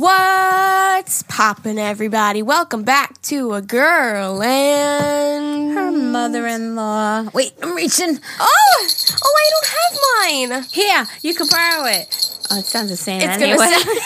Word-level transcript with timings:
What's 0.00 1.24
poppin', 1.24 1.76
everybody? 1.76 2.40
Welcome 2.40 2.84
back 2.84 3.20
to 3.22 3.54
a 3.54 3.60
girl 3.60 4.40
and 4.40 5.72
Her 5.76 5.90
mother-in-law. 5.90 7.30
Wait, 7.34 7.52
I'm 7.60 7.74
reaching. 7.74 8.16
Oh, 8.38 8.86
oh, 9.24 9.36
I 9.36 9.50
don't 9.50 10.46
have 10.46 10.52
mine. 10.52 10.62
Here, 10.70 11.04
you 11.22 11.34
can 11.34 11.48
borrow 11.50 11.86
it. 11.86 12.06
Oh, 12.48 12.60
it 12.60 12.64
sounds 12.66 12.90
the 12.90 12.96
same 12.96 13.22
It's 13.22 13.42
anyway. 13.42 13.56
gonna. 13.56 13.76
Sound- 13.76 13.98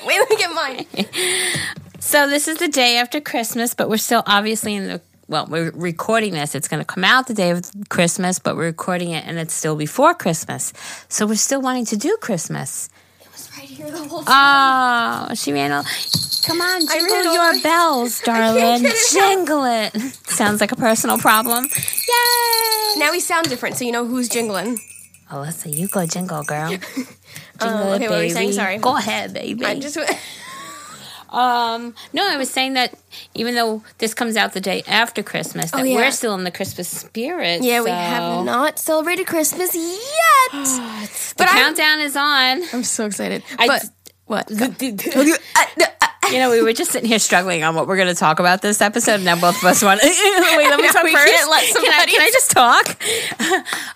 Wait, 0.06 0.18
let 0.18 0.28
me 0.28 0.36
get 0.36 0.52
mine. 0.52 0.86
so 1.98 2.28
this 2.28 2.46
is 2.46 2.58
the 2.58 2.68
day 2.68 2.98
after 2.98 3.18
Christmas, 3.18 3.72
but 3.72 3.88
we're 3.88 3.96
still 3.96 4.22
obviously 4.26 4.74
in 4.74 4.86
the. 4.86 5.00
Well, 5.28 5.46
we're 5.46 5.70
recording 5.70 6.34
this. 6.34 6.54
It's 6.54 6.68
going 6.68 6.80
to 6.82 6.84
come 6.84 7.04
out 7.04 7.26
the 7.26 7.32
day 7.32 7.48
of 7.52 7.62
Christmas, 7.88 8.38
but 8.38 8.54
we're 8.54 8.64
recording 8.66 9.12
it, 9.12 9.24
and 9.26 9.38
it's 9.38 9.54
still 9.54 9.76
before 9.76 10.12
Christmas. 10.12 10.74
So 11.08 11.26
we're 11.26 11.36
still 11.36 11.62
wanting 11.62 11.86
to 11.86 11.96
do 11.96 12.18
Christmas. 12.20 12.90
It 13.82 13.86
here 13.86 13.98
the 13.98 14.08
whole 14.08 14.24
Oh, 14.26 15.34
she 15.34 15.52
ran 15.52 15.72
all. 15.72 15.84
Come 16.46 16.60
on, 16.60 16.82
I 16.88 16.98
jingle 16.98 17.14
ran 17.16 17.34
your 17.34 17.50
over. 17.50 17.62
bells, 17.62 18.20
darling. 18.24 18.82
get 18.82 18.94
it 18.94 18.94
out. 18.94 19.12
jingle 19.12 19.64
it. 19.64 19.96
Sounds 20.28 20.60
like 20.60 20.72
a 20.72 20.76
personal 20.76 21.18
problem. 21.18 21.64
Yay! 21.64 22.98
Now 23.00 23.10
we 23.10 23.20
sound 23.20 23.48
different, 23.48 23.76
so 23.76 23.84
you 23.84 23.92
know 23.92 24.06
who's 24.06 24.28
jingling. 24.28 24.78
Alyssa, 25.30 25.72
you 25.74 25.88
go 25.88 26.04
jingle, 26.06 26.42
girl. 26.42 26.70
Jingle 27.60 27.78
um, 27.78 27.88
it, 27.88 27.94
okay, 27.96 28.08
what 28.08 28.18
were 28.18 28.22
you 28.24 28.30
saying? 28.30 28.52
Sorry. 28.52 28.76
Go 28.78 28.96
ahead, 28.96 29.32
baby. 29.32 29.64
I 29.64 29.78
just. 29.78 29.96
Um, 31.32 31.94
no, 32.12 32.28
I 32.28 32.36
was 32.36 32.50
saying 32.50 32.74
that 32.74 32.94
even 33.34 33.54
though 33.54 33.82
this 33.98 34.12
comes 34.14 34.36
out 34.36 34.52
the 34.52 34.60
day 34.60 34.82
after 34.86 35.22
Christmas, 35.22 35.70
that 35.70 35.80
Oh, 35.80 35.84
yeah. 35.84 35.96
we're 35.96 36.10
still 36.12 36.34
in 36.34 36.44
the 36.44 36.50
Christmas 36.50 36.88
spirit. 36.88 37.62
Yeah, 37.62 37.82
we 37.82 37.90
have 37.90 38.44
not 38.44 38.78
celebrated 38.78 39.26
Christmas 39.26 39.74
yet. 39.74 40.52
The 41.32 41.34
but 41.38 41.48
I'm, 41.48 41.56
countdown 41.74 42.00
is 42.00 42.14
on. 42.14 42.62
I'm 42.74 42.84
so 42.84 43.06
excited. 43.06 43.42
I- 43.58 43.66
but 43.66 43.84
what? 44.26 44.50
you 46.30 46.38
know, 46.38 46.50
we 46.50 46.62
were 46.62 46.72
just 46.72 46.90
sitting 46.92 47.08
here 47.08 47.18
struggling 47.18 47.64
on 47.64 47.74
what 47.74 47.86
we're 47.86 47.96
going 47.96 48.08
to 48.08 48.14
talk 48.14 48.38
about 48.38 48.62
this 48.62 48.80
episode, 48.80 49.14
and 49.16 49.24
now 49.24 49.38
both 49.40 49.56
of 49.56 49.64
us 49.64 49.82
want. 49.82 50.00
Wait, 50.04 50.12
let 50.14 50.78
me 50.78 50.86
No, 50.86 50.92
talk 50.92 51.02
we 51.04 51.12
first. 51.14 51.26
can't 51.26 51.50
let 51.50 51.64
can, 51.74 51.92
I, 51.92 52.06
can 52.06 52.20
I 52.22 52.30
just 52.30 52.50
talk? 52.50 52.86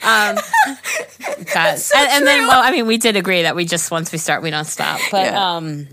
um, 0.03 1.45
God. 1.55 1.79
and, 1.95 2.11
and 2.13 2.27
then, 2.27 2.47
well, 2.47 2.61
I 2.63 2.71
mean, 2.73 2.87
we 2.87 2.97
did 2.99 3.17
agree 3.17 3.43
that 3.43 3.55
we 3.57 3.65
just 3.65 3.91
once 3.91 4.11
we 4.13 4.19
start, 4.19 4.43
we 4.43 4.51
don't 4.51 4.65
stop. 4.67 5.01
But 5.11 5.27
Yeah. 5.33 5.57
um, 5.57 5.87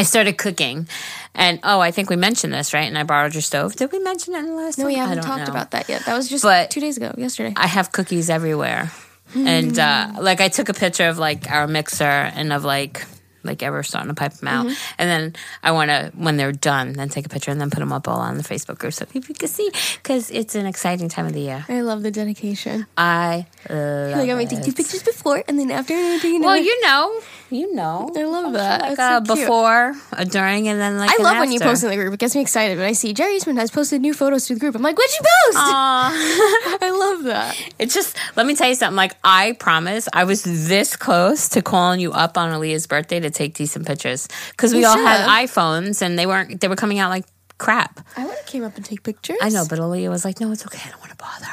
I 0.00 0.02
started 0.04 0.38
cooking, 0.38 0.88
and 1.34 1.60
oh, 1.62 1.78
I 1.78 1.90
think 1.90 2.08
we 2.08 2.16
mentioned 2.16 2.54
this, 2.54 2.72
right? 2.72 2.88
And 2.88 2.96
I 2.96 3.02
borrowed 3.02 3.34
your 3.34 3.42
stove. 3.42 3.76
Did 3.76 3.92
we 3.92 3.98
mention 3.98 4.34
it 4.34 4.38
in 4.38 4.46
the 4.46 4.52
last? 4.54 4.78
No, 4.78 4.86
we 4.86 4.94
haven't 4.94 5.22
talked 5.22 5.44
know. 5.46 5.52
about 5.52 5.72
that 5.72 5.88
yet. 5.90 6.06
That 6.06 6.16
was 6.16 6.28
just 6.30 6.42
But- 6.42 6.70
two 6.70 6.80
days 6.80 6.96
ago, 6.96 7.12
yesterday. 7.18 7.52
I 7.56 7.66
have 7.66 7.92
cookies 7.92 8.30
everywhere. 8.30 8.90
And 9.34 9.78
uh, 9.78 10.14
like 10.18 10.40
I 10.40 10.48
took 10.48 10.68
a 10.70 10.74
picture 10.74 11.06
of 11.08 11.18
like 11.18 11.50
our 11.50 11.68
mixer 11.68 12.02
and 12.04 12.52
of 12.52 12.64
like 12.64 13.04
like 13.42 13.62
ever 13.62 13.82
starting 13.82 14.08
to 14.08 14.14
pipe 14.14 14.34
them 14.34 14.48
out. 14.48 14.66
Mm-hmm. 14.66 14.94
And 14.98 15.10
then 15.10 15.36
I 15.62 15.72
want 15.72 15.90
to 15.90 16.12
when 16.16 16.36
they're 16.36 16.52
done, 16.52 16.92
then 16.92 17.08
take 17.08 17.26
a 17.26 17.28
picture 17.28 17.50
and 17.50 17.60
then 17.60 17.70
put 17.70 17.80
them 17.80 17.92
up 17.92 18.08
all 18.08 18.20
on 18.20 18.36
the 18.36 18.42
Facebook 18.44 18.78
group 18.78 18.92
so 18.92 19.04
people 19.06 19.34
can 19.34 19.48
see 19.48 19.70
because 20.02 20.30
it's 20.30 20.54
an 20.54 20.66
exciting 20.66 21.08
time 21.08 21.26
of 21.26 21.32
the 21.32 21.40
year. 21.40 21.64
I 21.68 21.80
love 21.80 22.02
the 22.02 22.10
dedication. 22.10 22.86
I 22.96 23.46
love 23.68 24.12
Like 24.12 24.28
I'm 24.30 24.36
gonna 24.36 24.46
take 24.46 24.62
two 24.62 24.72
pictures 24.72 25.02
before, 25.02 25.42
and 25.48 25.58
then 25.58 25.70
after, 25.70 25.94
I'm 25.94 26.20
Well, 26.40 26.52
another. 26.52 26.58
you 26.60 26.80
know, 26.82 27.20
you 27.50 27.74
know. 27.74 28.10
I 28.16 28.22
love 28.24 28.52
that. 28.54 28.80
Like 28.82 28.92
a 28.92 28.96
so 28.96 29.02
uh, 29.02 29.20
before, 29.20 29.94
a 30.12 30.24
during, 30.24 30.68
and 30.68 30.80
then 30.80 30.98
like 30.98 31.10
I 31.10 31.22
love 31.22 31.38
when 31.38 31.52
you 31.52 31.60
post 31.60 31.82
in 31.84 31.90
the 31.90 31.96
group. 31.96 32.14
It 32.14 32.20
gets 32.20 32.34
me 32.34 32.40
excited 32.40 32.78
when 32.78 32.86
I 32.86 32.92
see 32.92 33.12
Geri 33.12 33.36
Eastman 33.36 33.56
has 33.56 33.70
posted 33.70 34.00
new 34.00 34.14
photos 34.14 34.46
to 34.46 34.54
the 34.54 34.60
group. 34.60 34.74
I'm 34.74 34.82
like, 34.82 34.96
what'd 34.96 35.12
you 35.12 35.24
post? 35.46 35.58
Aw. 35.58 36.78
I 36.82 36.90
love 36.90 37.24
that. 37.24 37.56
It's 37.78 37.94
just 37.94 38.16
let 38.36 38.46
me 38.46 38.54
tell 38.54 38.68
you 38.68 38.74
something. 38.74 38.96
Like 38.96 39.16
I 39.24 39.52
promise, 39.52 40.08
I 40.12 40.24
was 40.24 40.42
this 40.44 40.96
close 40.96 41.48
to 41.50 41.62
calling 41.62 42.00
you 42.00 42.12
up 42.12 42.36
on 42.38 42.50
Aaliyah's 42.50 42.86
birthday 42.86 43.20
to 43.20 43.29
take 43.30 43.54
decent 43.54 43.86
pictures 43.86 44.28
because 44.50 44.72
we 44.74 44.80
You 44.80 44.86
all 44.86 44.98
had 44.98 45.26
iPhones 45.28 46.02
and 46.02 46.18
they 46.18 46.26
weren't. 46.26 46.60
They 46.60 46.68
were 46.68 46.76
coming 46.76 46.98
out 46.98 47.10
like 47.10 47.24
crap. 47.58 48.00
I 48.16 48.24
would 48.24 48.34
have 48.36 48.46
came 48.46 48.64
up 48.64 48.76
and 48.76 48.84
take 48.84 49.02
pictures. 49.02 49.38
I 49.42 49.48
know, 49.50 49.64
but 49.68 49.78
Aaliyah 49.78 50.08
was 50.10 50.24
like, 50.24 50.40
"No, 50.40 50.50
it's 50.52 50.64
okay. 50.66 50.80
I 50.86 50.90
don't 50.90 51.00
want 51.00 51.10
to 51.10 51.16
bother." 51.16 51.46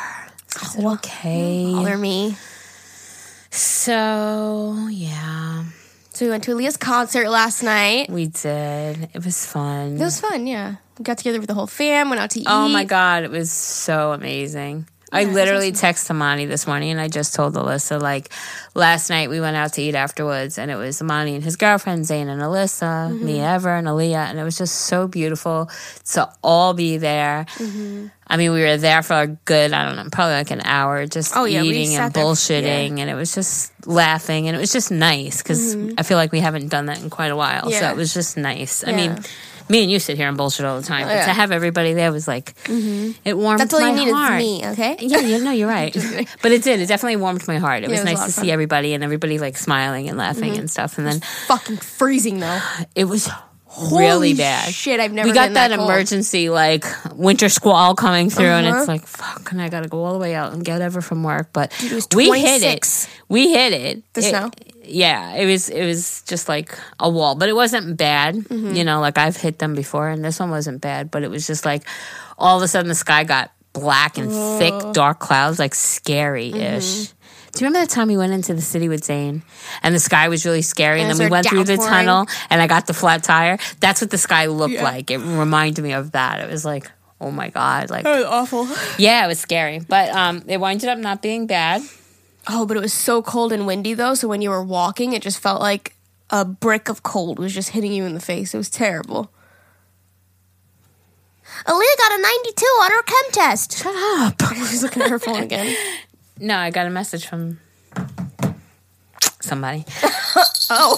So 0.47 0.59
I 0.61 0.65
said, 0.67 0.85
"Okay." 0.85 1.71
Bother 1.73 1.97
me. 1.97 2.35
So 3.51 4.87
yeah, 4.91 5.63
So 6.13 6.25
we 6.25 6.31
went 6.31 6.43
to 6.45 6.51
Aaliyah's 6.51 6.77
concert 6.77 7.29
last 7.29 7.63
night. 7.63 8.09
we 8.09 8.27
did. 8.27 9.09
It 9.13 9.23
was 9.25 9.45
fun. 9.45 9.95
It 9.95 9.99
was 9.99 10.19
fun, 10.19 10.47
yeah. 10.47 10.75
We 10.99 11.03
got 11.03 11.17
together 11.17 11.39
with 11.39 11.47
the 11.47 11.53
whole 11.53 11.67
fam, 11.67 12.09
went 12.09 12.19
out 12.21 12.31
to 12.31 12.39
eat. 12.39 12.47
Oh 12.49 12.67
my 12.69 12.83
god, 12.83 13.23
it 13.23 13.31
was 13.31 13.51
so 13.51 14.11
amazing. 14.13 14.87
I 15.11 15.21
Yeah, 15.21 15.31
literally 15.31 15.71
texted 15.71 16.11
Amani 16.11 16.45
this 16.45 16.67
morning 16.67 16.91
and 16.91 16.99
I 16.99 17.07
just 17.07 17.33
told 17.33 17.53
Alyssa 17.55 18.01
like 18.01 18.29
last 18.75 19.09
night 19.09 19.29
we 19.29 19.39
went 19.39 19.55
out 19.55 19.73
to 19.73 19.81
eat 19.81 19.95
afterwards 19.95 20.57
and 20.57 20.69
it 20.69 20.75
was 20.75 21.01
Amani 21.01 21.35
and 21.35 21.43
his 21.43 21.55
girlfriend 21.55 22.05
Zane 22.05 22.27
and 22.27 22.41
Alyssa, 22.41 23.09
Mm-hmm. 23.11 23.25
me, 23.25 23.39
Ever, 23.39 23.75
and 23.75 23.87
Aaliyah 23.87 24.29
and 24.29 24.37
it 24.39 24.43
was 24.43 24.57
just 24.57 24.75
so 24.75 25.07
beautiful 25.07 25.69
to 26.13 26.29
all 26.43 26.73
be 26.73 26.97
there. 26.97 27.45
Mm-hmm. 27.57 28.07
I 28.29 28.35
mean, 28.35 28.51
we 28.51 28.59
were 28.61 28.75
there 28.75 29.01
for 29.03 29.13
a 29.21 29.27
good, 29.27 29.71
I 29.71 29.85
don't 29.85 29.95
know, 29.95 30.09
probably 30.11 30.33
like 30.33 30.51
an 30.51 30.61
hour 30.65 31.05
just 31.05 31.33
Oh, 31.37 31.45
yeah, 31.45 31.63
eating 31.63 31.95
and 31.95 32.11
there- 32.13 32.23
bullshitting 32.25 32.99
and 32.99 33.09
it 33.09 33.15
was 33.15 33.33
just 33.33 33.71
laughing 33.87 34.47
and 34.49 34.57
it 34.57 34.59
was 34.59 34.73
just 34.73 34.91
nice 34.91 35.41
because 35.41 35.73
I 35.97 36.03
feel 36.03 36.17
like 36.17 36.33
we 36.33 36.41
haven't 36.41 36.67
done 36.67 36.87
that 36.87 37.01
in 37.01 37.09
quite 37.09 37.31
a 37.31 37.35
while. 37.37 37.71
So 37.71 37.77
Mm-hmm. 37.77 37.91
It 37.91 37.95
was 37.95 38.13
just 38.13 38.35
nice. 38.35 38.83
I 38.85 38.91
mean, 38.91 39.17
me 39.69 39.83
and 39.83 39.91
you 39.91 39.99
sit 39.99 40.17
here 40.17 40.27
and 40.27 40.37
bullshit 40.37 40.65
all 40.65 40.79
the 40.79 40.85
time, 40.87 41.07
but 41.07 41.13
Yeah. 41.13 41.25
to 41.25 41.33
have 41.33 41.51
everybody 41.51 41.93
there 41.93 42.11
was 42.11 42.27
like, 42.27 42.53
it 42.69 43.37
warmed 43.37 43.59
That's 43.59 43.73
all 43.73 43.81
my 43.81 43.89
you 43.89 44.05
need 44.05 44.11
heart. 44.11 44.37
me, 44.37 44.65
okay? 44.67 44.95
Yeah, 45.01 45.19
you 45.19 45.43
know, 45.43 45.51
you're 45.51 45.67
right. 45.67 45.93
but 46.41 46.51
it 46.51 46.63
did. 46.63 46.79
It 46.79 46.87
definitely 46.87 47.17
warmed 47.17 47.47
my 47.47 47.57
heart. 47.57 47.83
It 47.83 47.89
was 47.89 47.99
it 47.99 48.03
was 48.03 48.13
nice 48.13 48.25
to 48.25 48.31
see 48.31 48.51
everybody 48.51 48.93
and 48.93 49.03
everybody 49.03 49.39
like 49.39 49.57
smiling 49.57 50.07
and 50.09 50.17
laughing 50.17 50.57
and 50.57 50.69
stuff. 50.69 50.97
And 50.97 51.05
then 51.07 51.19
Fucking 51.47 51.77
freezing 51.77 52.39
though. 52.39 52.59
it 52.95 53.05
was 53.05 53.29
really 53.91 54.07
Holy 54.07 54.33
bad. 54.33 54.73
Shit, 54.73 54.99
I've 54.99 55.11
never 55.11 55.27
we 55.29 55.33
got 55.35 55.53
that, 55.53 55.67
that 55.69 55.79
emergency 55.79 56.49
like 56.49 56.83
winter 57.13 57.47
squall 57.49 57.93
coming 57.93 58.29
through, 58.31 58.45
and 58.47 58.65
Uh-huh. 58.65 58.79
it's 58.79 58.87
like 58.87 59.05
fuck, 59.05 59.51
and 59.51 59.61
I 59.61 59.69
got 59.69 59.81
to 59.83 59.89
go 59.89 60.03
all 60.03 60.13
the 60.13 60.19
way 60.19 60.33
out 60.33 60.53
and 60.53 60.63
get 60.65 60.81
ever 60.81 60.99
from 61.01 61.21
work. 61.23 61.49
But 61.53 61.71
it 61.83 61.91
was 61.91 62.07
we 62.15 62.31
hit 62.41 62.63
it. 62.63 63.07
We 63.29 63.51
hit 63.51 63.73
it. 63.73 64.03
The 64.13 64.21
It- 64.21 64.29
snow? 64.29 64.51
Yeah, 64.89 65.33
it 65.35 65.45
was. 65.45 65.69
It 65.69 65.85
was 65.85 66.21
just 66.23 66.47
like 66.49 66.77
a 66.99 67.09
wall, 67.09 67.35
but 67.35 67.49
it 67.49 67.55
wasn't 67.55 67.97
bad. 67.97 68.35
Mm-hmm. 68.35 68.73
You 68.73 68.83
know, 68.83 68.99
like 69.01 69.17
I've 69.17 69.37
hit 69.37 69.59
them 69.59 69.75
before, 69.75 70.09
and 70.09 70.23
this 70.23 70.39
one 70.39 70.49
wasn't 70.49 70.81
bad. 70.81 71.11
But 71.11 71.23
it 71.23 71.29
was 71.29 71.45
just 71.47 71.65
like 71.65 71.83
all 72.37 72.57
of 72.57 72.63
a 72.63 72.67
sudden 72.67 72.89
the 72.89 72.95
sky 72.95 73.23
got 73.23 73.51
black 73.73 74.17
and 74.17 74.31
thick, 74.59 74.93
dark 74.93 75.19
clouds, 75.19 75.59
like 75.59 75.75
scary 75.75 76.49
ish. 76.51 76.83
Mm-hmm. 76.83 77.13
Do 77.53 77.63
you 77.65 77.67
remember 77.69 77.87
the 77.87 77.91
time 77.95 78.07
we 78.07 78.17
went 78.17 78.33
into 78.33 78.53
the 78.53 78.61
city 78.61 78.87
with 78.87 79.03
Zane 79.03 79.41
and 79.81 79.95
the 79.95 79.99
sky 79.99 80.27
was 80.29 80.45
really 80.45 80.61
scary 80.61 81.01
and, 81.01 81.09
And 81.09 81.19
then 81.19 81.25
we 81.27 81.31
went 81.31 81.47
through 81.47 81.63
the 81.63 81.77
tunnel 81.77 82.27
and 82.51 82.61
I 82.61 82.67
got 82.67 82.85
the 82.85 82.93
flat 82.93 83.23
tire? 83.23 83.57
That's 83.79 83.99
what 83.99 84.11
the 84.11 84.17
sky 84.19 84.45
looked 84.45 84.75
Yeah. 84.75 84.83
like. 84.83 85.09
It 85.09 85.17
reminded 85.17 85.81
me 85.81 85.93
of 85.93 86.11
that. 86.11 86.39
It 86.41 86.51
was 86.51 86.63
like, 86.65 86.91
oh 87.19 87.31
my 87.31 87.49
God. 87.49 87.89
Like, 87.89 88.03
That 88.03 88.17
was 88.17 88.25
awful. 88.25 88.67
yeah, 88.99 89.23
it 89.25 89.27
was 89.27 89.39
scary. 89.39 89.79
But 89.79 90.09
um, 90.09 90.43
it 90.47 90.59
winded 90.59 90.87
up 90.89 90.99
not 90.99 91.23
being 91.23 91.47
bad. 91.47 91.81
Oh, 92.49 92.65
but 92.65 92.77
it 92.77 92.79
was 92.79 92.93
so 92.93 93.21
cold 93.21 93.51
and 93.51 93.67
windy 93.67 93.93
though, 93.93 94.13
so 94.13 94.27
when 94.27 94.41
you 94.41 94.49
were 94.49 94.63
walking, 94.63 95.13
it 95.13 95.21
just 95.21 95.39
felt 95.39 95.61
like 95.61 95.95
a 96.29 96.45
brick 96.45 96.89
of 96.89 97.03
cold 97.03 97.39
was 97.39 97.53
just 97.53 97.69
hitting 97.69 97.91
you 97.93 98.05
in 98.05 98.13
the 98.13 98.19
face. 98.19 98.53
It 98.53 98.57
was 98.57 98.69
terrible. 98.69 99.31
Aaliyah 101.65 101.97
got 101.97 102.19
a 102.19 102.21
92 102.21 102.65
on 102.65 102.91
her 102.91 103.03
chem 103.03 103.31
test. 103.31 103.77
Shut 103.77 103.95
up. 103.95 104.41
She's 104.55 104.83
looking 104.83 105.01
at 105.01 105.09
her 105.09 105.19
phone 105.19 105.43
again. 105.43 105.75
No, 106.39 106.55
I 106.55 106.69
got 106.69 106.85
a 106.85 106.91
message 106.91 107.25
from 107.25 107.59
somebody. 109.41 109.85
Oh, 110.69 110.97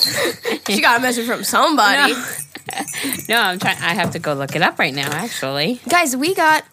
she 0.68 0.82
got 0.82 0.98
a 1.00 1.02
message 1.02 1.28
from 1.28 1.44
somebody. 1.44 2.12
No. 2.12 2.26
No, 3.30 3.40
I'm 3.40 3.60
trying. 3.60 3.78
I 3.78 3.94
have 3.94 4.12
to 4.12 4.20
go 4.20 4.34
look 4.34 4.56
it 4.56 4.64
up 4.64 4.80
right 4.80 4.94
now, 4.94 5.10
actually. 5.12 5.80
Guys, 5.88 6.18
we 6.18 6.34
got 6.34 6.66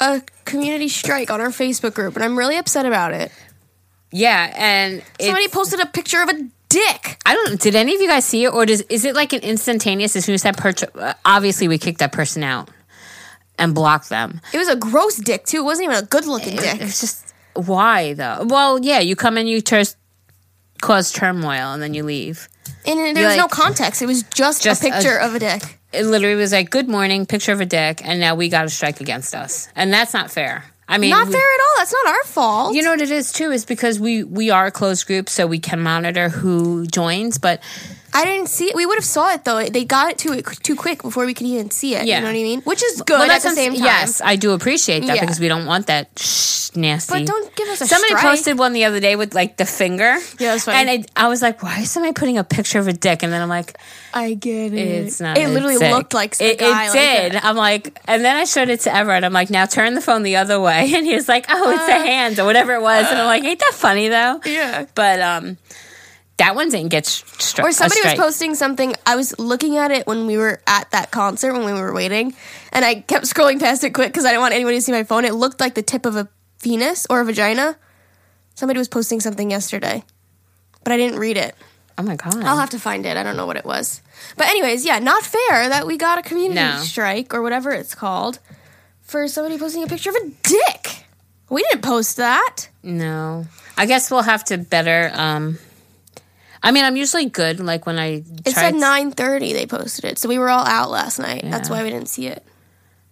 a 0.00 0.22
community 0.46 0.88
strike 0.88 1.30
on 1.30 1.40
our 1.42 1.50
Facebook 1.50 1.94
group, 1.94 2.14
and 2.16 2.24
I'm 2.24 2.36
really 2.38 2.56
upset 2.56 2.86
about 2.86 3.12
it. 3.12 3.30
Yeah, 4.14 4.52
and 4.56 5.02
Somebody 5.20 5.48
posted 5.48 5.80
a 5.80 5.86
picture 5.86 6.22
of 6.22 6.28
a 6.28 6.34
dick. 6.68 7.18
I 7.26 7.34
don't. 7.34 7.60
Did 7.60 7.74
any 7.74 7.96
of 7.96 8.00
you 8.00 8.06
guys 8.06 8.24
see 8.24 8.44
it, 8.44 8.48
or 8.54 8.64
does 8.64 8.80
is 8.82 9.04
it 9.04 9.16
like 9.16 9.32
an 9.32 9.40
instantaneous? 9.40 10.14
As 10.14 10.24
soon 10.24 10.36
as 10.36 10.44
that 10.44 10.56
person, 10.56 10.88
obviously, 11.24 11.66
we 11.66 11.78
kicked 11.78 11.98
that 11.98 12.12
person 12.12 12.44
out 12.44 12.68
and 13.58 13.74
blocked 13.74 14.10
them. 14.10 14.40
It 14.52 14.58
was 14.58 14.68
a 14.68 14.76
gross 14.76 15.16
dick 15.16 15.46
too. 15.46 15.58
It 15.58 15.64
wasn't 15.64 15.90
even 15.90 15.96
a 16.04 16.06
good 16.06 16.26
looking 16.26 16.54
It- 16.54 16.60
dick. 16.60 16.80
It's 16.80 17.00
just 17.00 17.34
why 17.54 18.14
though? 18.14 18.46
Well, 18.48 18.78
yeah, 18.80 19.00
you 19.00 19.16
come 19.16 19.36
in, 19.36 19.48
you 19.48 19.60
tur- 19.60 19.82
cause 20.80 21.10
turmoil, 21.10 21.72
and 21.72 21.82
then 21.82 21.92
you 21.92 22.04
leave. 22.04 22.48
And 22.86 22.98
there 23.16 23.22
You're 23.22 23.28
was 23.30 23.36
no 23.36 23.48
context. 23.48 24.00
It 24.00 24.06
was 24.06 24.22
just, 24.22 24.62
Just 24.62 24.84
a 24.84 24.88
a- 24.88 24.92
picture 24.92 25.16
of 25.16 25.34
a 25.34 25.40
dick. 25.40 25.80
It 25.92 26.04
literally 26.06 26.36
was 26.36 26.52
like, 26.52 26.70
"Good 26.70 26.88
morning," 26.88 27.26
picture 27.26 27.52
of 27.52 27.60
a 27.60 27.66
dick, 27.66 28.00
and 28.04 28.20
now 28.20 28.34
we 28.36 28.48
got 28.48 28.64
a 28.64 28.68
strike 28.68 29.00
against 29.00 29.34
us, 29.34 29.68
and 29.74 29.92
that's 29.92 30.12
not 30.14 30.30
fair. 30.30 30.64
I 30.88 30.98
mean, 30.98 31.10
Not 31.10 31.26
we- 31.28 31.32
fair 31.32 31.40
at 31.42 31.60
all. 31.60 31.74
That's 31.78 31.92
not 32.04 32.06
our 32.14 32.24
fault. 32.24 32.74
You 32.74 32.82
know 32.82 32.90
what 32.90 33.00
it 33.00 33.10
is 33.10 33.32
too 33.32 33.50
is 33.50 33.64
because 33.64 33.98
we 33.98 34.22
we 34.24 34.50
are 34.50 34.66
a 34.66 34.70
closed 34.70 35.06
group, 35.06 35.28
so 35.28 35.46
we 35.46 35.58
can 35.58 35.80
monitor 35.80 36.28
who 36.28 36.86
joins. 36.86 37.38
But 37.38 37.60
I 38.14 38.24
didn't 38.24 38.48
see 38.48 38.66
it. 38.66 38.74
We 38.76 38.86
would 38.86 38.96
have 38.96 39.04
saw 39.04 39.32
it 39.34 39.44
though. 39.44 39.62
They 39.64 39.84
got 39.84 40.10
it 40.10 40.18
too 40.18 40.40
too 40.40 40.76
quick 40.76 41.02
before 41.02 41.26
we 41.26 41.34
could 41.34 41.46
even 41.46 41.70
see 41.70 41.94
it. 41.96 42.06
Yeah. 42.06 42.16
You 42.16 42.20
know 42.22 42.28
what 42.28 42.38
I 42.38 42.42
mean? 42.42 42.60
Which 42.62 42.82
is 42.82 43.02
good 43.02 43.18
Well, 43.18 43.30
at 43.30 43.42
the 43.42 43.50
same 43.50 43.74
time. 43.74 43.82
Yes, 43.82 44.20
I 44.24 44.36
do 44.36 44.52
appreciate 44.52 45.00
that 45.06 45.16
Yeah. 45.16 45.20
because 45.22 45.40
we 45.40 45.48
don't 45.48 45.66
want 45.66 45.88
that 45.88 46.08
shh, 46.18 46.70
nasty. 46.76 47.12
But 47.12 47.26
don't 47.26 47.54
give 47.56 47.68
us 47.68 47.80
a 47.80 47.86
Somebody 47.86 48.14
strike. 48.14 48.22
posted 48.22 48.58
one 48.58 48.72
the 48.72 48.84
other 48.84 49.00
day 49.00 49.16
with 49.16 49.34
like 49.34 49.56
the 49.56 49.66
finger. 49.66 50.14
Yeah, 50.38 50.52
that's 50.52 50.64
funny. 50.64 50.78
And 50.78 51.06
I, 51.16 51.24
I 51.24 51.28
was 51.28 51.42
like, 51.42 51.62
why 51.62 51.80
is 51.80 51.90
somebody 51.90 52.12
putting 52.12 52.38
a 52.38 52.44
picture 52.44 52.78
of 52.78 52.86
a 52.88 52.92
dick? 52.92 53.22
And 53.24 53.32
then 53.32 53.42
I'm 53.42 53.48
like, 53.48 53.76
I 54.14 54.34
get 54.34 54.72
it. 54.72 54.78
it's 54.78 55.20
not. 55.20 55.36
It 55.36 55.48
literally 55.48 55.78
dick. 55.78 55.90
looked 55.92 56.14
like 56.14 56.36
it, 56.40 56.58
guy 56.60 56.86
it 56.88 56.92
did. 56.92 57.32
that. 57.32 57.44
I'm 57.44 57.56
like, 57.56 57.98
and 58.06 58.24
then 58.24 58.36
I 58.36 58.44
showed 58.44 58.68
it 58.68 58.80
to 58.80 58.94
Everett. 58.94 59.24
I'm 59.24 59.32
like, 59.32 59.50
now 59.50 59.66
turn 59.66 59.94
the 59.94 60.00
phone 60.00 60.22
the 60.22 60.36
other 60.36 60.60
way. 60.60 60.88
And 60.94 61.04
he 61.04 61.14
was 61.16 61.28
like, 61.28 61.46
oh, 61.48 61.70
it's 61.72 61.82
Uh. 61.82 61.96
a 61.96 62.06
hand 62.06 62.38
or 62.38 62.44
whatever 62.44 62.74
it 62.74 62.80
was. 62.82 63.06
And 63.10 63.18
I'm 63.18 63.26
like, 63.26 63.42
ain't 63.42 63.58
that 63.58 63.74
funny 63.74 64.06
though? 64.08 64.40
Yeah. 64.46 64.86
But 64.94 65.20
um, 65.20 65.56
that 66.38 66.54
one 66.56 66.68
didn't 66.70 66.90
get 66.90 67.06
struck. 67.06 67.66
Or 67.68 67.72
somebody 67.72 68.00
was 68.04 68.14
posting 68.14 68.54
something. 68.54 68.94
I 69.06 69.14
was 69.16 69.38
looking 69.38 69.76
at 69.76 69.90
it 69.90 70.06
when 70.06 70.26
we 70.26 70.36
were 70.36 70.60
at 70.66 70.90
that 70.90 71.10
concert 71.10 71.52
when 71.52 71.64
we 71.64 71.72
were 71.72 71.92
waiting, 71.92 72.34
and 72.72 72.84
I 72.84 72.96
kept 73.00 73.24
scrolling 73.32 73.60
past 73.60 73.84
it 73.84 73.90
quick 73.94 74.08
because 74.08 74.24
I 74.24 74.28
didn't 74.30 74.42
want 74.42 74.54
anybody 74.54 74.76
to 74.78 74.82
see 74.82 74.92
my 74.92 75.04
phone. 75.04 75.24
It 75.24 75.34
looked 75.34 75.60
like 75.60 75.74
the 75.74 75.82
tip 75.82 76.06
of 76.06 76.16
a 76.16 76.28
penis 76.62 77.06
or 77.08 77.20
a 77.20 77.24
vagina. 77.24 77.76
Somebody 78.54 78.78
was 78.78 78.88
posting 78.88 79.20
something 79.20 79.50
yesterday, 79.50 80.04
but 80.82 80.92
I 80.92 80.96
didn't 80.96 81.18
read 81.18 81.36
it. 81.36 81.54
Oh 81.96 82.02
my 82.02 82.16
god. 82.16 82.42
I'll 82.42 82.58
have 82.58 82.70
to 82.70 82.78
find 82.80 83.06
it. 83.06 83.16
I 83.16 83.22
don't 83.22 83.36
know 83.36 83.46
what 83.46 83.56
it 83.56 83.64
was. 83.64 84.00
But 84.36 84.48
anyways, 84.48 84.84
yeah, 84.84 84.98
not 84.98 85.22
fair 85.22 85.68
that 85.68 85.86
we 85.86 85.96
got 85.96 86.18
a 86.18 86.22
community 86.22 86.60
No. 86.60 86.78
strike 86.82 87.32
or 87.34 87.40
whatever 87.42 87.70
it's 87.70 87.94
called 87.94 88.40
for 89.02 89.28
somebody 89.28 89.58
posting 89.58 89.84
a 89.84 89.86
picture 89.86 90.10
of 90.10 90.16
a 90.16 90.30
dick. 90.42 91.04
We 91.50 91.62
didn't 91.62 91.82
post 91.82 92.16
that. 92.16 92.68
No. 92.82 93.46
I 93.76 93.86
guess 93.86 94.10
we'll 94.10 94.22
have 94.22 94.42
to 94.46 94.58
better 94.58 95.10
um 95.14 95.58
I 96.64 96.72
mean, 96.72 96.84
I'm 96.84 96.96
usually 96.96 97.26
good 97.26 97.60
like 97.60 97.86
when 97.86 97.98
I 97.98 98.24
It 98.44 98.54
said 98.54 98.74
nine 98.74 99.10
thirty. 99.12 99.52
They 99.52 99.66
posted 99.66 100.04
it, 100.06 100.18
so 100.18 100.28
we 100.28 100.38
were 100.38 100.48
all 100.48 100.64
out 100.66 100.90
last 100.90 101.18
night. 101.18 101.42
That's 101.44 101.68
why 101.70 101.82
we 101.84 101.90
didn't 101.90 102.08
see 102.08 102.26
it. 102.26 102.42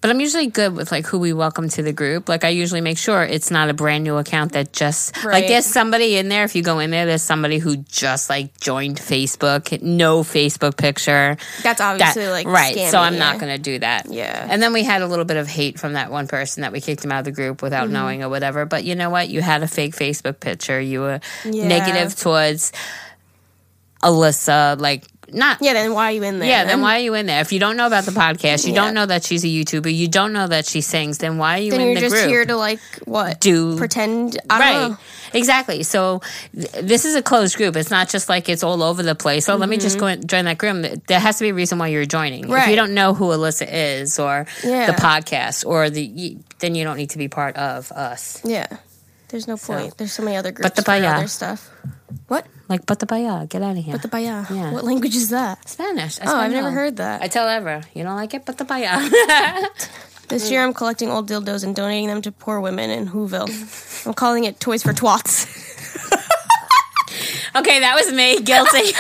But 0.01 0.11
I'm 0.11 0.19
usually 0.19 0.49
good 0.49 0.75
with 0.75 0.91
like 0.91 1.07
who 1.07 1.21
we 1.21 1.33
welcome 1.33 1.69
to 1.69 1.81
the 1.85 1.93
group. 1.93 2.29
Like 2.29 2.43
I 2.43 2.49
usually 2.49 2.81
make 2.81 2.99
sure 2.99 3.23
it's 3.23 3.53
not 3.53 3.69
a 3.69 3.73
brand 3.73 4.03
new 4.03 4.17
account 4.17 4.51
that 4.55 4.73
just 4.73 5.15
like 5.19 5.25
Right. 5.25 5.47
there's 5.47 5.65
somebody 5.65 6.17
in 6.17 6.29
there. 6.29 6.43
If 6.43 6.57
you 6.57 6.63
go 6.65 6.81
in 6.81 6.91
there, 6.91 7.07
there's 7.07 7.23
somebody 7.23 7.59
who 7.59 7.77
just 7.77 8.29
like 8.29 8.59
joined 8.59 8.97
Facebook, 8.99 9.81
no 9.81 10.25
Facebook 10.25 10.77
picture. 10.77 11.37
That's 11.63 11.79
That- 11.79 11.93
obviously 11.93 12.27
like 12.27 12.49
right. 12.49 12.75
scammy, 12.77 12.91
so 12.91 12.99
I'm 12.99 13.13
yeah. 13.13 13.19
not 13.21 13.39
going 13.39 13.55
to 13.57 13.63
do 13.63 13.79
that. 13.79 14.07
Yeah. 14.11 14.45
And 14.51 14.61
then 14.61 14.73
we 14.73 14.83
had 14.83 15.03
a 15.03 15.07
little 15.07 15.25
bit 15.25 15.37
of 15.37 15.47
hate 15.47 15.79
from 15.79 15.93
that 15.93 16.11
one 16.11 16.27
person 16.27 16.63
that 16.63 16.73
we 16.73 16.81
kicked 16.81 17.05
him 17.05 17.13
out 17.13 17.21
of 17.21 17.25
the 17.27 17.31
group 17.31 17.63
without 17.63 17.85
Mm-hmm. 17.85 17.93
knowing 17.93 18.23
or 18.25 18.29
whatever. 18.29 18.65
But 18.67 18.83
you 18.83 18.97
know 18.97 19.11
what? 19.11 19.29
You 19.29 19.41
had 19.41 19.63
a 19.63 19.69
fake 19.69 19.95
Facebook 19.95 20.41
picture. 20.41 20.81
You 20.81 21.03
were 21.03 21.21
Yeah. 21.45 21.69
negative 21.69 22.17
towards 22.17 22.73
Alyssa. 24.03 24.81
Like 24.81 25.05
not 25.33 25.59
Yeah, 25.63 25.73
then 25.73 25.95
why 25.95 26.09
are 26.09 26.13
you 26.13 26.23
in 26.25 26.41
there? 26.41 26.49
yeah, 26.49 26.65
then 26.65 26.83
why 26.83 26.97
are 26.97 27.03
you 27.03 27.15
in 27.15 27.25
there? 27.25 27.41
If 27.41 27.53
you 27.55 27.59
don't 27.61 27.79
know 27.79 27.87
about 27.87 28.05
the 28.05 28.11
podcast, 28.11 28.67
you 28.67 28.75
Yeah. 28.75 28.85
don't 28.85 28.95
know 28.95 29.07
that 29.07 29.25
she's 29.25 29.45
a 29.45 29.47
YouTuber, 29.49 29.95
you 29.95 30.07
don't 30.07 30.35
know 30.35 30.47
that 30.47 30.67
she 30.67 30.83
sings, 30.83 31.19
then 31.19 31.39
why 31.39 31.57
are 31.59 31.63
you 31.63 31.71
Then 31.71 31.81
in 31.81 31.87
you're 31.87 31.95
the 31.95 32.01
just 32.03 32.15
group? 32.17 32.29
here 32.29 32.45
to 32.45 32.57
like 32.57 32.81
what? 33.07 33.41
Do- 33.41 33.79
pretend? 33.79 34.39
I 34.51 34.59
don't 34.59 34.83
right. 34.83 34.91
know. 34.91 34.97
Exactly. 35.33 35.83
So 35.85 36.21
th- 36.55 36.71
this 36.83 37.07
is 37.07 37.15
a 37.15 37.23
closed 37.23 37.57
group. 37.57 37.77
It's 37.77 37.91
not 37.91 38.11
just 38.11 38.29
like 38.29 38.51
it's 38.51 38.63
all 38.63 38.83
over 38.83 39.03
the 39.03 39.15
place. 39.15 39.47
So 39.47 39.57
let 39.57 39.71
me 39.71 39.79
just 39.79 39.99
go 39.99 40.05
and 40.07 40.29
join 40.29 40.45
that 40.45 40.59
group. 40.59 41.07
There 41.07 41.19
has 41.19 41.39
to 41.39 41.45
be 41.45 41.49
a 41.49 41.55
reason 41.55 41.79
why 41.79 41.89
you're 41.89 42.05
joining. 42.05 42.45
If 42.45 42.51
Mm-hmm. 42.51 42.69
You 42.71 42.77
don't 42.77 42.93
know 42.93 43.15
who 43.15 43.27
Alyssa 43.31 43.67
is 43.73 44.19
or 44.19 44.45
Yeah. 44.63 44.85
the 44.87 44.93
podcast 44.93 45.65
or 45.67 45.89
the 45.89 46.07
y- 46.15 46.37
then 46.59 46.75
you 46.75 46.85
don't 46.85 46.99
need 46.99 47.11
to 47.11 47.19
be 47.19 47.29
part 47.29 47.57
of 47.57 47.91
us. 47.93 48.39
Yeah, 48.45 48.67
there's 49.33 49.49
no 49.49 49.57
point. 49.57 49.97
There's 49.99 50.13
so 50.13 50.23
many 50.23 50.37
other 50.37 50.53
groups 50.53 50.67
But 50.69 50.77
the 50.77 50.83
for 50.83 50.87
baya. 50.93 51.17
other 51.17 51.27
stuff. 51.27 51.69
What? 52.29 52.47
Like 52.69 52.87
but 52.87 53.01
the 53.01 53.07
baya, 53.07 53.47
get 53.47 53.63
out 53.63 53.77
of 53.77 53.83
here. 53.85 53.93
But 53.95 54.03
the 54.03 54.09
baya. 54.09 54.45
Yeah. 54.49 54.71
What 54.73 54.85
language 54.85 55.17
is 55.17 55.31
that? 55.31 55.69
Spanish. 55.69 56.19
Oh, 56.23 56.37
I've 56.37 56.53
never 56.53 56.71
heard 56.71 56.97
that. 56.99 57.23
I 57.23 57.27
tell 57.29 57.49
Ever, 57.49 57.83
you 57.95 58.05
don't 58.05 58.15
like 58.17 58.35
it, 58.35 58.45
but 58.47 58.59
the 58.59 58.65
baya. 58.65 59.01
This 60.29 60.51
year, 60.51 60.63
I'm 60.63 60.73
collecting 60.73 61.11
old 61.11 61.29
dildos 61.29 61.63
and 61.63 61.77
donating 61.77 62.07
them 62.09 62.23
to 62.23 62.33
poor 62.33 62.59
women 62.59 62.89
in 62.89 63.09
Whoville. 63.09 63.51
I'm 64.07 64.15
calling 64.15 64.45
it 64.45 64.59
Toys 64.61 64.83
for 64.83 64.95
Twats. 64.95 65.45
okay, 67.57 67.81
that 67.81 67.95
was 67.95 68.11
me. 68.11 68.41
Guilty. 68.41 68.93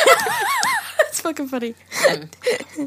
That's 0.99 1.23
fucking 1.23 1.47
funny. 1.49 1.75
Hmm. 1.91 2.85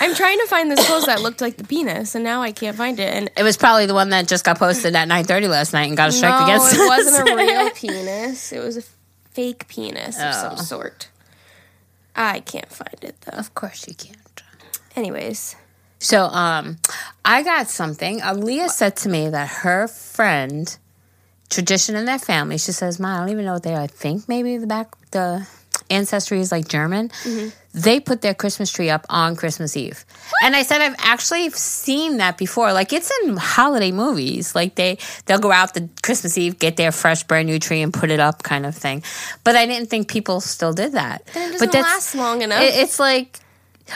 I'm 0.00 0.14
trying 0.14 0.38
to 0.38 0.46
find 0.46 0.70
this 0.70 0.86
post 0.86 1.06
that 1.06 1.20
looked 1.22 1.40
like 1.40 1.56
the 1.56 1.64
penis, 1.64 2.14
and 2.14 2.24
now 2.24 2.42
I 2.42 2.52
can't 2.52 2.76
find 2.76 2.98
it. 2.98 3.12
And 3.14 3.30
It 3.36 3.42
was 3.42 3.56
probably 3.56 3.86
the 3.86 3.94
one 3.94 4.10
that 4.10 4.26
just 4.28 4.44
got 4.44 4.58
posted 4.58 4.94
at 4.96 5.08
9:30 5.08 5.48
last 5.48 5.72
night 5.72 5.88
and 5.88 5.96
got 5.96 6.08
a 6.08 6.12
strike 6.12 6.38
no, 6.40 6.44
against 6.46 6.74
it 6.74 6.80
us. 6.80 6.88
wasn't 6.88 7.28
a 7.28 7.36
real 7.36 7.70
penis. 7.74 8.52
It 8.52 8.58
was 8.60 8.76
a 8.76 8.82
fake 9.32 9.68
penis 9.68 10.18
of 10.20 10.34
some 10.34 10.52
Oh. 10.58 10.62
sort. 10.62 11.08
I 12.16 12.40
can't 12.40 12.70
find 12.72 12.96
it 13.02 13.16
though. 13.22 13.38
Of 13.38 13.54
course 13.54 13.86
you 13.88 13.94
can't. 13.94 14.16
Anyways, 14.96 15.54
So, 16.00 16.24
um, 16.24 16.78
I 17.24 17.42
got 17.42 17.68
something. 17.68 18.20
Aaliyah 18.20 18.70
said 18.70 18.96
to 18.96 19.08
me 19.08 19.28
that 19.28 19.48
her 19.62 19.86
friend, 19.86 20.76
tradition 21.48 21.94
in 21.94 22.06
their 22.06 22.18
family, 22.18 22.58
she 22.58 22.72
says, 22.72 22.98
"Ma, 22.98 23.14
I 23.16 23.18
don't 23.20 23.28
even 23.28 23.44
know 23.44 23.52
what 23.54 23.62
they 23.62 23.74
are. 23.74 23.82
I 23.82 23.86
think 23.86 24.28
maybe 24.28 24.56
the 24.56 24.66
back 24.66 24.88
the 25.12 25.46
ancestry 25.90 26.40
is 26.40 26.50
like 26.52 26.68
German. 26.68 27.08
Mm-hmm. 27.08 27.48
They 27.72 28.00
put 28.00 28.20
their 28.20 28.34
Christmas 28.34 28.70
tree 28.72 28.90
up 28.90 29.06
on 29.08 29.36
Christmas 29.36 29.76
Eve, 29.76 30.04
and 30.42 30.56
I 30.56 30.62
said 30.62 30.80
I've 30.80 30.96
actually 30.98 31.50
seen 31.50 32.16
that 32.16 32.36
before. 32.36 32.72
Like 32.72 32.92
it's 32.92 33.12
in 33.24 33.36
holiday 33.36 33.92
movies. 33.92 34.54
Like 34.54 34.74
they 34.74 34.98
they'll 35.26 35.38
go 35.38 35.52
out 35.52 35.74
the 35.74 35.88
Christmas 36.02 36.36
Eve, 36.36 36.58
get 36.58 36.76
their 36.76 36.90
fresh 36.90 37.22
brand 37.24 37.46
new 37.46 37.58
tree, 37.60 37.80
and 37.82 37.92
put 37.94 38.10
it 38.10 38.18
up, 38.18 38.42
kind 38.42 38.66
of 38.66 38.74
thing. 38.74 39.02
But 39.44 39.54
I 39.54 39.66
didn't 39.66 39.88
think 39.88 40.08
people 40.08 40.40
still 40.40 40.72
did 40.72 40.92
that. 40.92 41.24
Then 41.32 41.52
it 41.54 41.58
but 41.60 41.66
doesn't 41.70 41.82
last 41.82 42.14
long 42.16 42.42
enough. 42.42 42.60
it- 42.62 42.74
it's 42.74 42.98
like. 42.98 43.38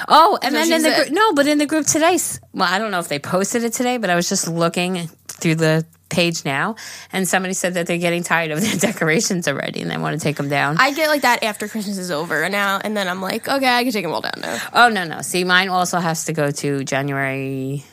Oh, 0.09 0.37
and 0.43 0.53
then 0.53 0.73
in 0.73 0.83
the 0.83 0.91
group, 0.91 1.11
no, 1.13 1.33
but 1.35 1.47
in 1.47 1.59
the 1.59 1.67
group 1.67 1.87
today, 1.87 2.19
well, 2.53 2.69
I 2.69 2.81
don't 2.81 2.91
know 2.91 2.99
if 2.99 3.07
they 3.07 3.21
posted 3.21 3.63
it 3.63 3.73
today, 3.75 3.97
but 3.97 4.11
I 4.11 4.17
was 4.17 4.29
just 4.29 4.49
looking 4.49 5.07
through 5.29 5.55
the 5.55 5.87
page 6.15 6.45
now, 6.45 6.77
and 7.13 7.27
somebody 7.29 7.55
said 7.55 7.75
that 7.75 7.87
they're 7.87 7.99
getting 7.99 8.23
tired 8.23 8.51
of 8.53 8.61
their 8.65 8.77
decorations 8.77 9.49
already 9.49 9.83
and 9.83 9.91
they 9.91 9.99
want 9.99 10.19
to 10.19 10.23
take 10.23 10.37
them 10.37 10.49
down. 10.49 10.77
I 10.79 10.93
get 10.93 11.09
like 11.09 11.23
that 11.23 11.43
after 11.43 11.67
Christmas 11.69 11.99
is 11.99 12.11
over, 12.11 12.43
and 12.43 12.53
now 12.53 12.81
and 12.83 12.97
then 12.97 13.09
I'm 13.09 13.21
like, 13.21 13.49
okay, 13.49 13.69
I 13.69 13.83
can 13.83 13.93
take 13.93 14.05
them 14.05 14.13
all 14.13 14.21
down 14.21 14.41
now. 14.41 14.59
oh 14.73 14.89
no, 14.89 15.05
no. 15.05 15.21
See, 15.23 15.45
mine 15.45 15.69
also 15.69 15.99
has 15.99 16.25
to 16.27 16.33
go 16.33 16.51
to 16.51 16.85
January. 16.85 17.85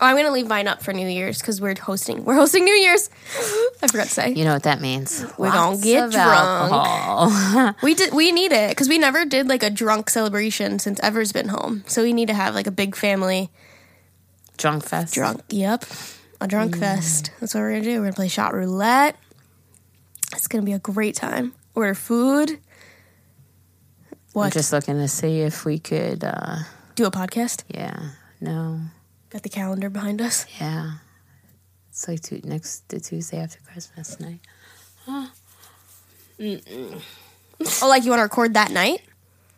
Oh, 0.00 0.06
I'm 0.06 0.16
gonna 0.16 0.32
leave 0.32 0.48
mine 0.48 0.66
up 0.66 0.82
for 0.82 0.92
New 0.92 1.06
Year's 1.06 1.38
because 1.38 1.60
we're 1.60 1.76
hosting. 1.80 2.24
We're 2.24 2.34
hosting 2.34 2.64
New 2.64 2.74
Year's. 2.74 3.08
I 3.82 3.86
forgot 3.86 4.08
to 4.08 4.12
say. 4.12 4.32
You 4.32 4.44
know 4.44 4.52
what 4.52 4.64
that 4.64 4.80
means? 4.80 5.24
We're 5.38 5.52
gonna 5.52 5.80
get 5.80 6.10
drunk. 6.10 7.82
We 7.82 7.94
did. 7.94 8.12
We 8.12 8.32
need 8.32 8.50
it 8.50 8.70
because 8.70 8.88
we 8.88 8.98
never 8.98 9.24
did 9.24 9.46
like 9.48 9.62
a 9.62 9.70
drunk 9.70 10.10
celebration 10.10 10.80
since 10.80 10.98
Ever's 11.00 11.32
been 11.32 11.48
home. 11.48 11.84
So 11.86 12.02
we 12.02 12.12
need 12.12 12.26
to 12.28 12.34
have 12.34 12.52
like 12.54 12.66
a 12.66 12.72
big 12.72 12.96
family 12.96 13.50
Drunk 14.56 14.84
fest. 14.84 15.14
drunk. 15.14 15.40
Yep, 15.50 15.84
a 16.44 16.48
drunk 16.48 16.76
fest. 16.78 17.30
That's 17.40 17.54
what 17.54 17.60
we're 17.60 17.72
gonna 17.72 17.84
do. 17.84 17.98
We're 17.98 18.04
gonna 18.06 18.12
play 18.14 18.28
shot 18.28 18.54
roulette. 18.54 19.16
It's 20.34 20.48
gonna 20.48 20.64
be 20.64 20.72
a 20.72 20.78
great 20.78 21.14
time. 21.16 21.52
Order 21.74 21.94
food. 21.94 22.58
What? 24.32 24.46
I'm 24.46 24.50
just 24.50 24.72
looking 24.72 24.96
to 24.96 25.08
see 25.08 25.40
if 25.40 25.64
we 25.64 25.78
could. 25.78 26.24
uh 26.24 26.58
do 26.94 27.06
a 27.06 27.10
podcast. 27.10 27.64
Yeah. 27.68 28.10
No. 28.40 28.80
Got 29.30 29.42
the 29.42 29.48
calendar 29.48 29.88
behind 29.88 30.20
us. 30.20 30.46
Yeah. 30.60 30.92
It's 31.90 32.06
like 32.08 32.20
tu- 32.20 32.40
next 32.44 32.88
the 32.88 33.00
Tuesday 33.00 33.38
after 33.38 33.58
Christmas 33.70 34.18
night. 34.20 34.40
Oh, 35.08 35.30
like 37.82 38.04
you 38.04 38.10
want 38.10 38.18
to 38.20 38.24
record 38.24 38.54
that 38.54 38.70
night? 38.70 39.02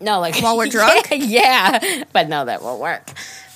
No, 0.01 0.21
like 0.21 0.37
While 0.43 0.57
we're 0.57 0.67
drunk? 0.69 1.07
yeah, 1.13 2.05
but 2.13 2.29
no, 2.29 2.45
that 2.45 2.63
won't 2.63 2.81
work. 2.81 3.11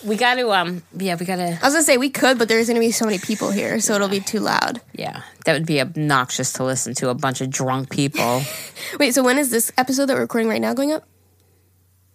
We 0.05 0.17
got 0.17 0.35
to, 0.35 0.51
um, 0.53 0.83
yeah, 0.97 1.17
we 1.19 1.27
got 1.27 1.37
to, 1.37 1.43
I 1.61 1.65
was 1.65 1.75
gonna 1.75 1.83
say 1.83 1.97
we 1.97 2.11
could, 2.11 2.39
but 2.39 2.49
there's 2.49 2.69
gonna 2.69 2.81
be 2.81 2.93
so 2.93 3.05
many 3.05 3.19
people 3.19 3.51
here, 3.51 3.81
so 3.81 3.95
it'll 3.95 4.09
be 4.09 4.21
too 4.21 4.39
loud. 4.41 4.81
yeah, 4.93 5.23
that 5.45 5.53
would 5.55 5.67
be 5.67 5.81
obnoxious 5.81 6.53
to 6.55 6.65
listen 6.65 6.95
to 6.95 7.09
a 7.09 7.15
bunch 7.15 7.41
of 7.41 7.51
drunk 7.51 7.91
people. 7.91 8.43
Wait, 9.01 9.15
so 9.15 9.23
when 9.25 9.39
is 9.39 9.51
this 9.51 9.73
episode 9.77 10.07
that 10.07 10.15
we're 10.15 10.21
recording 10.21 10.49
right 10.49 10.61
now 10.61 10.75
going 10.75 10.93
up? 10.93 11.05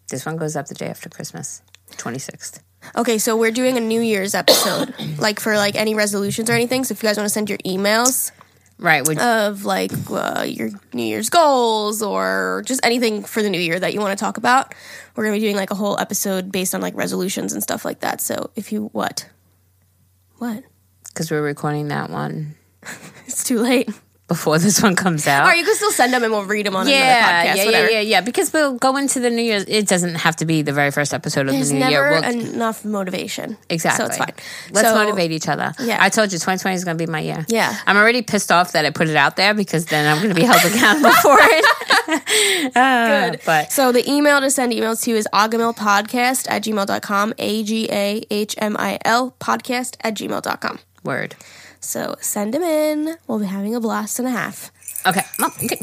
this 0.10 0.26
one 0.26 0.38
goes 0.38 0.56
up 0.56 0.68
the 0.68 0.76
day 0.76 0.88
after 0.88 1.10
Christmas, 1.10 1.62
twenty 1.98 2.20
sixth. 2.20 2.62
Okay, 2.96 3.18
so 3.18 3.36
we're 3.36 3.52
doing 3.52 3.78
a 3.78 3.80
New 3.80 4.02
Year's 4.02 4.36
episode, 4.36 4.94
like 5.18 5.40
for 5.40 5.56
like 5.56 5.76
any 5.76 5.96
resolutions 5.96 6.50
or 6.50 6.54
anything. 6.54 6.84
So 6.84 6.94
if 6.94 7.02
you 7.02 7.10
guys 7.10 7.18
want 7.18 7.26
to 7.26 7.34
send 7.34 7.50
your 7.50 7.60
emails 7.60 8.32
Right. 8.84 9.08
Would, 9.08 9.18
of 9.18 9.64
like 9.64 9.92
uh, 10.12 10.46
your 10.46 10.70
New 10.94 11.04
Year's 11.04 11.30
goals 11.30 12.04
or 12.04 12.64
just 12.66 12.86
anything 12.86 13.24
for 13.24 13.42
the 13.42 13.50
new 13.50 13.60
year 13.60 13.80
that 13.80 13.94
you 13.94 14.02
want 14.02 14.16
to 14.18 14.22
talk 14.22 14.38
about, 14.38 14.76
we're 15.16 15.24
gonna 15.24 15.38
be 15.38 15.40
doing 15.40 15.56
like 15.56 15.72
a 15.72 15.76
whole 15.76 16.00
episode 16.00 16.52
based 16.52 16.76
on 16.76 16.82
like 16.82 16.94
resolutions 16.96 17.54
and 17.54 17.64
stuff 17.64 17.86
like 17.86 18.02
that. 18.02 18.20
So 18.20 18.52
if 18.56 18.72
you 18.72 18.90
what, 18.92 19.30
what? 20.38 20.64
because 21.14 21.30
we're 21.30 21.42
recording 21.42 21.90
that 21.90 22.10
one 22.10 22.56
It's 23.26 23.44
too 23.44 23.60
late. 23.60 23.90
Before 24.30 24.58
this 24.58 24.82
one 24.82 24.96
comes 24.96 25.28
out. 25.28 25.44
Right, 25.46 25.58
you 25.60 25.66
can 25.66 25.76
still 25.76 25.92
send 25.92 26.14
them 26.14 26.24
and 26.24 26.32
we'll 26.32 26.46
read 26.46 26.66
them 26.66 26.76
on 26.78 26.88
yeah, 26.88 26.96
another 26.96 27.28
podcast. 27.28 27.44
yeah, 27.46 27.54
yeah, 27.56 27.66
whatever. 27.66 27.92
yeah, 27.92 28.00
yeah. 28.00 28.22
Because 28.22 28.54
we'll 28.54 28.74
go 28.76 28.96
into 28.96 29.20
the 29.20 29.30
New 29.30 29.42
Year's. 29.44 29.66
It 29.68 29.88
doesn't 29.88 30.16
have 30.16 30.38
to 30.38 30.46
be 30.46 30.62
the 30.62 30.72
very 30.72 30.92
first 30.92 31.14
episode 31.14 31.48
of 31.48 31.54
There's 31.54 31.70
the 31.70 31.76
New 31.80 31.88
Year. 31.90 32.10
We'll, 32.10 32.24
enough 32.24 32.86
motivation. 32.86 33.58
exactly. 33.70 34.06
So 34.06 34.10
it's 34.10 34.18
fine. 34.18 34.34
Let's 34.72 34.88
So- 34.88 34.96
motivate 34.96 35.32
each 35.32 35.48
other. 35.50 35.74
Yeah. 35.80 35.98
I 36.00 36.08
told 36.10 36.32
you 36.32 36.38
2020 36.40 36.74
is 36.76 36.84
going 36.86 36.98
to 36.98 37.06
be 37.06 37.12
my 37.12 37.20
year. 37.20 37.46
Yeah. 37.50 37.76
I'm 37.86 37.98
already 37.98 38.22
pissed 38.22 38.50
off 38.52 38.72
that 38.72 38.86
I 38.86 38.92
put 38.92 39.10
it 39.10 39.18
out 39.18 39.36
there 39.36 39.54
because 39.54 39.88
then 39.88 40.08
I'm 40.10 40.24
going 40.24 40.34
to 40.34 40.40
be 40.40 40.48
held 40.48 40.64
accountable 40.64 41.12
for 41.22 41.38
it. 41.40 41.66
Uh, 42.76 43.30
Good. 43.32 43.42
But 43.46 43.72
So 43.72 43.92
the 43.92 44.10
email 44.10 44.40
to 44.42 44.50
send 44.52 44.74
emails 44.74 45.04
to 45.04 45.12
is 45.12 45.28
agahmilpodcast 45.34 46.50
at 46.50 46.64
gmail.com. 46.64 47.34
A 47.38 47.64
G 47.64 47.88
A 47.92 48.24
H 48.30 48.56
M 48.58 48.76
I 48.78 49.00
L 49.06 49.36
podcast 49.40 49.96
at 50.02 50.16
gmail.com. 50.16 50.80
word. 51.04 51.36
So 51.84 52.16
send 52.22 52.54
them 52.54 52.64
in. 52.64 53.18
We'll 53.28 53.40
be 53.40 53.46
having 53.46 53.76
a 53.76 53.80
blast 53.80 54.20
and 54.20 54.28
a 54.28 54.32
half. 54.32 54.72
Okay. 55.06 55.22
Okay. 55.42 55.80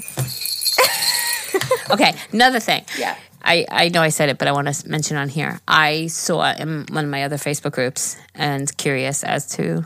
okay. 1.90 2.14
Another 2.32 2.60
thing. 2.60 2.84
Yeah. 2.98 3.16
I, 3.42 3.66
I 3.70 3.88
know 3.88 4.02
I 4.02 4.10
said 4.10 4.28
it, 4.28 4.38
but 4.38 4.48
I 4.48 4.52
want 4.52 4.68
to 4.68 4.88
mention 4.88 5.16
on 5.16 5.28
here. 5.28 5.60
I 5.66 6.08
saw 6.08 6.52
in 6.52 6.86
one 6.90 7.04
of 7.04 7.10
my 7.10 7.24
other 7.24 7.36
Facebook 7.36 7.72
groups 7.72 8.16
and 8.34 8.74
curious 8.76 9.24
as 9.24 9.46
to 9.56 9.84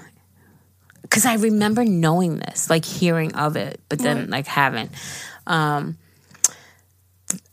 because 1.03 1.27
I 1.27 1.35
remember 1.35 1.85
knowing 1.85 2.39
this, 2.39 2.69
like 2.69 2.85
hearing 2.85 3.35
of 3.35 3.57
it, 3.57 3.81
but 3.89 3.99
then 4.01 4.31
like 4.31 4.47
haven't. 4.47 4.91
Um, 5.47 5.97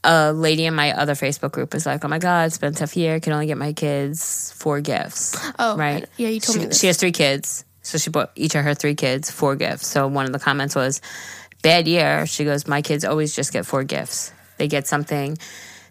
a 0.03 0.34
lady 0.34 0.65
in 0.65 0.74
my 0.74 0.94
other 0.94 1.13
Facebook 1.13 1.51
group 1.51 1.74
was 1.74 1.86
like, 1.86 2.03
"Oh 2.03 2.08
my 2.08 2.18
God, 2.18 2.48
it's 2.48 2.58
been 2.58 2.74
a 2.74 2.75
tough 2.75 2.98
year. 2.98 3.20
Can 3.20 3.34
only 3.34 3.46
get 3.46 3.58
my 3.58 3.74
kids 3.74 4.51
four 4.53 4.82
gifts." 4.82 5.38
Oh, 5.60 5.77
right. 5.77 6.08
yeah, 6.18 6.30
you 6.30 6.39
told 6.39 6.56
she, 6.56 6.60
me 6.62 6.65
this. 6.68 6.80
She 6.80 6.88
has 6.88 6.98
three 6.98 7.12
kids, 7.12 7.65
so 7.91 7.98
she 7.98 8.10
bought 8.10 8.31
each 8.36 8.55
of 8.55 8.63
her 8.63 8.74
three 8.74 8.95
kids 8.95 9.29
four 9.29 9.57
gifts. 9.57 9.88
So 9.88 10.07
one 10.07 10.25
of 10.25 10.31
the 10.31 10.39
comments 10.39 10.75
was, 10.75 11.01
"Bad 11.62 11.88
year." 11.88 12.25
She 12.25 12.45
goes, 12.45 12.67
"My 12.67 12.81
kids 12.81 13.03
always 13.03 13.36
just 13.36 13.51
get 13.51 13.65
four 13.65 13.83
gifts. 13.83 14.31
They 14.57 14.67
get 14.67 14.88
something." 14.88 15.38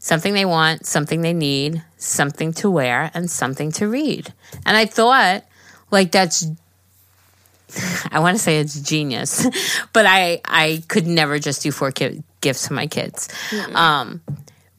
Something 0.02 0.33
they 0.33 0.47
want, 0.47 0.87
something 0.87 1.21
they 1.21 1.35
need, 1.35 1.83
something 1.99 2.54
to 2.54 2.71
wear, 2.71 3.11
and 3.12 3.30
something 3.30 3.71
to 3.73 3.87
read. 3.87 4.33
And 4.64 4.75
I 4.75 4.87
thought, 4.87 5.45
like, 5.90 6.11
that's 6.11 6.47
I 8.11 8.21
want 8.21 8.37
to 8.37 8.42
say 8.42 8.61
it's 8.61 8.80
genius, 8.80 9.47
but 9.92 10.07
I 10.07 10.40
I 10.45 10.83
could 10.88 11.07
never 11.07 11.38
just 11.38 11.62
do 11.62 11.71
four 11.71 11.92
ki- 11.92 12.23
gifts 12.40 12.69
to 12.69 12.73
my 12.73 12.87
kids. 12.87 13.28
Um, 13.75 14.23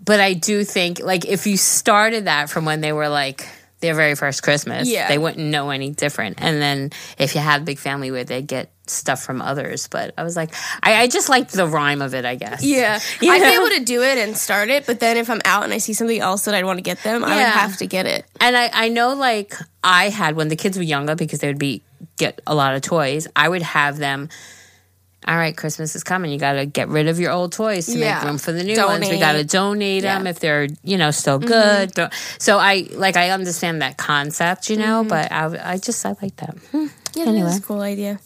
but 0.03 0.19
I 0.19 0.33
do 0.33 0.63
think 0.63 0.99
like 0.99 1.25
if 1.25 1.45
you 1.45 1.55
started 1.55 2.25
that 2.25 2.49
from 2.49 2.65
when 2.65 2.81
they 2.81 2.91
were 2.91 3.09
like 3.09 3.47
their 3.81 3.93
very 3.95 4.15
first 4.15 4.41
Christmas, 4.43 4.87
Yeah. 4.87 5.07
they 5.07 5.17
wouldn't 5.17 5.45
know 5.45 5.69
any 5.71 5.89
different. 5.89 6.37
And 6.41 6.61
then 6.61 6.91
if 7.17 7.35
you 7.35 7.41
had 7.41 7.61
a 7.61 7.63
big 7.65 7.79
family 7.79 8.11
where 8.11 8.23
they 8.23 8.41
get 8.41 8.71
stuff 8.87 9.23
from 9.23 9.41
others, 9.41 9.87
but 9.87 10.13
I 10.17 10.23
was 10.23 10.35
like, 10.35 10.53
I, 10.83 11.01
I 11.01 11.07
just 11.07 11.29
liked 11.29 11.51
the 11.51 11.65
rhyme 11.67 12.01
of 12.01 12.13
it. 12.13 12.23
I 12.25 12.35
guess. 12.35 12.63
Yeah. 12.63 12.99
You 13.21 13.31
I'd 13.31 13.39
be 13.41 13.55
able 13.55 13.69
to 13.79 13.83
do 13.83 14.01
it 14.03 14.17
and 14.17 14.37
start 14.37 14.69
it, 14.69 14.85
but 14.85 14.99
then 14.99 15.17
if 15.17 15.29
I'm 15.29 15.41
out 15.45 15.63
and 15.63 15.73
I 15.73 15.77
see 15.79 15.93
something 15.93 16.19
else 16.19 16.45
that 16.45 16.55
I'd 16.55 16.65
want 16.65 16.77
to 16.77 16.83
get 16.83 17.01
them, 17.03 17.23
I 17.23 17.35
would 17.35 17.43
have 17.45 17.77
to 17.77 17.87
get 17.87 18.05
it. 18.05 18.25
And 18.39 18.55
I, 18.57 18.69
I 18.73 18.89
know 18.89 19.13
like 19.15 19.53
I 19.83 20.09
had 20.09 20.35
when 20.35 20.47
the 20.47 20.55
kids 20.55 20.77
were 20.77 20.83
younger 20.83 21.15
because 21.15 21.39
they 21.39 21.47
would 21.47 21.59
be 21.59 21.83
get 22.17 22.41
a 22.47 22.55
lot 22.55 22.73
of 22.75 22.81
toys, 22.81 23.27
I 23.35 23.47
would 23.49 23.61
have 23.61 23.97
them 23.97 24.29
all 25.27 25.35
right, 25.37 25.55
Christmas 25.55 25.95
is 25.95 26.03
coming. 26.03 26.31
You 26.31 26.39
got 26.39 26.53
to 26.53 26.65
get 26.65 26.87
rid 26.89 27.07
of 27.07 27.19
your 27.19 27.31
old 27.31 27.51
toys 27.51 27.85
to 27.87 27.97
Yeah. 27.99 28.15
make 28.15 28.23
room 28.25 28.37
for 28.39 28.51
the 28.51 28.63
new 28.63 28.75
ones. 28.85 29.07
We 29.09 29.19
got 29.19 29.33
to 29.33 29.43
donate 29.43 30.01
them 30.01 30.25
if 30.25 30.39
they're, 30.39 30.67
you 30.83 30.97
know, 30.97 31.11
still 31.11 31.37
good. 31.39 31.91
Don't- 31.93 32.11
So 32.39 32.57
I 32.57 32.87
like 32.93 33.15
I 33.17 33.29
understand 33.29 33.81
that 33.81 33.97
concept, 33.97 34.69
you 34.69 34.77
know, 34.77 35.03
but 35.03 35.31
I, 35.31 35.73
I 35.73 35.77
just 35.77 36.03
I 36.05 36.15
like 36.21 36.35
that. 36.37 36.55
Hmm. 36.71 36.87
Yeah, 37.13 37.25
Anyway. 37.25 37.43
that's 37.49 37.59
a 37.59 37.61
cool 37.61 37.81
idea. 37.81 38.19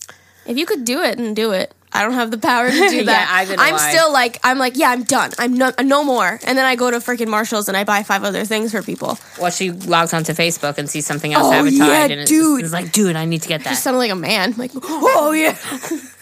If 0.46 0.58
you 0.58 0.66
could 0.66 0.86
do 0.86 1.02
it, 1.02 1.18
and 1.20 1.36
do 1.36 1.52
it. 1.52 1.74
I 1.92 2.02
don't 2.04 2.14
have 2.14 2.30
the 2.30 2.38
power 2.38 2.70
to 2.70 2.90
do 2.90 3.06
that. 3.06 3.56
I'm 3.58 3.74
I. 3.76 3.78
still 3.90 4.12
like, 4.12 4.38
I'm 4.44 4.60
like, 4.60 4.76
yeah, 4.78 4.90
I'm 4.90 5.04
done. 5.04 5.32
I'm 5.40 5.54
no, 5.54 5.72
no 5.82 6.04
more. 6.04 6.40
And 6.46 6.58
then 6.58 6.66
I 6.66 6.76
go 6.76 6.92
to 6.92 6.98
freaking 6.98 7.30
Marshalls 7.30 7.68
and 7.70 7.78
I 7.78 7.84
buy 7.86 8.04
five 8.04 8.24
other 8.26 8.44
things 8.44 8.72
for 8.72 8.82
people. 8.84 9.18
Well, 9.40 9.50
she 9.50 9.72
logs 9.72 10.14
onto 10.14 10.34
Facebook 10.34 10.78
and 10.78 10.90
sees 10.90 11.06
something 11.06 11.34
else 11.34 11.46
Oh, 11.48 11.54
advertised, 11.54 11.78
yeah, 11.80 12.04
and 12.04 12.12
it's, 12.22 12.30
dude. 12.30 12.64
it's 12.66 12.74
like, 12.74 12.92
dude, 12.92 13.16
I 13.16 13.24
need 13.26 13.42
to 13.44 13.48
get 13.48 13.64
that. 13.64 13.70
Just 13.72 13.84
sound 13.84 13.98
like 13.98 14.12
a 14.12 14.16
man. 14.16 14.54
Like, 14.58 14.72
oh 14.84 15.32
yeah. 15.32 15.58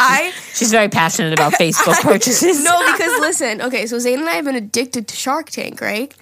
I 0.00 0.32
She's 0.54 0.70
very 0.70 0.88
passionate 0.88 1.32
about 1.32 1.52
Facebook 1.60 2.00
purchases. 2.02 2.64
no, 2.64 2.92
because 2.92 3.20
listen, 3.20 3.62
okay, 3.62 3.86
so 3.86 3.98
Zane 3.98 4.20
and 4.20 4.28
I 4.28 4.32
have 4.32 4.44
been 4.44 4.56
addicted 4.56 5.08
to 5.08 5.16
Shark 5.16 5.50
Tank, 5.50 5.80
right? 5.80 6.14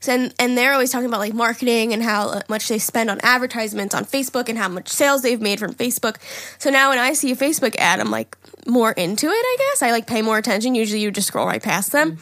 So, 0.00 0.12
and, 0.12 0.34
and 0.38 0.56
they're 0.56 0.72
always 0.72 0.90
talking 0.90 1.08
about 1.08 1.20
like 1.20 1.34
marketing 1.34 1.92
and 1.92 2.02
how 2.02 2.28
uh, 2.28 2.40
much 2.48 2.68
they 2.68 2.78
spend 2.78 3.10
on 3.10 3.18
advertisements 3.22 3.94
on 3.94 4.04
Facebook 4.04 4.48
and 4.48 4.56
how 4.56 4.68
much 4.68 4.88
sales 4.88 5.22
they've 5.22 5.40
made 5.40 5.58
from 5.58 5.74
Facebook. 5.74 6.16
So 6.58 6.70
now 6.70 6.90
when 6.90 6.98
I 6.98 7.12
see 7.14 7.32
a 7.32 7.36
Facebook 7.36 7.74
ad, 7.78 7.98
I'm 8.00 8.10
like 8.10 8.36
more 8.66 8.92
into 8.92 9.26
it, 9.26 9.32
I 9.32 9.56
guess. 9.58 9.82
I 9.82 9.90
like 9.90 10.06
pay 10.06 10.22
more 10.22 10.38
attention. 10.38 10.74
Usually 10.74 11.00
you 11.00 11.10
just 11.10 11.28
scroll 11.28 11.46
right 11.46 11.62
past 11.62 11.92
them. 11.92 12.18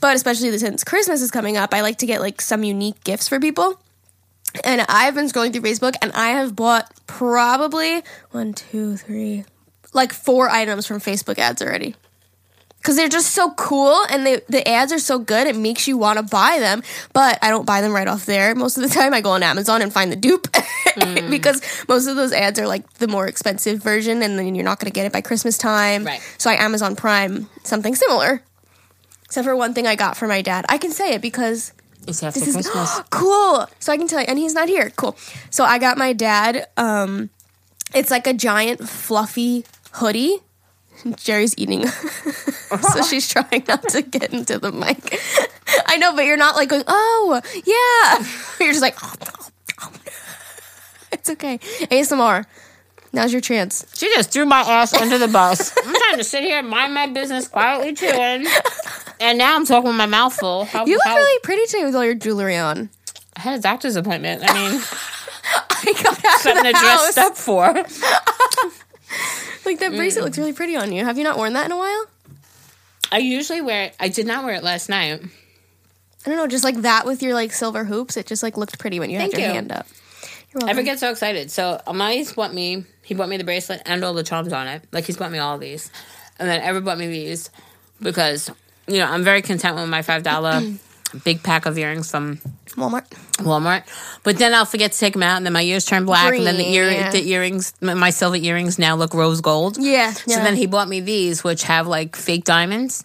But 0.00 0.16
especially 0.16 0.56
since 0.58 0.82
Christmas 0.82 1.22
is 1.22 1.30
coming 1.30 1.56
up, 1.56 1.72
I 1.72 1.82
like 1.82 1.98
to 1.98 2.06
get 2.06 2.20
like 2.20 2.40
some 2.40 2.64
unique 2.64 3.04
gifts 3.04 3.28
for 3.28 3.38
people. 3.38 3.78
And 4.64 4.84
I've 4.88 5.14
been 5.14 5.26
scrolling 5.26 5.52
through 5.52 5.62
Facebook 5.62 5.94
and 6.02 6.12
I 6.12 6.30
have 6.30 6.54
bought 6.54 6.92
probably 7.06 8.02
one, 8.32 8.52
two, 8.52 8.96
three, 8.96 9.44
like 9.92 10.12
four 10.12 10.48
items 10.48 10.86
from 10.86 11.00
Facebook 11.00 11.38
ads 11.38 11.62
already. 11.62 11.94
Because 12.78 12.96
they're 12.96 13.08
just 13.08 13.32
so 13.32 13.52
cool 13.52 13.96
and 14.10 14.26
they, 14.26 14.40
the 14.48 14.68
ads 14.68 14.92
are 14.92 14.98
so 14.98 15.20
good, 15.20 15.46
it 15.46 15.54
makes 15.54 15.86
you 15.86 15.96
want 15.96 16.18
to 16.18 16.24
buy 16.24 16.58
them. 16.58 16.82
But 17.12 17.38
I 17.40 17.50
don't 17.50 17.64
buy 17.64 17.80
them 17.80 17.92
right 17.92 18.08
off 18.08 18.26
there. 18.26 18.56
Most 18.56 18.76
of 18.76 18.82
the 18.82 18.88
time, 18.94 19.14
I 19.14 19.20
go 19.20 19.30
on 19.30 19.44
Amazon 19.44 19.82
and 19.82 19.92
find 19.92 20.10
the 20.10 20.16
dupe 20.16 20.48
because 21.30 21.62
most 21.88 22.08
of 22.08 22.16
those 22.16 22.32
ads 22.32 22.58
are 22.58 22.66
like 22.66 22.94
the 22.94 23.06
more 23.06 23.28
expensive 23.28 23.80
version 23.80 24.20
and 24.22 24.36
then 24.36 24.56
you're 24.56 24.64
not 24.64 24.80
going 24.80 24.90
to 24.90 24.94
get 24.94 25.06
it 25.06 25.12
by 25.12 25.20
Christmas 25.20 25.56
time. 25.56 26.04
Right. 26.04 26.20
So 26.38 26.50
I 26.50 26.54
Amazon 26.54 26.96
Prime 26.96 27.48
something 27.62 27.94
similar. 27.94 28.42
Except 29.26 29.44
for 29.46 29.54
one 29.54 29.74
thing 29.74 29.86
I 29.86 29.94
got 29.94 30.16
for 30.16 30.26
my 30.26 30.42
dad. 30.42 30.66
I 30.68 30.76
can 30.76 30.90
say 30.90 31.14
it 31.14 31.22
because 31.22 31.72
It's 32.08 32.22
after 32.22 32.40
this 32.40 32.48
is 32.48 32.68
Christmas. 32.68 33.00
cool. 33.10 33.66
So 33.78 33.92
I 33.92 33.96
can 33.96 34.08
tell 34.08 34.20
you, 34.20 34.26
and 34.28 34.38
he's 34.38 34.54
not 34.54 34.68
here. 34.68 34.90
Cool. 34.90 35.16
So 35.50 35.64
I 35.64 35.78
got 35.78 35.96
my 35.96 36.12
dad. 36.12 36.66
Um, 36.76 37.30
it's 37.94 38.10
like 38.10 38.26
a 38.26 38.34
giant 38.34 38.88
fluffy 38.88 39.64
hoodie. 39.92 40.38
Geri's 41.16 41.56
eating, 41.58 41.86
so 41.88 43.02
she's 43.08 43.28
trying 43.28 43.64
not 43.66 43.82
to 43.88 44.02
get 44.02 44.32
into 44.32 44.58
the 44.58 44.70
mic. 44.70 45.18
I 45.86 45.96
know, 45.96 46.14
but 46.14 46.26
you're 46.26 46.36
not 46.36 46.54
like 46.54 46.68
going, 46.68 46.84
oh 46.86 47.40
yeah. 47.64 48.26
You're 48.60 48.72
just 48.72 48.82
like, 48.82 48.96
oh 49.02 49.14
it's 51.10 51.28
okay. 51.30 51.58
ASMR. 51.58 52.44
Now's 53.12 53.32
your 53.32 53.40
chance. 53.42 53.84
She 53.94 54.06
just 54.14 54.32
threw 54.32 54.46
my 54.46 54.60
ass 54.60 54.94
under 54.94 55.18
the 55.18 55.28
bus. 55.28 55.76
I'm 55.76 55.94
trying 55.94 56.16
to 56.18 56.24
sit 56.24 56.44
here 56.44 56.58
and 56.60 56.68
mind 56.68 56.94
my 56.94 57.06
business, 57.08 57.48
quietly 57.48 57.94
chewing, 57.94 58.46
and 59.20 59.36
now 59.38 59.54
I'm 59.56 59.66
talking 59.66 59.88
with 59.88 59.96
my 59.96 60.06
mouth 60.06 60.32
full. 60.34 60.64
How, 60.64 60.86
You 60.86 60.94
look 60.94 61.02
how- 61.04 61.16
really 61.16 61.40
pretty 61.40 61.66
today 61.66 61.84
with 61.84 61.94
all 61.96 62.04
your 62.04 62.14
jewelry 62.14 62.56
on. 62.56 62.90
I 63.36 63.40
had 63.40 63.58
a 63.58 63.62
doctor's 63.62 63.96
appointment. 63.96 64.42
I 64.46 64.52
mean, 64.54 64.80
I 65.70 65.92
got 66.02 66.24
out 66.24 66.40
something 66.40 66.66
of 66.66 66.72
to 66.72 66.72
the 66.72 66.78
dress 66.78 67.16
up 67.18 67.36
for. 67.36 68.72
Like 69.64 69.78
that 69.78 69.92
bracelet 69.92 70.24
looks 70.24 70.38
really 70.38 70.52
pretty 70.52 70.76
on 70.76 70.92
you. 70.92 71.04
Have 71.04 71.18
you 71.18 71.24
not 71.24 71.36
worn 71.36 71.52
that 71.52 71.66
in 71.66 71.72
a 71.72 71.76
while? 71.78 72.06
I 73.10 73.18
usually 73.18 73.60
wear 73.60 73.84
it. 73.84 73.96
I 74.00 74.08
did 74.08 74.26
not 74.26 74.44
wear 74.44 74.54
it 74.54 74.62
last 74.62 74.88
night. 74.88 75.20
I 76.24 76.28
don't 76.28 76.36
know, 76.36 76.46
just 76.46 76.64
like 76.64 76.82
that 76.82 77.04
with 77.04 77.22
your 77.22 77.34
like 77.34 77.52
silver 77.52 77.84
hoops. 77.84 78.16
It 78.16 78.26
just 78.26 78.42
like 78.42 78.56
looked 78.56 78.78
pretty 78.78 78.98
when 79.00 79.10
you 79.10 79.18
Thank 79.18 79.32
had 79.32 79.40
your 79.40 79.48
you. 79.48 79.54
hand 79.54 79.72
up. 79.72 79.86
You're 80.52 80.62
I 80.62 80.66
welcome. 80.66 80.68
ever 80.70 80.82
get 80.82 80.98
so 80.98 81.10
excited. 81.10 81.50
So 81.50 81.80
Amani's 81.86 82.32
bought 82.32 82.54
me. 82.54 82.84
He 83.02 83.14
bought 83.14 83.28
me 83.28 83.36
the 83.36 83.44
bracelet 83.44 83.82
and 83.86 84.02
all 84.04 84.14
the 84.14 84.22
charms 84.22 84.52
on 84.52 84.68
it. 84.68 84.82
Like 84.92 85.04
he's 85.04 85.16
bought 85.16 85.32
me 85.32 85.38
all 85.38 85.58
these, 85.58 85.90
and 86.38 86.48
then 86.48 86.60
Ever 86.60 86.80
bought 86.80 86.98
me 86.98 87.06
these 87.08 87.50
because 88.00 88.50
you 88.86 88.98
know 88.98 89.06
I'm 89.06 89.24
very 89.24 89.42
content 89.42 89.76
with 89.76 89.88
my 89.88 90.02
five 90.02 90.22
dollar 90.22 90.60
big 91.24 91.42
pack 91.42 91.66
of 91.66 91.76
earrings 91.78 92.10
from 92.10 92.38
Walmart. 92.70 93.08
Walmart. 93.38 93.84
But 94.22 94.38
then 94.38 94.54
I'll 94.54 94.64
forget 94.64 94.92
to 94.92 94.98
take 94.98 95.12
them 95.12 95.22
out, 95.22 95.36
and 95.36 95.46
then 95.46 95.52
my 95.52 95.62
ears 95.62 95.84
turn 95.84 96.04
black, 96.04 96.34
and 96.34 96.46
then 96.46 96.56
the 96.56 96.68
ear 96.68 96.90
yeah. 96.90 97.10
the 97.10 97.28
earrings, 97.30 97.74
my 97.80 98.10
silver 98.10 98.36
earrings 98.36 98.78
now 98.78 98.96
look 98.96 99.14
rose 99.14 99.40
gold. 99.40 99.78
Yeah. 99.78 100.12
So 100.12 100.36
then 100.36 100.56
he 100.56 100.66
bought 100.66 100.88
me 100.88 101.00
these, 101.00 101.44
which 101.44 101.64
have 101.64 101.86
like 101.86 102.16
fake 102.16 102.44
diamonds, 102.44 103.04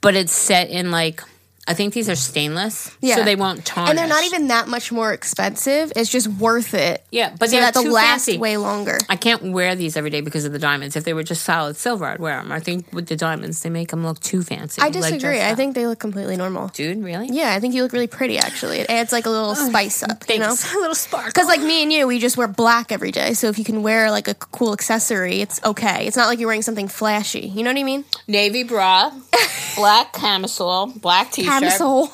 but 0.00 0.14
it's 0.14 0.32
set 0.32 0.70
in 0.70 0.90
like 0.90 1.22
I 1.68 1.74
think 1.74 1.94
these 1.94 2.08
are 2.08 2.14
stainless, 2.14 2.90
Yeah. 3.00 3.16
so 3.16 3.24
they 3.24 3.34
won't 3.36 3.64
tarnish. 3.64 3.90
and 3.90 3.98
they're 3.98 4.06
not 4.06 4.24
even 4.24 4.48
that 4.48 4.68
much 4.68 4.92
more 4.92 5.12
expensive. 5.12 5.92
It's 5.96 6.10
just 6.10 6.28
worth 6.28 6.74
it. 6.74 7.04
yeah, 7.10 7.30
but 7.38 7.48
So 7.48 7.56
they're 7.56 7.60
that 7.62 7.74
they'll 7.74 7.82
too 7.82 7.90
last 7.90 8.26
fancy. 8.26 8.38
way 8.38 8.56
longer. 8.56 8.98
I 9.08 9.16
can't 9.16 9.42
wear 9.52 9.74
these 9.74 9.96
every 9.96 10.10
day 10.10 10.20
because 10.20 10.44
of 10.44 10.52
the 10.52 10.58
diamonds. 10.58 10.94
If 10.96 11.04
they 11.04 11.12
were 11.12 11.22
just 11.24 11.42
solid 11.44 11.76
silver, 11.76 12.04
I'd 12.06 12.20
wear 12.20 12.40
them. 12.40 12.52
I 12.52 12.60
think 12.60 12.92
with 12.92 13.06
the 13.08 13.16
diamonds, 13.16 13.60
they 13.62 13.70
make 13.70 13.88
them 13.90 14.04
look 14.04 14.20
too 14.20 14.42
fancy. 14.42 14.80
I 14.80 14.90
disagree. 14.90 15.18
dressed 15.18 15.52
I 15.52 15.54
think 15.56 15.74
they 15.74 15.86
look 15.86 15.98
completely 15.98 16.36
normal. 16.36 16.68
dude, 16.68 17.02
really? 17.02 17.28
Yeah, 17.32 17.52
I 17.54 17.60
think 17.60 17.74
you 17.74 17.82
look 17.82 17.92
really 17.92 18.06
pretty. 18.06 18.38
Actually, 18.38 18.78
it 18.78 18.88
adds 18.90 19.10
like 19.12 19.26
a 19.26 19.30
little 19.30 19.54
spice 19.68 20.02
up. 20.02 20.22
You 20.28 20.38
know. 20.38 20.46
Thanks. 20.54 20.72
a 20.74 20.78
little 20.78 20.94
spark. 20.94 21.26
Because 21.26 21.46
like 21.48 21.60
me 21.60 21.82
and 21.82 21.92
you, 21.92 22.06
we 22.06 22.18
just 22.18 22.36
wear 22.36 22.46
black 22.48 22.92
every 22.92 23.10
day. 23.10 23.34
So 23.34 23.48
if 23.48 23.58
you 23.58 23.64
can 23.64 23.82
wear 23.82 24.10
like 24.10 24.28
a 24.28 24.34
cool 24.34 24.72
accessory, 24.72 25.40
it's 25.40 25.60
okay. 25.64 26.06
It's 26.06 26.16
not 26.16 26.28
like 26.28 26.38
you're 26.38 26.48
wearing 26.48 26.62
something 26.62 26.86
flashy. 26.88 27.40
You 27.48 27.64
know 27.64 27.70
what 27.70 27.80
I 27.80 27.82
mean? 27.82 28.04
navy 28.28 28.62
bra, 28.62 29.10
black 29.76 30.12
camisole, 30.12 30.86
black 30.86 31.30
t-shirt, 31.32 31.55
Camisole. 31.60 32.10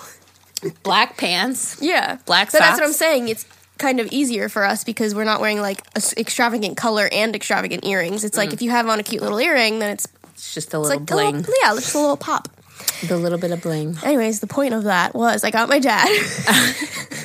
black 0.82 1.16
pants. 1.16 1.78
Yeah. 1.80 2.18
Black 2.26 2.50
So 2.50 2.58
that's 2.58 2.78
what 2.78 2.86
I'm 2.86 2.92
saying. 2.92 3.28
It's 3.28 3.44
kind 3.78 4.00
of 4.00 4.06
easier 4.12 4.48
for 4.48 4.64
us 4.64 4.84
because 4.84 5.14
we're 5.14 5.24
not 5.24 5.40
wearing 5.40 5.60
like 5.60 5.82
a 5.94 5.98
s 5.98 6.14
extravagant 6.16 6.76
color 6.76 7.08
and 7.10 7.34
extravagant 7.34 7.84
earrings. 7.84 8.24
It's 8.24 8.36
like 8.36 8.50
mm. 8.50 8.54
if 8.54 8.62
you 8.62 8.70
have 8.70 8.88
on 8.88 9.00
a 9.00 9.02
cute 9.02 9.22
little 9.22 9.38
earring, 9.38 9.80
then 9.80 9.90
it's, 9.90 10.06
It's 10.34 10.54
just 10.54 10.72
a 10.74 10.78
it's 10.78 10.88
little 10.88 11.00
like 11.00 11.10
a 11.10 11.14
bling. 11.14 11.36
little, 11.38 11.54
yeah, 11.62 11.74
just 11.74 11.94
a 11.94 11.98
little 11.98 12.16
pop. 12.16 12.48
The 13.06 13.16
little 13.16 13.38
bit 13.38 13.50
of 13.50 13.62
bling. 13.62 13.96
Anyways, 14.02 14.40
the 14.40 14.46
point 14.46 14.74
of 14.74 14.84
that 14.84 15.14
was 15.14 15.44
I 15.44 15.50
got 15.50 15.68
my 15.68 15.78
dad. 15.78 16.06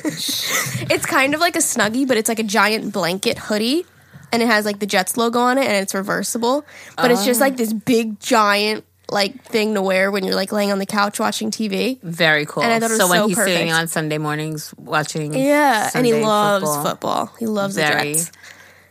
it's 0.04 1.06
kind 1.06 1.34
of 1.34 1.40
like 1.40 1.56
a 1.56 1.60
snuggie, 1.60 2.06
but 2.06 2.16
it's 2.16 2.28
like 2.28 2.38
a 2.38 2.44
giant 2.44 2.92
blanket 2.92 3.38
hoodie, 3.38 3.86
and 4.32 4.42
it 4.42 4.46
has 4.46 4.64
like 4.64 4.78
the 4.80 4.86
Jets 4.86 5.16
logo 5.16 5.38
on 5.40 5.58
it, 5.58 5.66
and 5.66 5.76
it's 5.76 5.94
reversible. 5.94 6.64
But 6.96 7.10
it's 7.10 7.24
just 7.24 7.40
like 7.40 7.54
oh. 7.54 7.56
this 7.56 7.72
big 7.72 8.20
giant 8.20 8.84
like 9.10 9.42
thing 9.44 9.74
to 9.74 9.82
wear 9.82 10.10
when 10.10 10.24
you're 10.24 10.34
like 10.34 10.52
laying 10.52 10.70
on 10.72 10.78
the 10.78 10.86
couch 10.86 11.18
watching 11.18 11.50
TV. 11.50 12.00
Very 12.02 12.44
cool. 12.46 12.62
And 12.62 12.72
I 12.72 12.78
thought 12.80 12.90
it 12.90 12.94
was 12.94 13.00
so 13.00 13.08
when 13.08 13.20
so 13.20 13.28
he's 13.28 13.36
sitting 13.38 13.72
on 13.72 13.88
Sunday 13.88 14.18
mornings 14.18 14.74
watching, 14.76 15.32
Yeah, 15.34 15.90
and 15.94 16.04
he 16.04 16.12
loves 16.14 16.64
football, 16.64 16.84
football. 16.84 17.26
He 17.38 17.46
loves 17.46 17.74
Very, 17.74 18.12
the 18.12 18.18
Jets. 18.18 18.32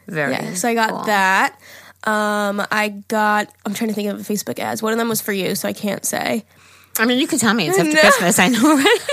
very. 0.07 0.31
Yeah, 0.33 0.53
so 0.55 0.69
I 0.69 0.73
got 0.73 0.89
cool. 0.89 1.03
that. 1.03 1.59
Um, 2.03 2.65
I 2.71 2.89
got. 3.07 3.49
I'm 3.65 3.73
trying 3.73 3.89
to 3.89 3.93
think 3.93 4.09
of 4.09 4.19
a 4.19 4.23
Facebook 4.23 4.59
ads. 4.59 4.81
One 4.81 4.91
of 4.93 4.97
them 4.97 5.09
was 5.09 5.21
for 5.21 5.33
you, 5.33 5.55
so 5.55 5.67
I 5.67 5.73
can't 5.73 6.05
say. 6.05 6.45
I 6.99 7.05
mean, 7.05 7.19
you 7.19 7.27
can 7.27 7.37
tell 7.37 7.53
me 7.53 7.67
it's 7.67 7.77
after 7.77 7.93
No. 7.93 7.99
Christmas. 7.99 8.39
I 8.39 8.47
know, 8.47 8.75
right? 8.75 8.99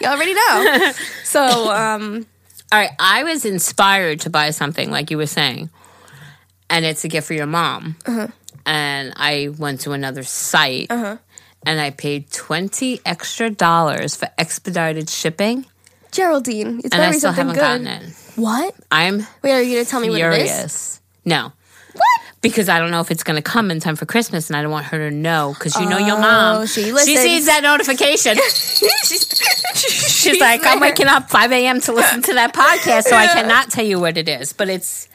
You 0.00 0.06
already 0.06 0.32
know. 0.32 0.92
so, 1.24 1.70
um, 1.70 2.26
All 2.72 2.78
right, 2.78 2.90
I 2.98 3.22
was 3.22 3.44
inspired 3.44 4.20
to 4.20 4.30
buy 4.30 4.48
something 4.50 4.90
like 4.90 5.10
you 5.10 5.18
were 5.18 5.26
saying, 5.26 5.68
and 6.70 6.86
it's 6.86 7.04
a 7.04 7.08
gift 7.08 7.26
for 7.26 7.34
your 7.34 7.44
mom. 7.46 7.96
Uh-huh. 8.06 8.28
And 8.66 9.12
I 9.16 9.48
went 9.58 9.80
to 9.82 9.92
another 9.92 10.22
site, 10.22 10.88
uh-huh. 10.90 11.16
and 11.66 11.80
I 11.80 11.90
paid 11.90 12.30
twenty 12.30 13.00
extra 13.06 13.50
dollars 13.50 14.16
for 14.16 14.28
expedited 14.38 15.08
shipping, 15.10 15.66
Geraldine, 16.12 16.80
it's 16.84 16.94
and 16.94 17.02
I 17.02 17.10
still 17.12 17.32
something 17.32 17.54
haven't 17.56 17.82
good. 17.84 17.90
gotten 17.90 18.08
it. 18.08 18.14
What? 18.36 18.74
I'm 18.92 19.26
Wait, 19.42 19.52
are 19.52 19.62
you 19.62 19.76
gonna 19.76 19.84
tell 19.86 20.00
me 20.00 20.10
what 20.10 20.20
it 20.20 20.42
is? 20.42 21.00
No, 21.24 21.52
What? 21.92 22.04
because 22.42 22.68
I 22.68 22.78
don't 22.78 22.90
know 22.90 23.00
if 23.00 23.10
it's 23.10 23.22
going 23.22 23.36
to 23.36 23.42
come 23.42 23.70
in 23.70 23.80
time 23.80 23.96
for 23.96 24.06
Christmas, 24.06 24.48
and 24.48 24.56
I 24.56 24.62
don't 24.62 24.70
want 24.70 24.86
her 24.86 25.10
to 25.10 25.14
know 25.14 25.54
because 25.58 25.76
you 25.78 25.86
know 25.88 25.98
your 25.98 26.16
Oh, 26.16 26.20
mom. 26.20 26.66
she 26.66 26.84
she 26.84 27.16
sees 27.16 27.46
that 27.46 27.62
notification. 27.62 28.36
She's 29.74 30.40
like, 30.40 30.64
I'm 30.64 30.80
waking 30.80 31.06
up 31.06 31.28
5 31.30 31.52
a.m. 31.52 31.80
to 31.82 31.92
listen 31.92 32.22
to 32.22 32.34
that 32.34 32.54
podcast, 32.54 33.04
so 33.04 33.16
I 33.16 33.26
cannot 33.34 33.70
tell 33.70 33.84
you 33.84 33.98
what 34.00 34.16
it 34.16 34.28
is. 34.28 34.52
But 34.52 34.68
it's 34.68 35.08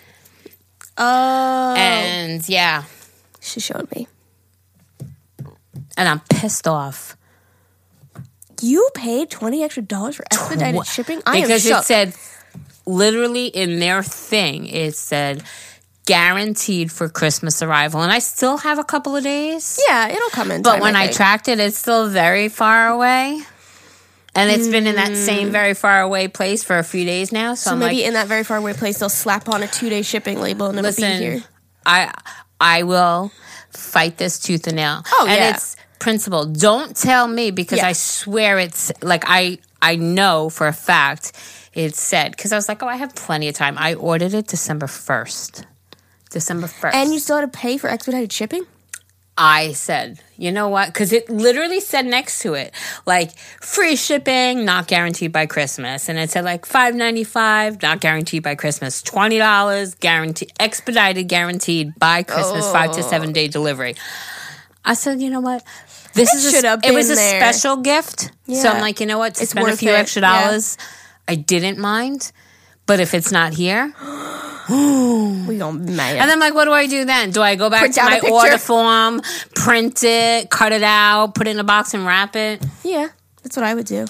Oh, 0.98 1.74
and 1.75 2.48
yeah, 2.48 2.84
she 3.46 3.60
showed 3.60 3.90
me. 3.96 4.08
and 5.98 6.08
I'm 6.10 6.22
pissed 6.30 6.68
off 6.68 7.16
You 8.62 8.90
paid 8.94 9.30
twenty 9.30 9.64
extra 9.64 9.84
dollars 9.84 10.16
for 10.16 10.25
expedited 10.32 10.82
Tw- 10.82 10.88
shipping. 10.88 11.22
I 11.25 11.42
because 11.42 11.66
am 11.66 11.72
shook. 11.72 11.82
it 11.82 11.86
said 11.86 12.16
literally 12.86 13.48
in 13.48 13.80
their 13.80 14.04
thing 14.04 14.68
it 14.68 14.96
said 14.96 15.44
guaranteed 16.06 16.92
for 16.92 17.10
Christmas 17.10 17.62
arrival, 17.64 18.02
and 18.02 18.12
I 18.12 18.20
still 18.20 18.58
have 18.58 18.80
a 18.80 18.84
couple 18.84 19.16
of 19.16 19.24
days. 19.24 19.80
yeah, 19.88 20.08
it'll 20.08 20.30
come 20.30 20.52
in. 20.52 20.62
But 20.62 20.74
time, 20.74 20.82
when 20.82 20.96
I, 20.96 21.06
think. 21.06 21.18
tracked 21.18 21.48
it, 21.48 21.60
it's 21.60 21.78
still 21.78 22.10
very 22.10 22.48
far 22.48 22.90
away. 22.90 23.42
And 24.38 24.52
it's 24.52 24.68
been 24.68 24.86
in 24.86 24.96
that 24.96 25.16
same 25.16 25.48
mm. 25.48 25.52
very 25.52 25.74
far 25.74 26.02
away 26.02 26.28
place 26.28 26.62
for 26.62 26.78
a 26.78 26.84
few 26.84 27.06
days 27.06 27.32
now. 27.32 27.56
So, 27.56 27.70
so 27.70 27.72
I'm 27.72 27.80
maybe 27.80 27.96
like, 28.00 28.06
in 28.06 28.14
that 28.16 28.28
very 28.28 28.44
far 28.44 28.58
away 28.58 28.74
place, 28.74 29.00
they'll 29.00 29.08
slap 29.08 29.48
on 29.48 29.64
a 29.64 29.68
two 29.68 29.90
day 29.90 30.02
shipping 30.02 30.42
label 30.42 30.68
and 30.68 30.78
it'll 30.78 30.94
be 30.94 31.04
here. 31.04 31.44
I 31.86 32.14
I 32.59 32.83
will 32.83 33.31
fight 33.69 34.17
this 34.17 34.39
tooth 34.39 34.67
and 34.67 34.77
nail. 34.77 35.03
Oh, 35.12 35.25
and 35.27 35.38
yeah. 35.38 35.50
it's 35.55 35.75
principle. 36.00 36.45
Don't 36.45 36.95
tell 36.95 37.27
me 37.27 37.51
because 37.51 37.79
Yeah. 37.79 37.88
I 37.88 37.93
swear 37.93 38.59
it's 38.59 38.91
like 39.01 39.24
I 39.27 39.59
I 39.81 39.95
know 39.95 40.50
for 40.50 40.67
a 40.67 40.74
fact 40.74 41.33
it 41.74 41.95
said 41.95 42.31
because 42.31 42.51
I 42.51 42.55
was 42.55 42.67
like, 42.69 42.81
oh, 42.81 42.88
I 42.88 42.95
have 42.95 43.13
plenty 43.15 43.50
of 43.50 43.55
time. 43.55 43.75
I 43.77 43.93
ordered 43.95 44.33
it 44.33 44.47
December 44.47 44.88
first. 44.88 45.65
December 46.29 46.67
first. 46.67 46.95
And 46.95 47.13
you 47.13 47.19
still 47.19 47.38
had 47.38 47.51
to 47.51 47.57
pay 47.57 47.77
for 47.77 47.89
expedited 47.89 48.31
shipping. 48.31 48.65
I 49.38 49.74
said, 49.74 50.19
you 50.38 50.51
know 50.51 50.70
what? 50.70 50.88
Because 50.88 51.12
it 51.13 51.30
literally 51.30 51.80
said 51.80 52.06
next 52.06 52.42
to 52.42 52.54
it, 52.54 52.74
like 53.06 53.38
free 53.62 53.96
shipping, 53.96 54.65
not 54.65 54.88
guaranteed 54.88 55.32
by 55.32 55.46
Christmas, 55.46 56.10
and 56.10 56.18
it 56.20 56.30
said 56.30 56.44
like 56.44 56.65
five 56.65 56.96
ninety 56.96 57.24
five, 57.24 57.82
not 57.82 58.01
guaranteed 58.01 58.44
by 58.44 58.56
Christmas, 58.56 59.01
twenty 59.01 59.38
dollars, 59.38 59.96
guaranteed, 59.96 60.51
expedited, 60.60 61.27
guaranteed 61.27 61.98
by 61.98 62.24
Christmas, 62.24 62.70
five 62.72 62.92
to 62.94 63.04
seven 63.04 63.30
oh. 63.30 63.34
day 63.34 63.48
delivery. 63.48 63.96
I 64.84 64.94
said, 64.94 65.22
you 65.22 65.30
know 65.30 65.42
what? 65.42 65.63
This 66.13 66.34
It 66.34 66.56
is 66.56 66.63
a, 66.63 66.80
it 66.84 66.94
was 66.94 67.10
a 67.10 67.15
there. 67.15 67.39
special 67.42 67.77
gift, 67.77 68.32
yeah. 68.46 68.62
so 68.62 68.70
I'm 68.70 68.82
like, 68.82 69.00
you 69.00 69.06
know 69.06 69.18
what? 69.18 69.36
To 69.36 69.42
It's 69.42 69.51
spend 69.51 69.68
a 69.68 69.75
few 69.75 69.92
it, 69.92 69.96
extra 69.96 70.22
yeah. 70.22 70.46
dollars, 70.46 70.77
I 71.27 71.36
didn't 71.36 71.77
mind. 71.77 72.32
But 72.88 73.00
if 73.00 73.13
it's 73.13 73.32
not 73.32 73.54
here, 73.54 73.94
We 74.70 75.58
gonna 75.60 75.77
be 75.80 75.94
and 76.00 76.32
I'm 76.32 76.39
like, 76.39 76.56
what 76.56 76.65
do 76.65 76.72
I 76.72 76.88
do 76.88 77.05
then? 77.05 77.31
Do 77.31 77.42
I 77.42 77.55
go 77.55 77.70
back 77.70 77.81
Print 77.81 77.96
to 77.96 78.03
my 78.03 78.20
order 78.31 78.57
form, 78.57 79.22
print 79.53 80.03
it, 80.03 80.50
cut 80.50 80.72
it 80.72 80.81
out, 80.83 81.36
put 81.36 81.48
it 81.48 81.51
in 81.51 81.59
a 81.59 81.64
box 81.64 81.94
and 81.94 82.05
wrap 82.05 82.36
it? 82.36 82.66
yeah, 82.83 83.09
that's 83.44 83.55
what 83.55 83.64
I 83.66 83.75
would 83.75 83.86
do. 83.86 84.05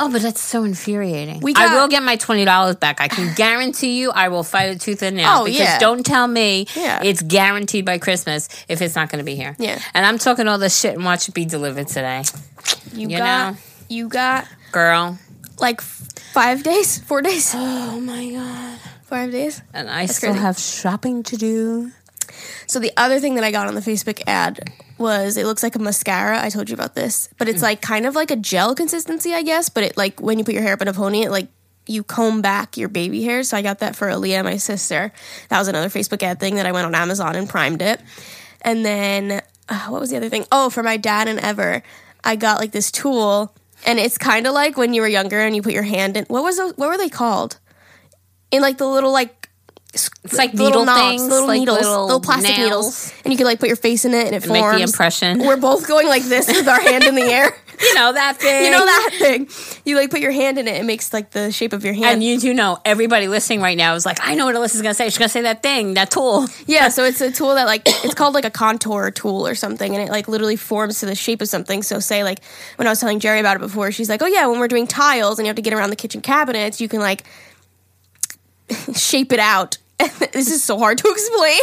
Oh, 0.00 0.10
but 0.10 0.22
that's 0.22 0.40
so 0.40 0.64
infuriating. 0.64 1.40
We 1.40 1.54
I 1.56 1.74
will 1.76 1.86
get 1.88 2.02
my 2.02 2.16
twenty 2.16 2.44
dollars 2.44 2.76
back. 2.76 3.00
I 3.00 3.08
can 3.08 3.32
guarantee 3.34 3.98
you, 4.00 4.10
I 4.10 4.28
will 4.28 4.42
fight 4.42 4.74
a 4.74 4.78
tooth 4.78 5.02
and 5.02 5.16
nail. 5.16 5.28
Oh, 5.40 5.44
because 5.44 5.60
yeah. 5.60 5.78
don't 5.78 6.04
tell 6.04 6.26
me 6.26 6.66
Yeah. 6.74 7.00
it's 7.02 7.22
guaranteed 7.22 7.86
by 7.86 7.98
Christmas 7.98 8.48
if 8.68 8.82
it's 8.82 8.96
not 8.96 9.08
going 9.08 9.20
to 9.20 9.24
be 9.24 9.36
here. 9.36 9.54
Yeah. 9.58 9.78
and 9.94 10.04
I'm 10.04 10.18
talking 10.18 10.48
all 10.48 10.58
this 10.58 10.78
shit 10.78 10.94
and 10.94 11.04
watch 11.04 11.28
it 11.28 11.34
be 11.34 11.44
delivered 11.44 11.86
today, 11.88 12.24
You, 12.92 13.08
You 13.08 13.18
got 13.18 13.52
know? 13.52 13.58
you 13.88 14.08
got 14.08 14.48
girl. 14.72 15.16
like 15.60 15.80
five 16.34 16.64
days, 16.64 16.98
four 16.98 17.22
days, 17.22 17.52
Oh 17.56 18.00
my 18.00 18.30
god! 18.30 18.78
five 19.02 19.30
days. 19.30 19.62
And 19.72 19.88
I 19.88 20.06
still 20.06 20.30
crazy. 20.30 20.42
have 20.42 20.58
shopping 20.58 21.22
to 21.24 21.36
do. 21.36 21.92
So 22.66 22.80
the 22.80 22.90
other 22.96 23.20
thing 23.20 23.36
that 23.36 23.44
I 23.44 23.52
got 23.52 23.68
on 23.68 23.76
the 23.76 23.80
Facebook 23.80 24.20
ad 24.26 24.72
was 24.98 25.36
it 25.36 25.46
looks 25.46 25.62
like 25.62 25.76
a 25.76 25.78
mascara. 25.78 26.42
I 26.42 26.50
told 26.50 26.68
you 26.68 26.74
about 26.74 26.96
this, 26.96 27.28
but 27.38 27.48
it's 27.48 27.62
like 27.62 27.80
kind 27.80 28.04
of 28.04 28.16
like 28.16 28.32
a 28.32 28.36
gel 28.36 28.74
consistency, 28.74 29.32
I 29.32 29.42
guess. 29.42 29.68
But 29.68 29.84
it 29.84 29.96
like 29.96 30.20
when 30.20 30.38
you 30.38 30.44
put 30.44 30.54
your 30.54 30.64
hair 30.64 30.72
up 30.72 30.82
in 30.82 30.88
a 30.88 30.92
pony, 30.92 31.22
it 31.22 31.30
like 31.30 31.46
you 31.86 32.02
comb 32.02 32.42
back 32.42 32.76
your 32.76 32.88
baby 32.88 33.22
hair. 33.22 33.44
So 33.44 33.56
I 33.56 33.62
got 33.62 33.78
that 33.78 33.94
for 33.94 34.08
Aaliyah, 34.08 34.42
my 34.42 34.56
sister. 34.56 35.12
That 35.50 35.58
was 35.60 35.68
another 35.68 35.88
Facebook 35.88 36.22
ad 36.24 36.40
thing 36.40 36.56
that 36.56 36.66
I 36.66 36.72
went 36.72 36.86
on 36.86 36.94
Amazon 36.96 37.36
and 37.36 37.48
primed 37.48 37.82
it. 37.82 38.00
And 38.62 38.84
then 38.84 39.40
uh, 39.68 39.86
what 39.88 40.00
was 40.00 40.10
the 40.10 40.16
other 40.16 40.30
thing? 40.30 40.46
Oh, 40.50 40.70
for 40.70 40.82
my 40.82 40.96
dad 40.96 41.28
and 41.28 41.38
Ever, 41.38 41.82
I 42.24 42.34
got 42.34 42.58
like 42.58 42.72
this 42.72 42.90
tool, 42.90 43.54
and 43.84 43.98
it's 43.98 44.18
kind 44.18 44.46
of 44.46 44.54
like 44.54 44.76
when 44.76 44.94
you 44.94 45.02
were 45.02 45.08
younger 45.08 45.40
and 45.40 45.54
you 45.54 45.62
put 45.62 45.72
your 45.72 45.82
hand 45.82 46.16
in. 46.16 46.24
What 46.26 46.42
was 46.42 46.56
those, 46.56 46.72
what 46.76 46.88
were 46.88 46.98
they 46.98 47.08
called? 47.08 47.58
In 48.50 48.62
like 48.62 48.78
the 48.78 48.86
little 48.86 49.12
like 49.12 49.48
It's 49.92 50.10
like 50.32 50.54
needle 50.54 50.84
knobs, 50.84 51.00
things, 51.20 51.22
little 51.28 51.46
like 51.48 51.60
needles, 51.60 51.78
little, 51.80 52.02
little, 52.06 52.20
plastic 52.20 52.56
nails. 52.56 52.64
needles, 52.64 53.12
and 53.24 53.32
you 53.32 53.36
can 53.36 53.46
like 53.46 53.58
put 53.60 53.68
your 53.68 53.76
face 53.76 54.04
in 54.04 54.14
it 54.14 54.26
and 54.26 54.34
it 54.36 54.48
Make 54.48 54.60
forms. 54.62 54.76
the 54.78 54.82
impression. 54.82 55.38
We're 55.40 55.56
both 55.56 55.86
going 55.88 56.06
like 56.08 56.22
this 56.24 56.46
with 56.48 56.66
our 56.68 56.80
hand 56.80 57.04
in 57.04 57.14
the 57.14 57.22
air. 57.38 57.54
You 57.80 57.94
know 57.94 58.12
that 58.12 58.36
thing. 58.40 58.64
You 58.64 58.70
know 58.70 58.84
that 58.84 59.10
thing? 59.18 59.48
You 59.84 59.96
like 59.96 60.10
put 60.10 60.20
your 60.20 60.30
hand 60.32 60.58
in 60.58 60.68
it, 60.68 60.76
it 60.76 60.84
makes 60.84 61.12
like 61.12 61.30
the 61.30 61.50
shape 61.52 61.72
of 61.72 61.84
your 61.84 61.94
hand. 61.94 62.06
And 62.06 62.24
you 62.24 62.38
do 62.38 62.54
know 62.54 62.78
everybody 62.84 63.28
listening 63.28 63.60
right 63.60 63.76
now 63.76 63.94
is 63.94 64.04
like, 64.06 64.18
I 64.22 64.34
know 64.34 64.46
what 64.46 64.54
Alyssa's 64.54 64.82
gonna 64.82 64.94
say. 64.94 65.06
She's 65.06 65.18
gonna 65.18 65.28
say 65.28 65.42
that 65.42 65.62
thing, 65.62 65.94
that 65.94 66.10
tool. 66.10 66.46
yeah, 66.66 66.88
so 66.88 67.04
it's 67.04 67.20
a 67.20 67.30
tool 67.32 67.54
that 67.54 67.64
like 67.66 67.82
it's 67.86 68.14
called 68.14 68.34
like 68.34 68.44
a 68.44 68.50
contour 68.50 69.10
tool 69.10 69.46
or 69.46 69.54
something, 69.54 69.94
and 69.94 70.02
it 70.08 70.10
like 70.10 70.28
literally 70.28 70.56
forms 70.56 71.00
to 71.00 71.06
the 71.06 71.14
shape 71.14 71.42
of 71.42 71.48
something. 71.48 71.82
So 71.82 71.98
say 72.00 72.22
like 72.24 72.40
when 72.76 72.86
I 72.86 72.90
was 72.90 73.00
telling 73.00 73.18
Geri 73.18 73.40
about 73.40 73.56
it 73.56 73.60
before, 73.60 73.90
she's 73.92 74.08
like, 74.08 74.22
"Oh 74.22 74.26
yeah, 74.26 74.46
when 74.46 74.58
we're 74.60 74.68
doing 74.68 74.86
tiles 74.86 75.38
and 75.38 75.46
you 75.46 75.48
have 75.48 75.56
to 75.56 75.62
get 75.62 75.72
around 75.74 75.90
the 75.90 75.96
kitchen 75.96 76.20
cabinets, 76.20 76.80
you 76.80 76.88
can 76.88 77.00
like 77.00 77.24
shape 78.94 79.32
it 79.32 79.38
out." 79.40 79.78
this 80.32 80.50
is 80.50 80.62
so 80.62 80.76
hard 80.78 80.98
to 80.98 81.08
explain. 81.08 81.60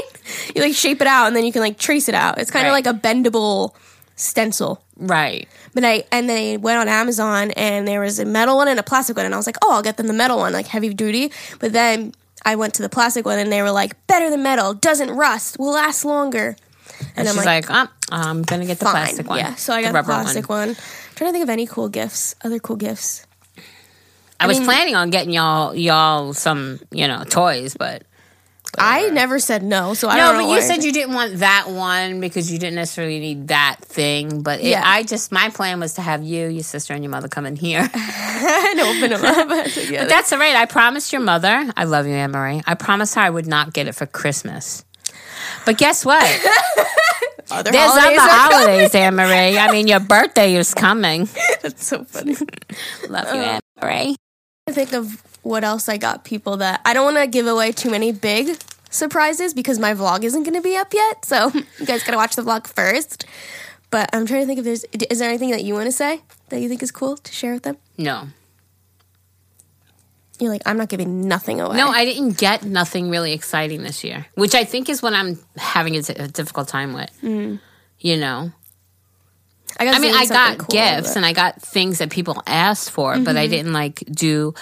You 0.56 0.62
like 0.62 0.74
shape 0.74 1.02
it 1.02 1.08
out 1.08 1.28
and 1.28 1.36
then 1.36 1.46
you 1.46 1.52
can 1.52 1.62
like 1.62 1.78
trace 1.78 2.08
it 2.08 2.16
out. 2.16 2.38
It's 2.38 2.50
kind 2.50 2.66
of 2.66 2.72
Right. 2.74 2.86
like 2.86 2.96
a 2.96 2.98
bendable 2.98 3.76
stencil. 4.22 4.84
Right. 4.98 5.48
But 5.74 5.84
I 5.84 6.04
and 6.12 6.30
then 6.30 6.54
I 6.54 6.58
went 6.58 6.80
on 6.80 6.88
Amazon 6.88 7.52
and 7.52 7.88
there 7.88 8.00
was 8.02 8.20
a 8.20 8.26
metal 8.26 8.56
one 8.58 8.68
and 8.68 8.80
a 8.80 8.84
plastic 8.84 9.18
one 9.18 9.26
and 9.26 9.34
I 9.34 9.38
was 9.38 9.48
like, 9.48 9.58
oh, 9.64 9.74
I'll 9.74 9.82
get 9.82 9.98
them 9.98 10.08
the 10.08 10.14
metal 10.14 10.38
one, 10.38 10.54
like 10.54 10.68
heavy 10.68 10.94
duty. 10.94 11.32
But 11.60 11.74
then 11.74 12.14
I 12.46 12.56
went 12.56 12.74
to 12.76 12.82
the 12.82 12.90
plastic 12.90 13.26
one 13.26 13.40
and 13.40 13.52
they 13.52 13.62
were 13.62 13.72
like, 13.72 13.96
better 14.08 14.30
than 14.30 14.44
metal, 14.44 14.74
doesn't 14.74 15.12
rust, 15.12 15.58
will 15.60 15.74
last 15.74 16.06
longer. 16.06 16.56
And, 17.16 17.28
I'm 17.28 17.36
she's 17.36 17.46
like, 17.46 17.68
like, 17.70 17.90
oh, 17.90 18.16
I'm 18.16 18.44
gonna 18.44 18.66
get 18.66 18.78
the 18.78 18.86
Fine, 18.86 18.94
plastic 18.94 19.28
one. 19.28 19.40
yeah. 19.40 19.56
So 19.56 19.74
I 19.74 19.82
got 19.82 19.90
the, 19.90 19.94
rubber 19.96 20.08
plastic 20.08 20.50
one. 20.50 20.70
I'm 20.70 20.76
trying 21.16 21.30
to 21.30 21.32
think 21.34 21.44
of 21.44 21.50
any 21.50 21.66
cool 21.66 21.90
gifts, 21.90 22.36
other 22.44 22.60
cool 22.60 22.76
gifts. 22.76 23.26
I, 24.40 24.48
was 24.48 24.58
mean- 24.60 24.68
planning 24.68 24.96
on 24.96 25.10
getting 25.10 25.34
y'all 25.34 25.74
y'all 25.76 26.34
some, 26.34 26.80
you 26.92 27.08
know, 27.08 27.24
toys, 27.24 27.76
but 27.78 28.04
I 28.78 29.10
never 29.10 29.40
said 29.40 29.64
no, 29.64 29.94
so 29.94 30.08
I 30.08 30.16
no, 30.18 30.28
don't 30.28 30.34
know. 30.34 30.40
No, 30.42 30.46
but 30.48 30.50
you 30.54 30.60
why- 30.62 30.68
said 30.76 30.84
you 30.84 30.94
didn't 30.94 31.14
want 31.14 31.38
that 31.40 31.66
one 31.70 32.20
because 32.22 32.52
you 32.52 32.58
didn't 32.58 32.76
necessarily 32.76 33.20
need 33.20 33.50
that 33.50 33.78
thing. 33.82 34.42
But 34.44 34.62
it, 34.62 34.68
Yeah. 34.68 34.82
I 34.86 35.04
just 35.04 35.32
my 35.32 35.50
plan 35.50 35.80
was 35.80 35.96
to 35.96 36.02
have 36.02 36.24
you, 36.24 36.48
your 36.48 36.64
sister, 36.64 36.94
and 36.94 37.04
your 37.04 37.12
mother 37.12 37.28
come 37.28 37.46
in 37.46 37.56
here. 37.56 37.80
and 37.94 38.80
open 38.80 39.10
them 39.10 39.26
up 39.26 39.66
together. 39.74 40.08
That's 40.08 40.32
all 40.32 40.40
right. 40.40 40.56
I 40.56 40.66
promised 40.66 41.12
your 41.12 41.22
mother. 41.22 41.70
I 41.76 41.84
love 41.84 42.08
you, 42.08 42.14
Anne 42.14 42.32
Marie. 42.32 42.62
I 42.66 42.76
promised 42.76 43.16
her 43.16 43.22
I 43.22 43.30
would 43.30 43.48
not 43.48 43.74
get 43.74 43.88
it 43.88 43.94
for 43.96 44.06
Christmas. 44.06 44.86
But 45.66 45.78
guess 45.78 46.06
what? 46.06 46.24
Other 47.50 47.72
There's 47.72 47.92
holidays 47.92 48.20
other 48.20 48.30
are 48.30 48.52
holidays, 48.54 48.96
Anne 48.96 49.16
Marie. 49.16 49.58
I 49.58 49.72
mean, 49.72 49.88
your 49.88 50.00
birthday 50.00 50.56
is 50.56 50.74
coming. 50.74 51.28
That's 51.62 51.86
so 51.86 52.06
funny. 52.06 52.36
Love 53.10 53.36
you, 53.36 53.42
Anne 53.42 53.60
Marie. 53.82 54.16
I 54.68 54.72
think 54.72 54.94
of 54.94 55.22
what 55.42 55.64
else 55.64 55.90
I 55.90 55.98
got 55.98 56.24
people 56.24 56.58
that 56.58 56.82
I 56.86 56.94
don't 56.94 57.06
want 57.06 57.18
to 57.18 57.28
give 57.28 57.48
away 57.48 57.72
too 57.72 57.90
many 57.90 58.12
big 58.12 58.58
surprises 58.90 59.54
because 59.54 59.80
my 59.80 59.94
vlog 59.94 60.24
isn't 60.24 60.44
going 60.44 60.56
to 60.56 60.62
be 60.62 60.76
up 60.76 60.94
yet. 60.94 61.26
So 61.26 61.52
you 61.80 61.86
guys 61.86 62.04
got 62.04 62.12
to 62.12 62.18
watch 62.18 62.36
the 62.36 62.42
vlog 62.42 62.68
first. 62.68 63.26
But 63.90 64.10
I'm 64.14 64.26
trying 64.26 64.42
to 64.42 64.48
think 64.48 64.60
if 64.60 64.66
there's 64.66 64.86
is 65.10 65.20
there 65.20 65.30
anything 65.30 65.52
that 65.52 65.64
you 65.64 65.74
want 65.74 65.88
to 65.88 65.92
say 65.92 66.22
that 66.50 66.62
you 66.62 66.70
think 66.70 66.82
is 66.82 66.92
cool 66.92 67.18
to 67.18 67.32
share 67.32 67.54
with 67.54 67.64
them? 67.64 67.78
No. 67.98 68.28
You're 70.40 70.50
like, 70.50 70.64
I'm 70.66 70.78
not 70.78 70.90
giving 70.90 71.28
nothing 71.28 71.62
away. 71.62 71.78
No, 71.78 71.90
I 71.90 72.04
didn't 72.04 72.38
get 72.38 72.64
nothing 72.64 73.12
really 73.12 73.34
exciting 73.34 73.84
this 73.84 74.04
year, 74.04 74.26
which 74.34 74.56
I 74.56 74.64
think 74.64 74.90
is 74.90 75.02
what 75.02 75.14
I'm 75.14 75.38
having 75.56 75.96
a, 75.96 76.00
a 76.16 76.28
difficult 76.28 76.68
time 76.68 76.94
with. 76.94 77.16
Mm. 77.22 77.60
You 78.00 78.18
know, 78.18 78.52
I, 79.80 79.88
I 79.88 80.00
mean, 80.00 80.16
I 80.16 80.26
got 80.26 80.58
cool, 80.58 80.68
gifts 80.70 81.10
but- 81.10 81.18
and 81.18 81.26
I 81.26 81.34
got 81.34 81.62
things 81.62 82.00
that 82.00 82.10
people 82.10 82.42
asked 82.48 82.90
for, 82.90 83.20
but 83.20 83.38
I 83.38 83.44
mm-hmm. 83.44 83.52
didn't 83.52 83.74
like 83.74 84.00
do 84.12 84.56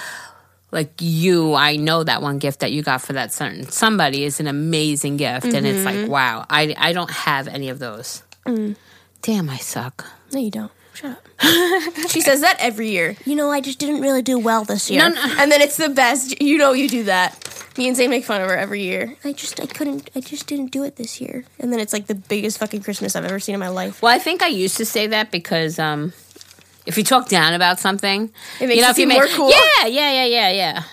like 0.72 0.94
you. 1.00 1.54
I 1.54 1.76
know 1.76 2.04
that 2.04 2.22
one 2.22 2.40
gift 2.40 2.60
that 2.60 2.72
you 2.72 2.84
got 2.84 3.02
for 3.02 3.14
that 3.14 3.34
certain 3.34 3.70
somebody 3.70 4.24
is 4.24 4.40
an 4.40 4.48
amazing 4.48 5.18
gift, 5.18 5.46
and 5.46 5.66
it's 5.66 5.86
like 5.86 6.08
wow. 6.10 6.46
I 6.50 6.76
I 6.78 6.94
don't 6.94 7.12
have 7.12 7.48
any 7.48 7.70
of 7.70 7.80
those. 7.80 8.24
Damn, 9.22 9.50
I 9.50 9.58
suck. 9.58 10.06
No, 10.32 10.40
you 10.40 10.52
don't. 10.52 10.72
Shut 10.94 11.12
up. 11.12 11.28
she 12.10 12.22
says 12.22 12.42
that 12.42 12.58
every 12.60 12.90
year. 12.90 13.16
You 13.26 13.36
know, 13.36 13.52
I 13.52 13.62
just 13.62 13.80
didn't 13.80 14.02
really 14.02 14.22
do 14.22 14.40
well 14.40 14.64
this 14.64 14.90
year. 14.90 15.02
No, 15.02 15.16
no. 15.16 15.36
And 15.38 15.52
then 15.52 15.62
it's 15.62 15.78
the 15.78 15.90
best. 15.90 16.42
You 16.42 16.58
know, 16.58 16.74
you 16.74 16.90
do 16.90 17.04
that. 17.06 17.46
Me 17.78 17.88
and 17.88 17.96
Zay 17.96 18.08
make 18.08 18.26
fun 18.26 18.42
of 18.42 18.50
her 18.50 18.58
every 18.58 18.84
year. 18.84 19.16
I 19.24 19.32
just, 19.32 19.62
I 19.62 19.66
couldn't, 19.66 20.10
I 20.16 20.20
just 20.20 20.48
didn't 20.48 20.72
do 20.72 20.84
it 20.84 20.98
this 20.98 21.22
year. 21.22 21.46
And 21.60 21.72
then 21.72 21.80
it's 21.80 21.94
like 21.94 22.08
the 22.08 22.16
biggest 22.16 22.58
fucking 22.58 22.82
Christmas 22.84 23.16
I've 23.16 23.24
ever 23.24 23.40
seen 23.40 23.54
in 23.54 23.60
my 23.60 23.70
life. 23.70 24.02
Well, 24.02 24.14
I 24.14 24.20
think 24.20 24.42
I 24.44 24.48
used 24.48 24.78
to 24.78 24.86
say 24.86 25.08
that 25.08 25.32
because 25.32 25.80
um, 25.80 26.12
if 26.90 26.98
you 26.98 27.04
talk 27.04 27.30
down 27.30 27.54
about 27.54 27.80
something, 27.80 28.32
It 28.60 28.68
makes 28.68 28.76
you 28.76 28.82
know, 28.82 28.90
it 28.90 28.98
you 28.98 29.08
make, 29.08 29.18
more 29.18 29.28
cool. 29.28 29.50
Yeah, 29.52 29.86
yeah, 29.86 30.12
yeah, 30.12 30.26
yeah, 30.26 30.50
yeah. 30.52 30.84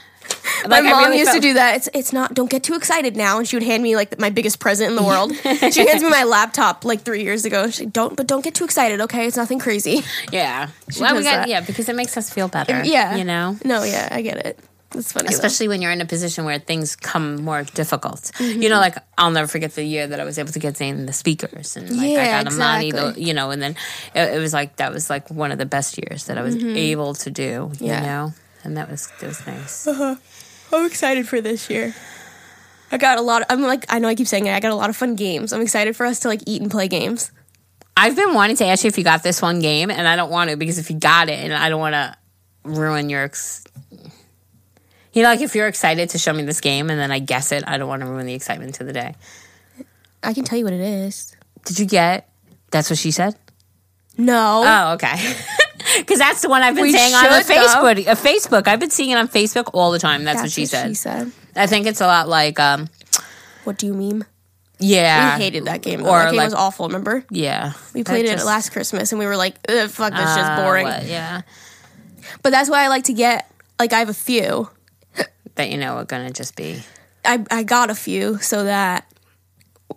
My 0.64 0.80
Like, 0.80 0.85
I 0.85 0.90
mom 0.90 1.04
really 1.04 1.18
used 1.18 1.32
to 1.32 1.40
do 1.40 1.54
that. 1.54 1.76
It's 1.76 1.88
it's 1.94 2.12
not. 2.12 2.35
Don't 2.35 2.50
get 2.50 2.62
too 2.62 2.74
excited 2.74 3.16
now. 3.16 3.38
And 3.38 3.46
she 3.48 3.56
would 3.56 3.62
hand 3.62 3.82
me 3.82 3.94
like 3.96 4.18
my 4.18 4.30
biggest 4.30 4.59
present 4.59 4.90
in 4.90 4.96
the 4.96 5.02
world. 5.02 5.32
she 5.72 5.87
hands 5.87 6.02
me 6.02 6.11
my 6.11 6.24
laptop 6.24 6.85
like 6.85 7.02
three 7.02 7.22
years 7.22 7.44
ago. 7.44 7.70
She 7.70 7.87
don't, 7.87 8.16
but 8.16 8.26
don't 8.26 8.42
get 8.42 8.54
too 8.54 8.64
excited. 8.64 9.00
Okay, 9.02 9.26
it's 9.26 9.37
nothing 9.37 9.59
crazy. 9.59 10.02
Yeah, 10.32 10.68
well, 11.00 11.16
we 11.16 11.22
got, 11.22 11.46
that. 11.46 11.48
yeah, 11.48 11.61
because 11.61 11.88
it 11.88 11.94
makes 11.96 12.16
us 12.16 12.28
feel 12.30 12.48
better. 12.48 12.82
Yeah, 12.85 13.16
you 13.16 13.24
know. 13.24 13.56
No, 13.64 13.85
yeah, 13.85 14.09
I 14.11 14.22
get 14.22 14.44
it. 14.44 14.59
It's 14.94 15.12
funny, 15.12 15.29
though. 15.29 15.35
especially 15.35 15.68
when 15.68 15.83
you're 15.83 15.90
in 15.90 16.01
a 16.01 16.07
position 16.07 16.44
where 16.44 16.59
things 16.59 16.94
come 16.96 17.42
more 17.42 17.64
difficult. 17.64 18.31
Mm-hmm. 18.38 18.62
You 18.62 18.68
know, 18.68 18.79
like 18.79 18.96
I'll 19.18 19.31
never 19.31 19.46
forget 19.49 19.75
the 19.75 19.83
year 19.85 20.07
that 20.07 20.20
I 20.20 20.25
was 20.25 20.38
able 20.38 20.53
to 20.53 20.59
get 20.59 20.77
Zane 20.77 21.07
the 21.07 21.12
speakers, 21.12 21.77
and 21.77 21.90
like 21.90 22.07
I 22.07 22.12
Yeah, 22.12 22.42
got 22.44 22.53
Amani, 22.53 22.92
the, 22.92 23.14
you 23.16 23.35
know, 23.35 23.51
and 23.51 23.61
then 23.61 23.77
it, 24.14 24.35
it 24.35 24.38
was 24.38 24.53
like 24.53 24.77
that 24.77 24.92
was 24.92 25.11
like 25.11 25.29
one 25.31 25.51
of 25.53 25.59
the 25.59 25.66
best 25.66 25.99
years 25.99 26.27
that 26.27 26.38
I 26.38 26.42
was 26.42 26.57
able 26.57 27.14
to 27.14 27.31
do. 27.31 27.42
You 27.42 27.59
Mm-hmm. 27.68 27.85
Yeah. 27.85 28.01
know, 28.01 28.33
and 28.64 28.77
that 28.77 28.90
was 28.90 29.09
that 29.20 29.27
was 29.27 29.46
nice. 29.46 29.87
I'm 30.72 30.87
excited 30.87 31.29
for 31.29 31.40
this 31.40 31.68
year. 31.70 31.94
I 32.92 32.99
got 32.99 33.18
a 33.18 33.22
lot. 33.22 33.42
Of, 33.42 33.46
I'm 33.51 33.62
like, 33.62 33.85
I 33.88 33.99
know 33.99 34.09
I 34.09 34.14
keep 34.14 34.29
saying 34.29 34.46
it. 34.46 34.53
I 34.55 34.61
got 34.61 34.70
a 34.70 34.77
lot 34.77 34.90
of 34.90 34.96
fun 34.96 35.16
games. 35.16 35.53
I'm 35.53 35.61
excited 35.61 35.96
for 35.96 36.07
us 36.07 36.20
to 36.20 36.29
like 36.29 36.42
eat 36.46 36.62
and 36.62 36.70
play 36.70 36.87
games. 36.88 37.33
I've 37.96 38.14
been 38.14 38.35
wanting 38.35 38.57
to 38.57 38.66
ask 38.66 38.85
you 38.85 38.88
if 38.88 38.99
you 38.99 39.05
got 39.05 39.22
this 39.22 39.42
one 39.42 39.59
game, 39.61 39.90
and 39.90 40.07
I 40.07 40.14
don't 40.16 40.31
want 40.31 40.51
to 40.51 40.57
because 40.57 40.79
if 40.79 40.90
you 40.90 40.99
got 40.99 41.29
it, 41.29 41.38
and 41.38 41.53
I 41.53 41.68
don't 41.68 41.81
want 41.81 41.94
to 41.94 42.16
ruin 42.64 43.11
your. 43.11 43.25
Ex- 43.25 43.64
you 45.16 45.22
know, 45.22 45.31
like 45.31 45.40
if 45.40 45.55
you're 45.57 45.66
excited 45.66 46.11
to 46.11 46.18
show 46.18 46.33
me 46.33 46.42
this 46.44 46.61
game 46.61 46.90
and 46.90 47.00
then 47.00 47.11
I 47.11 47.18
guess 47.18 47.50
it, 47.50 47.64
I 47.66 47.79
don't 47.79 47.88
want 47.88 48.02
to 48.02 48.07
ruin 48.09 48.26
the 48.26 48.35
excitement 48.35 48.74
to 48.76 48.85
the 48.85 48.92
day. 48.92 49.14
I 50.22 50.35
can 50.35 50.44
tell 50.44 50.59
you 50.59 50.64
what 50.64 50.74
it 50.74 50.81
is. 50.81 51.35
Did 51.64 51.79
you 51.79 51.87
get? 51.87 52.29
That's 52.70 52.90
what 52.90 52.98
she 52.98 53.11
said. 53.11 53.35
No, 54.18 54.62
Oh, 54.66 54.92
okay. 54.94 55.16
Because 55.98 56.18
that's 56.18 56.42
the 56.42 56.48
one 56.48 56.62
I've 56.62 56.74
been 56.74 56.83
We 56.83 56.92
saying 56.92 57.14
on 57.14 57.22
should, 57.22 57.31
though. 57.46 57.55
Facebook. 57.55 58.07
Uh, 58.09 58.14
Facebook. 58.16 58.68
I've 58.68 58.81
been 58.81 58.90
seeing 58.90 59.11
it 59.11 59.18
on 59.18 59.29
Facebook 59.29 59.70
all 59.72 59.92
the 59.92 59.98
time. 60.00 60.24
That's, 60.24 60.42
what 60.42 60.50
she 60.50 60.66
said. 60.66 60.88
She 60.88 60.94
said. 60.94 61.31
I 61.55 61.66
think 61.68 61.87
it's 61.87 62.00
a 62.00 62.07
lot 62.07 62.29
like, 62.29 62.59
um, 62.59 62.88
What 63.64 63.79
do 63.79 63.87
you 63.87 63.94
mean? 63.94 64.26
yeah, 64.79 65.37
we 65.38 65.44
hated 65.44 65.64
that 65.66 65.81
game. 65.83 66.02
Though. 66.02 66.11
or 66.11 66.18
that 66.18 66.31
game 66.33 66.37
like- 66.38 66.46
was 66.46 66.55
awful. 66.55 66.88
Remember? 66.88 67.24
yeah. 67.31 67.72
We 67.94 68.05
played 68.05 68.26
That 68.26 68.40
it 68.40 68.44
last 68.44 68.72
Christmas, 68.72 69.12
and 69.12 69.18
we 69.18 69.26
were 69.26 69.37
like, 69.37 69.55
"Fuck, 69.66 70.12
this 70.12 70.20
is 70.20 70.37
uh, 70.37 70.37
just 70.37 70.62
boring." 70.62 70.87
what, 70.87 71.07
yeah, 71.07 71.42
But 72.42 72.50
that's 72.50 72.68
why 72.68 72.85
I 72.85 72.88
like 72.88 73.05
to 73.05 73.14
get 73.14 73.48
like 73.79 73.92
I 73.92 74.00
have 74.00 74.09
a 74.11 74.14
few. 74.14 74.68
That 75.56 75.70
you 75.70 75.76
know 75.78 75.96
are 75.96 76.04
gonna 76.04 76.30
just 76.30 76.56
be. 76.56 76.82
I 77.24 77.44
I 77.50 77.62
got 77.64 77.90
a 77.90 77.94
few 77.94 78.38
so 78.38 78.64
that 78.64 79.04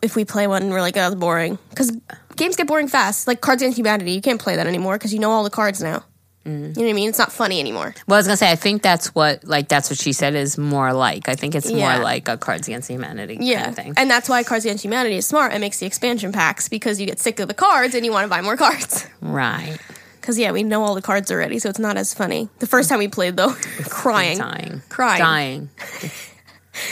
if 0.02 0.16
we 0.16 0.26
play 0.26 0.48
one, 0.48 0.70
we're 0.70 0.82
like, 0.82 0.98
"Oh, 0.98 1.06
it's 1.08 1.16
boring." 1.16 1.58
Because 1.70 1.92
games 2.36 2.56
get 2.56 2.68
boring 2.68 2.88
fast. 2.88 3.28
Like 3.28 3.42
Cards 3.42 3.62
Against 3.62 3.78
Humanity, 3.78 4.12
you 4.12 4.22
can't 4.22 4.42
play 4.42 4.56
that 4.56 4.68
anymore 4.68 4.98
because 4.98 5.14
you 5.14 5.20
know 5.20 5.32
all 5.32 5.44
the 5.44 5.50
cards 5.50 5.82
now. 5.82 6.04
Mm. 6.46 6.70
You 6.78 6.84
know 6.84 6.88
what 6.88 6.90
I 6.90 6.94
mean? 6.94 7.10
It's 7.10 7.20
not 7.20 7.34
funny 7.34 7.60
anymore. 7.60 7.94
Well, 8.08 8.16
I 8.16 8.20
was 8.20 8.26
gonna 8.28 8.38
say, 8.38 8.50
I 8.50 8.56
think 8.56 8.82
that's 8.82 9.14
what 9.14 9.44
like 9.44 9.68
that's 9.68 9.90
what 9.90 10.00
she 10.00 10.14
said 10.14 10.36
is 10.36 10.58
more 10.58 10.94
like. 10.94 11.28
I 11.28 11.36
think 11.36 11.54
it's 11.54 11.70
Yeah. 11.70 11.96
more 11.96 12.04
like 12.04 12.30
a 12.30 12.38
Cards 12.38 12.68
Against 12.68 12.90
Humanity 12.90 13.38
Yeah, 13.42 13.58
kind 13.66 13.70
of 13.70 13.76
thing. 13.76 13.94
and 13.98 14.10
that's 14.10 14.30
why 14.30 14.42
Cards 14.44 14.64
Against 14.64 14.84
Humanity 14.86 15.18
is 15.18 15.28
smart. 15.28 15.54
It 15.54 15.60
makes 15.60 15.80
the 15.80 15.86
expansion 15.86 16.32
packs 16.32 16.70
because 16.70 17.00
you 17.00 17.06
get 17.06 17.20
sick 17.20 17.40
of 17.42 17.50
the 17.50 17.54
cards 17.54 17.94
and 17.94 18.06
you 18.06 18.12
want 18.14 18.24
to 18.24 18.30
buy 18.30 18.42
more 18.42 18.56
cards. 18.58 19.06
right, 19.22 19.78
Because 20.20 20.38
yeah, 20.38 20.52
we 20.52 20.64
know 20.64 20.84
all 20.84 20.96
the 20.96 21.02
cards 21.02 21.32
already, 21.32 21.60
so 21.60 21.70
it's 21.70 21.80
not 21.80 21.98
as 21.98 22.14
funny. 22.14 22.50
The 22.60 22.68
first 22.68 22.90
time 22.90 23.00
we 23.00 23.08
played 23.08 23.38
though, 23.38 23.54
crying, 23.90 24.38
dying, 24.38 24.82
crying, 24.90 25.20
dying. 25.20 25.70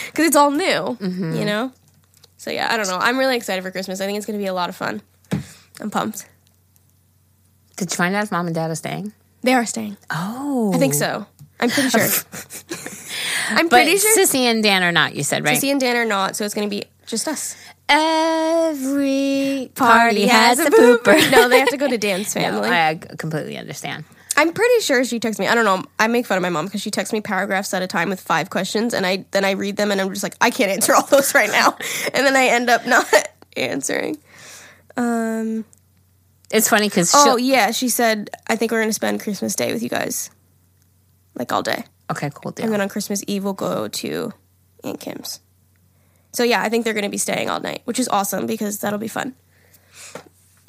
because 0.07 0.25
it's 0.25 0.35
all 0.35 0.51
new. 0.51 0.97
Mm-hmm. 0.99 1.33
You 1.33 1.45
know. 1.45 1.71
So 2.37 2.51
yeah, 2.51 2.71
I 2.71 2.77
don't 2.77 2.87
know. 2.87 2.97
I'm 2.97 3.17
really 3.17 3.35
excited 3.35 3.63
for 3.63 3.71
Christmas. 3.71 3.99
I 4.01 4.05
think 4.05 4.17
it's 4.17 4.25
going 4.25 4.39
to 4.39 4.43
be 4.43 4.47
a 4.47 4.53
lot 4.53 4.69
of 4.69 4.75
fun. 4.75 5.01
I'm 5.79 5.91
pumped. 5.91 6.27
Did 7.75 7.91
you 7.91 7.97
find 7.97 8.15
out 8.15 8.23
if 8.23 8.31
mom 8.31 8.47
and 8.47 8.55
dad 8.55 8.71
are 8.71 8.75
staying? 8.75 9.13
They 9.41 9.53
are 9.53 9.65
staying. 9.65 9.97
Oh, 10.09 10.71
I 10.73 10.77
think 10.77 10.93
so. 10.93 11.25
I'm 11.59 11.69
pretty 11.69 11.89
sure. 11.89 12.01
I'm 13.49 13.67
But 13.69 13.83
pretty 13.83 13.97
sure. 13.97 14.17
Sissy 14.17 14.41
and 14.41 14.63
Dan 14.63 14.83
are 14.83 14.91
not. 14.91 15.15
You 15.15 15.23
said 15.23 15.43
right. 15.43 15.57
Sissy 15.57 15.71
and 15.71 15.79
Dan 15.79 15.95
are 15.95 16.05
not, 16.05 16.35
so 16.35 16.43
it's 16.45 16.53
going 16.53 16.69
to 16.69 16.75
be 16.75 16.85
just 17.05 17.27
us. 17.27 17.55
Every 17.89 19.71
party 19.75 20.27
has 20.27 20.59
a 20.59 20.69
pooper. 20.69 21.31
no, 21.31 21.49
they 21.49 21.59
have 21.59 21.69
to 21.69 21.77
go 21.77 21.87
to 21.87 21.97
Dan's 21.97 22.33
family. 22.33 22.69
I 22.69 22.95
completely 22.95 23.57
understand. 23.57 24.03
I'm 24.35 24.53
pretty 24.53 24.81
sure 24.81 25.03
she 25.03 25.19
texts 25.19 25.39
me. 25.39 25.47
I 25.47 25.55
don't 25.55 25.65
know. 25.65 25.83
I 25.97 26.07
make 26.07 26.25
fun 26.27 26.37
of 26.37 26.41
my 26.43 26.49
mom 26.49 26.65
because 26.65 26.81
she 26.81 26.91
texts 26.91 27.11
me 27.11 27.21
paragraphs 27.21 27.73
at 27.73 27.81
a 27.81 27.87
time 27.87 28.09
with 28.09 28.21
five 28.21 28.49
questions, 28.51 28.93
and 28.93 29.05
I 29.05 29.25
then 29.31 29.43
I 29.43 29.51
read 29.51 29.77
them, 29.77 29.91
and 29.91 29.99
I'm 29.99 30.09
just 30.09 30.21
like, 30.23 30.35
I 30.41 30.51
can't 30.51 30.69
answer 30.71 30.93
all 30.95 31.07
those 31.07 31.33
right 31.33 31.49
now, 31.49 31.75
and 32.13 32.25
then 32.25 32.35
I 32.35 32.45
end 32.47 32.69
up 32.69 32.85
not 32.85 33.07
answering. 33.55 34.17
Um. 34.95 35.65
It's 36.49 36.69
funny 36.69 36.87
because 36.87 37.11
Oh 37.13 37.35
yeah, 37.35 37.71
she 37.71 37.89
said 37.89 38.29
I 38.47 38.55
think 38.55 38.71
we're 38.71 38.79
gonna 38.79 38.93
spend 38.93 39.21
Christmas 39.21 39.53
Day 39.55 39.73
with 39.73 39.83
you 39.83 39.89
guys, 39.89 40.29
like 41.35 41.51
all 41.51 41.61
day, 41.61 41.83
okay, 42.09 42.29
cool 42.33 42.51
deal. 42.51 42.63
and 42.65 42.73
then 42.73 42.79
on 42.79 42.87
Christmas 42.87 43.21
Eve 43.27 43.43
we'll 43.43 43.51
go 43.53 43.89
to 43.89 44.31
Aunt 44.85 44.99
Kim's. 45.01 45.41
So 46.33 46.43
yeah, 46.43 46.61
I 46.61 46.69
think 46.69 46.83
they're 46.85 46.93
gonna 46.93 47.09
be 47.09 47.17
staying 47.17 47.49
all 47.49 47.59
night, 47.59 47.81
which 47.85 47.99
is 47.99 48.07
awesome 48.09 48.45
because 48.45 48.79
that'll 48.79 48.99
be 48.99 49.07
fun. 49.07 49.35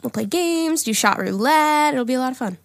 We'll 0.03 0.11
play 0.11 0.27
games, 0.27 0.85
do 0.85 0.93
shot 0.93 1.19
roulette. 1.19 1.95
It'll 1.95 2.05
be 2.05 2.15
a 2.15 2.21
lot 2.21 2.31
of 2.33 2.39
fun. 2.39 2.59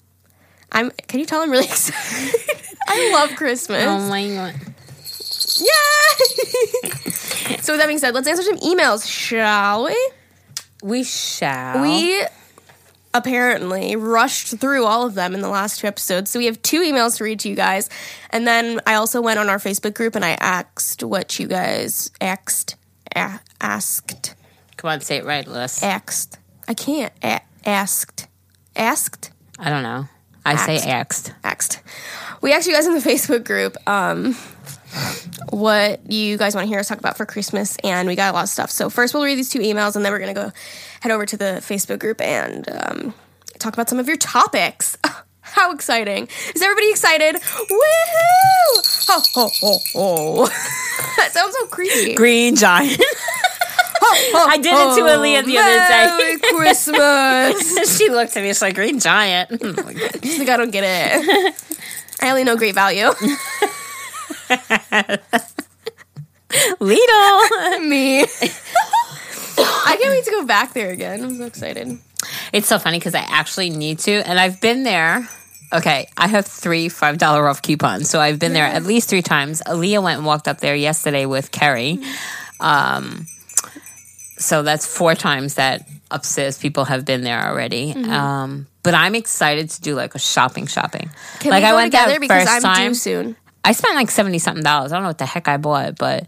I'm. 0.72 0.92
Can 1.08 1.20
you 1.20 1.26
tell 1.26 1.42
I'm 1.42 1.52
really 1.52 1.66
excited? 1.72 2.40
I 2.88 3.12
love 3.12 3.36
Christmas. 3.36 3.84
oh 3.86 4.08
my 4.08 4.28
god. 4.28 4.56
Yay! 5.60 6.90
so 7.62 7.74
with 7.74 7.80
that 7.80 7.88
being 7.88 8.00
said, 8.00 8.14
let's 8.14 8.28
answer 8.28 8.44
some 8.44 8.58
emails, 8.58 9.08
shall 9.10 9.86
we? 9.86 10.12
We 10.82 11.04
shall. 11.04 11.82
We 11.82 12.24
apparently 13.14 13.96
rushed 13.96 14.58
through 14.58 14.86
all 14.86 15.06
of 15.06 15.14
them 15.14 15.34
in 15.36 15.42
the 15.42 15.50
last 15.50 15.80
two 15.80 15.88
episodes. 15.88 16.32
So 16.32 16.40
we 16.40 16.46
have 16.46 16.62
two 16.62 16.82
emails 16.82 17.18
to 17.18 17.24
read 17.24 17.40
to 17.42 17.50
you 17.50 17.56
guys. 17.56 17.90
And 18.32 18.48
then 18.48 18.82
I 18.88 18.96
also 18.96 19.22
went 19.22 19.40
on 19.40 19.50
our 19.50 19.60
Facebook 19.60 19.94
group 19.94 20.16
and 20.16 20.26
I 20.26 20.32
asked 20.32 21.04
what 21.04 21.40
you 21.40 21.48
guys 21.48 22.10
asked. 22.20 22.76
A- 23.16 23.40
asked. 23.62 24.36
come 24.78 24.90
on, 24.92 25.02
say 25.02 25.18
it 25.18 25.26
right, 25.26 25.48
Liss. 25.48 25.84
Asked. 25.84 26.38
I 26.68 26.74
can't. 26.74 27.14
A- 27.24 27.42
asked. 27.66 28.28
Asked? 28.76 29.32
I 29.60 29.70
don't 29.70 29.84
know. 29.84 30.08
I 30.46 30.56
say 30.58 30.76
Asked. 30.76 30.88
axed. 30.88 31.34
Asked. 31.44 31.82
We 32.42 32.52
asked 32.54 32.68
you 32.68 32.74
guys 32.74 32.86
in 32.88 32.94
the 32.94 33.00
Facebook 33.00 33.46
group 33.46 33.78
um, 33.88 34.36
what 35.50 36.12
you 36.12 36.38
guys 36.38 36.54
want 36.56 36.66
to 36.66 36.70
hear 36.70 36.80
us 36.80 36.88
talk 36.90 37.00
about 37.00 37.16
for 37.18 37.26
Christmas, 37.26 37.78
and 37.84 38.08
we 38.08 38.16
got 38.16 38.32
a 38.32 38.34
lot 38.34 38.44
of 38.44 38.50
stuff. 38.50 38.70
So 38.70 38.90
first, 38.90 39.14
we'll 39.14 39.24
read 39.24 39.36
these 39.38 39.50
two 39.50 39.60
emails, 39.60 39.96
and 39.96 40.04
then 40.04 40.12
we're 40.12 40.20
gonna 40.20 40.34
go 40.34 40.52
head 41.00 41.12
over 41.12 41.26
to 41.26 41.38
the 41.38 41.62
Facebook 41.62 42.00
group 42.00 42.20
and 42.20 42.68
um, 42.70 43.14
talk 43.60 43.74
about 43.74 43.90
some 43.90 44.00
of 44.00 44.08
your 44.08 44.18
topics. 44.18 44.98
How 45.54 45.72
exciting! 45.72 46.28
Is 46.56 46.64
everybody 46.64 46.90
excited? 46.90 47.36
Woohoo! 47.36 49.08
Ho 49.08 49.22
ho 49.36 49.50
ho 49.62 49.78
ho! 49.94 50.46
that 51.18 51.30
sounds 51.32 51.56
so 51.56 51.68
creepy. 51.68 52.16
Green 52.16 52.56
giant. 52.56 53.00
I 54.04 54.58
did 54.58 54.74
it 54.74 54.96
to 54.96 55.02
oh, 55.02 55.20
Aaliyah 55.20 55.46
the 55.46 55.54
Merry 55.54 55.80
other 55.80 56.38
day. 56.38 56.50
Christmas. 56.56 57.98
she 57.98 58.10
looked 58.10 58.36
at 58.36 58.42
me. 58.42 58.50
She's 58.50 58.64
like, 58.64 58.74
"Green 58.74 59.00
giant." 59.00 59.52
Oh 59.64 59.74
she's 60.24 60.40
like, 60.40 60.50
I 60.50 60.58
don't 60.58 60.72
get 60.72 60.84
it. 60.86 61.56
I 62.20 62.32
only 62.32 62.44
know 62.44 62.58
great 62.58 62.74
value. 62.74 63.06
Lidl. 66.82 67.88
Me. 67.88 68.24
I 68.24 69.98
can't 70.02 70.10
wait 70.10 70.26
to 70.26 70.32
go 70.32 70.46
back 70.46 70.74
there 70.74 70.90
again. 70.90 71.24
I'm 71.24 71.38
so 71.38 71.46
excited. 71.46 72.00
It's 72.52 72.68
so 72.68 72.80
funny 72.80 72.98
because 72.98 73.14
I 73.14 73.26
actually 73.30 73.70
need 73.70 74.00
to, 74.00 74.28
and 74.28 74.40
I've 74.40 74.60
been 74.60 74.82
there 74.84 75.30
Okay, 75.74 76.08
I 76.16 76.28
have 76.28 76.46
three 76.46 76.88
five 76.88 77.18
dollar 77.18 77.48
off 77.48 77.62
coupons, 77.62 78.10
so 78.10 78.20
I've 78.20 78.38
been 78.38 78.54
there 78.54 78.66
at 78.66 78.84
least 78.84 79.10
three 79.10 79.24
times. 79.24 79.62
Aaliyah 79.66 80.04
went 80.04 80.18
and 80.18 80.26
walked 80.26 80.48
up 80.48 80.60
there 80.60 80.76
yesterday 80.76 81.26
with 81.26 81.52
Kerry. 81.52 82.00
Um, 82.60 83.26
so 84.38 84.62
that's 84.62 84.86
four 84.86 85.16
times 85.16 85.56
that 85.56 85.88
upstairs 86.12 86.58
people 86.58 86.86
have 86.86 87.06
been 87.06 87.22
there 87.24 87.42
already. 87.42 87.94
Mm-hmm. 87.94 88.12
Um, 88.12 88.68
but 88.84 88.94
I'm 88.94 89.16
excited 89.16 89.70
to 89.72 89.82
do 89.82 89.96
like 89.96 90.14
a 90.14 90.20
shopping 90.20 90.68
shopping. 90.68 91.10
Can 91.40 91.50
like 91.52 91.64
we 91.64 91.70
go 91.70 91.74
I 91.74 91.76
went 91.76 91.92
together 91.92 92.20
because 92.20 92.44
first 92.44 92.52
I'm 92.52 92.62
time. 92.62 92.92
due 92.92 92.96
soon. 92.96 93.36
I 93.64 93.72
spent 93.72 93.96
like 93.96 94.12
seventy 94.12 94.40
something 94.40 94.64
dollars. 94.64 94.92
I 94.92 94.98
don't 94.98 95.04
know 95.04 95.10
what 95.10 95.18
the 95.18 95.26
heck 95.26 95.48
I 95.48 95.58
bought, 95.58 95.98
but 95.98 96.28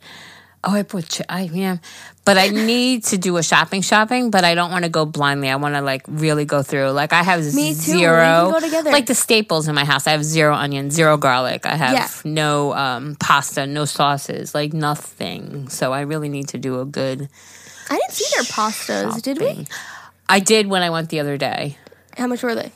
oh, 0.66 0.72
I 0.74 0.84
bought. 0.84 1.08
Ch- 1.08 1.22
I 1.30 1.44
yeah, 1.44 1.78
but 2.26 2.38
I 2.38 2.48
need 2.50 3.04
to 3.06 3.18
do 3.18 3.38
a 3.38 3.44
shopping 3.44 3.82
shopping. 3.82 4.32
But 4.32 4.44
I 4.44 4.56
don't 4.56 4.72
want 4.72 4.84
to 4.84 4.90
go 4.90 5.06
blindly. 5.06 5.50
I 5.50 5.56
want 5.56 5.76
to 5.76 5.82
like 5.82 6.04
really 6.08 6.46
go 6.46 6.64
through. 6.64 6.90
Like 6.92 7.14
I 7.14 7.24
have 7.24 7.40
Me 7.54 7.74
too. 7.74 7.80
Zero. 7.80 8.52
go 8.52 8.60
together. 8.60 8.92
Like 8.92 9.06
the 9.06 9.16
staples 9.16 9.68
in 9.68 9.76
my 9.76 9.86
house. 9.86 10.08
I 10.08 10.12
have 10.12 10.24
zero 10.24 10.54
onion, 10.56 10.92
zero 10.92 11.18
garlic. 11.18 11.66
I 11.66 11.76
have 11.76 11.94
Yeah. 11.94 12.08
no 12.26 12.74
um, 12.74 13.16
pasta, 13.20 13.66
no 13.68 13.86
sauces, 13.86 14.54
like 14.56 14.74
nothing. 14.74 15.70
So 15.70 15.94
I 15.94 16.02
really 16.02 16.30
need 16.30 16.50
to 16.50 16.58
do 16.58 16.82
a 16.82 16.86
good. 16.86 17.30
I 17.90 17.98
didn't 18.00 18.12
see 18.14 18.26
their 18.36 18.44
pastas, 18.44 19.22
did 19.22 19.40
we? 19.40 19.68
I 20.28 20.40
did 20.40 20.68
when 20.68 20.82
I 20.82 20.90
went 20.90 21.10
the 21.10 21.20
other 21.20 21.38
day. 21.38 21.78
How 22.18 22.26
much 22.28 22.42
were 22.42 22.56
they? 22.56 22.72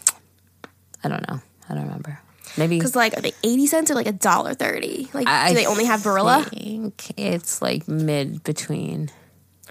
I 1.04 1.08
don't 1.10 1.28
know. 1.28 1.42
I 1.68 1.74
don't 1.74 1.84
remember. 1.86 2.20
Maybe 2.58 2.78
Because 2.78 2.96
like, 2.96 3.18
are 3.18 3.22
they 3.22 3.34
eighty 3.44 3.68
cents 3.68 3.92
or 3.92 3.96
like 3.96 4.08
a 4.08 4.12
dollar 4.12 4.54
thirty? 4.54 5.08
Like, 5.14 5.28
I 5.28 5.50
do 5.50 5.56
they 5.56 5.66
only 5.66 5.86
have 5.86 6.02
Barilla? 6.02 6.40
I 6.40 6.44
think 6.44 7.18
it's 7.18 7.62
like 7.62 7.88
mid 7.88 8.44
between. 8.44 9.12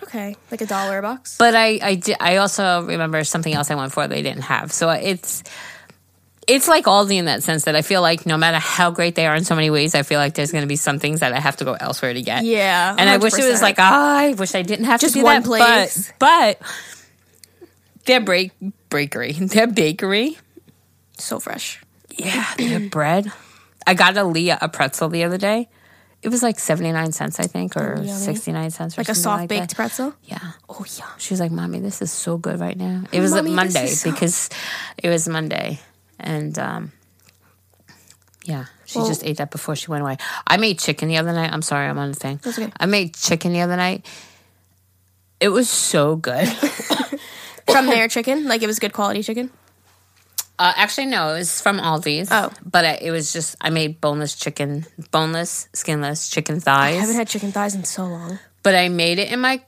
Okay, 0.03 0.37
like 0.53 0.61
a 0.61 0.67
dollar 0.67 0.99
a 0.99 1.03
box. 1.03 1.37
But 1.39 1.57
I, 1.57 1.81
I, 1.83 1.95
di- 1.97 2.15
I 2.21 2.37
also 2.37 2.83
remember 2.83 3.25
something 3.25 3.53
else 3.53 3.69
I 3.71 3.75
went 3.75 3.93
for 3.93 4.07
they 4.07 4.23
didn't 4.23 4.43
have. 4.43 4.71
So 4.71 4.89
it's, 4.91 5.43
it's 6.47 6.69
like 6.69 6.85
Aldi 6.85 7.17
in 7.17 7.25
that 7.25 7.43
sense 7.43 7.65
that 7.65 7.75
I 7.75 7.83
feel 7.83 8.01
like 8.01 8.25
no 8.25 8.37
matter 8.37 8.59
how 8.59 8.93
great 8.93 9.17
they 9.17 9.27
are 9.27 9.35
in 9.35 9.43
so 9.45 9.57
many 9.57 9.71
ways, 9.71 9.97
I 9.97 10.05
feel 10.05 10.21
like 10.21 10.35
there's 10.35 10.53
going 10.53 10.63
to 10.63 10.69
be 10.69 10.77
some 10.77 11.01
things 11.01 11.19
that 11.19 11.33
I 11.33 11.41
have 11.41 11.57
to 11.57 11.65
go 11.65 11.73
elsewhere 11.75 12.15
to 12.15 12.23
get. 12.23 12.45
Yeah, 12.45 12.95
and 12.97 13.11
I 13.11 13.17
wish 13.17 13.35
it 13.37 13.51
was 13.51 13.61
like, 13.61 13.81
ah, 13.81 14.19
I 14.19 14.35
wish 14.35 14.55
I 14.55 14.63
didn't 14.63 14.85
have 14.85 15.01
Just 15.01 15.15
to 15.15 15.19
do 15.19 15.25
one 15.25 15.43
that. 15.43 15.45
place. 15.45 16.13
But, 16.21 16.61
but 16.61 16.69
their 18.05 18.21
break 18.21 18.53
bakery, 18.89 19.33
their 19.33 19.67
bakery, 19.67 20.39
so 21.19 21.41
fresh. 21.41 21.83
Yeah, 22.19 22.79
bread. 22.91 23.33
I 23.87 23.95
got 23.95 24.15
Aaliyah 24.15 24.59
a 24.61 24.69
pretzel 24.69 25.09
the 25.09 25.25
other 25.25 25.39
day. 25.39 25.69
It 26.21 26.29
was 26.31 26.43
like 26.43 26.59
seventy 26.59 26.91
nine 26.93 27.13
cents, 27.13 27.39
I 27.39 27.45
think, 27.47 27.77
or 27.77 27.95
yummy. 27.97 28.09
sixty 28.11 28.51
nine 28.53 28.71
cents, 28.71 28.99
or 28.99 29.03
Like 29.03 29.09
a 29.09 29.15
soft 29.15 29.43
like 29.43 29.49
baked 29.49 29.69
that. 29.71 29.77
pretzel. 29.77 30.15
Yeah. 30.25 30.39
Oh 30.69 30.85
yeah. 30.99 31.07
She 31.17 31.33
was 31.33 31.39
like, 31.41 31.53
"Mommy, 31.53 31.79
this 31.79 32.03
is 32.03 32.11
so 32.11 32.37
good 32.37 32.59
right 32.59 32.77
now." 32.77 33.05
It 33.13 33.21
was 33.21 33.33
Mommy, 33.33 33.53
Monday 33.53 33.87
so- 33.87 34.11
because 34.11 34.51
it 35.01 35.09
was 35.09 35.29
Monday, 35.29 35.79
and 36.19 36.59
um, 36.59 36.93
yeah, 38.45 38.65
she 38.85 38.99
Well- 38.99 39.07
just 39.09 39.23
ate 39.25 39.37
that 39.39 39.51
before 39.53 39.77
she 39.77 39.87
went 39.91 40.03
away. 40.03 40.17
I 40.47 40.57
made 40.57 40.81
chicken 40.81 41.09
the 41.09 41.19
other 41.19 41.33
night. 41.33 41.53
I'm 41.53 41.63
sorry, 41.63 41.87
I'm 41.87 41.99
on 41.99 42.11
the 42.11 42.17
thing. 42.19 42.41
Okay. 42.45 42.69
I 42.81 42.87
made 42.87 43.15
chicken 43.15 43.53
the 43.53 43.61
other 43.61 43.77
night. 43.77 44.05
It 45.41 45.51
was 45.51 45.71
so 45.71 46.17
good. 46.17 46.49
From 47.71 47.87
their 47.95 48.09
chicken, 48.09 48.49
like 48.49 48.63
it 48.63 48.67
was 48.67 48.81
good 48.81 48.93
quality 48.93 49.23
chicken. 49.23 49.51
Uh, 50.59 50.73
actually, 50.77 51.07
no, 51.07 51.31
it 51.35 51.39
was 51.39 51.61
from 51.61 51.79
Aldi's. 51.79 52.29
Oh. 52.33 52.51
but 52.65 52.85
I, 52.85 52.95
it 53.01 53.11
was 53.13 53.33
just 53.33 53.55
I 53.61 53.71
made 53.71 54.01
boneless 54.01 54.35
chicken, 54.35 54.87
boneless, 55.13 55.69
skinless 55.73 56.29
chicken 56.29 56.59
thighs. 56.61 56.97
I 56.97 57.01
haven't 57.01 57.15
had 57.17 57.29
chicken 57.29 57.53
thighs 57.53 57.75
in 57.77 57.85
so 57.85 58.05
long. 58.07 58.39
but 58.65 58.75
I 58.75 58.89
made 58.89 59.19
it 59.21 59.31
in 59.31 59.41
my 59.41 59.59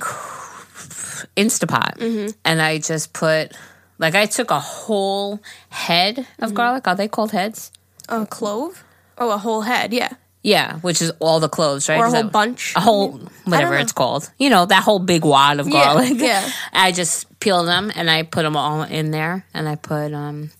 Instapot, 1.36 1.98
Mm-hmm. 1.98 2.30
and 2.44 2.60
I 2.62 2.78
just 2.78 3.12
put 3.12 3.52
like 3.98 4.14
I 4.14 4.26
took 4.26 4.50
a 4.50 4.60
whole 4.60 5.40
head 5.68 6.16
Mm-hmm. 6.16 6.44
of 6.44 6.54
garlic. 6.54 6.88
Are 6.88 6.96
they 6.96 7.08
called 7.08 7.32
heads? 7.32 7.70
A 8.08 8.26
clove? 8.26 8.82
Oh, 9.18 9.30
a 9.30 9.38
whole 9.38 9.60
head. 9.62 9.92
Yeah, 9.92 10.08
Yeah, 10.42 10.78
which 10.78 11.02
is 11.02 11.12
all 11.20 11.38
the 11.40 11.48
cloves, 11.48 11.88
right? 11.88 11.98
or 11.98 12.04
a 12.04 12.08
Is 12.08 12.14
whole 12.14 12.22
that- 12.24 12.32
bunch. 12.32 12.72
a 12.74 12.80
whole 12.80 13.20
whatever 13.44 13.76
it's 13.76 13.92
called. 13.92 14.30
You 14.38 14.50
know 14.50 14.66
that 14.66 14.82
whole 14.82 14.98
big 14.98 15.24
wad 15.24 15.60
of 15.60 15.68
Yeah, 15.68 15.84
garlic. 15.84 16.14
yeah. 16.18 16.50
I 16.72 16.90
just 16.92 17.26
peeled 17.40 17.68
them 17.68 17.92
and 17.94 18.10
I 18.10 18.22
put 18.24 18.42
them 18.42 18.56
all 18.56 18.82
in 18.82 19.10
there, 19.12 19.44
and 19.54 19.68
I 19.68 19.76
put 19.76 20.12
um, 20.14 20.50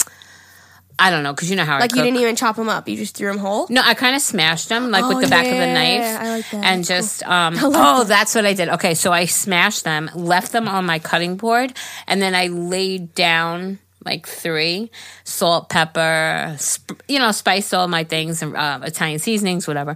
I 1.00 1.10
don't 1.10 1.22
know 1.22 1.32
because 1.32 1.48
you 1.50 1.56
know 1.56 1.64
how 1.64 1.76
I 1.76 1.80
Like 1.80 1.94
you 1.96 2.02
didn't 2.02 2.20
even 2.20 2.36
chop 2.36 2.56
them 2.56 2.68
up. 2.68 2.88
You 2.88 2.96
just 2.96 3.16
threw 3.16 3.28
them 3.28 3.38
whole. 3.38 3.66
No, 3.70 3.82
I 3.84 3.94
kind 3.94 4.14
of 4.14 4.22
smashed 4.22 4.68
them 4.68 4.90
like 4.90 5.02
Oh, 5.04 5.08
with 5.08 5.24
the 5.24 5.30
back 5.30 5.46
of 5.46 5.52
the 5.52 5.72
knife. 5.72 6.20
I 6.20 6.30
like 6.36 6.50
that. 6.50 6.64
And 6.64 6.84
just 6.84 7.22
um 7.26 7.54
oh, 7.58 8.00
that. 8.00 8.08
that's 8.08 8.34
what 8.34 8.44
I 8.46 8.52
did. 8.52 8.68
Okay, 8.68 8.94
so 8.94 9.10
I 9.12 9.24
smashed 9.24 9.84
them, 9.84 10.10
left 10.14 10.52
them 10.52 10.68
on 10.68 10.84
my 10.86 10.98
cutting 10.98 11.36
board, 11.36 11.72
and 12.06 12.20
then 12.20 12.34
I 12.34 12.48
laid 12.48 13.14
down 13.14 13.78
like 14.04 14.26
three 14.26 14.90
salt, 15.24 15.68
pepper, 15.68 16.54
sp- 16.56 17.00
you 17.08 17.18
know, 17.18 17.32
spiced 17.32 17.74
all 17.74 17.86
my 17.88 18.04
things 18.04 18.40
and 18.42 18.56
uh, 18.56 18.80
Italian 18.82 19.18
seasonings, 19.18 19.66
whatever. 19.68 19.94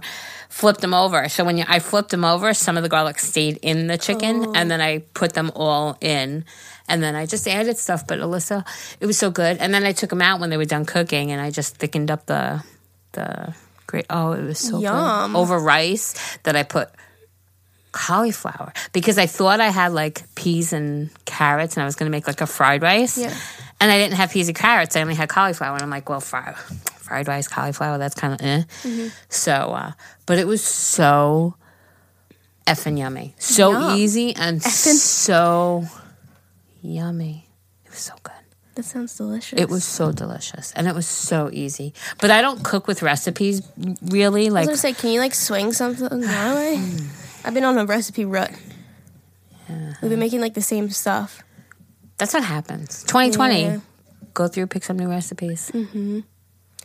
Flipped 0.49 0.81
them 0.81 0.93
over. 0.93 1.27
So 1.27 1.43
when 1.43 1.57
you, 1.57 1.65
I 1.67 1.79
flipped 1.79 2.11
them 2.11 2.23
over, 2.23 2.53
some 2.53 2.77
of 2.77 2.83
the 2.83 2.89
garlic 2.89 3.17
stayed 3.19 3.57
in 3.63 3.87
the 3.87 3.97
chicken, 3.97 4.45
Oh. 4.45 4.53
and 4.55 4.69
then 4.69 4.79
I 4.79 4.99
put 5.15 5.33
them 5.33 5.51
all 5.55 5.97
in. 6.01 6.45
And 6.87 7.01
then 7.01 7.15
I 7.15 7.25
just 7.25 7.47
added 7.47 7.77
stuff, 7.77 8.05
but 8.05 8.19
Alyssa, 8.19 8.63
it 8.99 9.05
was 9.07 9.17
so 9.17 9.31
good. 9.31 9.57
And 9.57 9.73
then 9.73 9.83
I 9.85 9.91
took 9.91 10.09
them 10.11 10.21
out 10.21 10.39
when 10.39 10.49
they 10.51 10.57
were 10.57 10.65
done 10.65 10.85
cooking, 10.85 11.31
and 11.31 11.41
I 11.41 11.49
just 11.51 11.77
thickened 11.77 12.11
up 12.11 12.25
the 12.27 12.63
the 13.13 13.55
great. 13.87 14.05
Oh, 14.09 14.33
it 14.33 14.43
was 14.43 14.59
so 14.59 14.79
Yum. 14.79 15.33
good 15.33 15.39
over 15.39 15.57
rice 15.57 16.37
that 16.43 16.55
I 16.55 16.63
put 16.63 16.89
cauliflower 17.91 18.73
because 18.91 19.17
I 19.17 19.25
thought 19.25 19.61
I 19.61 19.69
had 19.69 19.93
like 19.93 20.23
peas 20.35 20.73
and 20.73 21.09
carrots, 21.25 21.75
and 21.75 21.81
I 21.81 21.85
was 21.85 21.95
going 21.95 22.05
to 22.05 22.11
make 22.11 22.27
like 22.27 22.41
a 22.41 22.47
fried 22.47 22.81
rice. 22.81 23.17
Yeah. 23.17 23.33
And 23.81 23.91
I 23.91 23.97
didn't 23.97 24.15
have 24.15 24.31
peas 24.31 24.47
and 24.47 24.55
carrots. 24.57 24.95
I 24.95 25.01
only 25.01 25.15
had 25.15 25.27
cauliflower, 25.29 25.73
and 25.73 25.81
I'm 25.83 25.89
like, 25.89 26.07
well, 26.09 26.19
fried 26.21 26.55
fried 26.55 27.27
rice, 27.27 27.47
cauliflower, 27.47 27.97
that's 27.97 28.15
kind 28.15 28.33
of 28.33 28.41
eh. 28.41 28.63
Mm-hmm. 28.83 29.07
So, 29.29 29.51
uh, 29.53 29.91
but 30.25 30.39
it 30.39 30.47
was 30.47 30.63
so 30.63 31.55
effing 32.67 32.97
yummy, 32.97 33.35
so 33.37 33.71
Yum. 33.71 33.97
easy, 33.97 34.35
and 34.35 34.59
Effing- 34.59 34.95
so 34.95 35.85
yummy. 36.85 37.47
It 37.85 37.91
was 37.91 37.99
so 37.99 38.13
good. 38.23 38.33
That 38.75 38.83
sounds 38.83 39.15
delicious. 39.15 39.57
It 39.59 39.69
was 39.69 39.83
so 39.85 40.11
delicious 40.11 40.73
and 40.75 40.85
it 40.87 40.93
was 40.93 41.07
so 41.07 41.49
easy. 41.53 41.93
But 42.19 42.29
I 42.31 42.41
don't 42.41 42.61
cook 42.63 42.87
with 42.87 43.01
recipes 43.01 43.61
really. 44.01 44.47
I 44.47 44.49
Like, 44.49 44.67
was 44.67 44.81
gonna 44.81 44.93
say, 44.93 44.99
can 45.01 45.11
you 45.11 45.19
like 45.21 45.33
swing 45.33 45.71
something 45.71 46.21
my 46.21 46.53
way? 46.55 46.81
I've 47.45 47.53
been 47.53 47.63
on 47.63 47.77
a 47.77 47.85
recipe 47.85 48.25
rut. 48.25 48.51
We've 50.01 50.09
been 50.11 50.19
making 50.19 50.41
like 50.41 50.53
the 50.53 50.61
same 50.61 50.89
stuff. 50.89 51.41
that's 52.17 52.33
what 52.33 52.43
happens. 52.43 53.03
2020, 53.05 53.61
Yeah. 53.61 53.79
go 54.33 54.47
through, 54.47 54.67
pick 54.67 54.83
some 54.83 54.97
new 54.99 55.07
recipes. 55.09 55.71
Mm-hmm. 55.73 56.19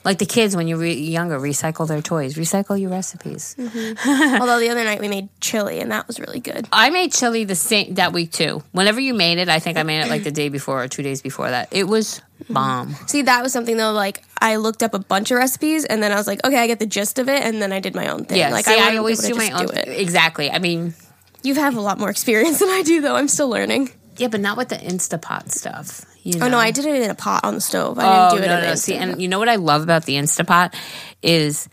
Like 0.02 0.18
the 0.18 0.26
kids 0.26 0.56
when 0.56 0.66
you're 0.66 0.78
re- 0.78 0.94
younger, 0.94 1.38
recycle 1.38 1.86
their 1.86 2.00
toys, 2.00 2.34
recycle 2.34 2.80
your 2.80 2.90
recipes. 2.90 3.54
Mm-hmm. 3.58 4.40
Although 4.40 4.58
the 4.58 4.70
other 4.70 4.82
night 4.82 4.98
we 5.00 5.08
made 5.08 5.28
chili 5.40 5.78
and 5.80 5.90
that 5.92 6.06
was 6.06 6.18
really 6.18 6.40
good. 6.40 6.66
I 6.72 6.88
made 6.88 7.12
chili 7.12 7.44
the 7.44 7.54
same 7.54 7.94
that 7.94 8.12
week 8.14 8.32
too. 8.32 8.62
Whenever 8.72 8.98
you 8.98 9.12
made 9.12 9.36
it, 9.38 9.48
I 9.50 9.58
think 9.58 9.76
I 9.76 9.82
made 9.82 10.00
it 10.00 10.08
like 10.08 10.24
the 10.24 10.30
day 10.42 10.48
before 10.48 10.82
or 10.82 10.88
two 10.88 11.02
days 11.02 11.20
before 11.20 11.50
that. 11.50 11.68
It 11.70 11.84
was 11.84 12.22
bomb. 12.48 12.94
See, 13.06 13.22
that 13.22 13.42
was 13.42 13.52
something 13.52 13.76
though. 13.76 13.92
Like 13.92 14.22
I 14.40 14.56
looked 14.56 14.82
up 14.82 14.94
a 14.94 14.98
bunch 14.98 15.30
of 15.30 15.36
recipes 15.36 15.84
and 15.84 16.02
then 16.02 16.12
I 16.12 16.14
was 16.14 16.26
like, 16.26 16.42
okay, 16.46 16.56
I 16.58 16.66
get 16.66 16.78
the 16.78 16.86
gist 16.86 17.18
of 17.18 17.28
it, 17.28 17.42
and 17.42 17.60
then 17.60 17.70
I 17.72 17.80
did 17.80 17.94
my 17.94 18.08
own 18.08 18.24
thing. 18.24 18.38
Yeah, 18.38 18.50
like 18.50 18.64
see, 18.64 18.72
I, 18.74 18.78
wanted 18.78 18.98
always 18.98 19.20
do 19.22 19.34
my 19.34 19.50
own. 19.50 19.66
Do 19.66 19.72
it. 19.74 19.88
Exactly. 19.88 20.50
I 20.50 20.58
mean, 20.60 20.94
You 21.42 21.54
have 21.56 21.76
a 21.76 21.80
lot 21.80 21.98
more 21.98 22.08
experience 22.08 22.58
than 22.58 22.70
I 22.70 22.82
do, 22.82 23.02
though. 23.02 23.16
I'm 23.16 23.28
still 23.28 23.50
learning. 23.50 23.90
Yeah, 24.20 24.28
but 24.28 24.40
not 24.40 24.56
with 24.56 24.68
the 24.68 24.76
Instapot 24.76 25.50
stuff. 25.50 26.04
You 26.22 26.38
know? 26.38 26.46
Oh 26.46 26.48
no, 26.50 26.58
I 26.58 26.70
did 26.70 26.84
it 26.84 27.02
in 27.02 27.10
a 27.10 27.14
pot 27.14 27.44
on 27.44 27.54
the 27.54 27.60
stove. 27.60 27.98
I 27.98 28.28
Oh 28.28 28.30
didn't 28.36 28.42
do 28.42 28.44
it 28.44 28.48
no, 28.54 28.58
in 28.58 28.64
no. 28.68 28.74
See, 28.74 28.94
and 28.96 29.20
you 29.22 29.28
know 29.28 29.38
what 29.38 29.48
I 29.48 29.56
love 29.56 29.82
about 29.82 30.04
the 30.04 30.14
Instapot 30.16 30.74
is 31.22 31.68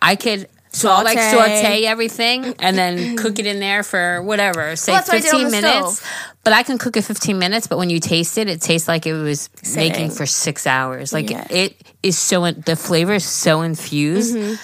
I 0.00 0.16
could. 0.16 0.48
So 0.70 0.90
I'll 0.90 1.04
like 1.04 1.18
Saute. 1.18 1.84
everything 1.86 2.54
and 2.58 2.76
then 2.76 3.16
cook 3.22 3.38
it 3.38 3.46
in 3.46 3.60
there 3.60 3.82
for 3.84 4.22
whatever, 4.22 4.74
say 4.74 4.90
Well, 4.92 5.00
that's 5.02 5.08
what 5.08 5.18
I 5.18 5.20
did 5.20 5.34
on 5.34 5.50
15 5.50 5.62
minutes. 5.62 5.98
stove. 5.98 6.34
But 6.42 6.52
I 6.52 6.62
can 6.64 6.78
cook 6.78 6.96
it 6.96 7.02
15 7.02 7.38
minutes, 7.38 7.66
but 7.68 7.78
when 7.78 7.90
you 7.90 8.00
taste 8.00 8.38
it, 8.38 8.48
it 8.48 8.60
tastes 8.60 8.88
like 8.88 9.06
it 9.06 9.12
was 9.14 9.50
Sitting. 9.62 9.90
making 9.92 10.10
for 10.10 10.26
six 10.26 10.66
hours. 10.66 11.12
Like 11.12 11.30
it 11.30 11.76
is 12.02 12.18
so, 12.18 12.44
in, 12.44 12.60
the 12.66 12.74
flavor 12.76 13.14
is 13.14 13.24
so 13.24 13.62
infused. 13.62 14.34
Mm-hmm. 14.36 14.54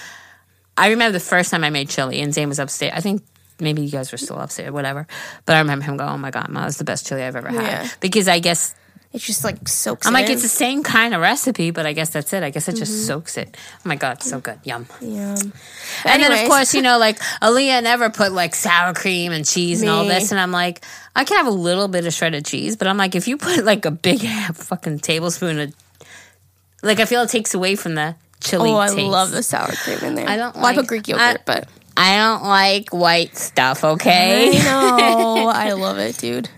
I 0.77 0.88
remember 0.90 1.12
the 1.12 1.20
first 1.25 1.51
time 1.53 1.62
I 1.64 1.70
made 1.70 1.88
chili 1.88 2.20
and 2.20 2.35
Zane 2.35 2.49
was 2.49 2.59
upstairs. 2.59 2.92
I 2.96 3.01
think 3.01 3.23
maybe 3.61 3.83
you 3.83 3.90
guys 3.90 4.12
were 4.12 4.18
still 4.18 4.38
upstairs, 4.38 4.70
whatever. 4.73 5.07
But 5.46 5.57
I 5.57 5.59
remember 5.61 5.85
him 5.85 5.96
going, 5.96 6.11
oh 6.11 6.18
my 6.18 6.31
God, 6.31 6.49
Ma, 6.49 6.66
it's 6.66 6.79
the 6.79 6.85
best 6.85 7.07
chili 7.07 7.23
I've 7.23 7.37
ever 7.37 7.49
had. 7.49 7.62
Yeah. 7.62 7.88
Because 8.01 8.29
I 8.29 8.38
guess 8.40 8.75
It 9.12 9.18
just 9.23 9.42
like 9.42 9.66
soaks. 9.66 10.07
I'm 10.07 10.14
it 10.14 10.18
like, 10.20 10.27
in. 10.27 10.33
it's 10.35 10.42
the 10.42 10.49
same 10.49 10.85
kind 10.85 11.14
of 11.14 11.20
recipe, 11.20 11.73
but 11.73 11.85
I 11.85 11.92
guess 11.92 12.11
that's 12.11 12.33
it. 12.33 12.44
I 12.44 12.51
guess 12.51 12.68
it 12.68 12.77
just 12.77 12.92
Mm-hmm. 12.92 13.07
soaks 13.07 13.37
it. 13.38 13.57
Oh 13.85 13.88
my 13.88 13.96
god, 13.96 14.23
so 14.23 14.38
good, 14.38 14.61
yum. 14.62 14.87
Yum. 15.01 15.53
And 16.05 16.23
then 16.23 16.31
of 16.31 16.49
course, 16.49 16.75
you 16.75 16.83
know, 16.83 16.96
like 16.99 17.18
Aaliyah 17.42 17.83
never 17.83 18.09
put 18.11 18.31
like 18.31 18.55
sour 18.55 18.94
cream 18.94 19.33
and 19.33 19.44
cheese 19.44 19.83
and 19.83 19.90
all 19.90 20.05
this, 20.05 20.31
and 20.31 20.38
I'm 20.40 20.53
like, 20.53 20.85
I 21.16 21.25
can 21.25 21.38
have 21.38 21.49
a 21.49 21.57
little 21.68 21.88
bit 21.88 22.07
of 22.07 22.12
shredded 22.14 22.46
cheese, 22.46 22.77
but 22.77 22.87
I'm 22.87 22.96
like, 22.99 23.16
if 23.16 23.27
you 23.27 23.37
put 23.37 23.64
like 23.64 23.85
a 23.85 23.90
big 23.90 24.20
fucking 24.55 25.01
tablespoon 25.01 25.59
of, 25.59 25.75
like, 26.83 27.01
I 27.01 27.05
feel 27.05 27.23
it 27.23 27.31
takes 27.31 27.53
away 27.53 27.75
from 27.75 27.96
the 27.96 28.14
chili. 28.40 28.70
Oh, 28.70 28.77
I 28.77 28.88
taste. 28.88 29.01
love 29.11 29.33
the 29.33 29.42
sour 29.42 29.73
cream 29.73 29.99
in 30.05 30.14
there. 30.14 30.29
I 30.29 30.37
don't 30.37 30.55
Well, 30.55 30.64
I 30.64 30.68
like- 30.68 30.77
put 30.77 30.87
Greek 30.87 31.09
yogurt, 31.09 31.38
I- 31.40 31.42
but 31.44 31.68
I 32.01 32.17
don't 32.17 32.45
like 32.49 32.91
white 32.95 33.37
stuff. 33.37 33.85
I 33.85 33.89
Okay. 33.91 34.59
know. 34.65 35.49
I 35.55 35.73
love 35.73 35.99
it, 35.99 36.17
dude. 36.17 36.49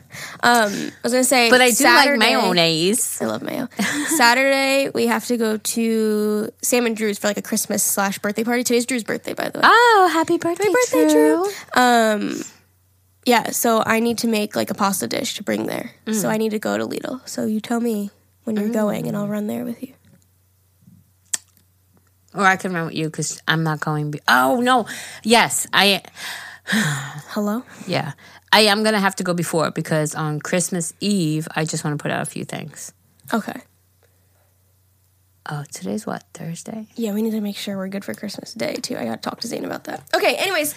Um, 0.42 0.72
I 0.72 0.92
was 1.02 1.12
gonna 1.12 1.24
say, 1.24 1.50
But 1.50 1.60
I 1.60 1.68
do 1.70 1.74
Saturday, 1.74 2.18
like 2.18 2.42
mayonnaise. 2.42 3.18
I 3.20 3.24
love 3.26 3.42
mayo. 3.42 3.68
Saturday 4.16 4.90
we 4.94 5.06
have 5.06 5.26
to 5.26 5.36
go 5.36 5.56
to 5.56 6.50
Sam 6.62 6.86
and 6.86 6.96
Drew's 6.96 7.18
for 7.18 7.28
like 7.28 7.38
a 7.38 7.42
Christmas 7.42 7.82
slash 7.82 8.18
birthday 8.18 8.44
party. 8.44 8.62
Today's 8.62 8.86
Drew's 8.86 9.04
birthday, 9.04 9.32
by 9.34 9.48
the 9.48 9.58
way. 9.58 9.64
Oh, 9.66 10.10
happy 10.12 10.36
birthday, 10.38 10.68
birthday, 10.70 11.08
Drew. 11.10 11.50
Um, 11.74 12.42
yeah. 13.24 13.50
So 13.50 13.82
I 13.86 14.00
need 14.00 14.18
to 14.18 14.28
make 14.28 14.54
like 14.54 14.70
a 14.70 14.74
pasta 14.74 15.06
dish 15.08 15.34
to 15.36 15.42
bring 15.42 15.66
there. 15.66 15.92
Mm. 16.06 16.14
So 16.14 16.28
I 16.28 16.36
need 16.36 16.50
to 16.50 16.58
go 16.58 16.76
to 16.76 16.86
Lidl. 16.86 17.26
So 17.26 17.46
you 17.46 17.60
tell 17.60 17.80
me 17.80 18.10
when 18.44 18.56
you're 18.56 18.68
going, 18.68 19.06
and 19.08 19.16
I'll 19.16 19.28
run 19.28 19.46
there 19.46 19.64
with 19.64 19.82
you. 19.82 19.94
Or 22.34 22.44
I 22.44 22.56
can 22.56 22.72
run 22.72 22.86
with 22.86 22.94
you 22.94 23.06
because 23.06 23.42
I'm 23.46 23.62
not 23.62 23.80
going. 23.80 24.10
Be- 24.10 24.20
oh 24.28 24.60
no, 24.60 24.86
yes, 25.22 25.66
I. 25.72 26.02
Hello. 26.66 27.62
Yeah, 27.86 28.12
I 28.52 28.60
am 28.62 28.82
gonna 28.84 29.00
have 29.00 29.16
to 29.16 29.24
go 29.24 29.34
before 29.34 29.70
because 29.70 30.14
on 30.14 30.40
Christmas 30.40 30.94
Eve 31.00 31.48
I 31.54 31.64
just 31.64 31.84
want 31.84 31.98
to 31.98 32.02
put 32.02 32.10
out 32.10 32.22
a 32.22 32.30
few 32.30 32.44
things. 32.44 32.92
Okay. 33.32 33.60
Oh, 35.50 35.64
today's 35.72 36.06
what 36.06 36.22
Thursday? 36.34 36.86
Yeah, 36.94 37.12
we 37.14 37.20
need 37.22 37.32
to 37.32 37.40
make 37.40 37.56
sure 37.56 37.76
we're 37.76 37.88
good 37.88 38.04
for 38.04 38.14
Christmas 38.14 38.54
Day 38.54 38.74
too. 38.74 38.96
I 38.96 39.04
got 39.04 39.20
to 39.22 39.28
talk 39.28 39.40
to 39.40 39.48
Zane 39.48 39.64
about 39.64 39.84
that. 39.84 40.04
Okay. 40.14 40.36
Anyways, 40.36 40.72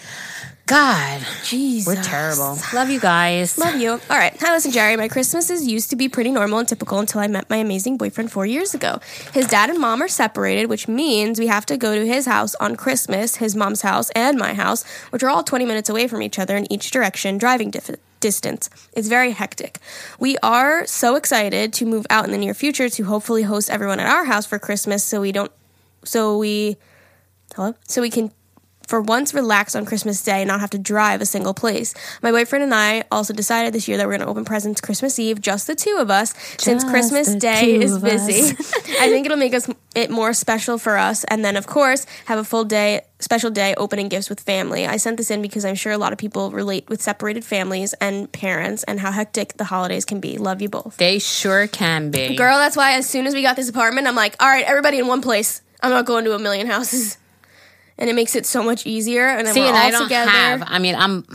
God, 0.66 1.24
Jesus, 1.44 1.86
we're 1.86 2.02
terrible. 2.02 2.58
Love 2.74 2.90
you 2.90 2.98
guys. 2.98 3.56
Love 3.58 3.76
you. 3.76 3.92
All 3.92 3.98
right. 4.10 4.36
Hi, 4.40 4.52
listen, 4.52 4.72
Geri. 4.72 4.96
My 4.96 5.06
Christmases 5.06 5.64
used 5.68 5.90
to 5.90 5.96
be 5.96 6.08
pretty 6.08 6.32
normal 6.32 6.58
and 6.58 6.66
typical 6.68 6.98
until 6.98 7.20
I 7.20 7.28
met 7.28 7.48
my 7.48 7.58
amazing 7.58 7.96
boyfriend 7.96 8.32
four 8.32 8.44
years 8.44 8.74
ago. 8.74 8.98
His 9.32 9.46
dad 9.46 9.70
and 9.70 9.78
mom 9.78 10.02
are 10.02 10.08
separated, 10.08 10.66
which 10.68 10.88
means 10.88 11.38
we 11.38 11.46
have 11.46 11.64
to 11.66 11.76
go 11.76 11.94
to 11.94 12.04
his 12.04 12.26
house 12.26 12.56
on 12.56 12.74
Christmas, 12.74 13.36
his 13.36 13.54
mom's 13.54 13.82
house, 13.82 14.10
and 14.16 14.36
my 14.36 14.54
house, 14.54 14.84
which 15.10 15.22
are 15.22 15.30
all 15.30 15.44
20 15.44 15.64
minutes 15.64 15.88
away 15.88 16.08
from 16.08 16.22
each 16.22 16.40
other 16.40 16.56
in 16.56 16.70
each 16.72 16.90
direction, 16.90 17.38
driving 17.38 17.70
dif- 17.70 17.94
distance. 18.26 18.68
It's 18.92 19.06
very 19.06 19.30
hectic. 19.30 19.78
We 20.18 20.36
are 20.42 20.84
so 20.84 21.14
excited 21.14 21.72
to 21.74 21.86
move 21.86 22.06
out 22.10 22.24
in 22.24 22.32
the 22.32 22.38
near 22.38 22.54
future 22.54 22.88
to 22.88 23.02
hopefully 23.04 23.44
host 23.44 23.70
everyone 23.70 24.00
at 24.00 24.08
our 24.08 24.24
house 24.24 24.44
for 24.44 24.58
Christmas 24.58 25.04
so 25.04 25.20
we 25.20 25.30
don't, 25.30 25.52
so 26.02 26.36
we, 26.36 26.76
hello? 27.54 27.76
So 27.86 28.02
we 28.02 28.10
can 28.10 28.32
for 28.86 29.00
once 29.00 29.34
relax 29.34 29.74
on 29.74 29.84
Christmas 29.84 30.22
Day 30.22 30.42
and 30.42 30.48
not 30.48 30.60
have 30.60 30.70
to 30.70 30.78
drive 30.78 31.20
a 31.20 31.26
single 31.26 31.54
place. 31.54 31.94
My 32.22 32.30
boyfriend 32.30 32.62
and 32.62 32.74
I 32.74 33.04
also 33.10 33.32
decided 33.32 33.72
this 33.72 33.88
year 33.88 33.96
that 33.96 34.06
we're 34.06 34.16
going 34.16 34.26
to 34.26 34.28
open 34.28 34.44
presents 34.44 34.80
Christmas 34.80 35.18
Eve, 35.18 35.40
just 35.40 35.66
the 35.66 35.74
two 35.74 35.96
of 35.98 36.10
us, 36.10 36.34
since 36.58 36.84
Christmas 36.84 37.34
Day 37.34 37.76
is 37.76 37.98
busy. 37.98 38.54
I 39.00 39.08
think 39.08 39.26
it'll 39.26 39.38
make 39.38 39.54
us 39.54 39.68
it 39.94 40.10
more 40.10 40.32
special 40.32 40.78
for 40.78 40.96
us, 40.96 41.24
and 41.24 41.44
then 41.44 41.56
of 41.56 41.66
course 41.66 42.06
have 42.26 42.38
a 42.38 42.44
full 42.44 42.64
day, 42.64 43.02
special 43.18 43.50
day 43.50 43.74
opening 43.76 44.08
gifts 44.08 44.28
with 44.28 44.40
family. 44.40 44.86
I 44.86 44.98
sent 44.98 45.16
this 45.16 45.30
in 45.30 45.42
because 45.42 45.64
I'm 45.64 45.74
sure 45.74 45.92
a 45.92 45.98
lot 45.98 46.12
of 46.12 46.18
people 46.18 46.50
relate 46.50 46.88
with 46.88 47.00
separated 47.00 47.44
families 47.44 47.94
and 47.94 48.30
parents 48.30 48.82
and 48.84 49.00
how 49.00 49.10
hectic 49.10 49.54
the 49.56 49.64
holidays 49.64 50.04
can 50.04 50.20
be. 50.20 50.38
Love 50.38 50.60
you 50.60 50.68
both. 50.68 50.96
They 50.98 51.18
sure 51.18 51.66
can 51.66 52.10
be. 52.10 52.36
Girl, 52.36 52.58
that's 52.58 52.76
why 52.76 52.94
as 52.94 53.08
soon 53.08 53.26
as 53.26 53.34
we 53.34 53.42
got 53.42 53.56
this 53.56 53.68
apartment, 53.68 54.06
I'm 54.06 54.14
like, 54.14 54.36
all 54.40 54.48
right, 54.48 54.64
everybody 54.64 54.98
in 54.98 55.06
one 55.06 55.22
place. 55.22 55.62
I'm 55.82 55.90
not 55.90 56.06
going 56.06 56.24
to 56.24 56.34
a 56.34 56.38
million 56.38 56.66
houses. 56.66 57.18
And 57.98 58.10
it 58.10 58.14
makes 58.14 58.34
it 58.34 58.44
so 58.46 58.62
much 58.62 58.86
easier. 58.86 59.26
And 59.26 59.46
then 59.46 59.54
See, 59.54 59.60
we're 59.60 59.68
and 59.68 59.76
all 59.76 59.82
I 59.86 59.90
don't 59.90 60.02
together. 60.02 60.30
have. 60.30 60.62
I 60.66 60.78
mean, 60.78 60.94
I'm. 60.94 61.26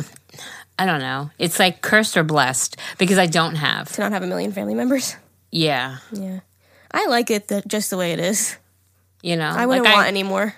I 0.79 0.85
don't 0.85 0.99
know. 0.99 1.29
It's 1.37 1.59
like 1.59 1.81
cursed 1.81 2.17
or 2.17 2.23
blessed 2.23 2.77
because 2.97 3.17
I 3.17 3.27
don't 3.27 3.55
have. 3.55 3.91
to 3.93 4.01
not 4.01 4.11
have 4.13 4.23
a 4.23 4.27
million 4.27 4.51
family 4.51 4.73
members. 4.75 5.15
Yeah, 5.51 5.97
Yeah. 6.11 6.39
I 6.93 7.05
like 7.07 7.29
it 7.29 7.47
the, 7.49 7.61
just 7.67 7.89
the 7.89 7.97
way 7.97 8.11
it 8.13 8.19
is. 8.19 8.57
you 9.21 9.35
know. 9.35 9.49
I 9.49 9.65
wouldn't 9.65 9.85
like 9.85 9.93
want 9.95 10.07
any 10.07 10.23
more. 10.23 10.55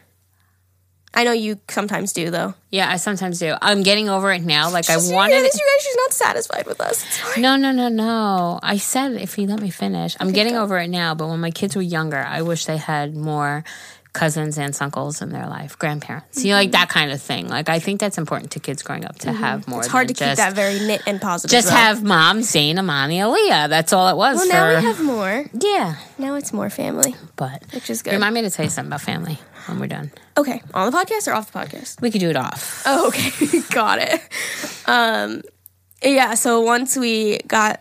I 1.15 1.25
know 1.25 1.31
you 1.31 1.59
sometimes 1.69 2.11
do 2.13 2.31
though. 2.31 2.55
Yeah, 2.71 2.89
I 2.89 2.95
sometimes 2.97 3.37
do. 3.39 3.55
I'm 3.61 3.83
getting 3.83 4.09
over 4.09 4.31
it 4.31 4.41
now. 4.41 4.71
Like 4.71 4.89
I 4.89 4.97
wanted. 4.97 5.35
You 5.35 5.43
guys, 5.43 5.59
you 5.59 5.65
guys, 5.75 5.83
she's 5.85 5.95
not 5.95 6.13
satisfied 6.13 6.65
with 6.65 6.81
us. 6.81 7.05
No, 7.37 7.55
no, 7.55 7.71
no, 7.71 7.87
no. 7.89 8.59
I 8.63 8.77
said 8.77 9.11
if 9.13 9.37
you 9.37 9.45
let 9.45 9.61
me 9.61 9.69
finish. 9.69 10.15
I'm 10.19 10.31
getting 10.31 10.55
over 10.55 10.79
it 10.79 10.87
now, 10.89 11.13
but 11.13 11.27
when 11.27 11.39
my 11.39 11.51
kids 11.51 11.75
were 11.75 11.83
younger, 11.83 12.17
I 12.17 12.41
wish 12.41 12.65
they 12.65 12.77
had 12.77 13.15
more 13.15 13.63
cousins, 14.13 14.57
aunts, 14.59 14.79
uncles 14.81 15.21
in 15.21 15.29
their 15.29 15.47
life, 15.47 15.77
grandparents. 15.79 16.43
You 16.45 16.51
know, 16.51 16.57
like 16.57 16.71
that 16.71 16.87
kind 16.89 17.11
of 17.11 17.21
thing. 17.21 17.47
Like 17.47 17.67
I 17.69 17.79
think 17.79 17.99
that's 17.99 18.17
important 18.19 18.51
to 18.51 18.59
kids 18.59 18.83
growing 18.83 19.05
up 19.05 19.17
to 19.19 19.31
have 19.33 19.67
more. 19.67 19.79
Mm-hmm. 19.79 19.83
It's 19.85 19.87
hard 19.91 20.07
to 20.09 20.13
than 20.13 20.29
keep 20.29 20.37
that 20.37 20.53
very 20.53 20.79
knit 20.79 21.01
and 21.07 21.19
positive. 21.19 21.51
Just 21.51 21.69
have 21.71 22.03
mom, 22.03 22.43
Zane, 22.43 22.77
Amani, 22.79 23.17
Aaliyah. 23.17 23.69
That's 23.69 23.91
all 23.91 24.07
it 24.09 24.15
was 24.15 24.37
Well, 24.37 24.45
for. 24.47 24.53
now 24.53 24.77
we 24.79 24.85
have 24.85 25.03
more. 25.03 25.45
yeah, 25.59 25.95
Now 26.19 26.35
it's 26.35 26.53
more 26.53 26.69
family, 26.69 27.15
but 27.35 27.63
which 27.73 27.89
is 27.89 28.01
good. 28.03 28.13
remind 28.13 28.35
me 28.35 28.41
to 28.43 28.49
tell 28.51 28.65
you 28.65 28.69
something 28.69 28.89
about 28.89 29.01
family 29.01 29.39
when 29.65 29.79
we're 29.79 29.87
done. 29.87 30.11
okay, 30.37 30.61
on 30.73 30.91
the 30.91 30.97
podcast 30.97 31.27
or 31.27 31.33
off 31.33 31.51
the 31.51 31.57
podcast? 31.59 31.99
We 32.01 32.11
could 32.11 32.21
do 32.21 32.29
it 32.29 32.35
off. 32.35 32.83
Oh, 32.85 33.07
okay, 33.07 33.59
got 33.71 33.99
it. 33.99 34.21
Um, 34.87 35.41
yeah. 36.03 36.33
So 36.35 36.61
once 36.61 36.95
we 36.97 37.39
got 37.47 37.79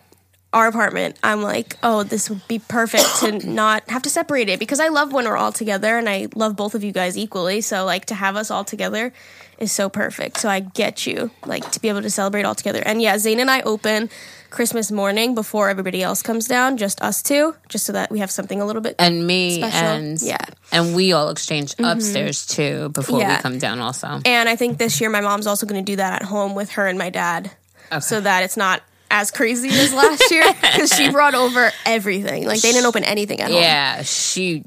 our 0.52 0.66
apartment, 0.66 1.16
I'm 1.22 1.42
like, 1.42 1.76
oh, 1.82 2.02
this 2.02 2.28
would 2.28 2.46
be 2.46 2.58
perfect 2.58 3.20
to 3.20 3.32
not 3.50 3.88
have 3.88 4.02
to 4.02 4.10
separate 4.10 4.48
it 4.48 4.58
because 4.58 4.80
I 4.80 4.88
love 4.88 5.12
when 5.12 5.24
we're 5.24 5.36
all 5.36 5.52
together 5.52 5.96
and 5.96 6.08
I 6.08 6.28
love 6.34 6.56
both 6.56 6.74
of 6.74 6.84
you 6.84 6.92
guys 6.92 7.16
equally. 7.16 7.60
So 7.62 7.84
like 7.84 8.04
to 8.06 8.14
have 8.14 8.36
us 8.36 8.50
all 8.50 8.64
together 8.64 9.12
is 9.58 9.72
so 9.72 9.88
perfect. 9.88 10.38
So 10.38 10.48
I 10.50 10.60
get 10.60 11.06
you, 11.06 11.30
like 11.46 11.70
to 11.70 11.80
be 11.80 11.88
able 11.88 12.02
to 12.02 12.10
celebrate 12.10 12.44
all 12.44 12.54
together. 12.54 12.82
And 12.84 13.00
yeah, 13.00 13.16
Zane 13.16 13.40
and 13.40 13.50
I 13.50 13.62
open 13.62 14.10
Christmas 14.50 14.92
morning 14.92 15.34
before 15.34 15.70
everybody 15.70 16.02
else 16.02 16.20
comes 16.20 16.46
down, 16.46 16.76
just 16.76 17.00
us 17.00 17.22
two, 17.22 17.54
just 17.70 17.86
so 17.86 17.92
that 17.94 18.10
we 18.10 18.18
have 18.18 18.30
something 18.30 18.60
a 18.60 18.66
little 18.66 18.82
bit. 18.82 18.96
And 18.98 19.26
me 19.26 19.58
Special. 19.58 19.78
and 19.88 20.20
Yeah. 20.20 20.36
Mm-hmm. 20.36 20.52
and 20.76 20.94
we 20.96 21.12
all 21.12 21.30
exchange 21.30 21.74
upstairs 21.78 22.44
too 22.46 22.90
before 22.90 23.20
Yeah. 23.20 23.36
we 23.38 23.42
come 23.42 23.58
down. 23.58 23.78
Also, 23.78 24.20
And 24.26 24.48
I 24.50 24.56
think 24.56 24.76
this 24.76 25.00
year 25.00 25.08
my 25.08 25.22
mom's 25.22 25.46
also 25.46 25.64
going 25.64 25.82
to 25.82 25.90
do 25.92 25.96
that 25.96 26.20
at 26.20 26.28
home 26.28 26.54
with 26.54 26.72
her 26.72 26.86
and 26.86 26.98
my 26.98 27.08
dad, 27.08 27.52
so 28.00 28.20
that 28.20 28.42
it's 28.42 28.56
not 28.58 28.82
as 29.12 29.30
crazy 29.30 29.68
as 29.68 29.92
last 29.94 30.28
year 30.30 30.44
because 30.60 30.90
she 30.92 31.10
brought 31.12 31.34
over 31.34 31.70
everything. 31.86 32.46
Like 32.46 32.60
they 32.62 32.72
didn't 32.72 32.86
open 32.86 33.04
anything 33.04 33.40
at 33.40 33.50
home. 33.52 33.60
yeah, 33.62 34.02
she. 34.02 34.64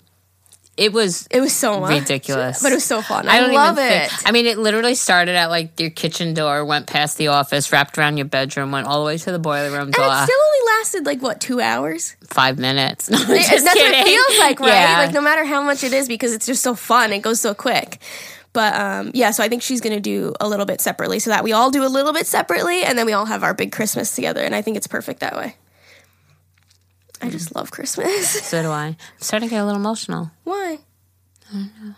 It 0.78 0.92
was 0.92 1.26
It 1.32 1.40
was 1.40 1.54
so 1.54 1.80
much 1.80 2.02
ridiculous. 2.02 2.62
but 2.62 2.74
it 2.74 2.76
was 2.76 2.84
so 2.84 3.02
fun. 3.02 3.30
I, 3.30 3.40
don't 3.40 3.54
love 3.54 3.78
it. 3.80 4.10
think- 4.12 4.28
I 4.28 4.32
mean, 4.34 4.46
it 4.46 4.58
literally 4.58 4.94
started 4.94 5.34
at 5.36 5.50
like 5.50 5.80
your 5.80 5.90
kitchen 5.90 6.34
door, 6.34 6.66
went 6.66 6.86
past 6.88 7.18
the 7.18 7.30
office, 7.30 7.72
wrapped 7.72 7.98
around 7.98 8.18
your 8.18 8.26
bedroom, 8.26 8.72
went 8.74 8.86
all 8.86 9.00
the 9.00 9.06
way 9.06 9.18
to 9.18 9.32
the 9.32 9.40
boiler 9.40 9.72
room 9.72 9.84
and 9.84 9.94
door. 9.94 10.06
it 10.06 10.24
still 10.26 10.38
only 10.38 10.78
lasted 10.78 11.06
like 11.06 11.22
what 11.22 11.40
two 11.40 11.62
hours? 11.62 12.18
five 12.28 12.60
minutes. 12.60 13.10
No, 13.10 13.18
It- 13.20 13.50
just 13.50 13.64
that's 13.64 13.80
what 13.80 13.94
it 13.94 14.04
feels 14.06 14.38
like, 14.40 14.60
right? 14.60 14.68
Yeah. 14.68 14.98
Like 15.06 15.14
no 15.14 15.22
matter 15.22 15.46
how 15.46 15.64
much 15.64 15.86
it 15.86 15.94
is, 15.94 16.10
because 16.10 16.34
it's 16.34 16.46
just 16.46 16.62
so 16.62 16.76
fun. 16.76 17.14
It 17.14 17.20
goes 17.22 17.40
so 17.40 17.54
quick. 17.54 18.00
But 18.56 18.74
um, 18.74 19.12
yeah, 19.14 19.32
so 19.32 19.44
I 19.44 19.50
think 19.50 19.62
she's 19.62 19.82
gonna 19.82 20.00
do 20.00 20.34
a 20.40 20.48
little 20.48 20.66
bit 20.66 20.80
separately, 20.80 21.20
so 21.20 21.30
that 21.30 21.44
we 21.44 21.52
all 21.52 21.70
do 21.72 21.86
a 21.86 21.92
little 21.92 22.14
bit 22.14 22.26
separately, 22.26 22.84
and 22.84 22.98
then 22.98 23.06
we 23.06 23.12
all 23.12 23.26
have 23.26 23.44
our 23.44 23.54
big 23.54 23.74
Christmas 23.74 24.16
together. 24.16 24.40
And 24.42 24.56
I 24.56 24.62
think 24.62 24.78
it's 24.78 24.88
perfect 24.88 25.20
that 25.20 25.36
way. 25.36 25.58
I 27.22 27.30
just 27.30 27.54
love 27.54 27.70
Christmas. 27.70 28.30
so 28.48 28.62
do 28.62 28.70
I. 28.72 28.86
I'm 28.86 28.96
starting 29.20 29.50
to 29.50 29.54
get 29.56 29.62
a 29.62 29.66
little 29.66 29.80
emotional. 29.80 30.32
Why? 30.46 30.80
I 31.50 31.54
don't 31.54 31.72
know. 31.84 31.96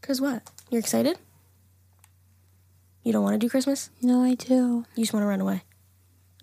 Cause 0.00 0.20
what? 0.20 0.42
You're 0.70 0.78
excited? 0.78 1.18
You 3.02 3.12
don't 3.12 3.24
want 3.24 3.34
to 3.34 3.38
do 3.38 3.50
Christmas? 3.50 3.90
No, 4.00 4.22
I 4.22 4.34
do. 4.34 4.84
You 4.94 5.02
just 5.02 5.12
want 5.12 5.24
to 5.24 5.28
run 5.28 5.40
away? 5.40 5.62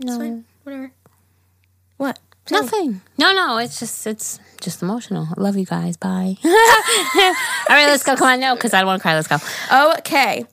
It's 0.01 0.11
No, 0.11 0.19
fine. 0.19 0.45
Whatever. 0.63 0.91
What? 1.95 2.19
Nothing. 2.51 3.01
No, 3.17 3.33
no. 3.33 3.57
It's 3.57 3.79
just 3.79 4.07
it's 4.07 4.39
just 4.61 4.81
emotional. 4.81 5.27
I 5.37 5.41
love 5.41 5.57
you 5.57 5.65
guys. 5.65 5.97
Bye. 5.97 6.37
all 6.45 6.51
right, 7.69 7.85
let's 7.87 8.03
go. 8.03 8.15
Come 8.15 8.27
on, 8.27 8.39
no, 8.39 8.55
because 8.55 8.73
I 8.73 8.79
don't 8.79 8.87
want 8.87 8.99
to 8.99 9.01
cry. 9.01 9.15
Let's 9.15 9.27
go. 9.27 9.37
Okay. 9.99 10.45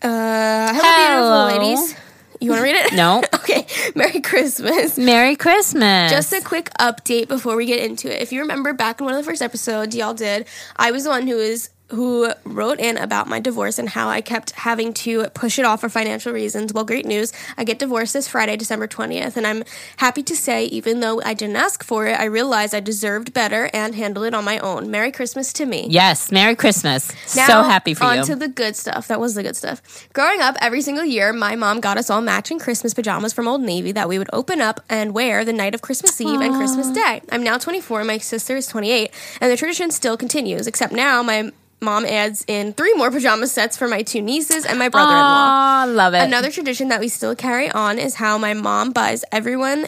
Uh, 0.00 0.72
hello, 0.74 0.80
Hello. 0.80 1.48
beautiful 1.48 1.68
ladies. 1.68 1.96
You 2.40 2.50
want 2.50 2.60
to 2.60 2.64
read 2.64 2.76
it? 2.76 2.92
No. 2.92 3.22
okay. 3.34 3.66
Merry 3.96 4.20
Christmas. 4.20 4.96
Merry 4.96 5.34
Christmas. 5.34 6.10
Just 6.10 6.32
a 6.32 6.40
quick 6.40 6.70
update 6.78 7.26
before 7.26 7.56
we 7.56 7.66
get 7.66 7.80
into 7.80 8.14
it. 8.14 8.22
If 8.22 8.32
you 8.32 8.40
remember 8.40 8.72
back 8.72 9.00
in 9.00 9.06
one 9.06 9.14
of 9.14 9.18
the 9.24 9.28
first 9.28 9.42
episodes 9.42 9.96
y'all 9.96 10.14
did, 10.14 10.46
I 10.76 10.92
was 10.92 11.04
the 11.04 11.10
one 11.10 11.26
who 11.26 11.36
was 11.36 11.70
who 11.90 12.30
wrote 12.44 12.78
in 12.80 12.96
about 12.98 13.28
my 13.28 13.40
divorce 13.40 13.78
and 13.78 13.88
how 13.88 14.08
I 14.08 14.20
kept 14.20 14.50
having 14.52 14.92
to 14.94 15.28
push 15.30 15.58
it 15.58 15.64
off 15.64 15.80
for 15.80 15.88
financial 15.88 16.32
reasons. 16.32 16.72
Well, 16.72 16.84
great 16.84 17.06
news. 17.06 17.32
I 17.56 17.64
get 17.64 17.78
divorced 17.78 18.12
this 18.12 18.28
Friday, 18.28 18.56
December 18.56 18.86
20th, 18.86 19.36
and 19.36 19.46
I'm 19.46 19.64
happy 19.96 20.22
to 20.24 20.36
say 20.36 20.66
even 20.66 21.00
though 21.00 21.22
I 21.24 21.34
didn't 21.34 21.56
ask 21.56 21.82
for 21.82 22.06
it, 22.06 22.18
I 22.20 22.24
realized 22.24 22.74
I 22.74 22.80
deserved 22.80 23.32
better 23.32 23.70
and 23.72 23.94
handled 23.94 24.26
it 24.26 24.34
on 24.34 24.44
my 24.44 24.58
own. 24.58 24.90
Merry 24.90 25.10
Christmas 25.10 25.52
to 25.54 25.66
me. 25.66 25.86
yes. 25.88 26.30
Merry 26.30 26.54
Christmas. 26.54 27.10
Now, 27.34 27.46
so 27.46 27.62
happy 27.62 27.94
for 27.94 28.04
on 28.04 28.18
you. 28.18 28.24
to 28.24 28.36
the 28.36 28.48
good 28.48 28.76
stuff. 28.76 29.08
That 29.08 29.18
was 29.18 29.34
the 29.34 29.42
good 29.42 29.56
stuff. 29.56 30.08
Growing 30.12 30.40
up, 30.40 30.56
every 30.60 30.82
single 30.82 31.04
year, 31.04 31.32
my 31.32 31.56
mom 31.56 31.80
got 31.80 31.96
us 31.96 32.10
all 32.10 32.20
matching 32.20 32.58
Christmas 32.58 32.92
pajamas 32.92 33.32
from 33.32 33.48
Old 33.48 33.62
Navy 33.62 33.92
that 33.92 34.08
we 34.08 34.18
would 34.18 34.28
open 34.32 34.60
up 34.60 34.80
and 34.90 35.14
wear 35.14 35.44
the 35.44 35.52
night 35.52 35.74
of 35.74 35.80
Christmas 35.82 36.20
Eve 36.20 36.40
and 36.40 36.54
Christmas 36.54 36.90
Day. 36.90 37.22
I'm 37.32 37.42
now 37.42 37.56
24, 37.56 38.04
my 38.04 38.18
sister 38.18 38.56
is 38.56 38.66
28, 38.66 39.10
and 39.40 39.50
the 39.50 39.56
tradition 39.56 39.90
still 39.90 40.16
continues, 40.16 40.66
except 40.66 40.92
now 40.92 41.22
my 41.22 41.50
mom 41.80 42.04
adds 42.04 42.44
in 42.48 42.72
three 42.72 42.94
more 42.94 43.10
pajama 43.10 43.46
sets 43.46 43.76
for 43.76 43.88
my 43.88 44.02
two 44.02 44.22
nieces 44.22 44.64
and 44.64 44.78
my 44.78 44.88
brother 44.88 45.12
in 45.12 45.16
law. 45.18 45.82
Aw, 45.82 45.84
love 45.88 46.14
it. 46.14 46.22
Another 46.22 46.50
tradition 46.50 46.88
that 46.88 47.00
we 47.00 47.08
still 47.08 47.34
carry 47.34 47.70
on 47.70 47.98
is 47.98 48.14
how 48.14 48.38
my 48.38 48.54
mom 48.54 48.92
buys 48.92 49.24
everyone 49.32 49.86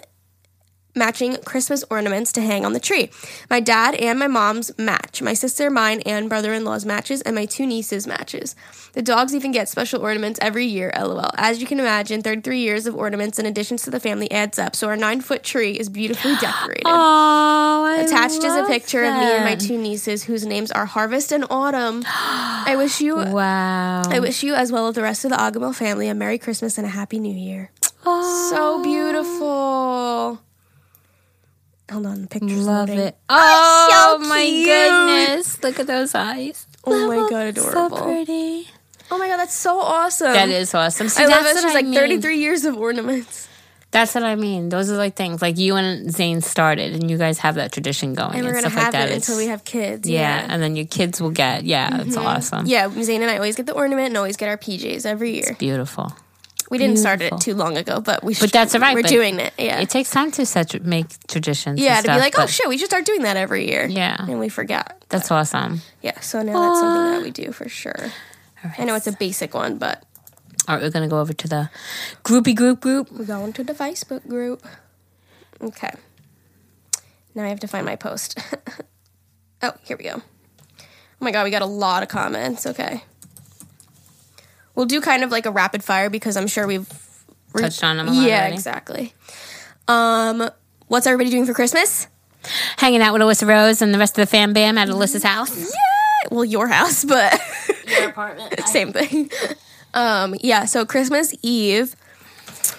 matching 0.94 1.36
Christmas 1.44 1.84
ornaments 1.90 2.32
to 2.32 2.40
hang 2.40 2.64
on 2.64 2.72
the 2.72 2.80
tree. 2.80 3.10
My 3.48 3.60
dad 3.60 3.94
and 3.94 4.18
my 4.18 4.26
mom's 4.26 4.76
match. 4.78 5.22
My 5.22 5.34
sister, 5.34 5.70
mine, 5.70 6.00
and 6.06 6.28
brother 6.28 6.52
in 6.52 6.64
law's 6.64 6.84
matches, 6.84 7.20
and 7.22 7.34
my 7.34 7.46
two 7.46 7.66
nieces' 7.66 8.06
matches. 8.06 8.54
The 8.92 9.02
dogs 9.02 9.34
even 9.34 9.52
get 9.52 9.68
special 9.68 10.02
ornaments 10.02 10.38
every 10.42 10.66
year, 10.66 10.92
lol. 10.98 11.30
As 11.36 11.60
you 11.60 11.66
can 11.66 11.78
imagine, 11.78 12.22
33 12.22 12.58
years 12.58 12.86
of 12.86 12.96
ornaments 12.96 13.38
and 13.38 13.46
additions 13.46 13.82
to 13.82 13.90
the 13.90 14.00
family 14.00 14.30
adds 14.30 14.58
up, 14.58 14.74
so 14.74 14.88
our 14.88 14.96
nine 14.96 15.20
foot 15.20 15.42
tree 15.42 15.72
is 15.78 15.88
beautifully 15.88 16.34
decorated. 16.40 16.82
Oh, 16.86 18.04
Attached 18.04 18.42
is 18.42 18.54
a 18.54 18.64
picture 18.64 19.04
of 19.04 19.14
me 19.14 19.20
and 19.24 19.44
my 19.44 19.54
two 19.54 19.78
nieces 19.78 20.24
whose 20.24 20.44
names 20.46 20.70
are 20.72 20.86
Harvest 20.86 21.32
and 21.32 21.44
Autumn. 21.50 22.02
I 22.06 22.74
wish 22.76 23.00
you 23.00 23.16
Wow. 23.16 24.02
I 24.06 24.18
wish 24.20 24.42
you 24.42 24.54
as 24.54 24.72
well 24.72 24.88
as 24.88 24.94
the 24.94 25.02
rest 25.02 25.24
of 25.24 25.30
the 25.30 25.36
Agamo 25.36 25.74
family 25.74 26.08
a 26.08 26.14
Merry 26.14 26.38
Christmas 26.38 26.78
and 26.78 26.86
a 26.86 26.90
Happy 26.90 27.18
New 27.18 27.34
Year. 27.34 27.70
So 28.02 28.82
beautiful. 28.82 30.40
Hold 31.90 32.06
on, 32.06 32.22
the 32.22 32.28
picture's 32.28 32.66
Love 32.66 32.88
loading. 32.88 33.04
it. 33.04 33.16
Oh, 33.28 34.18
so 34.20 34.28
my 34.28 34.44
cute. 34.44 34.66
goodness. 34.66 35.62
Look 35.62 35.78
at 35.80 35.86
those 35.86 36.14
eyes. 36.14 36.66
Oh 36.84 37.08
my 37.08 37.28
god, 37.28 37.46
adorable. 37.48 37.96
So 37.96 38.04
pretty. 38.04 38.68
Oh 39.10 39.18
my 39.18 39.26
god, 39.28 39.38
that's 39.38 39.54
so 39.54 39.78
awesome. 39.80 40.32
That 40.32 40.48
is 40.50 40.72
awesome. 40.74 41.08
See, 41.08 41.24
I 41.24 41.26
love 41.26 41.42
what 41.44 41.56
she's 41.56 41.64
I 41.64 41.74
like 41.74 41.84
mean. 41.86 41.94
33 41.94 42.38
years 42.38 42.64
of 42.64 42.76
ornaments. 42.76 43.48
That's 43.92 44.14
what 44.14 44.22
I 44.22 44.36
mean. 44.36 44.68
Those 44.68 44.88
are 44.88 44.96
like 44.96 45.16
things 45.16 45.42
like 45.42 45.58
you 45.58 45.74
and 45.74 46.12
Zane 46.12 46.42
started, 46.42 46.92
and 46.92 47.10
you 47.10 47.18
guys 47.18 47.38
have 47.40 47.56
that 47.56 47.72
tradition 47.72 48.14
going, 48.14 48.36
And 48.36 48.46
we're 48.46 48.52
gonna 48.52 48.70
stuff 48.70 48.84
like 48.84 48.92
that. 48.92 49.08
it 49.10 49.14
until 49.16 49.36
we 49.36 49.46
have 49.48 49.64
kids. 49.64 50.08
yeah, 50.08 50.20
Yeah. 50.20 50.42
Mm-hmm. 50.42 50.50
and 50.52 50.62
then 50.62 50.76
your 50.76 50.86
kids 50.86 51.20
will 51.20 51.32
get. 51.32 51.64
Yeah, 51.64 52.02
it's 52.02 52.16
awesome. 52.16 52.66
Yeah, 52.66 52.88
Zane 53.02 53.22
and 53.22 53.30
I 53.32 53.34
always 53.34 53.56
get 53.56 53.66
the 53.66 53.72
ornament 53.74 54.06
and 54.06 54.16
always 54.16 54.36
get 54.36 54.48
our 54.48 54.56
PJs 54.56 55.06
every 55.06 55.34
year. 55.34 55.56
Beautiful. 55.58 56.12
We 56.70 56.78
didn't 56.78 56.98
start 56.98 57.20
it 57.20 57.32
too 57.40 57.54
long 57.54 57.76
ago, 57.76 58.00
but 58.00 58.22
we 58.22 58.32
should. 58.32 58.44
But 58.44 58.52
that's 58.52 58.74
all 58.76 58.80
right, 58.80 58.94
We're 58.94 59.02
doing 59.02 59.40
it. 59.40 59.52
Yeah. 59.58 59.80
It 59.80 59.90
takes 59.90 60.08
time 60.08 60.30
to 60.32 60.46
set 60.46 60.80
make 60.84 61.06
traditions. 61.26 61.80
yeah, 61.80 62.00
to 62.00 62.08
be 62.08 62.18
like, 62.18 62.38
oh 62.38 62.42
but 62.42 62.50
shit, 62.50 62.68
we 62.68 62.78
should 62.78 62.86
start 62.86 63.04
doing 63.04 63.22
that 63.22 63.36
every 63.36 63.68
year. 63.68 63.86
Yeah. 63.86 64.16
And 64.20 64.38
we 64.38 64.48
forgot. 64.48 65.02
That's 65.08 65.32
awesome. 65.32 65.80
Yeah, 66.00 66.20
so 66.20 66.42
now 66.42 66.52
that's 66.52 66.80
something 66.80 67.12
that 67.12 67.18
ah. 67.18 67.22
we 67.22 67.32
do 67.32 67.50
for 67.50 67.68
sure. 67.68 68.12
I 68.78 68.84
know 68.84 68.94
it's 68.94 69.08
a 69.08 69.12
basic 69.12 69.52
one, 69.52 69.78
but 69.78 70.04
All 70.68 70.76
right, 70.76 70.82
we're 70.82 70.90
gonna 70.90 71.08
go 71.08 71.18
over 71.18 71.32
to 71.32 71.48
the 71.48 71.70
groupie 72.22 72.54
group 72.54 72.80
group. 72.80 73.10
we're 73.10 73.24
going 73.24 73.52
to 73.54 73.64
the 73.64 73.74
Facebook 73.74 74.26
group. 74.28 74.64
Okay. 75.60 75.90
Now 77.34 77.44
I 77.44 77.48
have 77.48 77.60
to 77.60 77.68
find 77.68 77.84
my 77.84 77.96
post. 77.96 78.38
oh, 79.62 79.72
here 79.82 79.96
we 79.96 80.04
go. 80.04 80.22
Oh 80.80 80.84
my 81.24 81.32
god, 81.32 81.44
we 81.44 81.50
got 81.50 81.62
a 81.62 81.66
lot 81.66 82.04
of 82.04 82.08
comments. 82.08 82.64
Okay. 82.64 83.02
We'll 84.74 84.86
do 84.86 85.00
kind 85.00 85.22
of 85.24 85.30
like 85.30 85.46
a 85.46 85.50
rapid 85.50 85.82
fire 85.84 86.08
because 86.10 86.36
I'm 86.36 86.46
sure 86.46 86.66
we've 86.66 86.88
re- 87.52 87.62
Touched 87.62 87.84
on 87.84 87.96
them 87.96 88.08
a 88.08 88.12
lot 88.12 88.26
Yeah, 88.26 88.38
already. 88.40 88.54
exactly. 88.54 89.14
Um, 89.88 90.48
what's 90.88 91.06
everybody 91.06 91.30
doing 91.30 91.46
for 91.46 91.54
Christmas? 91.54 92.06
Hanging 92.78 93.02
out 93.02 93.12
with 93.12 93.20
Alyssa 93.22 93.46
Rose 93.46 93.82
and 93.82 93.92
the 93.92 93.98
rest 93.98 94.16
of 94.18 94.22
the 94.22 94.30
fam 94.30 94.52
bam 94.52 94.78
at 94.78 94.88
Alyssa's 94.88 95.22
house. 95.24 95.56
Yeah, 95.58 96.28
well, 96.30 96.44
your 96.44 96.68
house, 96.68 97.04
but 97.04 97.38
Your 97.86 98.08
apartment. 98.08 98.58
same 98.66 98.92
thing. 98.92 99.30
Um, 99.92 100.34
yeah, 100.40 100.64
so 100.64 100.86
Christmas 100.86 101.34
Eve, 101.42 101.94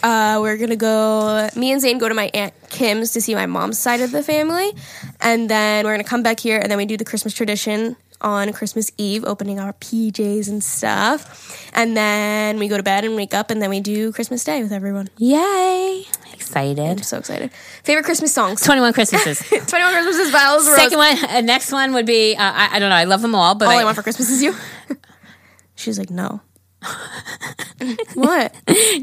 uh, 0.02 0.40
we're 0.42 0.58
gonna 0.58 0.76
go. 0.78 1.48
Me 1.56 1.72
and 1.72 1.82
Zane 1.82 1.98
go 2.00 2.08
to 2.08 2.16
my 2.16 2.32
aunt 2.34 2.54
Kim's 2.70 3.12
to 3.12 3.22
see 3.22 3.36
my 3.36 3.46
mom's 3.46 3.78
side 3.78 4.00
of 4.02 4.12
the 4.12 4.24
family, 4.24 4.72
and 5.20 5.50
then 5.50 5.86
we're 5.86 5.94
gonna 5.94 6.04
come 6.06 6.24
back 6.24 6.40
here, 6.40 6.58
and 6.58 6.72
then 6.72 6.78
we 6.78 6.86
do 6.86 6.98
the 6.98 7.06
Christmas 7.06 7.34
tradition 7.34 7.98
on 8.22 8.52
Christmas 8.54 8.92
Eve, 8.98 9.24
opening 9.26 9.60
our 9.60 9.74
PJs 9.74 10.48
and 10.50 10.64
stuff, 10.64 11.70
and 11.74 11.96
then 11.98 12.58
we 12.60 12.68
go 12.68 12.78
to 12.78 12.84
bed 12.84 13.04
and 13.06 13.16
wake 13.16 13.34
up, 13.34 13.52
and 13.52 13.62
then 13.62 13.70
we 13.70 13.80
do 13.80 14.12
Christmas 14.12 14.44
Day 14.44 14.62
with 14.64 14.72
everyone. 14.72 15.10
Yay! 15.18 16.06
Excited. 16.34 16.80
I'm 16.80 17.04
so 17.04 17.18
excited. 17.18 17.52
Favorite 17.84 18.04
Christmas 18.06 18.34
songs? 18.34 18.62
Twenty 18.66 18.82
one 18.82 18.94
Christmases. 18.94 19.40
Twenty 19.50 19.84
One 19.84 19.94
Christmases 19.94 20.32
by 20.32 20.40
Alice. 20.42 20.76
Second 20.76 20.98
one, 20.98 21.18
uh, 21.26 21.42
next 21.42 21.72
one 21.72 21.94
would 21.94 22.06
be 22.06 22.36
uh, 22.36 22.42
I, 22.44 22.76
I 22.76 22.80
don't 22.80 22.90
know. 22.90 22.96
I 22.96 23.04
love 23.06 23.22
them 23.22 23.36
all, 23.36 23.56
but 23.56 23.66
All 23.68 23.72
I, 23.78 23.82
I, 23.82 23.84
want 23.84 23.96
for 23.96 24.04
Christmas 24.04 24.30
is 24.30 24.42
you. 24.44 24.56
She's 25.76 25.98
like, 25.98 26.10
no. 26.10 26.42
what? 28.16 28.56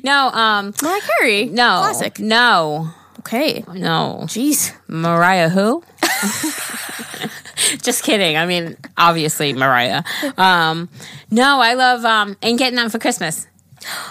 no, 0.04 0.28
um, 0.30 0.74
Mariah 0.82 1.00
Carey. 1.20 1.44
no, 1.46 1.78
Classic. 1.80 2.18
no, 2.18 2.90
Okay. 3.20 3.64
no. 3.72 4.20
Jeez. 4.24 4.72
Mariah 4.88 5.48
who? 5.48 5.82
Just 7.82 8.02
kidding. 8.04 8.36
I 8.36 8.46
mean, 8.46 8.76
obviously 8.96 9.52
Mariah. 9.52 10.02
Um, 10.36 10.88
no, 11.30 11.60
I 11.60 11.74
love 11.74 12.04
um, 12.04 12.36
ain't 12.42 12.58
getting 12.58 12.76
nothing 12.76 12.90
for 12.90 12.98
Christmas. 12.98 13.46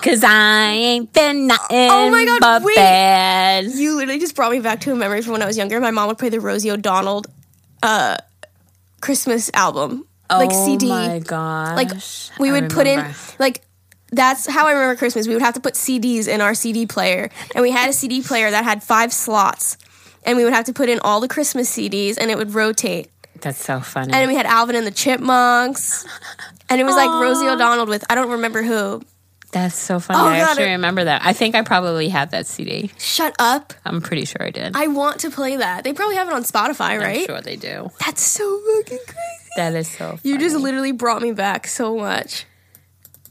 Cause 0.01 0.23
I 0.23 0.69
ain't 0.71 1.11
been 1.11 1.47
nothing 1.47 1.89
Oh 1.91 2.09
my 2.09 2.23
God, 2.25 2.39
but 2.39 2.63
wait. 2.63 2.75
bad. 2.77 3.65
You 3.65 3.97
literally 3.97 4.19
just 4.19 4.35
brought 4.35 4.51
me 4.51 4.61
back 4.61 4.79
to 4.81 4.93
a 4.93 4.95
memory 4.95 5.21
from 5.21 5.33
when 5.33 5.41
I 5.41 5.45
was 5.45 5.57
younger. 5.57 5.79
My 5.81 5.91
mom 5.91 6.07
would 6.07 6.17
play 6.17 6.29
the 6.29 6.39
Rosie 6.39 6.71
O'Donnell 6.71 7.25
uh, 7.83 8.17
Christmas 9.01 9.51
album, 9.53 10.07
like 10.29 10.51
oh 10.53 10.65
CD. 10.65 10.87
my 10.87 11.19
gosh. 11.19 11.75
like 11.75 11.91
we 12.39 12.51
would 12.51 12.69
put 12.69 12.87
in 12.87 13.13
like 13.39 13.61
that's 14.11 14.47
how 14.47 14.67
I 14.67 14.71
remember 14.71 14.95
Christmas. 14.95 15.27
We 15.27 15.33
would 15.33 15.43
have 15.43 15.55
to 15.55 15.59
put 15.59 15.73
CDs 15.73 16.27
in 16.27 16.41
our 16.41 16.53
CD 16.53 16.85
player, 16.85 17.29
and 17.53 17.61
we 17.61 17.71
had 17.71 17.89
a 17.89 17.93
CD 17.93 18.21
player 18.21 18.49
that 18.49 18.63
had 18.63 18.83
five 18.83 19.11
slots, 19.11 19.77
and 20.23 20.37
we 20.37 20.43
would 20.43 20.53
have 20.53 20.65
to 20.65 20.73
put 20.73 20.89
in 20.89 20.99
all 21.01 21.19
the 21.19 21.27
Christmas 21.27 21.69
CDs, 21.69 22.17
and 22.17 22.31
it 22.31 22.37
would 22.37 22.53
rotate. 22.53 23.09
That's 23.41 23.63
so 23.63 23.79
funny. 23.79 24.13
And 24.13 24.21
then 24.21 24.27
we 24.27 24.35
had 24.35 24.45
Alvin 24.45 24.75
and 24.75 24.85
the 24.87 24.91
Chipmunks, 24.91 26.05
and 26.69 26.79
it 26.81 26.83
was 26.83 26.95
like 26.95 27.09
Rosie 27.09 27.47
O'Donnell 27.47 27.85
with 27.87 28.03
I 28.09 28.15
don't 28.15 28.31
remember 28.31 28.61
who. 28.63 29.01
That's 29.53 29.75
so 29.75 29.99
funny. 30.01 30.19
Oh, 30.19 30.25
I 30.27 30.39
God, 30.39 30.49
actually 30.49 30.65
it- 30.65 30.71
remember 30.71 31.05
that. 31.05 31.21
I 31.23 31.31
think 31.31 31.55
I 31.55 31.61
probably 31.61 32.09
had 32.09 32.31
that 32.31 32.47
CD. 32.47 32.91
Shut 32.97 33.33
up! 33.39 33.73
I'm 33.85 34.01
pretty 34.01 34.25
sure 34.25 34.43
I 34.43 34.49
did. 34.51 34.75
I 34.75 34.87
want 34.87 35.21
to 35.21 35.29
play 35.31 35.55
that. 35.55 35.83
They 35.85 35.93
probably 35.93 36.15
have 36.17 36.27
it 36.27 36.33
on 36.33 36.43
Spotify, 36.43 36.99
right? 36.99 37.19
I'm 37.21 37.25
sure 37.25 37.41
they 37.41 37.55
do. 37.55 37.89
That's 38.05 38.21
so 38.21 38.61
fucking 38.75 38.97
crazy. 39.05 39.49
That 39.55 39.73
is 39.73 39.89
so 39.89 40.17
funny. 40.17 40.19
You 40.23 40.37
just 40.37 40.57
literally 40.57 40.91
brought 40.91 41.21
me 41.21 41.31
back 41.31 41.65
so 41.67 41.97
much. 41.97 42.45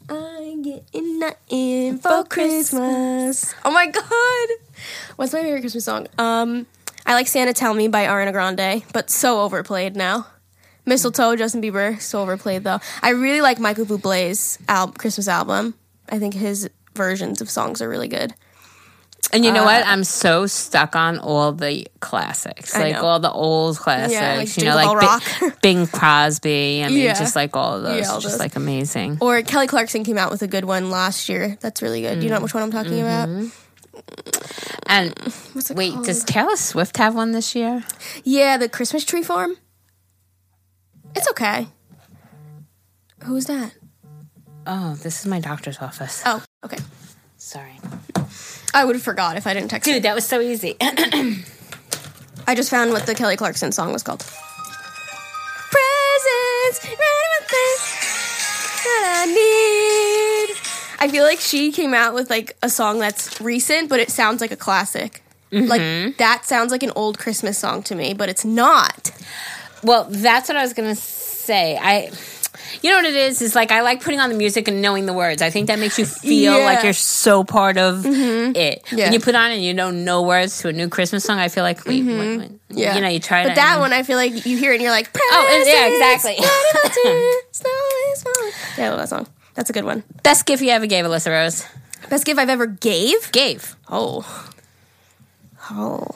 I'm 0.09 0.63
getting 0.63 1.19
nothing 1.19 1.99
for 1.99 2.25
Christmas. 2.25 3.55
Oh 3.65 3.71
my 3.71 3.87
god. 3.89 4.49
What's 5.17 5.33
my 5.33 5.43
favorite 5.43 5.61
Christmas 5.61 5.85
song? 5.85 6.07
Um, 6.17 6.67
I 7.07 7.15
like 7.15 7.29
Santa 7.29 7.53
Tell 7.53 7.73
Me 7.73 7.89
by 7.89 8.05
Ariana 8.07 8.33
Grande, 8.33 8.83
but 8.93 9.11
so 9.11 9.41
overplayed 9.43 9.95
now. 9.97 10.27
Mistletoe, 10.85 11.37
Justin 11.37 11.63
Bieber, 11.63 12.01
so 12.01 12.21
overplayed 12.21 12.65
though. 12.65 12.81
I 13.03 13.11
really 13.11 13.41
like 13.41 13.59
Michael 13.59 13.87
Bublé's 13.87 14.59
al- 14.69 14.93
Christmas 14.93 15.29
album. 15.29 15.75
I 16.09 16.19
think 16.19 16.35
his 16.35 16.69
versions 16.95 17.41
of 17.41 17.51
songs 17.51 17.81
are 17.83 17.89
really 17.89 18.09
good. 18.09 18.35
And 19.33 19.45
you 19.45 19.53
know 19.53 19.65
what? 19.65 19.83
Uh, 19.83 19.87
I'm 19.89 20.05
so 20.05 20.47
stuck 20.47 20.95
on 20.95 21.19
all 21.19 21.51
the 21.53 21.89
classics, 21.99 22.75
I 22.77 22.81
like 22.83 22.93
know. 22.95 23.05
all 23.05 23.19
the 23.19 23.31
old 23.33 23.77
classics. 23.77 24.57
like 24.57 24.57
you 24.57 24.65
know, 24.65 24.77
like 24.77 25.41
Bi- 25.41 25.51
Bing 25.63 25.89
Crosby. 25.89 26.85
I 26.85 26.89
mean, 26.89 26.99
Yeah. 26.99 27.15
just 27.15 27.35
like 27.35 27.57
all 27.57 27.75
of 27.77 27.83
those, 27.83 28.01
Yeah, 28.07 28.13
all 28.13 28.21
just 28.21 28.35
those. 28.35 28.41
like 28.41 28.55
amazing. 28.55 29.19
Or 29.21 29.43
Kelly 29.43 29.67
Clarkson 29.67 30.05
came 30.05 30.17
out 30.17 30.31
with 30.31 30.43
a 30.43 30.47
good 30.47 30.65
one 30.65 30.91
last 30.91 31.29
year. 31.29 31.57
That's 31.61 31.83
really 31.83 32.03
good. 32.03 32.21
Do 32.21 32.25
you 32.27 32.31
know 32.31 32.41
which 32.41 32.55
one 32.55 32.63
I'm 32.63 32.71
talking 32.71 33.01
about? 33.01 33.29
And 34.87 35.13
wait, 35.75 35.93
called? 35.93 36.07
does 36.07 36.25
Taylor 36.25 36.57
Swift 36.57 36.97
have 36.99 37.15
one 37.15 37.33
this 37.33 37.55
year? 37.55 37.85
Yeah, 38.25 38.57
the 38.57 38.69
Christmas 38.69 39.05
tree 39.05 39.23
farm. 39.23 39.57
It's 41.15 41.29
okay. 41.31 41.69
Who's 43.25 43.47
that? 43.47 43.75
Oh, 44.67 44.95
this 44.97 45.21
is 45.21 45.27
my 45.27 45.41
doctor's 45.41 45.79
office. 45.79 46.23
Oh, 46.27 46.43
okay. 46.65 46.79
Sorry, 47.39 47.79
I 48.75 48.85
would 48.85 48.97
have 48.97 49.03
forgot 49.03 49.37
if 49.37 49.47
I 49.47 49.55
didn't 49.55 49.69
text 49.69 49.85
dude, 49.85 49.97
you. 49.97 50.01
that 50.03 50.15
was 50.15 50.27
so 50.27 50.41
easy. 50.41 50.77
I 50.81 52.55
just 52.55 52.71
found 52.71 52.91
what 52.91 53.07
the 53.07 53.15
Kelly 53.15 53.37
Clarkson 53.37 53.73
song 53.73 53.93
was 53.93 54.03
called. 54.03 54.21
Presents, 55.71 56.85
random 56.85 57.45
things 57.49 57.83
that 58.85 59.25
I 59.25 59.27
need. 60.47 60.66
I 60.99 61.09
feel 61.09 61.25
like 61.25 61.41
she 61.41 61.73
came 61.73 61.95
out 61.95 62.15
with 62.15 62.31
like 62.31 62.57
a 62.63 62.69
song 62.69 62.99
that's 62.99 63.41
recent, 63.41 63.89
but 63.89 64.01
it 64.01 64.11
sounds 64.11 64.41
like 64.41 64.53
a 64.53 64.57
classic. 64.57 65.23
Like 65.53 65.81
mm-hmm. 65.81 66.11
that 66.19 66.45
sounds 66.45 66.73
like 66.73 66.83
an 66.83 66.93
old 66.97 67.19
Christmas 67.19 67.57
song 67.57 67.83
to 67.85 67.95
me, 67.95 68.15
but 68.15 68.29
it's 68.29 68.45
not. 68.45 69.13
Well, 69.83 70.07
that's 70.11 70.49
what 70.49 70.57
I 70.57 70.63
was 70.63 70.73
gonna 70.73 70.97
say. 70.97 71.79
I, 71.81 72.11
you 72.83 72.91
know 72.91 72.97
what 72.97 73.05
it 73.05 73.15
is? 73.15 73.41
Is 73.41 73.55
like 73.55 73.71
I 73.71 73.83
like 73.83 74.03
putting 74.03 74.19
on 74.19 74.29
the 74.29 74.35
music 74.37 74.67
and 74.67 74.83
knowing 74.83 75.07
the 75.07 75.13
words. 75.13 75.43
I 75.43 75.51
think 75.51 75.69
that 75.69 75.79
makes 75.79 75.99
you 75.99 76.05
feel 76.05 76.59
Yeah. 76.59 76.65
like 76.65 76.83
you're 76.83 76.93
so 76.93 77.45
part 77.45 77.79
of 77.79 78.03
mm-hmm. 78.03 78.57
it. 78.57 78.85
Yeah. 78.91 79.05
When 79.05 79.13
you 79.13 79.21
put 79.21 79.35
on 79.35 79.53
and 79.53 79.63
you 79.63 79.73
know 79.73 79.91
no 79.91 80.23
words 80.23 80.59
to 80.61 80.69
a 80.69 80.73
new 80.73 80.89
Christmas 80.89 81.25
song, 81.25 81.39
I 81.39 81.49
feel 81.49 81.63
like 81.63 81.87
wait, 81.87 82.03
mm-hmm. 82.03 82.19
wait, 82.19 82.39
wait. 82.39 82.51
Yeah. 82.69 82.97
you 82.97 83.01
know, 83.01 83.09
you 83.09 83.21
try 83.21 83.47
But 83.47 83.55
that 83.55 83.79
one, 83.79 83.93
I 83.93 84.03
feel 84.03 84.17
like 84.17 84.47
you 84.47 84.57
hear 84.57 84.73
it 84.73 84.77
and 84.77 84.83
you're 84.83 84.91
like, 84.91 85.09
Oh, 85.17 85.65
yeah, 85.65 85.87
exactly. 85.87 86.37
snow 87.53 87.71
is 88.13 88.23
falling." 88.23 88.53
Yeah, 88.77 88.87
I 88.87 88.89
love 88.89 88.99
that 88.99 89.09
song. 89.09 89.27
That's 89.57 89.71
a 89.71 89.73
good 89.73 89.85
one. 89.85 90.05
best 90.23 90.47
gift 90.47 90.63
you 90.63 90.71
ever 90.71 90.87
gave, 90.87 91.05
Alyssa 91.05 91.31
Rose. 91.31 91.67
Best 92.09 92.25
gift 92.25 92.39
I've 92.39 92.51
ever 92.51 92.67
gave? 92.67 93.33
Gave. 93.33 93.75
Oh. 93.89 94.53
Oh. 95.71 96.07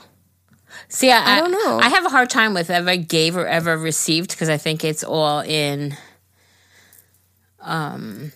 See, 0.89 1.11
I, 1.11 1.37
I 1.37 1.41
don't 1.41 1.51
know. 1.53 1.79
I 1.79 1.89
have 1.89 2.05
a 2.05 2.09
hard 2.11 2.31
time 2.31 2.55
with 2.55 2.71
ever 2.71 2.97
gave 2.97 3.37
or 3.37 3.47
ever 3.47 3.77
received 3.77 4.31
because 4.31 4.49
I 4.49 4.57
think 4.57 4.85
it's 4.85 5.03
all 5.03 5.41
in 5.41 5.97
um 7.61 8.33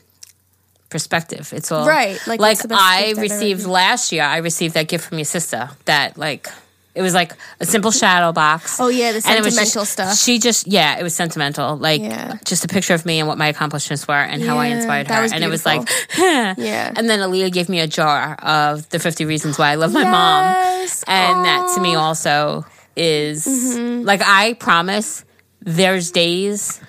perspective. 0.88 1.52
It's 1.52 1.70
all 1.72 1.86
Right, 1.86 2.12
like, 2.26 2.26
Like 2.26 2.40
what's 2.40 2.62
the 2.62 2.68
best 2.68 2.80
I 2.80 3.06
gift 3.06 3.10
I've 3.10 3.24
ever 3.24 3.34
received 3.34 3.66
last 3.66 4.12
year. 4.12 4.22
I 4.22 4.38
received 4.38 4.74
that 4.74 4.88
gift 4.88 5.08
from 5.08 5.18
your 5.18 5.24
sister. 5.24 5.70
That 5.84 6.16
like 6.16 6.48
It 6.94 7.02
was 7.02 7.12
like 7.12 7.32
a 7.60 7.66
simple 7.66 7.90
shadow 7.90 8.30
box. 8.32 8.78
Oh, 8.78 8.86
yeah, 8.88 9.10
the 9.12 9.22
And 9.26 9.36
it 9.38 9.44
was 9.44 9.54
sentimental 9.54 9.82
just- 9.82 9.92
stuff. 9.92 10.16
She 10.16 10.38
just 10.38 10.66
yeah, 10.68 10.96
it 10.98 11.02
was 11.02 11.14
sentimental. 11.14 11.76
Like 11.76 12.00
Yeah. 12.02 12.34
just 12.44 12.64
a 12.64 12.68
picture 12.68 12.94
of 12.94 13.04
me 13.04 13.18
and 13.18 13.26
what 13.28 13.36
my 13.36 13.48
accomplishments 13.48 14.06
were 14.06 14.14
and 14.14 14.42
how 14.42 14.58
I 14.58 14.66
inspired 14.66 15.08
her. 15.08 15.14
and 15.34 15.42
it 15.42 15.48
was 15.48 15.66
like 15.66 15.88
Yeah. 16.18 16.92
And 16.94 17.10
then 17.10 17.18
Aaliyah 17.18 17.52
gave 17.52 17.68
me 17.68 17.80
a 17.80 17.86
jar 17.88 18.34
of 18.36 18.88
the 18.90 18.98
50 19.00 19.24
reasons 19.24 19.58
why 19.58 19.70
I 19.70 19.74
love 19.74 19.92
my 19.92 20.04
mom. 20.04 20.44
Yes. 20.44 21.02
And 21.06 21.44
that 21.44 21.72
to 21.74 21.80
me 21.80 21.94
also 21.96 22.64
is 22.96 23.44
Mm-hmm. 23.44 24.04
like 24.06 24.22
I 24.24 24.54
promise 24.54 25.24
there's 25.62 26.10
days 26.12 26.80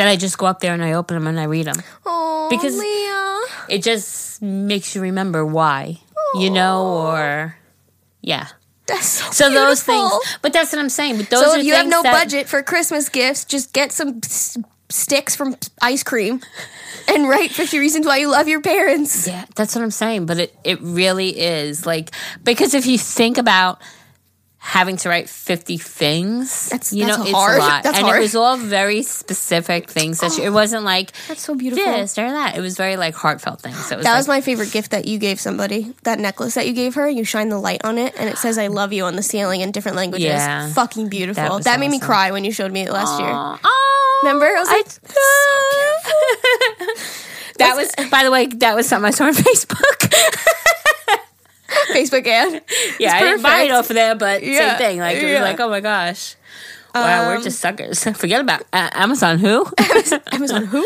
that 0.00 0.08
I 0.08 0.16
just 0.16 0.38
go 0.38 0.46
up 0.46 0.60
there 0.60 0.72
and 0.72 0.82
I 0.82 0.92
open 0.94 1.14
them 1.14 1.26
and 1.26 1.38
I 1.38 1.44
read 1.44 1.66
them. 1.66 1.76
Oh, 2.06 2.48
Because- 2.50 2.76
Leah. 2.76 3.26
It 3.68 3.82
just 3.84 4.40
makes 4.42 4.94
you 4.96 5.02
remember 5.02 5.44
why, 5.46 6.00
you 6.34 6.48
know, 6.50 6.86
or 7.06 7.54
yeah. 8.22 8.48
That's 8.86 9.06
so, 9.06 9.30
So 9.30 9.50
those 9.52 9.82
things, 9.84 10.10
but 10.42 10.52
that's 10.52 10.72
what 10.72 10.80
I'm 10.80 10.88
saying. 10.88 11.18
But 11.18 11.30
those 11.30 11.44
So 11.44 11.50
are 11.52 11.58
if 11.58 11.64
you 11.64 11.74
have 11.74 11.86
no 11.86 12.02
that- 12.02 12.12
budget 12.12 12.48
for 12.48 12.62
Christmas 12.62 13.08
gifts, 13.08 13.44
just 13.44 13.72
get 13.72 13.92
some 13.92 14.20
s- 14.24 14.56
sticks 14.88 15.36
from 15.36 15.54
ice 15.80 16.02
cream 16.02 16.40
and 17.06 17.28
write 17.28 17.52
50 17.52 17.78
reasons 17.78 18.06
why 18.06 18.16
you 18.16 18.28
love 18.28 18.48
your 18.48 18.60
parents. 18.60 19.28
Yeah, 19.28 19.44
that's 19.54 19.76
what 19.76 19.82
I'm 19.84 19.92
saying. 19.92 20.26
But 20.26 20.38
it, 20.40 20.56
it 20.64 20.80
really 20.80 21.38
is 21.38 21.86
like 21.86 22.10
because 22.42 22.74
if 22.74 22.86
you 22.86 22.98
think 22.98 23.38
about 23.38 23.78
having 24.62 24.96
to 24.98 25.08
write 25.08 25.26
50 25.28 25.78
things, 25.78 26.68
That's- 26.68 26.92
you 26.92 27.06
that's 27.06 27.16
know, 27.16 27.24
it's 27.24 27.32
hard. 27.32 27.56
a 27.56 27.60
lot. 27.60 27.82
That's 27.82 27.96
and 27.96 28.06
hard. 28.06 28.18
it 28.18 28.22
was 28.22 28.34
all 28.36 28.58
very 28.58 29.02
specific 29.02 29.88
things 29.88 30.20
that 30.20 30.36
you, 30.36 30.44
it 30.44 30.48
oh, 30.48 30.52
wasn't 30.52 30.84
like 30.84 31.12
That's 31.28 31.40
so 31.40 31.54
beautiful. 31.54 31.82
this 31.84 32.18
or 32.18 32.30
that. 32.30 32.58
It 32.58 32.60
was 32.60 32.76
very 32.76 32.98
like 32.98 33.14
heartfelt 33.14 33.62
things. 33.62 33.76
So 33.86 33.94
it 33.94 33.98
was 33.98 34.04
That 34.04 34.12
like, 34.12 34.18
was 34.18 34.28
my 34.28 34.40
favorite 34.42 34.70
gift 34.70 34.90
that 34.90 35.06
you 35.06 35.16
gave 35.18 35.40
somebody. 35.40 35.94
That 36.02 36.18
necklace 36.18 36.54
that 36.56 36.66
you 36.66 36.74
gave 36.74 36.94
her, 36.96 37.08
you 37.08 37.24
shine 37.24 37.48
the 37.48 37.58
light 37.58 37.80
on 37.84 37.96
it 37.96 38.14
and 38.18 38.28
it 38.28 38.36
says 38.36 38.58
I 38.58 38.66
love 38.66 38.92
you 38.92 39.04
on 39.04 39.16
the 39.16 39.22
ceiling 39.22 39.62
in 39.62 39.70
different 39.72 39.96
languages. 39.96 40.26
Yeah. 40.26 40.70
Fucking 40.74 41.08
beautiful. 41.08 41.42
That 41.42 41.64
That, 41.64 41.78
was 41.78 41.80
made 41.80 41.90
me 41.90 41.98
cry 41.98 42.30
when 42.30 42.44
you 42.44 42.52
showed 42.52 42.70
me 42.70 42.82
it 42.82 42.92
last 42.92 43.18
year. 43.18 43.30
Oh, 43.32 44.20
Remember? 44.24 44.44
I 44.44 44.60
was 44.60 44.68
like, 44.68 44.86
that 47.58 47.76
was, 47.76 47.90
by 48.10 48.24
the 48.24 48.30
way, 48.30 48.46
that 48.46 48.76
was 48.76 48.86
something 48.86 49.08
I 49.08 49.10
saw 49.10 49.24
on 49.24 49.34
Facebook. 49.48 50.12
Facebook 51.88 52.26
ad. 52.26 52.62
yeah, 52.98 53.14
I 53.14 53.20
didn't 53.20 53.42
buy 53.42 53.62
it 53.62 53.70
off 53.70 53.90
of 53.90 53.96
there, 53.96 54.14
but 54.14 54.42
Yeah, 54.42 54.70
same 54.70 54.78
thing. 54.78 54.98
Like 54.98 55.16
it 55.16 55.24
was 55.24 55.32
yeah. 55.32 55.42
like, 55.42 55.60
oh 55.60 55.68
my 55.68 55.80
gosh, 55.80 56.36
wow, 56.94 57.28
we're 57.28 57.42
just 57.42 57.60
suckers. 57.60 58.02
Forget 58.16 58.40
about 58.40 58.62
uh, 58.72 58.90
Amazon. 58.92 59.38
Who? 59.38 59.66
Amazon 60.32 60.64
who? 60.66 60.84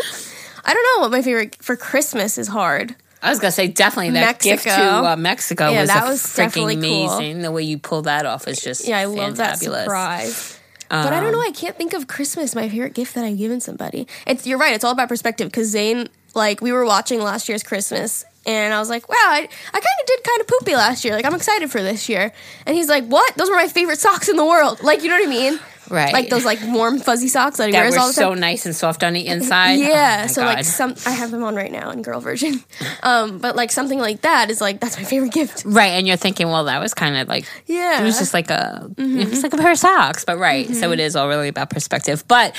I 0.63 0.73
don't 0.73 0.83
know 0.97 1.01
what 1.03 1.11
my 1.11 1.21
favorite 1.21 1.55
for 1.61 1.75
Christmas 1.75 2.37
is 2.37 2.47
hard. 2.47 2.95
I 3.21 3.29
was 3.29 3.39
gonna 3.39 3.51
say 3.51 3.67
definitely 3.67 4.11
that 4.11 4.39
gift 4.39 4.63
to 4.63 4.69
Mexico. 4.69 5.05
uh, 5.05 5.15
Mexico 5.15 5.71
Yeah, 5.71 5.81
was, 5.81 5.89
that 5.89 6.05
was 6.05 6.21
freaking 6.21 6.35
definitely 6.35 6.75
cool. 6.81 7.09
amazing. 7.11 7.41
The 7.41 7.51
way 7.51 7.63
you 7.63 7.79
pulled 7.79 8.05
that 8.05 8.25
off 8.27 8.47
is 8.47 8.61
just 8.61 8.87
Yeah, 8.87 8.99
I 8.99 9.05
love 9.05 9.37
that 9.37 9.57
surprise. 9.59 10.59
but 10.89 11.11
I 11.11 11.19
don't 11.19 11.25
Um, 11.27 11.31
know. 11.31 11.41
I 11.41 11.51
can't 11.51 11.75
think 11.75 11.93
of 11.93 12.05
Christmas. 12.07 12.53
My 12.53 12.69
favorite 12.69 12.93
gift 12.93 13.15
that 13.15 13.23
I've 13.23 13.37
given 13.37 13.59
somebody. 13.61 14.07
It's 14.27 14.45
you're 14.45 14.59
right. 14.59 14.75
It's 14.75 14.83
all 14.83 14.91
about 14.91 15.09
perspective. 15.09 15.47
Because 15.47 15.69
Zane, 15.69 16.07
like, 16.35 16.61
we 16.61 16.71
were 16.71 16.85
watching 16.85 17.19
last 17.19 17.49
year's 17.49 17.63
Christmas, 17.63 18.25
and 18.45 18.73
I 18.73 18.79
was 18.79 18.89
like, 18.89 19.07
"Wow, 19.09 19.15
I, 19.17 19.37
I 19.39 19.71
kind 19.71 19.83
of 20.01 20.05
did 20.07 20.23
kind 20.23 20.41
of 20.41 20.47
poopy 20.47 20.75
last 20.75 21.03
year. 21.05 21.13
Like, 21.15 21.25
I'm 21.25 21.35
excited 21.35 21.69
for 21.71 21.81
this 21.81 22.07
year." 22.09 22.31
And 22.65 22.75
he's 22.75 22.89
like, 22.89 23.05
"What? 23.05 23.35
Those 23.37 23.49
were 23.49 23.55
my 23.55 23.67
favorite 23.67 23.99
socks 24.07 24.29
in 24.29 24.35
the 24.37 24.45
world. 24.45 24.83
Like, 24.83 25.01
you 25.03 25.09
know 25.09 25.15
what 25.15 25.27
I 25.27 25.29
mean? 25.29 25.59
Right. 25.87 26.11
Like 26.13 26.29
those 26.31 26.43
like 26.45 26.57
warm 26.63 26.97
fuzzy 26.97 27.27
socks 27.27 27.57
that 27.57 27.67
he 27.67 27.71
That 27.73 27.81
wears 27.81 27.93
were 27.93 27.99
all 27.99 28.07
the 28.07 28.13
so 28.13 28.33
nice 28.33 28.65
and 28.65 28.75
soft 28.75 29.03
on 29.03 29.13
the 29.13 29.27
inside. 29.27 29.73
yeah, 29.75 30.23
Oh 30.25 30.27
so 30.33 30.41
God. 30.41 30.55
like 30.55 30.65
some 30.65 30.95
I 31.05 31.11
have 31.11 31.29
them 31.29 31.43
on 31.43 31.55
right 31.55 31.71
now 31.71 31.91
in 31.91 32.01
girl 32.01 32.19
version, 32.19 32.63
um, 33.03 33.37
but 33.37 33.55
like 33.55 33.71
something 33.71 33.99
like 33.99 34.21
that 34.21 34.49
is 34.49 34.59
like 34.61 34.79
that's 34.79 34.97
my 34.97 35.03
favorite 35.03 35.31
gift. 35.31 35.61
right, 35.63 35.91
and 35.91 36.07
you're 36.07 36.17
thinking, 36.17 36.47
well, 36.47 36.63
that 36.63 36.79
was 36.79 36.95
kind 36.95 37.15
of 37.15 37.27
like 37.27 37.45
Yeah, 37.67 38.01
it 38.01 38.03
was 38.03 38.17
just 38.17 38.33
like 38.33 38.49
a 38.49 38.87
Mm-hmm. 38.95 39.19
it 39.19 39.29
was 39.29 39.43
like 39.43 39.53
a 39.53 39.57
pair 39.57 39.73
of 39.73 39.77
socks, 39.77 40.25
but 40.25 40.39
right. 40.39 40.67
So 40.73 40.91
it 40.91 40.99
is 40.99 41.15
all 41.15 41.27
really 41.27 41.49
about 41.49 41.69
perspective. 41.69 42.23
But 42.27 42.55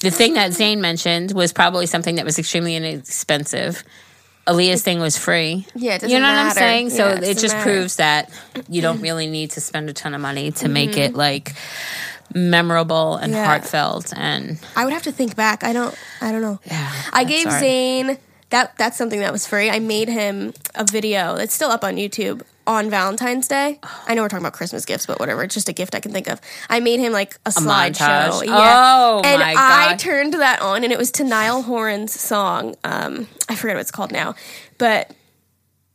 the 0.00 0.10
thing 0.10 0.34
that 0.34 0.52
Zane 0.52 0.82
mentioned 0.82 1.32
was 1.32 1.54
probably 1.54 1.86
something 1.86 2.16
that 2.16 2.26
was 2.26 2.38
extremely 2.38 2.76
inexpensive. 2.76 3.82
Aaliyah's 4.46 4.82
thing 4.82 5.00
was 5.00 5.16
free. 5.16 5.66
Yeah, 5.74 5.94
it 5.94 6.00
doesn't 6.02 6.10
you 6.10 6.20
know 6.20 6.28
what 6.28 6.38
I'm 6.38 6.50
saying. 6.52 6.90
So 6.90 7.08
Yeah, 7.08 7.14
it 7.16 7.22
it 7.24 7.38
just 7.38 7.54
matter. 7.54 7.62
proves 7.70 7.96
that 7.96 8.30
you 8.68 8.82
don't 8.82 9.00
really 9.00 9.26
need 9.26 9.52
to 9.52 9.60
spend 9.60 9.88
a 9.88 9.92
ton 9.92 10.14
of 10.14 10.20
money 10.20 10.50
to 10.52 10.68
make 10.68 10.90
Mm-hmm. 10.90 11.00
it 11.00 11.14
like 11.14 11.54
memorable 12.34 13.16
and 13.16 13.32
Yeah. 13.32 13.44
heartfelt 13.44 14.12
and 14.16 14.58
I 14.76 14.84
would 14.84 14.92
have 14.92 15.02
to 15.04 15.12
think 15.12 15.36
back. 15.36 15.64
I 15.64 15.72
don't. 15.72 15.94
I 16.20 16.32
don't 16.32 16.42
know. 16.42 16.60
yeah. 16.64 16.92
I 17.12 17.24
gave 17.24 17.46
hard. 17.46 17.60
Zane 17.60 18.18
that. 18.50 18.76
That's 18.76 18.96
something 18.96 19.20
that 19.20 19.32
was 19.32 19.46
free. 19.46 19.70
I 19.70 19.78
made 19.78 20.08
him 20.08 20.52
a 20.74 20.84
video. 20.84 21.36
It's 21.36 21.54
still 21.54 21.70
up 21.70 21.84
on 21.84 21.96
YouTube 21.96 22.42
on 22.66 22.90
Valentine's 22.90 23.48
Day. 23.48 23.78
I 24.06 24.14
know 24.14 24.22
we're 24.22 24.28
talking 24.28 24.44
about 24.44 24.54
Christmas 24.54 24.84
gifts, 24.84 25.06
but 25.06 25.20
whatever. 25.20 25.42
It's 25.42 25.54
just 25.54 25.68
a 25.68 25.72
gift 25.72 25.94
I 25.94 26.00
can 26.00 26.12
think 26.12 26.28
of. 26.28 26.40
I 26.68 26.80
made 26.80 27.00
him 27.00 27.12
like 27.12 27.38
a, 27.46 27.50
slideshow. 27.50 28.44
Yeah. 28.44 28.52
Oh, 28.52 29.22
and 29.24 29.40
my 29.40 29.54
I 29.56 29.96
turned 29.96 30.34
that 30.34 30.60
on, 30.62 30.84
and 30.84 30.92
it 30.92 30.98
was 30.98 31.10
to 31.12 31.24
Niall 31.24 31.62
Horan's 31.62 32.18
song. 32.18 32.74
Um, 32.84 33.28
I 33.48 33.54
forget 33.54 33.76
what 33.76 33.80
it's 33.82 33.90
called 33.90 34.12
now, 34.12 34.34
but. 34.78 35.14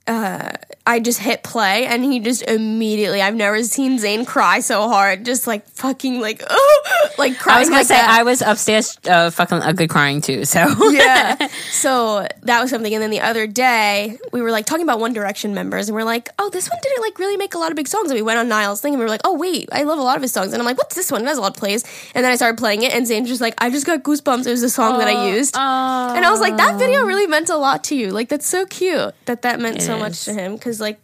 Uh, 0.10 0.52
I 0.88 1.00
just 1.00 1.20
hit 1.20 1.44
play 1.44 1.86
and 1.86 2.04
he 2.04 2.20
just 2.20 2.42
immediately 2.42 3.22
I've 3.22 3.36
never 3.36 3.62
seen 3.62 4.00
Zane 4.00 4.26
cry 4.26 4.60
so 4.60 4.90
hard 4.90 5.24
just 5.24 5.46
like 5.46 5.68
fucking 5.68 6.20
like 6.20 6.42
oh 6.50 7.10
like 7.20 7.38
crying 7.38 7.58
I 7.58 7.60
was 7.60 7.70
gonna 7.70 7.80
like 7.82 7.88
say 7.88 7.94
that. 7.96 8.10
I 8.10 8.24
was 8.24 8.42
upstairs 8.42 8.98
uh, 9.08 9.30
fucking 9.30 9.60
ugly 9.60 9.88
crying 9.88 10.20
too. 10.22 10.46
So 10.46 10.66
yeah. 10.90 11.48
So 11.72 12.28
that 12.44 12.62
was 12.62 12.72
something. 12.72 12.94
And 12.94 13.02
then 13.02 13.10
the 13.12 13.22
other 13.22 13.48
day, 13.48 14.18
we 14.34 14.42
were 14.42 14.52
like 14.52 14.66
talking 14.66 14.84
about 14.84 15.00
One 15.00 15.14
Direction 15.14 15.54
members, 15.54 15.88
and 15.88 15.96
we're 15.96 16.04
like, 16.04 16.30
oh, 16.40 16.50
this 16.50 16.70
one 16.70 16.80
didn't 16.82 17.02
like 17.02 17.18
really 17.20 17.38
make 17.38 17.54
a 17.54 17.58
lot 17.58 17.72
of 17.72 17.76
big 17.78 17.88
songs. 17.88 18.10
And 18.10 18.18
we 18.18 18.22
went 18.22 18.38
on 18.40 18.50
Niall's 18.50 18.82
thing, 18.82 18.94
and 18.94 19.00
we 19.00 19.06
were 19.06 19.10
like, 19.10 19.22
oh, 19.24 19.34
wait, 19.38 19.70
I 19.72 19.84
love 19.84 19.98
a 19.98 20.02
lot 20.02 20.18
of 20.18 20.22
his 20.22 20.34
songs. 20.34 20.52
And 20.52 20.62
I'm 20.62 20.66
like, 20.66 20.78
what's 20.78 20.96
this 20.96 21.12
one? 21.12 21.22
It 21.22 21.28
has 21.28 21.38
a 21.38 21.42
lot 21.42 21.52
of 21.52 21.58
plays. 21.58 21.84
And 22.16 22.26
then 22.26 22.32
I 22.32 22.36
started 22.36 22.58
playing 22.58 22.82
it, 22.82 22.94
and 22.94 23.08
Zane's 23.08 23.30
just 23.30 23.40
like, 23.40 23.54
I 23.60 23.70
just 23.70 23.86
got 23.86 24.04
goosebumps. 24.04 24.46
It 24.46 24.52
was 24.52 24.64
a 24.64 24.70
song 24.70 24.98
that 25.00 25.08
I 25.08 25.30
used. 25.30 25.56
and 25.56 26.26
I 26.26 26.32
was 26.32 26.42
like, 26.42 26.58
that 26.58 26.78
video 26.80 27.06
really 27.06 27.28
meant 27.28 27.50
a 27.50 27.58
lot 27.58 27.86
to 27.86 27.96
you. 27.96 28.12
Like, 28.12 28.28
that's 28.28 28.48
so 28.48 28.66
cute 28.66 29.14
that 29.26 29.44
that 29.44 29.60
meant 29.60 29.78
It 29.78 29.84
so. 29.84 29.99
Much 30.00 30.26
to 30.26 30.34
him. 30.34 30.54
Because, 30.56 30.80
like, 30.82 31.00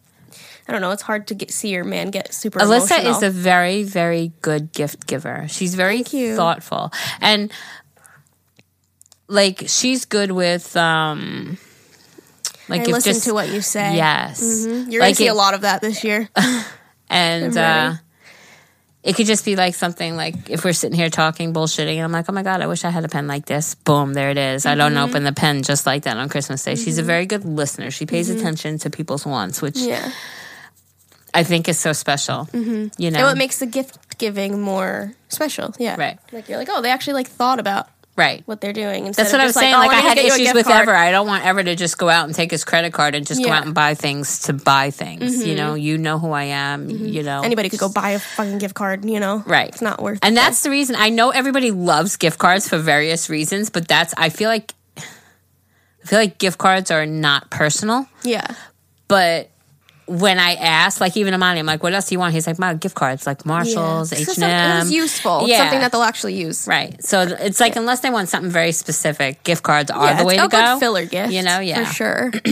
I 0.68 0.72
don't 0.72 0.82
know, 0.82 0.92
it's 0.92 1.04
hard 1.04 1.28
to 1.28 1.36
get 1.36 1.52
see 1.52 1.70
your 1.70 1.84
man 1.84 2.10
get 2.10 2.34
super 2.34 2.60
Alyssa 2.60 3.00
emotional. 3.00 3.12
is 3.18 3.24
a 3.24 3.30
very, 3.30 3.84
very 3.84 4.32
good 4.42 4.72
gift 4.74 5.06
giver. 5.08 5.46
She's 5.48 5.76
very 5.76 6.02
thoughtful. 6.04 6.92
And 7.22 7.52
like 9.28 9.64
she's 9.68 10.06
good 10.06 10.32
with 10.32 10.76
um 10.78 11.58
like 12.68 12.82
I 12.82 12.84
if 12.84 12.88
listen 12.90 13.14
just 13.14 13.26
to 13.26 13.34
what 13.34 13.50
you 13.50 13.62
say. 13.62 13.96
Yes. 13.96 14.66
You're 14.68 15.02
Like 15.02 15.10
gonna 15.10 15.16
see 15.16 15.28
it- 15.28 15.32
a 15.32 15.34
lot 15.36 15.54
of 15.54 15.62
that 15.62 15.82
this 15.82 16.04
year. 16.04 16.30
and 17.10 17.56
uh. 17.58 17.94
It 19.06 19.16
could 19.16 19.28
just 19.28 19.46
be 19.46 19.56
like 19.56 19.76
something 19.76 20.16
like 20.18 20.50
if 20.50 20.66
we're 20.66 20.74
sitting 20.74 20.98
here 20.98 21.10
talking 21.12 21.54
bullshitting 21.54 21.94
and 21.96 22.04
I'm 22.04 22.12
like, 22.12 22.26
oh 22.28 22.34
my 22.34 22.42
God, 22.42 22.62
I 22.62 22.68
wish 22.68 22.84
I 22.84 22.90
had 22.90 23.06
a 23.06 23.08
pen 23.08 23.28
like 23.28 23.46
this. 23.46 23.76
Boom, 23.76 24.14
there 24.16 24.32
it 24.32 24.38
is. 24.38 24.66
I 24.66 24.72
Mm-hmm. 24.72 24.80
don't 24.80 24.98
open 24.98 25.24
the 25.24 25.32
pen 25.32 25.62
just 25.62 25.86
like 25.86 26.04
that 26.04 26.18
on 26.18 26.28
Christmas 26.28 26.64
Day. 26.64 26.74
She's 26.76 26.98
a 26.98 27.04
very 27.04 27.28
good 27.28 27.46
listener. 27.46 27.92
She 27.92 28.06
pays 28.08 28.30
attention 28.32 28.80
to 28.80 28.90
people's 28.90 29.24
wants, 29.26 29.62
which 29.62 29.76
Mm-hmm. 29.76 29.90
yeah. 29.90 30.12
I 31.36 31.44
think 31.44 31.68
is 31.70 31.78
so 31.78 31.92
special. 31.94 32.46
Mm-hmm. 32.52 32.88
You 32.98 33.12
know? 33.12 33.20
And 33.20 33.28
what 33.28 33.38
makes 33.38 33.60
the 33.60 33.66
gift 33.68 34.18
giving 34.18 34.60
more 34.62 35.14
special? 35.28 35.74
Yeah, 35.78 35.98
Right. 36.00 36.18
Like 36.32 36.48
you're 36.50 36.58
like, 36.58 36.70
oh, 36.72 36.82
they 36.82 36.90
actually 36.92 37.14
like 37.14 37.28
thought 37.28 37.60
about 37.60 37.88
right. 38.16 38.44
what 38.46 38.62
they're 38.62 38.74
doing. 38.74 39.06
Instead 39.08 39.24
That's 39.24 39.34
of 39.34 39.40
what 39.40 39.46
I'm 39.46 39.52
saying. 39.52 39.76
oh, 39.76 39.80
Like, 39.80 39.92
I 39.92 39.96
had 39.96 40.16
just 40.16 40.16
get 40.16 40.26
you 40.26 40.32
a 40.32 40.36
issues 40.36 40.54
with 40.54 40.66
card. 40.66 40.82
Ever. 40.84 40.96
I 40.96 41.12
don't 41.12 41.28
want 41.28 41.46
Ever 41.46 41.64
to 41.64 41.76
just 41.76 41.98
go 41.98 42.10
out 42.10 42.26
and 42.26 42.36
take 42.36 42.52
his 42.52 42.64
credit 42.64 42.94
card 42.94 43.16
and 43.16 43.26
just 43.26 43.44
go 43.44 43.52
out 43.52 43.66
and 43.66 43.74
buy 43.74 43.94
things 43.94 44.40
to 44.44 44.54
buy 44.54 44.92
things. 44.92 45.46
You 45.46 45.56
mm-hmm. 45.56 45.58
know, 45.58 45.74
you 45.76 45.98
know 45.98 46.20
who 46.20 46.32
I 46.32 46.44
am. 46.46 46.90
Mm-hmm. 46.90 47.06
You 47.06 47.24
know, 47.24 47.42
Anybody 47.42 47.70
could 47.70 47.80
go 47.80 47.90
buy 47.90 48.12
a 48.12 48.20
fucking 48.20 48.58
gift 48.58 48.76
card. 48.76 49.06
You 49.06 49.20
know, 49.20 49.44
Right. 49.46 49.70
It's 49.70 49.82
not 49.82 50.02
worth. 50.02 50.18
It. 50.18 50.26
And 50.26 50.34
it. 50.34 50.36
that's 50.36 50.64
the 50.64 50.70
reason 50.70 50.96
I 50.98 51.10
know 51.10 51.30
everybody 51.30 51.72
loves 51.72 52.16
gift 52.18 52.40
cards 52.40 52.68
for 52.68 52.78
various 52.78 53.30
reasons, 53.30 53.70
but 53.70 53.88
that's 53.88 54.14
I 54.18 54.30
feel 54.30 54.50
like 54.50 54.74
I 54.98 55.02
feel 56.06 56.20
like 56.20 56.38
gift 56.38 56.58
cards 56.58 56.92
are 56.92 57.06
not 57.06 57.50
personal. 57.50 58.08
yeah, 58.24 58.48
But 59.08 59.50
when 60.08 60.38
I 60.40 60.54
ask, 60.56 61.02
like 61.02 61.18
even 61.18 61.34
Amani, 61.34 61.60
I'm 61.60 61.66
like, 61.66 61.82
"What 61.82 61.94
else 61.94 62.08
do 62.10 62.16
you 62.16 62.20
want?" 62.20 62.34
He's 62.34 62.46
like, 62.48 62.60
"My 62.60 62.74
gift 62.76 62.96
cards, 62.96 63.26
like 63.26 63.46
Marshalls. 63.46 64.14
H 64.14 64.28
and 64.38 64.44
M." 64.44 64.78
It 64.78 64.80
was 64.82 64.92
useful. 64.92 65.40
It's 65.42 65.50
Yeah. 65.50 65.58
something 65.60 65.80
that 65.80 65.92
they'll 65.92 66.04
actually 66.04 66.36
use. 66.36 66.68
Right. 66.68 67.04
So 67.04 67.22
it's 67.22 67.60
like 67.60 67.76
unless 67.76 68.02
they 68.02 68.10
want 68.12 68.30
something 68.30 68.52
very 68.52 68.72
specific, 68.72 69.44
gift 69.44 69.64
cards 69.64 69.90
are 69.92 70.06
Yeah, 70.06 70.14
the 70.14 70.20
it's 70.20 70.28
way 70.28 70.36
to 70.38 70.42
good 70.44 70.52
go. 70.52 70.80
filler 70.80 71.06
gift. 71.06 71.34
You 71.34 71.42
know, 71.42 71.60
yeah. 71.60 71.84
for 71.86 71.94
sure. 71.94 72.32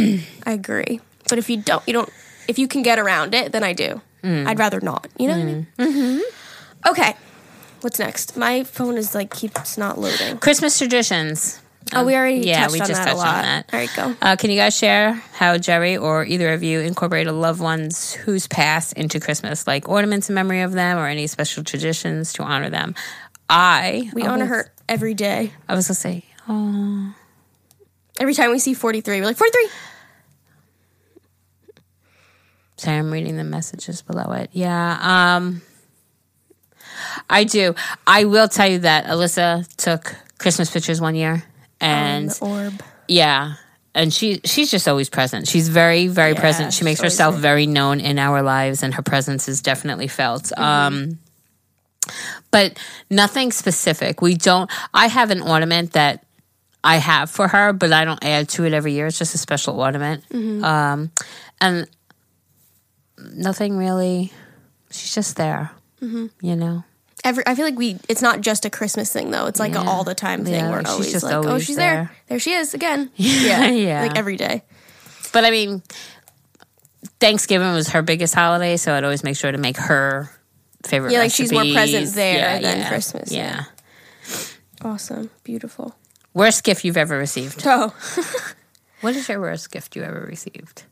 I 0.46 0.52
agree. 0.54 1.00
But 1.30 1.38
if 1.38 1.50
you 1.50 1.58
don't, 1.58 1.84
you 1.88 1.94
don't. 1.94 2.10
If 2.48 2.58
you 2.60 2.68
can 2.68 2.82
get 2.82 3.00
around 3.00 3.34
it, 3.36 3.52
then 3.52 3.64
I 3.64 3.74
do. 3.74 4.02
Mm. 4.24 4.48
I'd 4.48 4.60
rather 4.60 4.82
not. 4.82 5.08
You 5.18 5.28
know 5.28 5.34
what 5.34 5.42
I 5.42 5.46
mean? 5.46 5.68
Mm-hmm. 5.78 6.90
Okay. 6.90 7.16
What's 7.82 8.00
next? 8.00 8.36
My 8.38 8.64
phone 8.64 8.98
is 8.98 9.14
like 9.14 9.30
keeps 9.34 9.78
not 9.78 10.00
loading. 10.00 10.38
Christmas 10.40 10.78
traditions. 10.78 11.60
Oh, 11.92 12.06
we 12.06 12.16
already 12.16 12.38
yeah, 12.38 12.62
touched 12.62 12.74
we 12.74 12.82
on 12.82 12.88
just 12.88 13.04
that 13.04 13.06
touched 13.06 13.16
a 13.16 13.20
lot. 13.20 13.36
on 13.36 13.42
that. 13.44 13.70
All 13.74 13.80
right, 13.80 13.90
go. 13.96 14.16
Uh, 14.22 14.36
can 14.36 14.50
you 14.50 14.58
guys 14.58 14.76
share 14.76 15.14
how 15.34 15.58
Geri 15.58 15.98
or 15.98 16.26
either 16.26 16.54
of 16.54 16.64
you 16.64 16.80
incorporate 16.80 17.28
a 17.28 17.32
loved 17.32 17.60
one's 17.60 18.14
who's 18.14 18.48
passed 18.48 18.94
into 18.94 19.20
Christmas, 19.20 19.68
like 19.68 19.90
ornaments 19.90 20.30
in 20.30 20.36
memory 20.36 20.62
of 20.62 20.72
them 20.72 20.98
or 20.98 21.08
any 21.08 21.28
special 21.28 21.64
traditions 21.64 22.34
to 22.34 22.44
honor 22.44 22.70
them? 22.70 22.96
I 23.50 24.10
We 24.14 24.24
oh, 24.24 24.32
honor 24.32 24.46
her 24.46 24.72
every 24.88 25.14
day. 25.14 25.52
I 25.68 25.76
was 25.76 25.88
gonna 25.88 25.96
say, 25.96 26.24
oh, 26.48 27.14
Every 28.20 28.34
time 28.36 28.52
we 28.52 28.60
see 28.60 28.74
43, 28.74 29.20
we're 29.20 29.26
like, 29.26 29.38
43. 29.38 29.70
Sorry, 32.78 32.98
I'm 32.98 33.12
reading 33.12 33.38
the 33.38 33.44
messages 33.44 34.02
below 34.02 34.34
it. 34.34 34.50
Yeah. 34.54 35.36
Um 35.36 35.62
I 37.30 37.44
do. 37.44 37.76
I 38.06 38.26
will 38.26 38.48
tell 38.48 38.68
you 38.68 38.80
that 38.80 39.06
Alyssa 39.06 39.68
took 39.78 40.16
Christmas 40.38 40.70
pictures 40.70 41.00
one 41.02 41.16
year 41.16 41.44
and 41.84 42.38
orb. 42.42 42.82
yeah. 43.08 43.56
And 43.96 44.12
she 44.12 44.42
she's 44.44 44.72
just 44.72 44.88
always 44.88 45.10
present. 45.10 45.48
She's 45.48 45.70
very, 45.70 46.08
very 46.08 46.34
Yeah, 46.34 46.40
present. 46.40 46.74
She 46.74 46.84
makes 46.84 47.00
herself 47.00 47.36
very 47.36 47.68
known 47.68 48.00
in 48.00 48.18
our 48.18 48.42
lives 48.42 48.82
and 48.82 48.94
her 48.96 49.04
presence 49.04 49.48
is 49.48 49.62
definitely 49.62 50.08
felt. 50.08 50.46
Mm-hmm. 50.46 50.64
Um 50.64 51.20
but 52.50 52.78
nothing 53.10 53.52
specific. 53.52 54.22
We 54.22 54.34
don't 54.34 54.70
I 54.94 55.08
have 55.08 55.30
an 55.30 55.42
ornament 55.42 55.92
that 55.94 56.26
I 56.84 56.98
have 56.98 57.30
for 57.30 57.48
her, 57.48 57.72
but 57.72 57.94
I 57.94 58.04
don't 58.04 58.24
add 58.24 58.50
to 58.50 58.66
it 58.66 58.74
every 58.74 58.94
year. 58.94 59.08
It's 59.08 59.20
just 59.20 59.36
a 59.36 59.38
special 59.38 59.80
ornament. 59.80 60.24
Mm-hmm. 60.30 60.64
Um 60.64 61.12
and 61.62 61.88
nothing 63.32 63.78
really 63.78 64.32
she's 64.90 65.14
just 65.14 65.36
there. 65.38 65.70
Mm-hmm. 66.02 66.28
You 66.42 66.56
know? 66.56 66.84
Every, 67.24 67.44
I 67.48 67.56
feel 67.56 67.66
like 67.66 67.78
we. 67.78 67.98
It's 68.10 68.22
not 68.22 68.42
just 68.42 68.66
a 68.66 68.70
Christmas 68.70 69.12
thing 69.14 69.32
though. 69.32 69.46
It's 69.48 69.60
like 69.60 69.74
Yeah. 69.74 69.82
an 69.82 69.88
all 69.88 70.04
the 70.04 70.16
time 70.16 70.44
thing. 70.44 70.56
Yeah, 70.56 70.70
We're 70.70 70.78
like, 70.78 70.88
she's 70.88 70.94
always 70.94 71.12
just 71.14 71.24
like, 71.24 71.34
oh, 71.36 71.60
she's 71.60 71.76
there. 71.78 71.94
there. 71.96 72.12
There 72.28 72.40
she 72.40 72.52
is 72.54 72.74
again. 72.74 73.10
Yeah, 73.16 73.68
Yeah. 73.70 74.02
Like 74.02 74.18
every 74.18 74.36
day. 74.36 74.64
But 75.32 75.46
I 75.46 75.52
mean, 75.52 75.82
Thanksgiving 77.20 77.72
was 77.74 77.90
her 77.90 78.02
biggest 78.02 78.36
holiday, 78.36 78.78
so 78.78 78.94
I'd 78.94 79.04
always 79.04 79.24
make 79.24 79.38
sure 79.38 79.52
to 79.52 79.58
make 79.58 79.78
her 79.78 80.30
favorite. 80.86 81.12
Yeah, 81.14 81.20
like 81.20 81.32
she's 81.32 81.52
more 81.52 81.64
present 81.64 82.14
there 82.14 82.38
Yeah, 82.38 82.60
than 82.60 82.80
yeah, 82.80 82.88
Christmas, 82.90 83.32
Yeah. 83.32 83.64
yeah. 84.28 84.34
Awesome. 84.82 85.30
Beautiful. 85.44 85.96
Worst 86.34 86.64
gift 86.64 86.84
you've 86.84 86.98
ever 86.98 87.18
received? 87.18 87.64
Oh, 87.66 87.96
What 89.02 89.16
is 89.16 89.28
your 89.30 89.40
worst 89.42 89.72
gift 89.72 89.96
you 89.96 90.04
ever 90.04 90.22
received? 90.22 90.84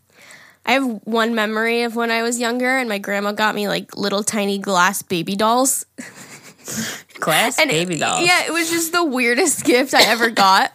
I 0.66 0.74
have 0.74 1.02
one 1.04 1.34
memory 1.36 1.84
of 1.84 1.96
when 1.96 2.12
I 2.12 2.24
was 2.24 2.40
younger, 2.40 2.78
and 2.78 2.88
my 2.88 2.98
grandma 2.98 3.32
got 3.32 3.56
me 3.56 3.68
like 3.68 3.96
little 3.98 4.24
tiny 4.24 4.58
glass 4.58 5.02
baby 5.02 5.36
dolls. 5.36 5.86
Glass 7.20 7.60
And 7.62 7.70
baby 7.70 7.96
it, 7.96 8.00
dolls. 8.00 8.26
Yeah, 8.26 8.46
it 8.46 8.54
was 8.54 8.70
just 8.70 8.92
the 8.92 9.04
weirdest 9.04 9.66
gift 9.66 9.94
I 9.94 10.04
ever 10.04 10.30
got. 10.30 10.72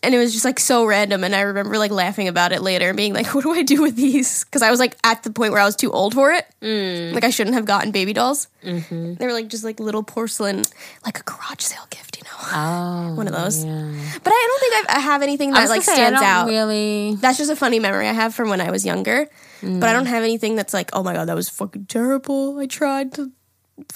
And 0.00 0.14
it 0.14 0.18
was 0.18 0.32
just 0.32 0.44
like 0.44 0.60
so 0.60 0.84
random. 0.84 1.24
And 1.24 1.34
I 1.34 1.40
remember 1.40 1.76
like 1.76 1.90
laughing 1.90 2.28
about 2.28 2.52
it 2.52 2.62
later 2.62 2.88
and 2.88 2.96
being 2.96 3.12
like, 3.14 3.26
what 3.34 3.42
do 3.42 3.52
I 3.52 3.62
do 3.62 3.82
with 3.82 3.96
these? 3.96 4.44
Because 4.44 4.62
I 4.62 4.70
was 4.70 4.78
like 4.78 4.96
at 5.02 5.24
the 5.24 5.30
point 5.30 5.52
where 5.52 5.60
I 5.60 5.64
was 5.64 5.74
too 5.74 5.90
old 5.90 6.14
for 6.14 6.30
it. 6.30 6.46
Mm. 6.62 7.12
Like 7.14 7.24
I 7.24 7.30
shouldn't 7.30 7.54
have 7.54 7.64
gotten 7.64 7.90
baby 7.90 8.12
dolls. 8.12 8.46
Mm-hmm. 8.64 9.14
They 9.14 9.26
were 9.26 9.32
like 9.32 9.48
just 9.48 9.64
like 9.64 9.80
little 9.80 10.02
porcelain, 10.04 10.62
like 11.04 11.18
a 11.18 11.22
garage 11.24 11.60
sale 11.62 11.86
gift, 11.90 12.16
you 12.16 12.22
know? 12.24 12.30
Oh, 12.52 13.14
One 13.16 13.26
of 13.26 13.34
those. 13.34 13.64
yeah. 13.64 13.92
But 14.22 14.30
I 14.32 14.46
don't 14.48 14.60
think 14.60 14.74
I've, 14.90 14.96
I 14.96 15.00
have 15.00 15.22
anything 15.22 15.50
that 15.52 15.68
like 15.68 15.82
say, 15.82 15.92
I 15.92 15.94
stands 15.96 16.20
don't 16.20 16.28
out. 16.28 16.46
Really? 16.46 17.16
That's 17.16 17.36
just 17.38 17.50
a 17.50 17.56
funny 17.56 17.80
memory 17.80 18.06
I 18.08 18.12
have 18.12 18.34
from 18.34 18.50
when 18.50 18.60
I 18.60 18.70
was 18.70 18.86
younger. 18.86 19.26
But 19.60 19.66
Mm. 19.68 19.82
I 19.82 19.92
don't 19.92 20.06
have 20.06 20.22
anything 20.22 20.54
that's 20.54 20.72
like, 20.72 20.90
oh 20.92 21.02
my 21.02 21.12
God, 21.14 21.24
that 21.26 21.34
was 21.34 21.48
fucking 21.48 21.86
terrible. 21.86 22.60
I 22.60 22.66
tried 22.66 23.12
to 23.14 23.32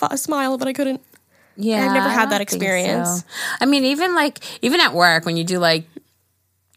f- 0.02 0.18
smile, 0.18 0.58
but 0.58 0.66
I 0.66 0.72
couldn't. 0.72 1.00
Yeah, 1.56 1.84
I've 1.84 1.92
never 1.92 2.08
had 2.08 2.30
that 2.30 2.40
experience. 2.40 3.20
so. 3.20 3.26
I 3.60 3.66
mean, 3.66 3.84
even 3.84 4.14
like 4.16 4.38
even 4.62 4.80
at 4.80 4.92
work 4.94 5.24
when 5.26 5.36
you 5.36 5.44
do 5.44 5.58
like 5.60 5.84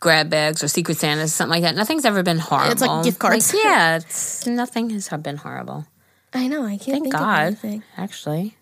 grab 0.06 0.30
bags 0.30 0.64
or 0.64 0.68
secret 0.68 0.98
Santas, 0.98 1.34
something 1.34 1.50
like 1.58 1.64
that, 1.64 1.76
nothing's 1.76 2.06
ever 2.06 2.22
been 2.22 2.38
horrible. 2.38 2.72
It's 2.72 2.82
like 2.82 3.04
gift 3.04 3.18
cards. 3.18 3.52
Like, 3.54 3.64
yeah, 3.66 4.00
nothing 4.46 4.92
has 4.92 5.10
been 5.10 5.38
horrible. 5.38 5.86
I 6.32 6.46
know. 6.48 6.64
I 6.64 6.78
can't 6.78 6.84
Thank 7.02 7.04
think 7.06 7.16
God. 7.16 7.42
of 7.42 7.48
anything. 7.48 7.84
Actually. 7.98 8.56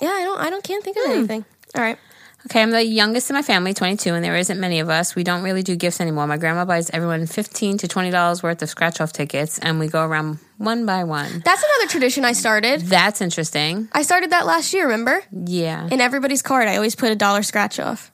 Yeah, 0.00 0.08
I 0.10 0.22
don't. 0.24 0.40
I 0.40 0.50
don't. 0.50 0.64
Can't 0.64 0.82
think 0.82 0.96
of 0.96 1.04
Hmm. 1.04 1.10
anything. 1.12 1.44
All 1.76 1.82
right. 1.82 1.98
Okay, 2.46 2.60
I'm 2.60 2.72
the 2.72 2.84
youngest 2.84 3.30
in 3.30 3.34
my 3.34 3.40
family, 3.42 3.72
22, 3.72 4.12
and 4.12 4.22
there 4.22 4.36
isn't 4.36 4.60
many 4.60 4.78
of 4.80 4.90
us. 4.90 5.14
We 5.14 5.24
don't 5.24 5.42
really 5.42 5.62
do 5.62 5.76
gifts 5.76 5.98
anymore. 6.00 6.26
My 6.26 6.36
grandma 6.36 6.66
buys 6.66 6.90
everyone 6.90 7.26
15 7.26 7.78
to 7.78 7.88
$20 7.88 8.42
worth 8.42 8.60
of 8.60 8.68
scratch 8.68 9.00
off 9.00 9.12
tickets, 9.14 9.58
and 9.60 9.78
we 9.78 9.86
go 9.88 10.04
around 10.04 10.40
one 10.58 10.84
by 10.84 11.04
one. 11.04 11.40
That's 11.42 11.62
another 11.62 11.88
tradition 11.90 12.22
I 12.26 12.32
started. 12.32 12.82
That's 12.82 13.22
interesting. 13.22 13.88
I 13.92 14.02
started 14.02 14.30
that 14.30 14.44
last 14.44 14.74
year. 14.74 14.84
Remember? 14.84 15.22
Yeah. 15.32 15.88
In 15.90 16.02
everybody's 16.02 16.42
card, 16.42 16.68
I 16.68 16.74
always 16.76 16.94
put 16.96 17.10
a 17.10 17.16
dollar 17.16 17.42
scratch 17.42 17.78
off. 17.80 18.12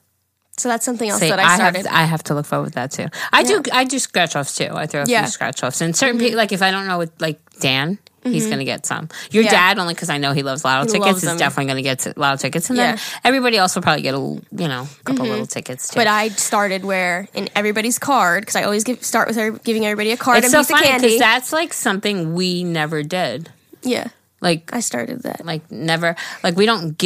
So 0.61 0.69
that's 0.69 0.85
something 0.85 1.09
else 1.09 1.19
See, 1.19 1.29
that 1.29 1.39
I, 1.39 1.43
I 1.43 1.49
have 1.57 1.73
started. 1.73 1.87
I 1.87 2.03
have 2.03 2.23
to 2.25 2.35
look 2.35 2.45
forward 2.45 2.69
to 2.69 2.75
that 2.75 2.91
too. 2.91 3.07
I 3.33 3.43
do 3.43 3.61
I 3.73 3.83
do 3.83 3.97
scratch 3.99 4.35
offs 4.35 4.55
too. 4.55 4.69
I 4.71 4.85
throw 4.87 5.01
a 5.01 5.05
Yeah. 5.07 5.23
few 5.23 5.31
scratch 5.31 5.63
offs, 5.63 5.81
and 5.81 5.95
certain 5.95 6.19
people 6.19 6.37
like 6.37 6.51
if 6.51 6.61
I 6.61 6.71
don't 6.71 6.87
know 6.87 6.97
with 6.99 7.11
like 7.19 7.39
Dan, 7.59 7.97
he's 8.23 8.47
gonna 8.47 8.63
get 8.65 8.85
some. 8.85 9.09
Your 9.31 9.43
Mm-hmm. 9.43 9.53
Yeah. 9.53 9.67
dad 9.73 9.79
only 9.79 9.93
because 9.95 10.09
I 10.09 10.17
know 10.19 10.33
he 10.33 10.43
loves 10.43 10.63
lotto 10.63 10.83
He 10.83 10.87
tickets 10.93 11.05
loves 11.05 11.23
is 11.23 11.29
them. 11.29 11.37
definitely 11.37 11.65
gonna 11.71 11.81
get 11.81 11.99
t- 11.99 12.13
lotto 12.15 12.37
tickets, 12.37 12.69
and 12.69 12.77
Yeah. 12.77 12.93
Mm-hmm. 12.93 13.11
then 13.13 13.21
everybody 13.23 13.57
else 13.57 13.73
will 13.75 13.81
probably 13.81 14.03
get 14.03 14.13
a 14.13 14.17
you 14.19 14.67
know 14.67 14.87
a 14.99 15.03
couple 15.03 15.25
little 15.25 15.47
tickets 15.47 15.89
too. 15.89 15.95
but 15.99 16.07
I 16.07 16.29
started 16.29 16.85
where 16.85 17.27
in 17.33 17.49
everybody's 17.55 17.97
card 17.99 18.41
because 18.43 18.55
I 18.55 18.63
always 18.63 18.83
give 18.83 19.03
start 19.03 19.27
with 19.27 19.37
every- 19.37 19.59
giving 19.63 19.85
everybody 19.85 20.11
a 20.11 20.17
card 20.17 20.43
it's 20.43 20.45
and 20.47 20.51
so 20.51 20.59
a 20.59 20.61
piece 20.61 20.69
of 20.69 20.75
funny 20.77 20.87
candy. 20.87 21.07
because 21.07 21.19
that's 21.19 21.51
like 21.53 21.73
something 21.73 22.33
we 22.35 22.63
never 22.63 23.01
did. 23.03 23.49
yeah, 23.81 24.07
Like 24.41 24.69
I 24.73 24.79
started 24.81 25.23
that. 25.23 25.45
like 25.45 25.69
never 25.71 26.15
like 26.43 26.55
we 26.55 26.65
don't 26.67 26.97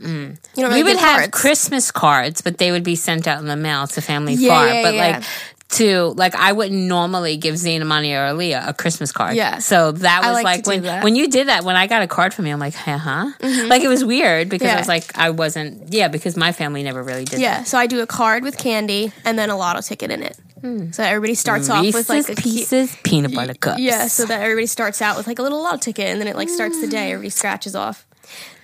get 0.00 0.08
You 0.56 0.62
don't 0.64 0.72
we 0.72 0.82
would 0.82 0.96
have 0.96 1.18
cards. 1.18 1.40
Christmas 1.40 1.90
cards, 1.90 2.40
but 2.40 2.58
they 2.58 2.70
would 2.72 2.84
be 2.84 2.96
sent 2.96 3.26
out 3.26 3.40
in 3.40 3.46
the 3.46 3.56
mail 3.56 3.86
to 3.88 4.00
family 4.00 4.34
Yeah, 4.34 4.48
far. 4.54 4.66
yeah, 4.68 4.82
but 4.82 4.94
yeah. 4.94 5.00
like 5.18 5.24
to 5.70 6.06
like 6.16 6.34
I 6.34 6.50
wouldn't 6.50 6.80
normally 6.88 7.36
give 7.36 7.56
Zane, 7.56 7.80
Amani, 7.80 8.12
or 8.12 8.18
Aaliyah 8.32 8.66
a 8.68 8.74
Christmas 8.74 9.12
card. 9.12 9.36
Yeah. 9.36 9.58
So 9.58 9.92
that 9.92 10.24
I 10.24 10.28
was 10.32 10.34
like 10.34 10.44
like, 10.44 10.64
do 10.64 10.70
when 10.70 10.82
that. 10.82 11.04
when 11.04 11.14
you 11.14 11.28
did 11.28 11.46
that, 11.46 11.62
when 11.62 11.76
I 11.76 11.86
got 11.86 12.02
a 12.02 12.08
card 12.08 12.34
from 12.34 12.46
you, 12.46 12.52
I'm 12.52 12.58
like, 12.58 12.74
huh, 12.74 12.98
huh? 12.98 13.30
Like 13.68 13.82
it 13.82 13.88
was 13.88 14.04
weird 14.04 14.48
because 14.48 14.66
Mm-hmm. 14.66 14.72
Yeah. 14.72 14.74
I 14.76 14.80
was 14.80 14.88
like, 14.88 15.16
I 15.18 15.30
wasn't 15.30 15.92
yeah, 15.94 16.08
because 16.08 16.36
my 16.36 16.50
family 16.50 16.82
never 16.82 17.02
really 17.04 17.24
did 17.24 17.38
Yeah, 17.40 17.62
so 17.62 17.78
I 17.78 17.86
do 17.86 18.00
a 18.00 18.06
card 18.06 18.42
with 18.42 18.58
candy 18.58 19.12
and 19.24 19.38
then 19.38 19.48
a 19.48 19.56
lotto 19.56 19.80
ticket 19.80 20.10
in 20.10 20.24
it. 20.24 20.36
Hmm. 20.60 20.90
So 20.90 21.04
everybody 21.04 21.34
starts 21.36 21.68
that. 21.68 21.74
off 21.86 21.94
with 21.94 22.08
like 22.08 22.26
pieces, 22.36 22.94
peanut 23.04 23.32
butter 23.32 23.54
cups. 23.54 23.78
Yeah, 23.80 24.08
so 24.08 24.24
that 24.26 24.42
everybody 24.42 24.66
starts 24.66 25.00
out 25.00 25.16
with 25.16 25.28
like 25.28 25.38
a 25.38 25.42
little 25.42 25.62
lotto 25.62 25.78
ticket 25.78 26.06
and 26.08 26.20
then 26.20 26.26
it 26.26 26.34
like 26.34 26.48
starts 26.48 26.80
the 26.80 26.88
day. 26.88 27.06
Mm. 27.10 27.12
Everybody 27.12 27.30
scratches 27.30 27.76
off. 27.76 28.06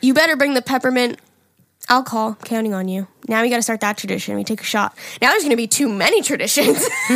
You 0.02 0.12
better 0.12 0.34
bring 0.36 0.54
the 0.54 0.60
peppermint 0.62 1.20
alcohol. 1.88 2.36
I'm 2.40 2.46
counting 2.46 2.74
on 2.74 2.88
you. 2.88 3.06
Now 3.28 3.42
we 3.42 3.50
got 3.50 3.56
to 3.56 3.62
start 3.62 3.80
that 3.80 3.96
tradition. 3.96 4.36
We 4.36 4.44
take 4.44 4.60
a 4.60 4.64
shot. 4.64 4.96
Now 5.20 5.30
there's 5.30 5.42
going 5.42 5.50
to 5.50 5.56
be 5.56 5.66
too 5.66 5.88
many 5.88 6.22
traditions. 6.22 6.78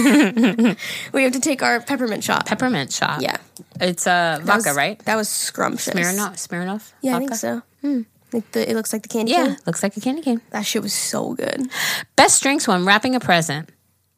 we 1.13 1.23
have 1.23 1.33
to 1.33 1.41
take 1.41 1.63
our 1.63 1.81
peppermint 1.81 2.25
shot. 2.25 2.47
peppermint 2.47 2.93
shot. 2.93 3.23
Yeah. 3.23 3.37
It's 3.81 4.07
uh 4.07 4.39
That 4.39 4.43
vodka, 4.45 4.69
was- 4.71 4.77
right? 4.77 4.99
That 5.05 5.17
was 5.17 5.29
scrumptious. 5.29 5.95
Smirnoff, 5.95 6.35
Smirnoff. 6.49 6.93
Yeah, 7.03 7.17
I 7.17 7.19
think 7.19 7.35
so. 7.35 7.63
Hmm. 7.81 8.03
Like 8.33 8.51
the, 8.53 8.71
it 8.71 8.75
looks 8.75 8.93
like 8.93 9.03
the 9.03 9.09
candy 9.09 9.33
Yeah, 9.33 9.47
cane. 9.47 9.57
looks 9.67 9.83
like 9.83 9.97
a 9.97 10.01
candy 10.01 10.23
cane. 10.23 10.41
That 10.51 10.63
shit 10.67 10.83
was 10.83 10.93
so 10.93 11.35
good. 11.35 11.69
Best 12.17 12.43
drinks 12.43 12.69
one, 12.69 12.85
wrapping 12.85 13.15
a 13.17 13.21
present. 13.21 13.69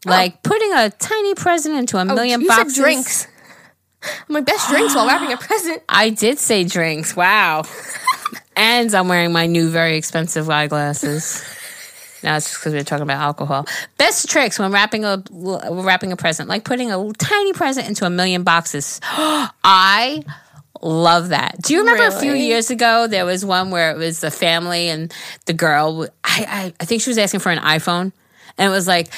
Like 0.05 0.43
putting 0.43 0.73
a 0.75 0.91
tiny 0.91 1.35
present 1.35 1.77
into 1.77 1.97
a 1.97 2.05
million 2.05 2.41
Oh. 2.41 2.43
you 2.43 2.49
boxes. 2.49 2.75
said 2.77 2.83
drinks. 2.83 3.27
My 4.29 4.41
best 4.41 4.69
drinks 4.69 4.95
while 4.97 5.07
wrapping 5.07 5.33
a 5.33 5.37
present. 5.49 5.83
I 5.89 6.11
did 6.11 6.39
say 6.39 6.65
drinks. 6.65 7.15
Wow. 7.17 7.63
and 8.57 8.95
I'm 8.95 9.09
wearing 9.09 9.33
my 9.33 9.47
new 9.47 9.71
very 9.71 9.97
expensive 9.97 10.49
eyeglasses. 10.49 11.43
Now 12.23 12.37
it's 12.37 12.49
just 12.51 12.61
because 12.61 12.73
we're 12.73 12.85
talking 12.85 13.03
about 13.03 13.21
alcohol. 13.21 13.67
Best 13.99 14.31
tricks 14.31 14.59
when 14.59 14.71
wrapping 14.71 15.05
a 15.05 15.23
wrapping 15.33 16.13
a 16.13 16.17
present, 16.17 16.49
like 16.49 16.65
putting 16.65 16.93
a 16.93 17.13
tiny 17.15 17.53
present 17.53 17.89
into 17.89 18.07
a 18.07 18.11
million 18.11 18.45
boxes. 18.45 19.01
I 19.05 20.23
love 20.81 21.31
that. 21.31 21.61
Do 21.63 21.75
you 21.75 21.81
remember 21.81 22.05
a 22.05 22.21
few 22.21 22.33
years 22.33 22.71
ago 22.71 23.07
there 23.07 23.25
was 23.25 23.45
one 23.45 23.71
where 23.71 23.91
it 23.91 23.97
was 23.97 24.21
the 24.21 24.31
family 24.31 24.89
and 24.89 25.13
the 25.47 25.53
girl 25.53 26.07
I, 26.25 26.47
I 26.49 26.75
I 26.81 26.85
think 26.85 27.03
she 27.03 27.11
was 27.11 27.19
asking 27.19 27.41
for 27.41 27.51
an 27.51 27.59
iPhone 27.59 28.13
and 28.59 28.71
it 28.71 28.75
was 28.75 28.87
like 28.87 29.09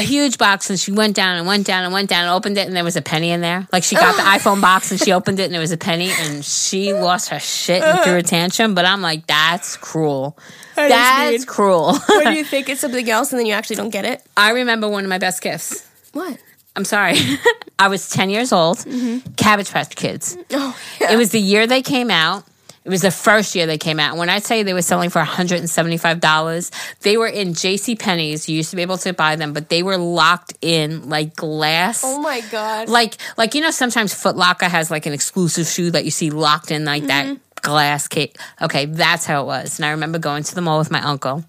a 0.00 0.02
huge 0.02 0.38
box 0.38 0.70
and 0.70 0.78
she 0.78 0.92
went 0.92 1.14
down 1.14 1.36
and 1.36 1.46
went 1.46 1.66
down 1.66 1.84
and 1.84 1.92
went 1.92 2.08
down 2.08 2.24
and 2.24 2.32
opened 2.32 2.58
it 2.58 2.66
and 2.66 2.76
there 2.76 2.84
was 2.84 2.96
a 2.96 3.02
penny 3.02 3.30
in 3.30 3.40
there. 3.40 3.68
Like 3.72 3.84
she 3.84 3.94
got 3.94 4.16
the 4.16 4.22
iPhone 4.38 4.60
box 4.60 4.90
and 4.90 5.00
she 5.00 5.12
opened 5.12 5.38
it 5.38 5.44
and 5.44 5.52
there 5.52 5.60
was 5.60 5.72
a 5.72 5.76
penny 5.76 6.10
and 6.10 6.44
she 6.44 6.92
lost 6.92 7.28
her 7.28 7.38
shit 7.38 7.82
and 7.82 8.02
threw 8.02 8.16
a 8.16 8.22
tantrum. 8.22 8.74
But 8.74 8.84
I'm 8.84 9.02
like, 9.02 9.26
that's 9.26 9.76
cruel. 9.76 10.36
That's 10.74 11.38
mean. 11.38 11.46
cruel. 11.46 11.96
Or 12.10 12.24
do 12.24 12.32
you 12.32 12.44
think 12.52 12.68
it's 12.68 12.80
something 12.80 13.08
else 13.08 13.32
and 13.32 13.38
then 13.38 13.46
you 13.46 13.52
actually 13.52 13.76
don't 13.76 13.90
get 13.90 14.04
it? 14.04 14.22
I 14.36 14.50
remember 14.50 14.88
one 14.88 15.04
of 15.04 15.10
my 15.10 15.18
best 15.18 15.42
gifts. 15.42 15.86
What? 16.12 16.38
I'm 16.76 16.84
sorry. 16.84 17.16
I 17.78 17.88
was 17.88 18.08
10 18.10 18.30
years 18.30 18.52
old. 18.52 18.78
Mm-hmm. 18.78 19.32
Cabbage 19.34 19.70
Patch 19.70 19.94
Kids. 19.96 20.36
Oh, 20.50 20.78
yeah. 21.00 21.12
It 21.12 21.16
was 21.16 21.30
the 21.30 21.40
year 21.40 21.66
they 21.66 21.82
came 21.82 22.10
out. 22.10 22.44
It 22.82 22.88
was 22.88 23.02
the 23.02 23.10
first 23.10 23.54
year 23.54 23.66
they 23.66 23.76
came 23.76 24.00
out. 24.00 24.16
When 24.16 24.30
I 24.30 24.38
say 24.38 24.62
they 24.62 24.72
were 24.72 24.80
selling 24.80 25.10
for 25.10 25.22
$175, 25.22 26.98
they 27.00 27.18
were 27.18 27.26
in 27.26 27.52
J.C. 27.52 27.94
Penney's. 27.94 28.48
You 28.48 28.56
used 28.56 28.70
to 28.70 28.76
be 28.76 28.82
able 28.82 28.96
to 28.98 29.12
buy 29.12 29.36
them, 29.36 29.52
but 29.52 29.68
they 29.68 29.82
were 29.82 29.98
locked 29.98 30.54
in 30.62 31.10
like 31.10 31.36
glass. 31.36 32.02
Oh 32.02 32.20
my 32.20 32.40
god. 32.50 32.88
like 32.88 33.18
like 33.36 33.54
you 33.54 33.60
know 33.60 33.70
sometimes 33.70 34.14
Foot 34.14 34.34
Locker 34.34 34.66
has 34.66 34.90
like 34.90 35.04
an 35.04 35.12
exclusive 35.12 35.66
shoe 35.66 35.90
that 35.90 36.06
you 36.06 36.10
see 36.10 36.30
locked 36.30 36.70
in 36.70 36.86
like 36.86 37.04
that 37.04 37.26
mm-hmm. 37.26 37.34
glass 37.60 38.08
case. 38.08 38.32
Okay, 38.62 38.86
that's 38.86 39.26
how 39.26 39.42
it 39.42 39.46
was. 39.46 39.78
And 39.78 39.84
I 39.84 39.90
remember 39.90 40.18
going 40.18 40.42
to 40.44 40.54
the 40.54 40.62
mall 40.62 40.78
with 40.78 40.90
my 40.90 41.02
uncle, 41.02 41.44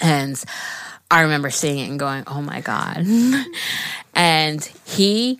and 0.00 0.42
I 1.12 1.20
remember 1.20 1.50
seeing 1.50 1.78
it 1.78 1.88
and 1.88 1.98
going, 1.98 2.24
"Oh 2.26 2.42
my 2.42 2.60
god!" 2.60 3.06
and 4.14 4.64
he 4.84 5.38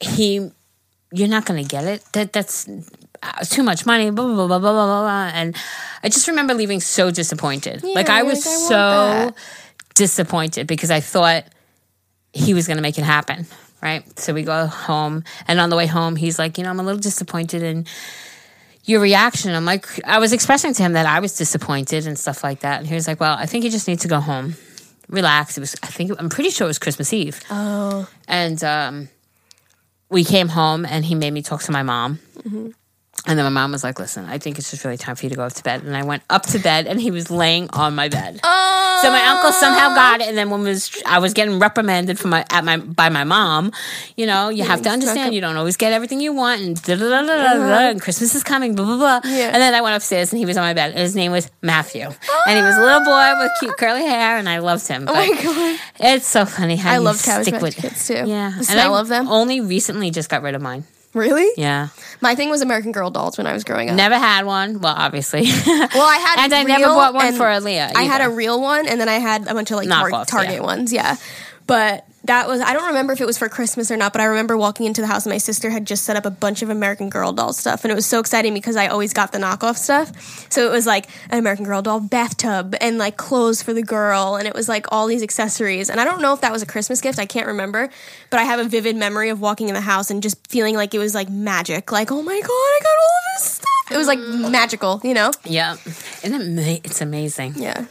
he, 0.00 0.50
you're 1.10 1.28
not 1.28 1.44
gonna 1.44 1.64
get 1.64 1.84
it. 1.84 2.04
That 2.12 2.32
that's 2.32 2.68
too 3.48 3.62
much 3.62 3.86
money. 3.86 4.10
Blah 4.10 4.24
blah 4.24 4.34
blah 4.34 4.46
blah 4.46 4.58
blah 4.58 4.72
blah. 4.72 5.00
blah. 5.02 5.30
And 5.34 5.56
I 6.02 6.08
just 6.08 6.28
remember 6.28 6.54
leaving 6.54 6.80
so 6.80 7.10
disappointed. 7.10 7.82
like 7.82 8.08
I 8.08 8.22
was 8.22 8.44
like, 8.44 8.54
I 8.54 9.28
so 9.28 9.34
disappointed 9.94 10.66
because 10.66 10.90
I 10.90 11.00
thought 11.00 11.44
he 12.32 12.54
was 12.54 12.66
going 12.66 12.76
to 12.76 12.82
make 12.82 12.98
it 12.98 13.04
happen. 13.04 13.46
Right. 13.82 14.18
So 14.18 14.32
we 14.32 14.42
go 14.42 14.66
home. 14.66 15.24
And 15.48 15.60
on 15.60 15.70
the 15.70 15.76
way 15.76 15.86
home, 15.86 16.16
he's 16.16 16.38
like, 16.38 16.58
you 16.58 16.64
know, 16.64 16.70
I'm 16.70 16.80
a 16.80 16.82
little 16.82 17.00
disappointed 17.00 17.62
in 17.62 17.86
your 18.84 19.00
reaction. 19.00 19.54
I'm 19.54 19.64
like, 19.64 19.86
I 20.04 20.18
was 20.18 20.32
expressing 20.32 20.72
to 20.74 20.82
him 20.82 20.92
that 20.94 21.06
I 21.06 21.20
was 21.20 21.36
disappointed 21.36 22.06
and 22.06 22.18
stuff 22.18 22.42
like 22.42 22.60
that. 22.60 22.78
And 22.78 22.86
he 22.86 22.94
was 22.94 23.06
like, 23.06 23.20
well, 23.20 23.36
I 23.36 23.46
think 23.46 23.64
you 23.64 23.70
just 23.70 23.88
need 23.88 24.00
to 24.00 24.08
go 24.08 24.20
home, 24.20 24.54
relax. 25.08 25.56
It 25.56 25.60
was, 25.60 25.76
I 25.82 25.88
think, 25.88 26.12
I'm 26.18 26.28
pretty 26.28 26.50
sure 26.50 26.66
it 26.66 26.68
was 26.68 26.78
Christmas 26.78 27.12
Eve. 27.12 27.42
Oh. 27.50 28.08
And 28.26 28.62
um, 28.64 29.08
we 30.08 30.24
came 30.24 30.48
home 30.48 30.86
and 30.86 31.04
he 31.04 31.14
made 31.14 31.32
me 31.32 31.42
talk 31.42 31.62
to 31.62 31.72
my 31.72 31.82
mom. 31.82 32.20
And 33.26 33.38
then 33.38 33.44
my 33.44 33.50
mom 33.50 33.72
was 33.72 33.82
like, 33.82 33.98
listen, 33.98 34.24
I 34.26 34.38
think 34.38 34.58
it's 34.58 34.70
just 34.70 34.84
really 34.84 34.96
time 34.96 35.16
for 35.16 35.26
you 35.26 35.30
to 35.30 35.36
go 35.36 35.44
up 35.44 35.52
to 35.54 35.62
bed. 35.62 35.82
And 35.82 35.96
I 35.96 36.04
went 36.04 36.22
up 36.30 36.42
to 36.46 36.58
bed 36.58 36.86
and 36.86 37.00
he 37.00 37.10
was 37.10 37.30
laying 37.30 37.68
on 37.70 37.94
my 37.94 38.08
bed. 38.08 38.40
Oh. 38.42 39.00
So 39.02 39.10
my 39.10 39.24
uncle 39.26 39.52
somehow 39.52 39.94
got 39.94 40.20
it, 40.20 40.28
and 40.28 40.38
then 40.38 40.48
when 40.50 40.62
was 40.62 40.90
I 41.06 41.18
was 41.18 41.34
getting 41.34 41.58
reprimanded 41.58 42.18
from 42.18 42.30
my 42.30 42.46
at 42.50 42.64
my 42.64 42.78
by 42.78 43.08
my 43.08 43.24
mom. 43.24 43.72
You 44.16 44.26
know, 44.26 44.48
you 44.48 44.64
have 44.64 44.82
to 44.82 44.88
understand 44.88 45.34
you 45.34 45.40
don't 45.40 45.56
always 45.56 45.76
get 45.76 45.92
everything 45.92 46.20
you 46.20 46.32
want, 46.32 46.62
and 46.62 46.82
da 46.82 46.96
da 46.96 47.08
da 47.08 47.22
da 47.22 47.26
da, 47.26 47.42
da, 47.42 47.62
uh-huh. 47.62 47.90
and 47.90 48.00
Christmas 48.00 48.34
is 48.34 48.42
coming, 48.42 48.74
blah 48.74 48.84
blah 48.84 48.96
blah. 48.96 49.20
Yeah. 49.30 49.48
And 49.48 49.56
then 49.56 49.74
I 49.74 49.82
went 49.82 49.96
upstairs, 49.96 50.32
and 50.32 50.38
he 50.38 50.46
was 50.46 50.56
on 50.56 50.64
my 50.64 50.74
bed, 50.74 50.92
and 50.92 51.00
his 51.00 51.14
name 51.14 51.32
was 51.32 51.50
Matthew, 51.62 52.04
and 52.46 52.56
he 52.56 52.62
was 52.62 52.76
a 52.76 52.80
little 52.80 53.04
boy 53.04 53.32
with 53.38 53.52
cute 53.60 53.76
curly 53.76 54.02
hair, 54.04 54.38
and 54.38 54.48
I 54.48 54.58
loved 54.58 54.88
him. 54.88 55.06
Oh 55.08 55.14
my 55.14 55.42
god. 55.42 55.80
It's 56.00 56.26
so 56.26 56.46
funny 56.46 56.76
how 56.76 56.92
I 56.92 56.98
love 56.98 57.16
stick 57.16 57.60
with 57.60 57.76
Kids 57.76 58.06
too. 58.06 58.14
Yeah, 58.14 58.52
The 58.58 58.66
and 58.70 58.80
I 58.80 58.98
of 58.98 59.08
them. 59.08 59.28
Only 59.28 59.60
recently 59.60 60.10
just 60.10 60.30
got 60.30 60.42
rid 60.42 60.54
of 60.54 60.62
mine. 60.62 60.84
Really? 61.16 61.50
Yeah, 61.56 61.88
My 62.20 62.34
thing 62.34 62.50
was 62.50 62.60
American 62.60 62.92
Girl 62.92 63.10
dolls 63.10 63.38
when 63.38 63.46
I 63.46 63.54
was 63.54 63.64
growing 63.64 63.88
up. 63.88 63.96
never 63.96 64.16
had 64.18 64.44
one. 64.44 64.80
Well, 64.80 64.94
obviously. 64.94 65.46
Well, 65.66 66.06
I 66.06 66.16
had 66.18 66.44
and 66.44 66.54
I 66.54 66.62
never 66.64 66.84
bought 66.84 67.14
one 67.14 67.32
for 67.34 67.44
Aaliyah. 67.44 67.92
I 67.96 68.02
had 68.02 68.20
a 68.20 68.28
real 68.28 68.60
one, 68.60 68.86
and 68.86 69.00
then 69.00 69.08
I 69.08 69.14
had 69.14 69.48
a 69.48 69.54
bunch 69.54 69.70
of 69.70 69.78
like 69.78 69.88
tar- 69.88 70.24
Target 70.26 70.54
yeah. 70.56 70.60
ones. 70.60 70.92
Yeah, 70.92 71.16
but 71.66 72.06
that 72.26 72.48
was 72.48 72.60
I 72.60 72.72
don't 72.72 72.86
remember 72.88 73.12
if 73.12 73.20
it 73.20 73.26
was 73.26 73.38
for 73.38 73.48
Christmas 73.48 73.90
or 73.90 73.96
not. 73.96 74.12
But 74.12 74.20
I 74.20 74.24
remember 74.24 74.56
walking 74.56 74.86
into 74.86 75.00
the 75.00 75.06
house, 75.06 75.26
and 75.26 75.32
my 75.32 75.38
sister 75.38 75.70
had 75.70 75.86
just 75.86 76.04
set 76.04 76.16
up 76.16 76.26
a 76.26 76.30
bunch 76.30 76.62
of 76.62 76.70
American 76.70 77.08
Girl 77.08 77.32
doll 77.32 77.52
stuff, 77.52 77.84
and 77.84 77.92
it 77.92 77.94
was 77.94 78.06
so 78.06 78.20
exciting 78.20 78.54
because 78.54 78.76
I 78.76 78.88
always 78.88 79.12
got 79.12 79.32
the 79.32 79.38
knockoff 79.38 79.76
stuff. 79.76 80.50
So 80.50 80.66
it 80.66 80.70
was 80.70 80.86
like 80.86 81.08
an 81.30 81.38
American 81.38 81.64
Girl 81.64 81.82
doll 81.82 82.00
bathtub 82.00 82.74
and 82.80 82.98
like 82.98 83.16
clothes 83.16 83.62
for 83.62 83.72
the 83.72 83.82
girl, 83.82 84.36
and 84.36 84.46
it 84.46 84.54
was 84.54 84.68
like 84.68 84.86
all 84.92 85.06
these 85.06 85.22
accessories. 85.22 85.90
And 85.90 86.00
I 86.00 86.04
don't 86.04 86.20
know 86.22 86.32
if 86.32 86.40
that 86.40 86.52
was 86.52 86.62
a 86.62 86.66
Christmas 86.66 87.00
gift. 87.00 87.18
I 87.18 87.26
can't 87.26 87.46
remember, 87.46 87.88
but 88.30 88.40
I 88.40 88.44
have 88.44 88.60
a 88.60 88.64
vivid 88.64 88.96
memory 88.96 89.30
of 89.30 89.40
walking 89.40 89.68
in 89.68 89.74
the 89.74 89.80
house 89.80 90.10
and 90.10 90.22
just 90.22 90.46
feeling 90.48 90.74
like 90.74 90.94
it 90.94 90.98
was 90.98 91.14
like 91.14 91.28
magic. 91.28 91.92
Like 91.92 92.10
oh 92.10 92.22
my 92.22 92.40
god, 92.40 92.50
I 92.50 92.80
got 92.82 92.88
all 92.88 93.16
of 93.18 93.42
this 93.42 93.50
stuff. 93.52 93.92
It 93.92 93.96
was 93.96 94.06
like 94.08 94.18
magical, 94.18 95.00
you 95.04 95.14
know? 95.14 95.30
Yeah, 95.44 95.76
and 96.24 96.34
it 96.34 96.46
ma- 96.46 96.80
it's 96.84 97.00
amazing. 97.00 97.54
Yeah. 97.56 97.86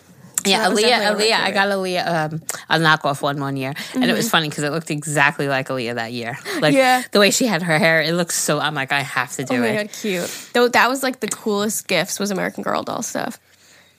Yeah, 0.45 0.69
Aaliyah. 0.69 1.15
Aaliyah. 1.15 1.39
I 1.39 1.51
got 1.51 1.67
Aaliyah 1.69 2.31
um, 2.33 2.41
a 2.69 2.77
knockoff 2.79 3.21
one 3.21 3.39
one 3.39 3.57
year, 3.57 3.73
and 3.93 4.05
it 4.05 4.13
was 4.13 4.29
funny 4.29 4.49
because 4.49 4.63
it 4.63 4.71
looked 4.71 4.91
exactly 4.91 5.47
like 5.47 5.67
Aaliyah 5.69 5.95
that 5.95 6.13
year. 6.13 6.37
Like 6.59 6.73
Mm-hmm. 6.73 6.77
Yeah. 6.77 7.03
the 7.11 7.19
way 7.19 7.31
she 7.31 7.45
had 7.47 7.63
her 7.63 7.77
hair, 7.79 8.01
it 8.01 8.13
looks 8.13 8.35
so. 8.35 8.59
I'm 8.59 8.75
like, 8.75 8.91
I 8.91 9.01
have 9.01 9.31
to 9.33 9.43
do 9.43 9.55
it. 9.55 9.57
Oh 9.57 9.61
my 9.61 9.67
it. 9.67 9.75
god, 9.87 9.91
cute. 9.93 10.49
Though 10.53 10.67
that 10.69 10.89
was 10.89 11.03
like 11.03 11.19
the 11.19 11.27
coolest 11.27 11.87
gifts 11.87 12.19
was 12.19 12.31
American 12.31 12.63
Girl 12.63 12.83
doll 12.83 13.01
stuff. 13.01 13.39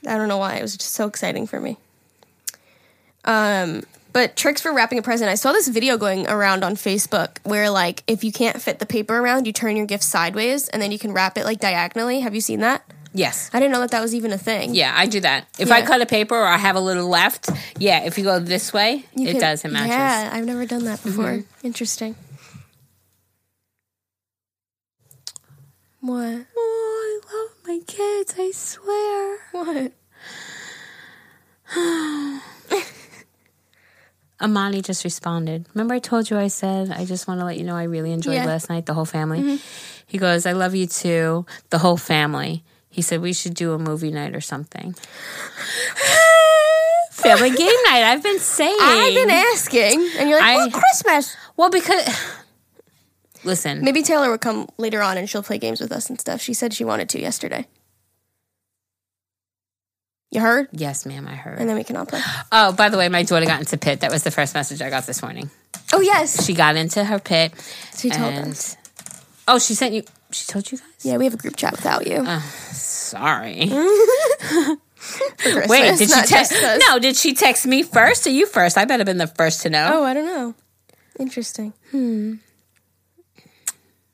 I 0.07 0.17
don't 0.17 0.29
know 0.29 0.39
why. 0.39 0.57
It 0.57 0.63
was 0.63 0.77
just 0.77 0.93
so 0.93 1.07
exciting 1.07 1.47
for 1.47 1.61
me. 1.61 1.77
Um 3.25 3.83
but 4.13 4.35
tricks 4.35 4.63
for 4.63 4.73
wrapping 4.73 4.99
a 4.99 5.03
present. 5.03 5.29
I 5.31 5.35
saw 5.35 5.53
this 5.53 5.69
video 5.69 5.99
going 5.99 6.27
around 6.27 6.65
on 6.65 6.75
Facebook 6.75 7.37
where 7.43 7.69
like 7.69 8.03
if 8.07 8.25
you 8.25 8.33
can't 8.33 8.63
fit 8.63 8.79
the 8.79 8.87
paper 8.87 9.19
around, 9.19 9.47
you 9.47 9.53
turn 9.53 9.77
your 9.77 9.85
gift 9.87 10.05
sideways 10.05 10.69
and 10.69 10.81
then 10.81 10.91
you 10.91 10.99
can 10.99 11.13
wrap 11.13 11.37
it 11.37 11.45
like 11.45 11.61
diagonally. 11.61 12.21
Have 12.21 12.35
you 12.35 12.41
seen 12.41 12.61
that? 12.61 12.83
Yes. 13.17 13.49
I 13.55 13.61
didn't 13.61 13.73
know 13.73 13.81
that 13.81 13.93
that 13.93 14.03
was 14.03 14.15
even 14.15 14.31
a 14.33 14.39
thing. 14.39 14.75
Yeah, 14.75 14.93
I 14.95 15.07
do 15.07 15.21
that. 15.21 15.47
If 15.59 15.71
I 15.73 15.79
Yeah. 15.79 15.87
cut 15.87 16.03
a 16.03 16.07
paper 16.07 16.35
or 16.37 16.45
I 16.47 16.59
have 16.59 16.77
a 16.77 16.81
little 16.81 17.09
left, 17.09 17.49
yeah, 17.79 18.05
if 18.05 18.19
you 18.19 18.25
go 18.25 18.39
this 18.39 18.73
way, 18.75 19.07
You 19.15 19.29
it 19.29 19.33
can- 19.33 19.41
does. 19.41 19.65
It 19.65 19.73
matches. 19.73 19.89
Yeah, 19.91 20.31
I've 20.33 20.45
never 20.45 20.67
done 20.67 20.85
that 20.85 21.03
before. 21.03 21.25
Mm-hmm. 21.39 21.67
Interesting. 21.67 22.15
What? 26.01 26.47
Oh, 26.57 27.21
I 27.25 27.35
love 27.35 27.51
my 27.67 27.81
kids. 27.87 28.35
I 28.39 28.51
swear. 28.53 29.39
What? 29.53 29.93
Amani 34.41 34.83
just 34.83 35.03
responded. 35.05 35.67
Remember, 35.75 35.95
I 35.95 35.99
told 35.99 36.29
you 36.29 36.37
I 36.39 36.49
said, 36.49 36.91
I 36.93 37.07
just 37.07 37.27
want 37.27 37.41
to 37.41 37.47
let 37.47 37.57
you 37.57 37.65
know 37.65 37.75
I 37.75 37.85
really 37.85 38.13
enjoyed 38.13 38.35
Yeah. 38.35 38.41
Mm-hmm. 38.41 38.49
last 38.49 38.69
night, 38.69 38.85
the 38.87 38.93
whole 38.95 39.07
family. 39.07 39.59
He 40.07 40.19
goes, 40.19 40.45
I 40.47 40.53
love 40.53 40.75
you 40.75 40.87
too, 40.87 41.47
the 41.71 41.79
whole 41.79 41.97
family. 41.97 42.63
He 42.97 43.03
said, 43.03 43.21
we 43.21 43.35
should 43.35 43.53
do 43.53 43.75
a 43.75 43.79
movie 43.79 44.11
night 44.11 44.35
or 44.35 44.41
something. 44.41 44.95
family 47.11 47.51
game 47.51 47.77
night, 47.85 48.05
I've 48.05 48.23
been 48.23 48.39
saying. 48.39 48.75
I've 48.81 49.15
been 49.15 49.29
asking, 49.29 50.09
and 50.19 50.31
you're 50.31 50.41
like, 50.41 50.59
I- 50.59 50.65
"Oh, 50.65 50.71
Christmas." 50.71 51.37
Well, 51.59 51.69
because, 51.69 52.09
listen, 53.45 53.85
Maybe 53.85 54.03
Taylor 54.03 54.31
would 54.31 54.41
come 54.41 54.67
later 54.79 55.03
on, 55.03 55.19
and 55.19 55.29
she'll 55.29 55.43
play 55.43 55.59
games 55.59 55.79
with 55.79 55.93
us 55.93 56.09
and 56.09 56.19
stuff. 56.19 56.41
She 56.41 56.55
said 56.55 56.73
she 56.73 56.87
wanted 56.87 57.11
to 57.11 57.21
yesterday. 57.21 57.67
You 60.31 60.41
heard? 60.41 60.69
yes, 60.73 61.05
ma'am, 61.05 61.29
I 61.29 61.35
heard. 61.35 61.59
And 61.59 61.69
then 61.69 61.77
we 61.77 61.85
can 61.85 61.97
all 61.97 62.07
play. 62.07 62.23
Oh, 62.51 62.73
by 62.73 62.89
the 62.89 62.97
way, 62.97 63.11
my 63.11 63.25
daughter 63.25 63.45
got 63.45 63.61
into 63.61 63.77
pit. 63.77 64.01
That 64.01 64.11
was 64.11 64.23
the 64.23 64.31
first 64.31 64.55
message 64.55 64.81
I 64.81 64.89
got 64.89 65.05
this 65.07 65.21
morning. 65.23 65.51
Oh 65.93 66.01
yes, 66.01 66.47
She 66.47 66.55
got 66.55 66.77
into 66.77 67.05
her 67.05 67.19
pit. 67.19 67.53
she 67.97 68.09
told 68.09 68.33
and, 68.33 68.53
us. 68.53 68.75
Oh, 69.47 69.59
she 69.59 69.75
sent 69.75 69.93
you, 69.95 70.03
she 70.31 70.47
told 70.47 70.71
you 70.71 70.79
guys? 70.79 70.87
Yeah, 71.03 71.17
we 71.17 71.25
have 71.25 71.35
a 71.35 71.39
group 71.39 71.57
chat 71.57 71.73
without 71.73 72.07
you. 72.07 72.25
Sorry. 72.73 73.69
Wait, 75.69 75.99
did 75.99 76.09
she 76.11 76.23
text? 76.23 76.53
us. 76.53 76.83
No, 76.89 76.99
did 76.99 77.17
she 77.17 77.35
text 77.35 77.67
me 77.67 77.83
first 77.83 78.27
or 78.27 78.31
you 78.31 78.47
first? 78.47 78.77
I 78.77 78.85
better 78.85 79.03
have 79.03 79.07
been 79.07 79.19
the 79.19 79.27
first 79.29 79.63
to 79.63 79.71
know. 79.71 79.91
Oh, 79.95 80.05
I 80.05 80.15
don't 80.15 80.27
know. 80.27 80.55
Interesting. 81.19 81.73
Hmm. 81.91 82.35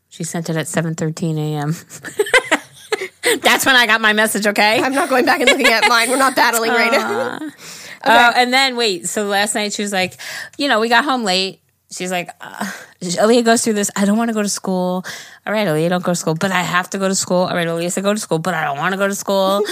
She 0.08 0.24
sent 0.24 0.50
it 0.50 0.56
at 0.56 0.68
seven 0.68 0.94
thirteen 0.94 1.38
a.m. 1.38 1.74
That's 3.40 3.64
when 3.64 3.76
I 3.76 3.86
got 3.86 4.00
my 4.02 4.12
message. 4.12 4.46
Okay. 4.46 4.80
I'm 4.82 4.92
not 4.94 5.08
going 5.08 5.24
back 5.24 5.40
and 5.40 5.48
looking 5.48 5.66
at 5.66 5.88
mine. 5.88 6.10
We're 6.10 6.18
not 6.18 6.36
battling 6.36 6.70
right 6.70 6.92
now. 6.92 7.50
Oh, 8.04 8.32
and 8.34 8.52
then 8.52 8.74
wait. 8.74 9.08
So 9.08 9.26
last 9.26 9.54
night 9.54 9.72
she 9.72 9.82
was 9.82 9.92
like, 9.92 10.18
you 10.58 10.66
know, 10.66 10.80
we 10.80 10.88
got 10.88 11.04
home 11.04 11.22
late. 11.22 11.61
She's 11.92 12.10
like, 12.10 12.30
uh, 12.40 12.70
Aaliyah 13.02 13.44
goes 13.44 13.62
through 13.62 13.74
this. 13.74 13.90
I 13.94 14.06
don't 14.06 14.16
want 14.16 14.28
to 14.28 14.34
go 14.34 14.42
to 14.42 14.48
school. 14.48 15.04
All 15.46 15.52
right, 15.52 15.66
Aaliyah, 15.66 15.90
don't 15.90 16.02
go 16.02 16.12
to 16.12 16.16
school, 16.16 16.34
but 16.34 16.50
I 16.50 16.62
have 16.62 16.88
to 16.90 16.98
go 16.98 17.06
to 17.06 17.14
school. 17.14 17.44
All 17.44 17.54
right, 17.54 17.66
Aaliyah 17.66 17.92
said 17.92 18.02
go 18.02 18.14
to 18.14 18.20
school, 18.20 18.38
but 18.38 18.54
I 18.54 18.64
don't 18.64 18.78
want 18.78 18.92
to 18.92 18.98
go 18.98 19.06
to 19.06 19.14
school. 19.14 19.62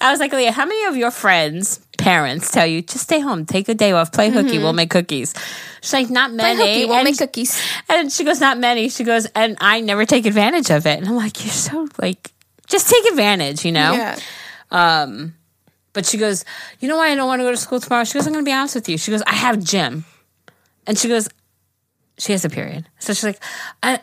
I 0.00 0.10
was 0.10 0.18
like, 0.18 0.32
Aaliyah, 0.32 0.50
how 0.50 0.66
many 0.66 0.84
of 0.86 0.96
your 0.96 1.12
friends, 1.12 1.78
parents, 1.98 2.50
tell 2.50 2.66
you 2.66 2.82
just 2.82 3.04
stay 3.04 3.20
home, 3.20 3.46
take 3.46 3.68
a 3.68 3.74
day 3.74 3.92
off, 3.92 4.10
play 4.12 4.30
hooky, 4.30 4.58
we'll 4.58 4.72
make 4.72 4.90
cookies? 4.90 5.32
She's 5.82 5.92
like, 5.92 6.10
not 6.10 6.32
many. 6.32 6.58
hooky 6.58 6.84
won't 6.86 6.98
And 6.98 7.04
make 7.04 7.18
cookies. 7.18 7.62
And 7.88 8.12
she 8.12 8.24
goes, 8.24 8.40
not 8.40 8.58
many. 8.58 8.88
She 8.88 9.04
goes, 9.04 9.26
and 9.26 9.56
I 9.60 9.80
never 9.80 10.04
take 10.04 10.26
advantage 10.26 10.70
of 10.70 10.84
it. 10.86 10.98
And 10.98 11.08
I'm 11.08 11.16
like, 11.16 11.44
you're 11.44 11.52
so 11.52 11.88
like, 12.02 12.32
just 12.66 12.88
take 12.88 13.04
advantage, 13.06 13.64
you 13.64 13.72
know? 13.72 13.92
Yeah. 13.92 14.18
Um, 14.70 15.34
but 15.92 16.06
she 16.06 16.18
goes, 16.18 16.44
you 16.80 16.88
know 16.88 16.96
why 16.96 17.10
I 17.10 17.14
don't 17.14 17.26
want 17.26 17.40
to 17.40 17.44
go 17.44 17.50
to 17.50 17.56
school 17.56 17.80
tomorrow? 17.80 18.04
She 18.04 18.14
goes, 18.14 18.26
I'm 18.26 18.32
going 18.32 18.44
to 18.44 18.48
be 18.48 18.52
honest 18.52 18.74
with 18.74 18.88
you. 18.88 18.98
She 18.98 19.10
goes, 19.10 19.22
I 19.22 19.34
have 19.34 19.62
gym. 19.62 20.04
And 20.90 20.98
she 20.98 21.06
goes, 21.06 21.28
she 22.18 22.32
has 22.32 22.44
a 22.44 22.50
period. 22.50 22.88
So 22.98 23.12
she's 23.12 23.22
like, 23.22 23.40
I, 23.80 24.00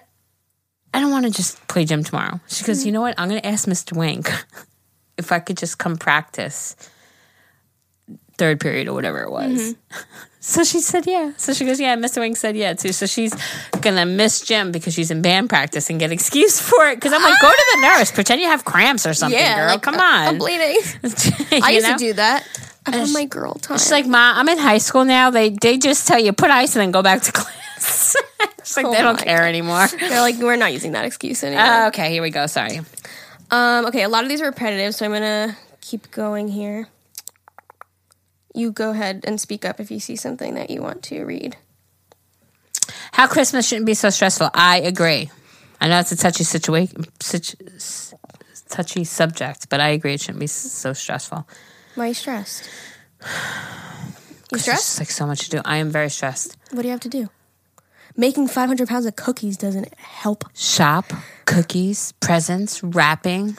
I 0.94 1.02
don't 1.02 1.12
want 1.12 1.26
to 1.26 1.32
just 1.32 1.68
play 1.68 1.84
gym 1.84 2.02
tomorrow. 2.02 2.40
She 2.48 2.64
goes, 2.64 2.86
you 2.86 2.94
know 2.94 3.02
what? 3.02 3.14
I'm 3.18 3.28
going 3.28 3.42
to 3.42 3.46
ask 3.46 3.68
Mr. 3.68 3.92
Wink 3.92 4.32
if 5.18 5.34
I 5.34 5.40
could 5.40 5.58
just 5.58 5.80
come 5.80 5.98
practice 5.98 6.78
third 8.38 8.62
period 8.62 8.88
or 8.88 8.94
whatever 8.94 9.22
it 9.24 9.32
was. 9.32 9.74
Mm-hmm. 9.74 10.02
So 10.40 10.64
she 10.64 10.80
said, 10.80 11.06
yeah. 11.06 11.34
So 11.36 11.52
she 11.52 11.66
goes, 11.66 11.78
yeah, 11.78 11.98
Mr. 11.98 12.20
Wing 12.20 12.34
said 12.34 12.56
yeah 12.56 12.72
too. 12.74 12.94
So 12.94 13.06
she's 13.06 13.34
gonna 13.82 14.06
miss 14.06 14.40
gym 14.40 14.72
because 14.72 14.94
she's 14.94 15.12
in 15.12 15.22
band 15.22 15.50
practice 15.50 15.90
and 15.90 16.00
get 16.00 16.14
excused 16.14 16.62
for 16.62 16.88
it. 16.88 16.96
Because 16.96 17.12
I'm 17.12 17.22
like, 17.22 17.42
go 17.42 17.50
to 17.50 17.66
the 17.76 17.82
nurse, 17.82 18.14
pretend 18.14 18.40
you 18.40 18.48
have 18.48 18.64
cramps 18.64 19.06
or 19.06 19.14
something, 19.14 19.38
Yeah, 19.38 19.58
girl. 19.58 19.68
like, 19.72 19.82
Come 19.82 19.96
on. 19.96 20.02
I'm 20.28 20.38
bleeding. 20.38 20.80
I 21.62 21.72
used 21.72 21.88
know? 21.88 21.98
to 21.98 22.00
do 22.00 22.14
that. 22.14 22.48
On 22.96 23.14
my 23.14 23.26
girl 23.26 23.54
time. 23.56 23.78
She's 23.78 23.92
like, 23.92 24.06
Ma, 24.08 24.34
I'm 24.36 24.48
in 24.50 24.58
high 24.58 24.78
school 24.80 25.06
now. 25.06 25.30
They 25.32 25.50
they 25.50 25.78
just 25.78 26.08
tell 26.08 26.20
you 26.20 26.32
put 26.34 26.50
ice 26.52 26.76
and 26.76 26.82
then 26.82 26.92
go 26.92 27.02
back 27.02 27.22
to 27.24 27.32
class. 27.34 28.16
She's 28.64 28.78
like, 28.78 28.86
Oh 28.86 28.92
they 28.92 29.02
don't 29.02 29.18
my 29.20 29.24
care 29.24 29.46
anymore. 29.48 29.88
They're 29.88 30.22
like, 30.22 30.36
we're 30.38 30.56
not 30.56 30.74
using 30.74 30.94
that 30.94 31.06
excuse 31.06 31.44
anymore. 31.44 31.64
Uh, 31.66 31.88
okay, 31.90 32.12
here 32.12 32.22
we 32.22 32.30
go. 32.32 32.48
Sorry. 32.48 32.80
um, 33.52 33.86
okay, 33.88 34.04
a 34.04 34.10
lot 34.10 34.24
of 34.24 34.30
these 34.30 34.42
are 34.42 34.46
repetitive, 34.46 34.94
so 34.96 35.06
I'm 35.06 35.12
gonna 35.12 35.58
keep 35.82 36.12
going 36.12 36.48
here. 36.48 36.88
You 38.54 38.72
go 38.72 38.90
ahead 38.92 39.24
and 39.28 39.40
speak 39.40 39.66
up 39.66 39.80
if 39.80 39.92
you 39.92 40.00
see 40.00 40.16
something 40.16 40.56
that 40.56 40.70
you 40.70 40.82
want 40.82 41.04
to 41.04 41.24
read. 41.24 41.58
How 43.12 43.28
Christmas 43.28 43.68
shouldn't 43.68 43.86
be 43.86 43.94
so 43.94 44.10
stressful. 44.10 44.50
I 44.54 44.80
agree. 44.80 45.30
I 45.80 45.88
know 45.88 46.00
it's 46.00 46.12
a 46.12 46.18
touchy 46.18 46.44
situation, 46.44 47.06
touchy 48.70 49.04
subject, 49.04 49.70
but 49.70 49.80
I 49.80 49.90
agree 49.90 50.14
it 50.16 50.22
shouldn't 50.22 50.40
be 50.40 50.46
s- 50.46 50.52
so 50.54 50.94
stressful. 50.94 51.48
Why 51.98 52.06
are 52.06 52.08
you 52.10 52.14
stressed? 52.14 52.70
You 54.52 54.60
stressed? 54.60 54.66
just 54.66 55.00
like 55.00 55.10
so 55.10 55.26
much 55.26 55.40
to 55.46 55.50
do. 55.50 55.62
I 55.66 55.78
am 55.78 55.90
very 55.90 56.10
stressed. 56.12 56.56
What 56.70 56.84
do 56.84 56.88
you 56.88 56.92
have 56.92 57.00
to 57.02 57.10
do? 57.10 57.30
Making 58.16 58.48
500 58.48 58.88
pounds 58.88 59.08
of 59.08 59.16
cookies 59.16 59.58
doesn't 59.58 59.92
help. 59.98 60.44
Shop, 60.56 61.12
cookies, 61.46 62.12
presents, 62.20 62.84
wrapping, 62.84 63.58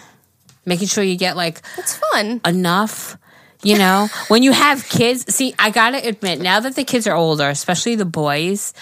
making 0.64 0.86
sure 0.86 1.02
you 1.02 1.16
get 1.16 1.36
like 1.36 1.62
It's 1.78 1.96
fun. 2.12 2.40
enough. 2.46 3.16
You 3.62 3.76
know, 3.76 4.08
when 4.28 4.44
you 4.44 4.52
have 4.52 4.88
kids, 4.88 5.34
see, 5.34 5.52
I 5.58 5.70
gotta 5.70 5.98
admit, 6.06 6.40
now 6.40 6.60
that 6.60 6.76
the 6.76 6.84
kids 6.84 7.08
are 7.08 7.16
older, 7.16 7.48
especially 7.48 7.96
the 7.96 8.04
boys, 8.04 8.72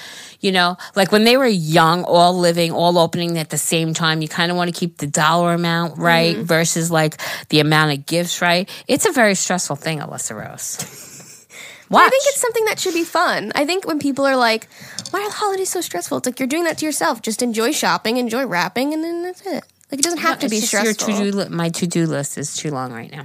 you 0.40 0.52
know, 0.52 0.76
like 0.94 1.10
when 1.12 1.24
they 1.24 1.38
were 1.38 1.46
young, 1.46 2.04
all 2.04 2.36
living, 2.38 2.72
all 2.72 2.98
opening 2.98 3.38
at 3.38 3.48
the 3.48 3.56
same 3.56 3.94
time, 3.94 4.20
you 4.20 4.28
kind 4.28 4.50
of 4.50 4.56
want 4.58 4.72
to 4.72 4.78
keep 4.78 4.98
the 4.98 5.06
dollar 5.06 5.54
amount 5.54 5.96
right 5.96 6.36
Mm-hmm. 6.36 6.44
versus 6.44 6.90
like 6.90 7.16
the 7.48 7.60
amount 7.60 7.98
of 7.98 8.04
gifts 8.04 8.42
right. 8.42 8.68
It's 8.86 9.06
a 9.06 9.12
very 9.12 9.34
stressful 9.34 9.76
thing, 9.76 10.00
Alyssa 10.00 10.36
Rose. 10.36 10.76
Watch. 11.88 12.02
I 12.04 12.10
think 12.10 12.22
it's 12.26 12.40
something 12.40 12.64
that 12.66 12.78
should 12.78 12.94
be 12.94 13.04
fun. 13.04 13.52
I 13.54 13.64
think 13.64 13.86
when 13.86 13.98
people 13.98 14.26
are 14.26 14.36
like, 14.36 14.68
"Why 15.10 15.20
are 15.22 15.28
the 15.28 15.34
holidays 15.36 15.70
so 15.70 15.80
stressful?" 15.80 16.18
It's 16.18 16.26
like 16.26 16.38
you're 16.40 16.48
doing 16.48 16.64
that 16.64 16.78
to 16.78 16.84
yourself. 16.84 17.22
Just 17.22 17.40
enjoy 17.42 17.70
shopping, 17.72 18.16
enjoy 18.18 18.44
wrapping, 18.44 18.92
and 18.92 19.02
then 19.04 19.22
that's 19.22 19.40
it. 19.46 19.64
Like 19.90 20.00
it 20.00 20.02
doesn't 20.02 20.18
have 20.18 20.40
to 20.40 20.46
It's 20.46 20.54
be 20.54 20.60
just 20.60 20.72
your 20.72 20.92
stressful. 20.92 21.14
to-do 21.24 21.38
li- 21.38 21.48
my 21.48 21.68
to-do 21.70 22.06
list 22.06 22.36
is 22.38 22.54
too 22.56 22.70
long 22.72 22.92
right 22.92 23.10
now. 23.10 23.24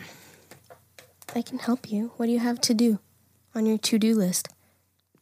I 1.35 1.41
can 1.41 1.59
help 1.59 1.91
you. 1.91 2.11
What 2.17 2.25
do 2.27 2.31
you 2.31 2.39
have 2.39 2.59
to 2.61 2.73
do 2.73 2.99
on 3.55 3.65
your 3.65 3.77
to-do 3.77 4.15
list? 4.15 4.49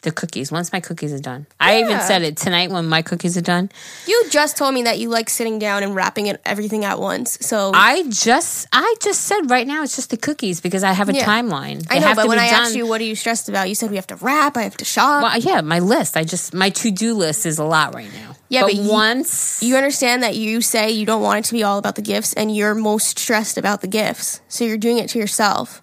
The 0.02 0.12
cookies. 0.12 0.50
Once 0.50 0.72
my 0.72 0.80
cookies 0.80 1.12
are 1.12 1.20
done, 1.20 1.46
I 1.60 1.82
even 1.82 2.00
said 2.00 2.22
it 2.22 2.38
tonight 2.38 2.72
when 2.72 2.88
my 2.88 3.02
cookies 3.02 3.36
are 3.36 3.42
done. 3.42 3.70
You 4.08 4.24
just 4.30 4.56
told 4.56 4.74
me 4.74 4.84
that 4.84 4.98
you 4.98 5.10
like 5.10 5.30
sitting 5.30 5.60
down 5.60 5.84
and 5.84 5.94
wrapping 5.94 6.28
it 6.28 6.40
everything 6.46 6.86
at 6.86 7.02
once. 7.02 7.38
So 7.46 7.72
I 7.74 8.04
just, 8.08 8.66
I 8.72 8.96
just 9.02 9.24
said 9.24 9.50
right 9.52 9.68
now 9.68 9.84
it's 9.84 9.98
just 9.98 10.10
the 10.10 10.16
cookies 10.16 10.62
because 10.62 10.86
I 10.86 10.94
have 10.94 11.10
a 11.10 11.14
Yeah. 11.14 11.26
timeline. 11.26 11.86
I 11.90 12.00
know, 12.00 12.08
have 12.08 12.16
but 12.16 12.24
to 12.24 12.30
when 12.30 12.40
I 12.40 12.46
asked 12.46 12.78
you 12.78 12.88
what 12.88 13.02
are 13.02 13.04
you 13.04 13.14
stressed 13.16 13.50
about, 13.50 13.68
you 13.68 13.76
said 13.76 13.90
we 13.90 13.98
have 13.98 14.08
to 14.08 14.16
wrap, 14.16 14.56
I 14.56 14.62
have 14.62 14.78
to 14.78 14.86
shop. 14.86 15.22
Well, 15.22 15.38
yeah, 15.38 15.60
my 15.60 15.80
list. 15.80 16.16
I 16.16 16.24
just 16.24 16.54
my 16.54 16.70
to 16.70 16.92
do 16.92 17.14
list 17.14 17.46
is 17.46 17.60
a 17.60 17.66
lot 17.66 17.94
right 17.94 18.10
now. 18.14 18.38
Yeah, 18.48 18.62
but, 18.62 18.68
but 18.68 18.76
you- 18.76 18.90
once 18.90 19.62
you 19.62 19.76
understand 19.76 20.24
that 20.24 20.38
you 20.38 20.62
say 20.62 20.92
you 20.92 21.06
don't 21.06 21.22
want 21.22 21.40
it 21.40 21.50
to 21.50 21.54
be 21.54 21.64
all 21.64 21.78
about 21.78 21.96
the 21.96 22.02
gifts 22.02 22.32
and 22.36 22.56
you're 22.56 22.74
most 22.74 23.20
stressed 23.20 23.58
about 23.58 23.82
the 23.82 23.88
gifts. 23.88 24.40
So 24.48 24.64
you're 24.64 24.78
doing 24.78 24.98
it 24.98 25.10
to 25.10 25.20
yourself. 25.20 25.82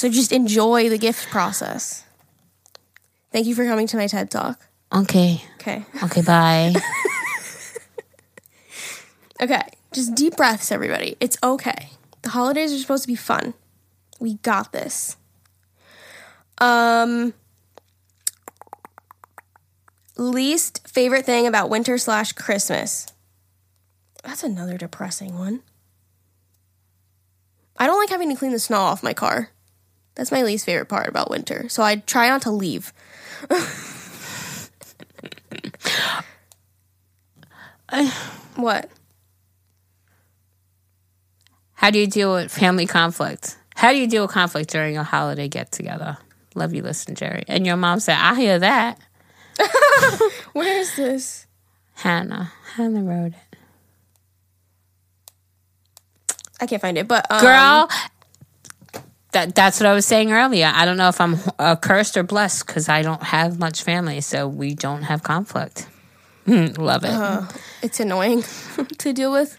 So 0.00 0.08
just 0.08 0.32
enjoy 0.32 0.88
the 0.88 0.96
gift 0.96 1.28
process. 1.28 2.04
Thank 3.32 3.46
you 3.46 3.54
for 3.54 3.66
coming 3.66 3.86
to 3.88 3.98
my 3.98 4.06
TED 4.06 4.30
Talk. 4.30 4.58
okay, 4.90 5.44
Okay. 5.56 5.84
okay, 6.02 6.22
bye. 6.22 6.72
Okay. 9.42 9.60
Just 9.92 10.14
deep 10.14 10.36
breaths, 10.36 10.72
everybody. 10.72 11.16
It's 11.20 11.36
okay. 11.42 11.90
The 12.22 12.30
holidays 12.30 12.72
are 12.72 12.78
supposed 12.78 13.02
to 13.02 13.08
be 13.08 13.14
fun. 13.14 13.52
We 14.18 14.36
got 14.36 14.72
this. 14.72 15.18
Um 16.56 17.34
least 20.16 20.88
favorite 20.88 21.26
thing 21.26 21.46
about 21.46 21.68
winter 21.68 21.98
slash 21.98 22.32
Christmas. 22.32 23.06
That's 24.24 24.44
another 24.44 24.78
depressing 24.78 25.38
one. 25.38 25.60
I 27.76 27.86
don't 27.86 27.98
like 28.00 28.08
having 28.08 28.30
to 28.30 28.36
clean 28.36 28.52
the 28.52 28.58
snow 28.58 28.78
off 28.78 29.02
my 29.02 29.12
car. 29.12 29.50
That's 30.20 30.30
my 30.30 30.42
least 30.42 30.66
favorite 30.66 30.90
part 30.90 31.08
about 31.08 31.30
winter. 31.30 31.66
So 31.70 31.82
I 31.82 31.96
try 31.96 32.28
not 32.28 32.42
to 32.42 32.50
leave. 32.50 32.92
what? 38.54 38.90
How 41.72 41.88
do 41.88 41.98
you 41.98 42.06
deal 42.06 42.34
with 42.34 42.52
family 42.52 42.86
conflict? 42.86 43.56
How 43.76 43.92
do 43.92 43.96
you 43.96 44.06
deal 44.06 44.24
with 44.24 44.32
conflict 44.32 44.68
during 44.68 44.98
a 44.98 45.04
holiday 45.04 45.48
get 45.48 45.72
together? 45.72 46.18
Love 46.54 46.74
you, 46.74 46.82
listen, 46.82 47.14
Geri. 47.14 47.44
And 47.48 47.64
your 47.64 47.78
mom 47.78 47.98
said, 47.98 48.18
"I 48.20 48.34
hear 48.34 48.58
that." 48.58 48.98
Where 50.52 50.80
is 50.80 50.96
this? 50.96 51.46
Hannah, 51.94 52.52
Hannah 52.74 53.02
wrote 53.02 53.32
it. 53.32 53.56
I 56.60 56.66
can't 56.66 56.82
find 56.82 56.98
it, 56.98 57.08
but 57.08 57.24
um, 57.30 57.40
Girl, 57.40 57.88
that 59.32 59.54
that's 59.54 59.80
what 59.80 59.86
I 59.86 59.94
was 59.94 60.06
saying 60.06 60.32
earlier. 60.32 60.70
I 60.74 60.84
don't 60.84 60.96
know 60.96 61.08
if 61.08 61.20
I'm 61.20 61.36
uh, 61.58 61.76
cursed 61.76 62.16
or 62.16 62.22
blessed 62.22 62.66
because 62.66 62.88
I 62.88 63.02
don't 63.02 63.22
have 63.22 63.58
much 63.58 63.82
family, 63.82 64.20
so 64.20 64.48
we 64.48 64.74
don't 64.74 65.02
have 65.02 65.22
conflict. 65.22 65.86
Love 66.46 67.04
it. 67.04 67.12
it's 67.82 68.00
annoying 68.00 68.42
to 68.98 69.12
deal 69.12 69.30
with. 69.30 69.56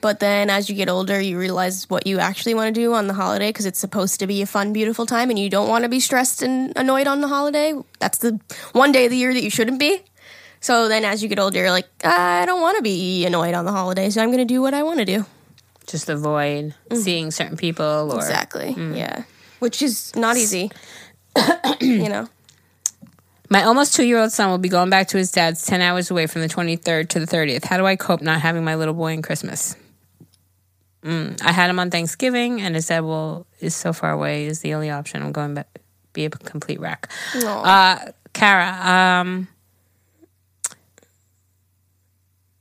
But 0.00 0.20
then 0.20 0.50
as 0.50 0.68
you 0.68 0.76
get 0.76 0.90
older, 0.90 1.18
you 1.18 1.38
realize 1.38 1.88
what 1.88 2.06
you 2.06 2.18
actually 2.18 2.52
want 2.52 2.74
to 2.74 2.78
do 2.78 2.92
on 2.92 3.06
the 3.06 3.14
holiday 3.14 3.48
because 3.48 3.64
it's 3.64 3.78
supposed 3.78 4.20
to 4.20 4.26
be 4.26 4.42
a 4.42 4.46
fun, 4.46 4.72
beautiful 4.72 5.06
time 5.06 5.30
and 5.30 5.38
you 5.38 5.48
don't 5.48 5.68
want 5.68 5.84
to 5.84 5.88
be 5.88 5.98
stressed 5.98 6.42
and 6.42 6.74
annoyed 6.76 7.06
on 7.06 7.22
the 7.22 7.28
holiday. 7.28 7.72
That's 8.00 8.18
the 8.18 8.38
one 8.72 8.92
day 8.92 9.06
of 9.06 9.10
the 9.12 9.16
year 9.16 9.32
that 9.32 9.42
you 9.42 9.48
shouldn't 9.48 9.78
be. 9.78 10.02
So 10.60 10.88
then 10.88 11.04
as 11.06 11.22
you 11.22 11.28
get 11.28 11.38
older, 11.38 11.60
you're 11.60 11.70
like, 11.70 11.88
I 12.02 12.44
don't 12.44 12.60
want 12.60 12.76
to 12.76 12.82
be 12.82 13.24
annoyed 13.24 13.54
on 13.54 13.64
the 13.64 13.72
holiday, 13.72 14.10
so 14.10 14.22
I'm 14.22 14.28
going 14.28 14.38
to 14.38 14.44
do 14.44 14.60
what 14.60 14.74
I 14.74 14.82
want 14.82 14.98
to 14.98 15.04
do. 15.06 15.24
Just 15.86 16.08
avoid 16.08 16.74
seeing 16.92 17.30
certain 17.30 17.56
people 17.56 18.10
or 18.12 18.16
Exactly. 18.16 18.74
Yeah. 18.76 19.24
Which 19.58 19.82
is 19.82 20.14
not 20.16 20.36
easy. 20.36 20.70
you 21.80 22.08
know? 22.08 22.28
My 23.50 23.64
almost 23.64 23.94
two 23.94 24.04
year 24.04 24.18
old 24.18 24.32
son 24.32 24.50
will 24.50 24.58
be 24.58 24.68
going 24.68 24.90
back 24.90 25.08
to 25.08 25.18
his 25.18 25.30
dad's 25.30 25.64
10 25.66 25.80
hours 25.80 26.10
away 26.10 26.26
from 26.26 26.42
the 26.42 26.48
23rd 26.48 27.08
to 27.10 27.20
the 27.20 27.26
30th. 27.26 27.64
How 27.64 27.76
do 27.76 27.86
I 27.86 27.96
cope 27.96 28.22
not 28.22 28.40
having 28.40 28.64
my 28.64 28.74
little 28.74 28.94
boy 28.94 29.12
in 29.12 29.22
Christmas? 29.22 29.76
Mm, 31.02 31.40
I 31.42 31.52
had 31.52 31.68
him 31.68 31.78
on 31.78 31.90
Thanksgiving, 31.90 32.62
and 32.62 32.74
his 32.74 32.86
dad 32.86 33.00
will 33.00 33.46
is 33.60 33.76
so 33.76 33.92
far 33.92 34.10
away 34.10 34.46
is 34.46 34.60
the 34.60 34.72
only 34.72 34.88
option. 34.88 35.22
I'm 35.22 35.32
going 35.32 35.52
back, 35.52 35.68
be 36.14 36.24
a 36.24 36.30
complete 36.30 36.80
wreck. 36.80 37.10
Aw. 37.36 37.62
Uh, 37.62 38.12
Kara, 38.32 39.20
um, 39.20 39.48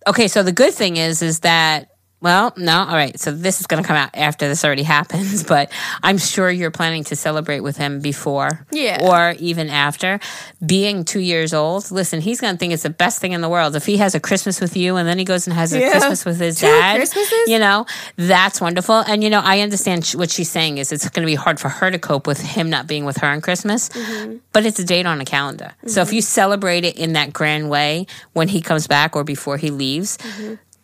okay, 0.06 0.28
so 0.28 0.44
the 0.44 0.52
good 0.52 0.74
thing 0.74 0.98
is, 0.98 1.22
is 1.22 1.40
that 1.40 1.93
well, 2.24 2.54
no, 2.56 2.80
all 2.80 2.96
right. 2.96 3.20
So 3.20 3.32
this 3.32 3.60
is 3.60 3.68
going 3.68 3.84
to 3.84 3.86
come 3.88 3.98
out 3.98 4.10
after 4.14 4.48
this 4.48 4.64
already 4.64 4.84
happens, 4.98 5.44
but 5.44 5.70
I'm 6.02 6.18
sure 6.18 6.50
you're 6.50 6.72
planning 6.72 7.04
to 7.06 7.16
celebrate 7.18 7.60
with 7.60 7.76
him 7.76 8.00
before, 8.00 8.66
Yeah. 8.72 9.00
or 9.04 9.36
even 9.40 9.70
after. 9.70 10.22
Being 10.66 11.04
two 11.04 11.20
years 11.20 11.54
old, 11.54 11.92
listen, 11.92 12.22
he's 12.22 12.40
going 12.40 12.56
to 12.56 12.58
think 12.58 12.72
it's 12.72 12.84
the 12.84 12.90
best 12.90 13.20
thing 13.20 13.34
in 13.34 13.42
the 13.42 13.50
world 13.50 13.76
if 13.76 13.86
he 13.86 13.98
has 13.98 14.16
a 14.16 14.22
Christmas 14.22 14.62
with 14.62 14.78
you, 14.78 14.96
and 14.96 15.06
then 15.08 15.20
he 15.20 15.26
goes 15.26 15.46
and 15.48 15.54
has 15.56 15.74
a 15.74 15.80
Yeah. 15.82 15.92
Christmas 15.92 16.24
with 16.24 16.40
his 16.40 16.60
Two 16.60 16.68
dad. 16.68 16.96
Christmases? 16.96 17.48
You 17.48 17.60
know, 17.60 17.86
that's 18.16 18.62
wonderful. 18.62 18.96
And 18.96 19.22
you 19.22 19.30
know, 19.30 19.42
I 19.44 19.60
understand 19.60 20.08
what 20.16 20.32
she's 20.32 20.50
saying 20.50 20.78
is 20.78 20.92
it's 20.94 21.08
going 21.10 21.26
to 21.28 21.30
be 21.32 21.36
hard 21.36 21.60
for 21.60 21.68
her 21.70 21.92
to 21.92 22.00
cope 22.00 22.26
with 22.26 22.40
him 22.40 22.70
not 22.70 22.88
being 22.88 23.04
with 23.04 23.18
her 23.18 23.28
on 23.28 23.42
Christmas, 23.42 23.90
Mm-hmm. 23.90 24.38
but 24.54 24.66
it's 24.66 24.80
a 24.80 24.86
date 24.86 25.06
on 25.06 25.20
a 25.20 25.26
calendar. 25.26 25.74
So 25.88 26.02
if 26.02 26.14
you 26.14 26.22
celebrate 26.22 26.86
it 26.86 26.98
in 26.98 27.14
that 27.14 27.34
grand 27.34 27.70
way 27.70 28.08
when 28.32 28.48
he 28.48 28.62
comes 28.62 28.88
back 28.88 29.16
or 29.18 29.24
before 29.26 29.58
he 29.58 29.70
leaves. 29.70 30.18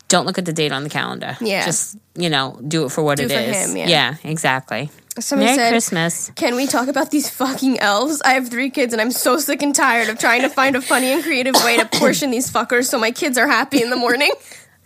Don't 0.10 0.26
look 0.26 0.38
at 0.38 0.46
the 0.46 0.54
date 0.54 0.72
on 0.72 0.84
the 0.84 0.90
calendar. 0.90 1.28
Mm-hmm. 1.28 1.46
Yeah. 1.46 1.66
Just, 1.66 1.98
you 2.16 2.30
know, 2.30 2.60
do 2.68 2.86
it 2.86 2.90
for 2.92 3.02
what 3.04 3.18
Do 3.18 3.26
it 3.26 3.30
for 3.30 3.36
is. 3.36 3.72
him, 3.72 3.78
yeah. 3.78 4.16
exactly. 4.24 4.90
Somebody 5.20 5.48
Merry 5.48 5.58
said, 5.58 5.70
Christmas. 5.72 6.32
Can 6.36 6.56
we 6.56 6.66
talk 6.66 6.88
about 6.88 7.12
these 7.12 7.30
fucking 7.30 7.80
elves? 7.80 8.22
I 8.24 8.34
have 8.34 8.50
three 8.50 8.70
kids 8.70 8.94
and 8.94 9.02
I'm 9.02 9.12
so 9.12 9.38
sick 9.38 9.62
and 9.62 9.74
tired 9.76 10.10
of 10.10 10.18
trying 10.18 10.42
to 10.44 10.50
find 10.50 10.76
a 10.76 10.82
funny 10.82 11.08
and 11.08 11.24
creative 11.24 11.56
way 11.64 11.78
to 11.78 11.86
portion 11.86 12.32
these 12.32 12.52
fuckers 12.52 12.86
so 12.86 12.98
my 13.00 13.12
kids 13.12 13.38
are 13.38 13.48
happy 13.48 13.82
in 13.82 13.90
the 13.90 13.96
morning. 13.98 14.32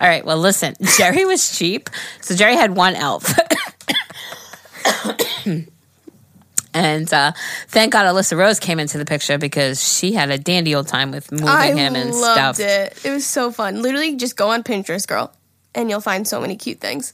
All 0.01 0.07
right, 0.07 0.25
well, 0.25 0.37
listen, 0.37 0.75
Geri 0.97 1.23
was 1.25 1.57
cheap. 1.57 1.89
So 2.21 2.35
Geri 2.35 2.55
had 2.55 2.75
one 2.75 2.95
elf. 2.95 3.33
And 6.73 7.11
uh, 7.13 7.31
thank 7.67 7.93
God 7.93 8.05
Alyssa 8.05 8.37
Rose 8.37 8.59
came 8.59 8.79
into 8.79 8.97
the 8.97 9.05
picture 9.05 9.37
because 9.37 9.83
she 9.83 10.13
had 10.13 10.31
a 10.31 10.37
dandy 10.37 10.75
old 10.75 10.87
time 10.87 11.11
with 11.11 11.31
moving 11.31 11.47
I 11.47 11.71
him 11.71 11.95
and 11.95 12.13
stuff. 12.13 12.37
I 12.37 12.45
loved 12.45 12.55
stuff. 12.57 12.67
it. 12.69 13.05
It 13.05 13.11
was 13.11 13.25
so 13.25 13.51
fun. 13.51 13.81
Literally, 13.81 14.15
just 14.15 14.35
go 14.35 14.49
on 14.49 14.63
Pinterest, 14.63 15.07
girl, 15.07 15.33
and 15.75 15.89
you'll 15.89 16.01
find 16.01 16.27
so 16.27 16.41
many 16.41 16.55
cute 16.55 16.79
things. 16.79 17.13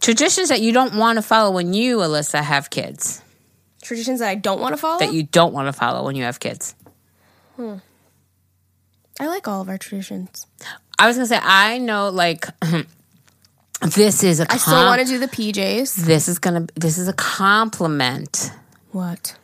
Traditions 0.00 0.48
that 0.48 0.60
you 0.60 0.72
don't 0.72 0.94
want 0.94 1.16
to 1.16 1.22
follow 1.22 1.50
when 1.52 1.74
you, 1.74 1.98
Alyssa, 1.98 2.42
have 2.42 2.70
kids. 2.70 3.22
Traditions 3.82 4.20
that 4.20 4.28
I 4.28 4.34
don't 4.34 4.60
want 4.60 4.72
to 4.72 4.76
follow. 4.76 4.98
That 4.98 5.12
you 5.12 5.22
don't 5.22 5.52
want 5.52 5.68
to 5.68 5.72
follow 5.72 6.04
when 6.04 6.16
you 6.16 6.24
have 6.24 6.40
kids. 6.40 6.74
Hmm. 7.56 7.76
I 9.18 9.26
like 9.26 9.46
all 9.48 9.60
of 9.60 9.68
our 9.68 9.76
traditions. 9.78 10.46
I 10.98 11.06
was 11.06 11.16
gonna 11.16 11.26
say 11.26 11.38
I 11.40 11.78
know 11.78 12.08
like 12.08 12.46
this 13.80 14.22
is 14.22 14.40
a 14.40 14.52
I 14.52 14.56
still 14.56 14.74
want 14.74 15.00
to 15.00 15.06
do 15.06 15.18
the 15.18 15.28
PJs. 15.28 15.96
this 16.04 16.28
is 16.28 16.38
gonna 16.38 16.66
this 16.74 16.98
is 16.98 17.08
a 17.08 17.12
compliment. 17.14 18.52
What? 18.92 19.36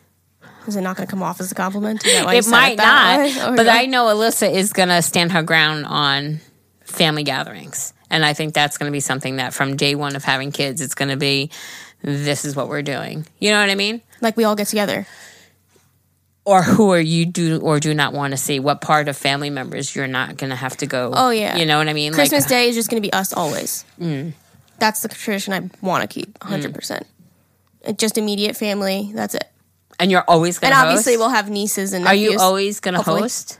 Is 0.67 0.75
it 0.75 0.81
not 0.81 0.97
going 0.97 1.07
to 1.07 1.09
come 1.09 1.23
off 1.23 1.39
as 1.39 1.49
a 1.49 1.55
compliment? 1.55 2.05
Is 2.05 2.11
that 2.11 2.25
why 2.25 2.33
you 2.33 2.39
it 2.39 2.47
might 2.49 2.75
that 2.75 3.33
not. 3.37 3.47
Oh, 3.53 3.55
but 3.55 3.67
yeah. 3.67 3.73
I 3.75 3.85
know 3.85 4.07
Alyssa 4.07 4.51
is 4.53 4.73
gonna 4.73 5.01
stand 5.01 5.31
her 5.31 5.41
ground 5.41 5.85
on 5.85 6.39
family 6.81 7.23
gatherings, 7.23 7.93
and 8.09 8.25
I 8.25 8.33
think 8.33 8.53
that's 8.53 8.77
gonna 8.77 8.91
be 8.91 8.99
something 8.99 9.37
that 9.37 9.53
from 9.53 9.77
day 9.77 9.95
one 9.95 10.17
of 10.17 10.25
having 10.25 10.51
kids, 10.51 10.81
it's 10.81 10.93
gonna 10.93 11.15
be 11.15 11.51
this 12.01 12.43
is 12.43 12.53
what 12.55 12.67
we're 12.67 12.81
doing. 12.81 13.25
You 13.39 13.51
know 13.51 13.61
what 13.61 13.69
I 13.69 13.75
mean? 13.75 14.01
like 14.19 14.35
we 14.35 14.43
all 14.43 14.55
get 14.55 14.67
together. 14.67 15.07
Or 16.47 16.63
who 16.63 16.91
are 16.93 16.99
you 16.99 17.25
do 17.25 17.59
or 17.59 17.77
do 17.81 17.93
not 17.93 18.13
want 18.13 18.31
to 18.31 18.37
see? 18.37 18.61
What 18.61 18.79
part 18.79 19.09
of 19.09 19.17
family 19.17 19.49
members 19.49 19.93
you're 19.93 20.07
not 20.07 20.37
gonna 20.37 20.55
have 20.55 20.77
to 20.77 20.85
go? 20.87 21.11
Oh, 21.13 21.29
yeah. 21.29 21.57
you 21.57 21.65
know 21.65 21.77
what 21.77 21.89
I 21.89 21.93
mean? 21.93 22.13
Christmas 22.13 22.43
like, 22.45 22.49
Day 22.49 22.69
is 22.69 22.75
just 22.75 22.89
going 22.89 23.01
to 23.03 23.05
be 23.05 23.11
us 23.11 23.33
always. 23.33 23.83
That's 24.79 25.01
the 25.01 25.09
tradition 25.09 25.53
I 25.53 25.69
want 25.85 26.03
to 26.03 26.07
keep 26.07 26.39
100%. 26.39 27.03
It 27.83 27.97
just 27.97 28.17
immediate 28.17 28.55
family. 28.55 29.11
That's 29.13 29.35
it. 29.35 29.43
and 29.99 30.09
you're 30.09 30.23
always 30.25 30.57
gonna. 30.57 30.73
And 30.73 30.87
obviously, 30.87 31.13
host? 31.13 31.19
we'll 31.19 31.29
have 31.35 31.49
nieces 31.49 31.91
and 31.91 32.05
Are 32.05 32.13
nephews. 32.13 32.31
you 32.33 32.39
always 32.39 32.79
gonna 32.79 32.97
hopefully. 32.99 33.21
host? 33.23 33.59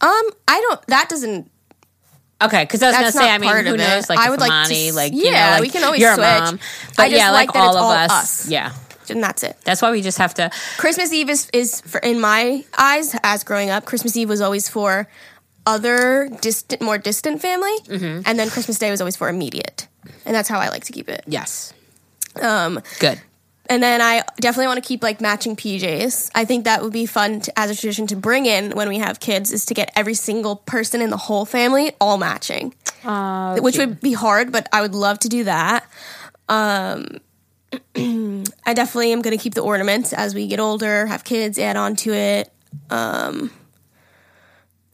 Um, 0.00 0.10
I 0.48 0.60
don't. 0.68 0.84
That 0.88 1.08
doesn't 1.08 1.48
Okay, 2.42 2.64
because 2.64 2.82
I 2.82 2.88
was 2.88 2.96
That's 2.96 3.14
gonna 3.14 3.26
say, 3.26 3.32
I 3.32 3.38
mean, 3.38 3.64
who 3.64 3.76
knows? 3.76 4.04
it. 4.04 4.08
Like, 4.10 4.18
I 4.18 4.28
would 4.30 4.40
like 4.40 4.68
to 4.68 4.92
like, 4.94 5.12
yeah, 5.14 5.18
you 5.22 5.30
know, 5.30 5.38
like, 5.52 5.60
we 5.62 5.68
can 5.68 5.84
always 5.84 6.00
you're 6.00 6.10
a 6.10 6.14
switch. 6.16 6.26
mom. 6.26 6.58
I 6.58 6.92
But 6.96 7.02
just 7.10 7.16
yeah, 7.16 7.30
like 7.30 7.48
like 7.48 7.52
that 7.54 7.66
it's 7.68 7.76
all 7.76 7.90
of 7.92 7.96
us. 7.98 8.10
us. 8.10 8.48
Yeah, 8.50 8.72
and 9.10 9.22
that's 9.22 9.42
it. 9.42 9.56
that's 9.64 9.80
why 9.82 9.90
we 9.90 10.02
just 10.02 10.18
have 10.18 10.34
to. 10.34 10.50
Christmas 10.78 11.12
Eve 11.12 11.30
is, 11.30 11.48
is 11.52 11.80
for, 11.82 11.98
in 12.00 12.20
my 12.20 12.64
eyes, 12.76 13.14
as 13.22 13.44
growing 13.44 13.70
up, 13.70 13.84
Christmas 13.84 14.16
Eve 14.16 14.28
was 14.28 14.40
always 14.40 14.68
for 14.68 15.08
other 15.66 16.28
distant, 16.40 16.82
more 16.82 16.98
distant 16.98 17.40
family, 17.40 17.74
Mm-hmm. 17.86 18.22
and 18.26 18.38
then 18.38 18.50
Christmas 18.50 18.78
Day 18.78 18.90
was 18.90 19.00
always 19.00 19.16
for 19.16 19.28
immediate, 19.28 19.88
and 20.26 20.34
that's 20.34 20.48
how 20.48 20.58
I 20.60 20.68
like 20.68 20.84
to 20.84 20.92
keep 20.92 21.08
it. 21.08 21.24
Yes, 21.26 21.72
Um, 22.40 22.80
good. 23.00 23.20
and 23.70 23.82
then 23.82 24.02
I 24.02 24.22
definitely 24.40 24.66
want 24.66 24.82
to 24.82 24.86
keep 24.86 25.02
like 25.02 25.20
matching 25.22 25.56
PJs. 25.56 26.30
I 26.34 26.44
think 26.44 26.64
that 26.64 26.82
would 26.82 26.92
be 26.92 27.06
fun 27.06 27.40
to, 27.40 27.58
as 27.58 27.70
a 27.70 27.74
tradition 27.74 28.06
to 28.08 28.16
bring 28.16 28.44
in 28.44 28.72
when 28.72 28.88
we 28.90 28.98
have 28.98 29.20
kids 29.20 29.52
is 29.52 29.64
to 29.66 29.74
get 29.74 29.90
every 29.96 30.12
single 30.14 30.56
person 30.56 31.00
in 31.00 31.08
the 31.08 31.16
whole 31.16 31.46
family 31.46 31.92
all 32.00 32.18
matching, 32.18 32.74
Uh, 33.04 33.56
which 33.58 33.78
would 33.78 34.00
be 34.02 34.12
hard, 34.12 34.52
but 34.52 34.68
I 34.72 34.82
would 34.82 34.94
love 34.94 35.18
to 35.20 35.28
do 35.30 35.44
that. 35.44 35.86
Um, 36.48 37.06
I 37.96 38.74
definitely 38.74 39.12
am 39.12 39.22
going 39.22 39.36
to 39.36 39.42
keep 39.42 39.54
the 39.54 39.62
ornaments 39.62 40.12
as 40.12 40.34
we 40.34 40.46
get 40.46 40.60
older, 40.60 41.06
have 41.06 41.24
kids, 41.24 41.58
add 41.58 41.76
on 41.76 41.96
to 41.96 42.12
it. 42.12 42.52
Um, 42.90 43.50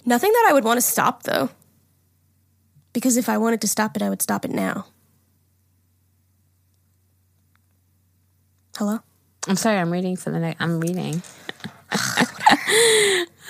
nothing 0.04 0.32
that 0.32 0.46
I 0.48 0.52
would 0.52 0.64
want 0.64 0.78
to 0.78 0.82
stop 0.82 1.22
though, 1.24 1.50
because 2.92 3.16
if 3.16 3.28
I 3.28 3.38
wanted 3.38 3.60
to 3.62 3.68
stop 3.68 3.96
it, 3.96 4.02
I 4.02 4.08
would 4.08 4.22
stop 4.22 4.44
it 4.44 4.50
now. 4.50 4.86
Hello. 8.76 9.00
I'm 9.48 9.56
sorry, 9.56 9.78
I'm 9.78 9.90
reading 9.90 10.16
for 10.16 10.30
the 10.30 10.38
next. 10.38 10.60
I'm 10.60 10.80
reading. 10.80 11.22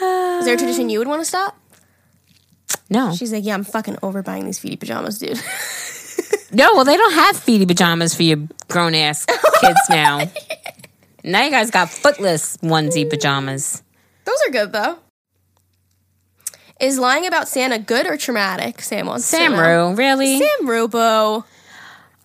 Is 0.00 0.44
there 0.46 0.54
a 0.54 0.58
tradition 0.58 0.88
you 0.88 0.98
would 0.98 1.08
want 1.08 1.20
to 1.20 1.24
stop? 1.24 1.56
No, 2.88 3.14
She's 3.14 3.32
like, 3.32 3.44
yeah, 3.44 3.54
I'm 3.54 3.64
fucking 3.64 3.98
over 4.02 4.22
buying 4.22 4.44
these 4.44 4.58
feety 4.58 4.78
pajamas, 4.78 5.18
dude. 5.18 5.40
no. 6.52 6.74
Well, 6.74 6.84
they 6.84 6.96
don't 6.96 7.14
have 7.14 7.36
feety 7.36 7.66
pajamas 7.66 8.14
for 8.14 8.22
your 8.22 8.38
grown 8.68 8.94
ass 8.94 9.26
kids 9.60 9.80
now. 9.90 10.30
Now 11.22 11.42
you 11.42 11.50
guys 11.50 11.70
got 11.70 11.88
footless 11.88 12.56
onesie 12.58 13.08
pajamas. 13.08 13.82
Those 14.24 14.38
are 14.46 14.50
good 14.50 14.72
though. 14.72 14.98
Is 16.80 16.98
lying 16.98 17.26
about 17.26 17.46
Santa 17.46 17.78
good 17.78 18.06
or 18.06 18.16
traumatic? 18.16 18.80
Sam 18.80 19.06
wants 19.06 19.30
know. 19.32 19.38
Samru, 19.38 19.98
really? 19.98 20.38
Sam 20.38 20.66
Rubo. 20.66 21.44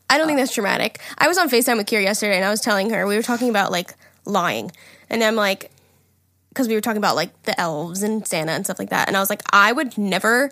I 0.10 0.18
don't 0.18 0.28
think 0.28 0.40
that's 0.40 0.54
traumatic. 0.54 1.00
I 1.18 1.28
was 1.28 1.38
on 1.38 1.50
FaceTime 1.50 1.78
with 1.78 1.88
Kira 1.88 2.04
yesterday 2.04 2.38
and 2.38 2.46
I 2.46 2.52
was 2.52 2.62
telling 2.62 2.90
her, 2.92 3.06
we 3.06 3.18
were 3.18 3.24
talking 3.24 3.50
about 3.50 3.72
like 3.72 3.94
lying. 4.24 4.72
And 5.10 5.24
I'm 5.24 5.36
like, 5.36 5.72
because 6.50 6.70
we 6.70 6.76
were 6.76 6.82
talking 6.82 7.00
about 7.00 7.18
like 7.18 7.44
the 7.44 7.60
elves 7.60 8.02
and 8.02 8.26
Santa 8.26 8.54
and 8.54 8.64
stuff 8.64 8.80
like 8.80 8.92
that. 8.92 9.10
And 9.10 9.18
I 9.18 9.20
was 9.20 9.30
like, 9.30 9.42
I 9.52 9.74
would 9.74 9.98
never 9.98 10.52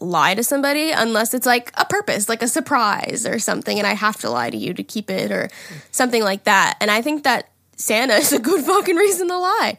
lie 0.00 0.34
to 0.34 0.42
somebody 0.44 0.90
unless 0.90 1.34
it's 1.34 1.46
like 1.46 1.72
a 1.76 1.84
purpose, 1.84 2.28
like 2.28 2.42
a 2.42 2.48
surprise 2.48 3.26
or 3.26 3.38
something. 3.38 3.78
And 3.78 3.86
I 3.86 3.94
have 3.94 4.18
to 4.18 4.30
lie 4.30 4.50
to 4.50 4.56
you 4.56 4.72
to 4.74 4.82
keep 4.82 5.10
it 5.10 5.30
or 5.32 5.48
something 5.90 6.22
like 6.22 6.44
that. 6.44 6.76
And 6.80 6.90
I 6.90 7.02
think 7.02 7.24
that 7.24 7.48
Santa 7.76 8.14
is 8.24 8.32
a 8.32 8.38
good 8.38 8.64
fucking 8.64 8.96
reason 8.96 9.28
to 9.28 9.36
lie. 9.38 9.78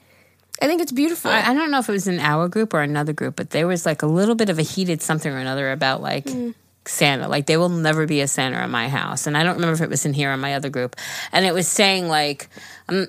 I 0.61 0.67
think 0.67 0.81
it's 0.81 0.91
beautiful. 0.91 1.31
I, 1.31 1.41
I 1.41 1.53
don't 1.53 1.71
know 1.71 1.79
if 1.79 1.87
it 1.87 1.93
was 1.93 2.07
in 2.07 2.19
our 2.19 2.49
group 2.49 2.73
or 2.73 2.81
another 2.81 3.13
group, 3.13 3.37
but 3.37 3.51
there 3.51 3.65
was 3.65 3.85
like 3.85 4.01
a 4.01 4.07
little 4.07 4.35
bit 4.35 4.49
of 4.49 4.59
a 4.59 4.61
heated 4.61 5.01
something 5.01 5.31
or 5.31 5.37
another 5.37 5.71
about 5.71 6.01
like 6.01 6.25
Mm. 6.25 6.53
Santa. 6.85 7.27
Like 7.27 7.45
there 7.45 7.59
will 7.59 7.69
never 7.69 8.07
be 8.07 8.19
a 8.21 8.27
Santa 8.27 8.63
in 8.63 8.71
my 8.71 8.89
house, 8.89 9.27
and 9.27 9.37
I 9.37 9.43
don't 9.43 9.55
remember 9.55 9.73
if 9.73 9.81
it 9.81 9.89
was 9.89 10.05
in 10.05 10.13
here 10.13 10.33
or 10.33 10.37
my 10.37 10.55
other 10.55 10.69
group. 10.69 10.95
And 11.31 11.45
it 11.45 11.53
was 11.53 11.67
saying 11.67 12.07
like, 12.07 12.49
I'm, 12.87 13.05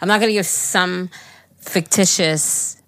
I'm 0.00 0.06
not 0.08 0.20
going 0.20 0.28
to 0.28 0.34
give 0.34 0.46
some 0.46 1.10
fictitious 1.58 2.80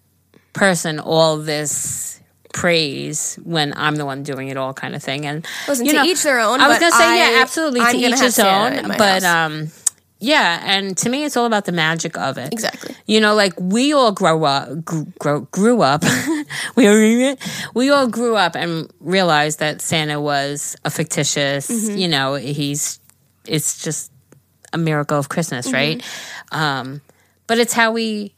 person 0.53 1.01
all 1.01 1.39
this 1.39 2.12
praise 2.53 3.39
when 3.45 3.73
I'm 3.77 3.97
the 3.97 4.05
one 4.07 4.23
doing 4.23 4.49
it 4.49 4.57
all, 4.57 4.73
kind 4.75 4.95
of 4.95 5.03
thing. 5.03 5.27
And 5.27 5.47
Listen, 5.69 5.87
you 5.87 5.93
to 5.93 5.99
know, 5.99 6.05
each 6.05 6.23
their 6.23 6.41
own, 6.41 6.61
I 6.61 6.69
was 6.69 6.79
gonna 6.79 6.93
say 6.93 7.05
I- 7.05 7.17
yeah, 7.33 7.43
absolutely 7.43 7.81
I'm 7.81 7.93
to 7.93 7.99
each 7.99 8.21
his 8.21 8.39
own. 8.39 8.89
But 8.89 9.23
house. 9.23 9.25
um, 9.25 9.69
yeah, 10.21 10.61
and 10.65 10.97
to 10.99 11.09
me, 11.11 11.25
it's 11.25 11.37
all 11.37 11.47
about 11.47 11.65
the 11.65 11.73
magic 11.73 12.17
of 12.17 12.39
it. 12.39 12.53
Exactly. 12.53 12.95
You 13.07 13.21
know, 13.21 13.35
like 13.35 13.55
we 13.59 13.93
all 13.93 14.13
grow 14.13 14.45
up, 14.45 14.85
grew, 14.85 15.07
grow, 15.19 15.41
grew 15.51 15.83
up. 15.83 16.05
we 16.77 16.87
all 16.87 17.37
we 17.75 17.91
all 17.91 18.07
grew 18.07 18.37
up 18.37 18.55
and 18.55 18.89
realized 19.01 19.59
that 19.59 19.81
Santa 19.83 20.21
was 20.21 20.77
a 20.85 20.91
fictitious. 20.91 21.69
Mm-hmm. 21.69 21.97
You 21.99 22.07
know, 22.09 22.35
he's 22.35 23.01
it's 23.47 23.83
just 23.83 24.13
a 24.73 24.79
miracle 24.79 25.19
of 25.19 25.29
Christmas, 25.29 25.67
Mm-hmm. 25.67 25.75
right? 25.75 26.05
Um, 26.53 27.01
but 27.49 27.59
it's 27.59 27.73
how 27.73 27.91
we. 27.93 28.33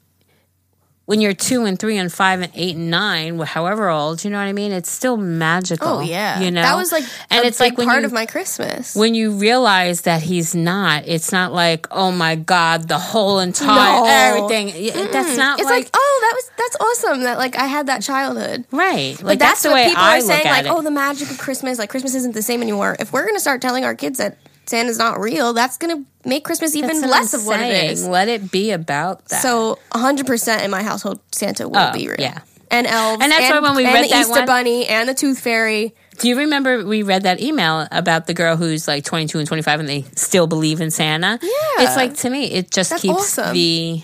When 1.07 1.21
you're 1.21 1.35
two 1.35 1.67
and 1.67 1.79
three 1.79 1.99
and 1.99 2.11
five 2.11 2.41
and 2.41 2.51
eight 2.55 2.77
and 2.77 2.91
nine, 2.91 3.39
however 3.41 3.91
old, 3.91 4.25
you 4.25 4.31
know 4.31 4.39
what 4.39 4.45
I 4.47 4.55
mean. 4.55 4.73
It's 4.73 4.91
still 4.91 5.19
magical. 5.19 5.87
Oh 5.87 6.01
yeah, 6.01 6.41
you 6.41 6.51
know 6.51 6.63
that 6.63 6.77
was 6.77 6.93
like 6.93 7.05
and 7.29 7.45
it's 7.45 7.61
like 7.61 7.77
when 7.77 7.87
part 7.87 8.01
you, 8.01 8.07
of 8.07 8.13
my 8.15 8.25
Christmas. 8.25 8.97
when 8.97 9.15
you 9.15 9.33
realize 9.33 10.01
that 10.03 10.23
he's 10.23 10.55
not, 10.55 11.07
it's 11.07 11.31
not 11.31 11.53
like, 11.53 11.87
oh 11.91 12.11
my 12.11 12.37
God, 12.37 12.89
the 12.89 12.99
whole 12.99 13.39
entire 13.39 14.01
No. 14.01 14.07
everything. 14.07 14.69
Y- 14.69 15.09
That's 15.13 15.37
not 15.37 15.61
it's 15.61 15.69
like, 15.69 15.91
oh, 15.93 16.19
that 16.23 16.33
was 16.35 16.51
that's 16.57 16.77
awesome 16.81 17.25
that 17.25 17.37
like 17.37 17.57
I 17.59 17.67
had 17.67 17.89
that 17.89 18.01
childhood. 18.01 18.65
right. 18.71 19.15
But 19.19 19.27
Like 19.27 19.39
that's, 19.41 19.63
the 19.63 19.69
what 19.69 19.75
way 19.75 19.89
people 19.89 20.03
I 20.03 20.17
are 20.19 20.21
saying, 20.23 20.47
like, 20.47 20.65
it. 20.65 20.71
oh, 20.71 20.81
the 20.81 20.91
magic 20.91 21.31
of 21.31 21.37
Christmas, 21.37 21.79
like 21.79 21.91
Christmas 21.91 22.15
isn't 22.15 22.33
the 22.33 22.41
same 22.41 22.63
anymore. 22.63 22.97
If 22.99 23.13
we're 23.13 23.27
gonna 23.27 23.41
start 23.41 23.61
telling 23.61 23.85
our 23.85 23.95
kids 23.95 24.17
that 24.19 24.39
Santa's 24.67 24.99
not 24.99 25.21
real, 25.21 25.53
that's 25.53 25.77
gonna 25.77 26.05
make 26.25 26.45
Christmas 26.45 26.75
even 26.77 27.01
less 27.03 27.35
I'm 27.35 27.41
of 27.41 27.47
what 27.47 27.61
it 27.61 27.71
saying. 27.73 27.91
is. 27.91 28.07
Let 28.07 28.29
it 28.29 28.51
be 28.51 28.71
about 28.73 29.25
that. 29.27 29.43
So, 29.43 29.79
hundred 29.93 30.27
percent 30.27 30.63
in 30.63 30.71
my 30.71 30.83
household, 30.83 31.21
Santa 31.33 31.69
will 31.69 31.77
Oh, 31.79 31.93
be 31.93 32.09
real. 32.09 32.17
yeah. 32.19 32.41
and 32.71 32.87
elves, 32.87 33.23
And 33.23 33.31
that's 33.31 33.51
why 33.51 33.61
when 33.61 33.77
we 33.77 33.85
and 33.85 33.95
read 33.95 34.05
the 34.07 34.09
that 34.09 34.21
Easter 34.23 34.31
one- 34.33 34.47
Bunny 34.47 34.87
and 34.89 35.09
the 35.09 35.15
Tooth 35.15 35.39
Fairy. 35.39 35.95
Do 36.19 36.29
you 36.29 36.39
remember 36.39 36.85
we 36.85 37.03
read 37.03 37.23
that 37.25 37.41
email 37.41 37.87
about 37.93 38.27
the 38.27 38.35
girl 38.35 38.57
who's 38.57 38.87
like 38.89 39.05
22 39.05 39.39
and 39.39 39.47
25 39.49 39.81
and 39.81 39.89
they 39.89 40.05
still 40.17 40.47
believe 40.47 40.81
in 40.81 40.91
Santa? 40.91 41.39
Yeah. 41.43 41.49
It's 41.85 41.97
like 41.97 42.15
to 42.19 42.31
me, 42.31 42.45
it 42.51 42.71
just 42.71 42.91
That's 42.91 43.03
keeps 43.03 43.39
awesome. 43.39 43.53
the 43.55 44.03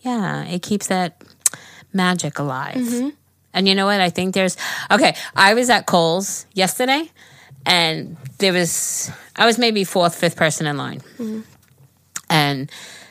yeah, 0.00 0.44
it 0.44 0.62
keeps 0.62 0.86
that 0.88 1.22
magic 1.92 2.38
alive. 2.38 2.76
Mm-hmm. 2.76 3.08
And 3.52 3.68
you 3.68 3.74
know 3.74 3.86
what? 3.86 4.00
I 4.00 4.10
think 4.10 4.34
there's 4.34 4.56
okay. 4.90 5.14
I 5.36 5.54
was 5.54 5.70
at 5.70 5.86
Kohl's 5.86 6.46
yesterday, 6.54 7.10
and 7.66 8.16
there 8.38 8.52
was 8.52 9.10
I 9.36 9.46
was 9.46 9.58
maybe 9.58 9.84
fourth, 9.84 10.14
fifth 10.14 10.36
person 10.36 10.66
in 10.66 10.76
line, 10.76 11.00
Mm-hmm. 11.18 11.40
and 12.28 12.70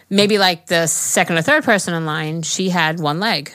maybe 0.09 0.37
like 0.37 0.67
the 0.67 0.87
second 0.87 1.37
or 1.37 1.41
third 1.41 1.63
person 1.63 1.93
in 1.93 2.05
line, 2.05 2.41
she 2.41 2.69
had 2.69 2.99
one 2.99 3.19
leg. 3.19 3.51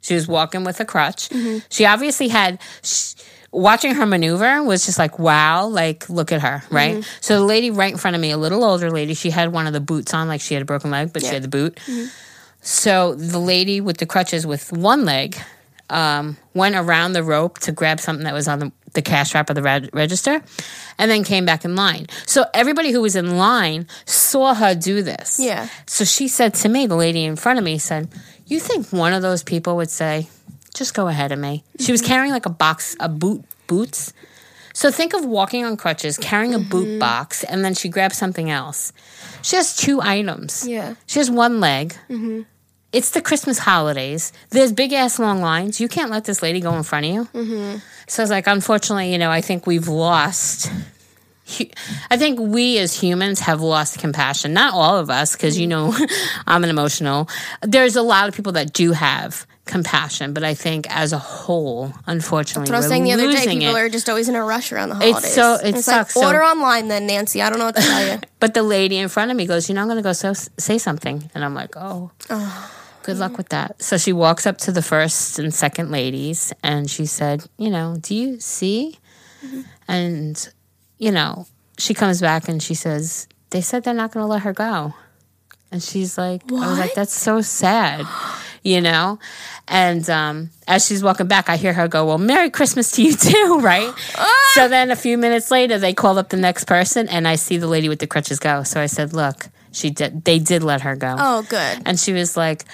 She 0.00 0.14
was 0.14 0.26
walking 0.28 0.64
with 0.64 0.80
a 0.80 0.84
crutch. 0.84 1.28
Mm-hmm. 1.30 1.58
She 1.70 1.84
obviously 1.86 2.28
had. 2.28 2.60
Sh- 2.82 3.14
watching 3.50 3.94
her 3.94 4.04
maneuver 4.04 4.62
was 4.62 4.84
just 4.84 4.98
like 4.98 5.18
wow 5.18 5.66
like 5.66 6.06
look 6.10 6.32
at 6.32 6.42
her 6.42 6.62
right 6.70 6.96
Mm-hmm. 6.96 7.10
so 7.22 7.38
the 7.40 7.46
lady 7.46 7.70
right 7.70 7.90
in 7.90 7.96
front 7.96 8.14
of 8.14 8.20
me 8.20 8.30
a 8.30 8.36
little 8.36 8.62
older 8.62 8.90
lady 8.90 9.14
she 9.14 9.30
had 9.30 9.50
one 9.52 9.66
of 9.66 9.72
the 9.72 9.80
boots 9.80 10.12
on 10.12 10.28
like 10.28 10.42
she 10.42 10.52
had 10.52 10.60
a 10.62 10.66
broken 10.66 10.90
leg 10.90 11.14
but 11.14 11.22
she 11.22 11.28
had 11.28 11.42
the 11.42 11.48
boot 11.48 11.78
so 12.60 13.14
the 13.14 13.38
lady 13.38 13.80
with 13.80 13.96
the 13.96 14.04
crutches 14.04 14.46
with 14.46 14.70
one 14.70 15.06
leg 15.06 15.34
um, 15.88 16.36
went 16.52 16.74
around 16.76 17.14
the 17.14 17.22
rope 17.22 17.58
to 17.60 17.72
grab 17.72 18.00
something 18.00 18.24
that 18.24 18.34
was 18.34 18.48
on 18.48 18.58
the, 18.58 18.72
the 18.94 19.02
cash 19.02 19.34
wrap 19.34 19.50
of 19.50 19.56
the 19.56 19.62
reg- 19.62 19.90
register 19.92 20.42
and 20.98 21.10
then 21.10 21.24
came 21.24 21.44
back 21.44 21.64
in 21.64 21.76
line 21.76 22.06
so 22.26 22.44
everybody 22.54 22.90
who 22.90 23.00
was 23.00 23.16
in 23.16 23.36
line 23.36 23.86
saw 24.04 24.54
her 24.54 24.74
do 24.74 25.02
this 25.02 25.38
Yeah. 25.38 25.68
so 25.86 26.04
she 26.04 26.28
said 26.28 26.54
to 26.54 26.68
me, 26.68 26.86
the 26.86 26.96
lady 26.96 27.24
in 27.24 27.36
front 27.36 27.58
of 27.58 27.64
me 27.64 27.78
said, 27.78 28.08
You 28.46 28.60
think 28.60 28.90
one 28.90 29.12
of 29.12 29.22
those 29.22 29.42
people 29.42 29.76
would 29.76 29.90
say, 29.90 30.28
just 30.74 30.94
go 30.94 31.08
ahead 31.08 31.32
of 31.32 31.38
me? 31.38 31.64
She 31.78 31.92
was 31.92 32.00
mm-hmm. 32.00 32.08
carrying 32.08 32.32
like 32.32 32.46
a 32.46 32.50
box 32.50 32.94
of 33.00 33.18
boot 33.18 33.44
boots. 33.66 34.12
So 34.72 34.90
think 34.90 35.12
of 35.12 35.24
walking 35.24 35.64
on 35.64 35.76
crutches, 35.76 36.16
carrying 36.16 36.54
a 36.54 36.58
boot 36.60 36.86
mm-hmm. 36.86 36.98
box, 37.00 37.42
and 37.42 37.64
then 37.64 37.74
she 37.74 37.88
grabs 37.88 38.16
something 38.16 38.48
else. 38.48 38.92
She 39.42 39.56
has 39.56 39.74
two 39.74 40.00
items. 40.00 40.66
Yeah. 40.68 40.94
She 41.06 41.18
has 41.18 41.30
one 41.30 41.58
leg. 41.58 41.96
Mm-hmm. 42.08 42.42
It's 42.92 43.10
the 43.10 43.20
Christmas 43.20 43.58
holidays. 43.58 44.32
There's 44.50 44.72
big 44.72 44.92
ass 44.92 45.18
long 45.18 45.42
lines. 45.42 45.80
You 45.80 45.88
can't 45.88 46.10
let 46.10 46.24
this 46.24 46.42
lady 46.42 46.60
go 46.60 46.74
in 46.74 46.82
front 46.82 47.06
of 47.06 47.12
you. 47.12 47.24
Mm-hmm. 47.34 47.78
So 48.06 48.22
it's 48.22 48.30
like, 48.30 48.46
unfortunately, 48.46 49.12
you 49.12 49.18
know, 49.18 49.30
I 49.30 49.42
think 49.42 49.66
we've 49.66 49.88
lost. 49.88 50.70
I 52.10 52.16
think 52.16 52.38
we 52.40 52.78
as 52.78 52.98
humans 52.98 53.40
have 53.40 53.60
lost 53.60 53.98
compassion. 53.98 54.54
Not 54.54 54.72
all 54.72 54.96
of 54.96 55.10
us, 55.10 55.36
because 55.36 55.58
you 55.58 55.68
mm-hmm. 55.68 56.00
know, 56.02 56.06
I'm 56.46 56.64
an 56.64 56.70
emotional. 56.70 57.28
There's 57.62 57.96
a 57.96 58.02
lot 58.02 58.28
of 58.28 58.34
people 58.34 58.52
that 58.52 58.72
do 58.72 58.92
have 58.92 59.46
compassion, 59.68 60.32
but 60.32 60.42
I 60.42 60.54
think 60.54 60.86
as 60.90 61.12
a 61.12 61.18
whole, 61.18 61.92
unfortunately, 62.06 62.70
What 62.70 62.74
I 62.74 62.78
was 62.78 62.86
we're 62.86 62.90
saying 62.90 63.04
the 63.04 63.12
other 63.12 63.30
day, 63.30 63.46
people 63.46 63.76
it. 63.76 63.80
are 63.80 63.88
just 63.88 64.08
always 64.08 64.28
in 64.28 64.34
a 64.34 64.42
rush 64.42 64.72
around 64.72 64.88
the 64.88 64.94
holidays. 64.96 65.24
It's 65.24 65.34
so- 65.34 65.54
it 65.54 65.76
it's 65.76 65.84
sucks, 65.84 66.16
Like, 66.16 66.22
so- 66.24 66.26
order 66.26 66.42
online 66.42 66.88
then, 66.88 67.06
Nancy. 67.06 67.40
I 67.42 67.50
don't 67.50 67.58
know 67.60 67.66
what 67.66 67.76
to 67.76 67.82
tell 67.82 68.06
you. 68.06 68.18
But 68.40 68.54
the 68.54 68.62
lady 68.62 68.96
in 68.96 69.08
front 69.08 69.30
of 69.30 69.36
me 69.36 69.46
goes, 69.46 69.68
"You 69.68 69.74
know, 69.74 69.82
I'm 69.82 69.88
going 69.88 69.96
to 69.98 70.02
go 70.02 70.12
so, 70.12 70.32
say 70.32 70.78
something," 70.78 71.30
and 71.34 71.44
I'm 71.44 71.54
like, 71.54 71.76
"Oh, 71.76 72.10
good 73.02 73.18
luck 73.18 73.36
with 73.36 73.48
that." 73.50 73.82
So 73.82 73.98
she 73.98 74.12
walks 74.12 74.46
up 74.46 74.58
to 74.58 74.72
the 74.72 74.82
first 74.82 75.38
and 75.38 75.52
second 75.52 75.90
ladies, 75.90 76.52
and 76.62 76.88
she 76.90 77.04
said, 77.06 77.44
"You 77.58 77.70
know, 77.70 77.96
do 78.00 78.14
you 78.14 78.40
see?" 78.40 78.98
Mm-hmm. 79.44 79.60
And 79.88 80.48
you 80.98 81.10
know, 81.12 81.46
she 81.78 81.94
comes 81.94 82.20
back 82.20 82.48
and 82.48 82.62
she 82.62 82.74
says, 82.74 83.26
"They 83.50 83.60
said 83.60 83.82
they're 83.84 83.92
not 83.94 84.12
going 84.12 84.22
to 84.24 84.30
let 84.30 84.42
her 84.42 84.52
go," 84.52 84.94
and 85.72 85.82
she's 85.82 86.16
like, 86.16 86.42
"I 86.50 86.70
was 86.70 86.78
like, 86.78 86.94
that's 86.94 87.14
so 87.14 87.40
sad." 87.40 88.06
you 88.62 88.80
know? 88.80 89.18
And 89.66 90.08
um, 90.10 90.50
as 90.66 90.86
she's 90.86 91.02
walking 91.02 91.26
back, 91.26 91.48
I 91.48 91.56
hear 91.56 91.72
her 91.72 91.88
go, 91.88 92.06
Well, 92.06 92.18
Merry 92.18 92.50
Christmas 92.50 92.90
to 92.92 93.02
you 93.02 93.14
too, 93.14 93.58
right? 93.62 93.92
so 94.54 94.68
then 94.68 94.90
a 94.90 94.96
few 94.96 95.18
minutes 95.18 95.50
later, 95.50 95.78
they 95.78 95.94
call 95.94 96.18
up 96.18 96.30
the 96.30 96.36
next 96.36 96.64
person, 96.64 97.08
and 97.08 97.26
I 97.26 97.36
see 97.36 97.58
the 97.58 97.66
lady 97.66 97.88
with 97.88 97.98
the 97.98 98.06
crutches 98.06 98.38
go. 98.38 98.62
So 98.62 98.80
I 98.80 98.86
said, 98.86 99.12
Look, 99.12 99.48
she 99.72 99.90
did, 99.90 100.24
they 100.24 100.38
did 100.38 100.62
let 100.62 100.82
her 100.82 100.96
go. 100.96 101.14
Oh, 101.18 101.42
good. 101.48 101.82
And 101.86 101.98
she 101.98 102.12
was 102.12 102.36
like, 102.36 102.64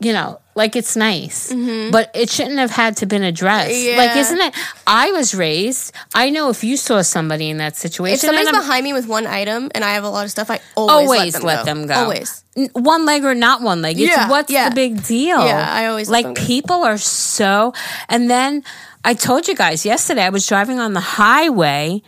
you 0.00 0.12
know, 0.12 0.40
like 0.54 0.76
it's 0.76 0.96
nice, 0.96 1.52
but 1.52 2.10
it 2.14 2.28
shouldn't 2.30 2.58
have 2.58 2.70
had 2.70 2.96
to 2.98 3.06
been 3.06 3.22
addressed. 3.22 3.70
Like, 3.70 4.10
Mm-hmm. 4.10 4.18
Isn't 4.18 4.40
it? 4.40 4.54
I 4.86 5.12
was 5.12 5.34
raised. 5.34 5.92
I 6.14 6.30
know 6.30 6.50
if 6.50 6.64
you 6.64 6.76
saw 6.76 7.02
somebody 7.02 7.48
in 7.50 7.58
that 7.58 7.76
situation, 7.76 8.14
If 8.14 8.20
somebody's 8.20 8.50
behind 8.50 8.84
me 8.84 8.92
with 8.92 9.06
one 9.06 9.26
item 9.26 9.70
and 9.74 9.84
I 9.84 9.94
have 9.94 10.04
a 10.04 10.08
lot 10.10 10.24
of 10.24 10.30
stuff, 10.30 10.50
I 10.50 10.60
always, 10.74 11.08
always 11.08 11.42
let 11.42 11.64
them 11.64 11.86
go. 11.86 11.94
Always. 11.94 12.42
One 12.72 13.06
leg 13.06 13.24
or 13.24 13.34
not 13.34 13.62
one 13.62 13.80
leg. 13.80 13.98
It's 14.00 14.10
Yeah, 14.10 14.28
what's 14.28 14.50
yeah. 14.50 14.68
the 14.68 14.74
big 14.74 15.04
deal? 15.04 15.38
Yeah, 15.46 15.66
I 15.70 15.86
always 15.86 16.08
let 16.10 16.18
like 16.18 16.24
them 16.24 16.34
go. 16.34 16.46
people 16.46 16.82
are 16.84 16.98
so. 16.98 17.72
And 18.08 18.28
then 18.28 18.64
I 19.04 19.14
told 19.14 19.48
you 19.48 19.54
guys 19.54 19.86
yesterday 19.86 20.22
I 20.24 20.30
was 20.30 20.46
driving 20.46 20.78
on 20.78 20.92
the 20.92 21.00
highway, 21.00 22.02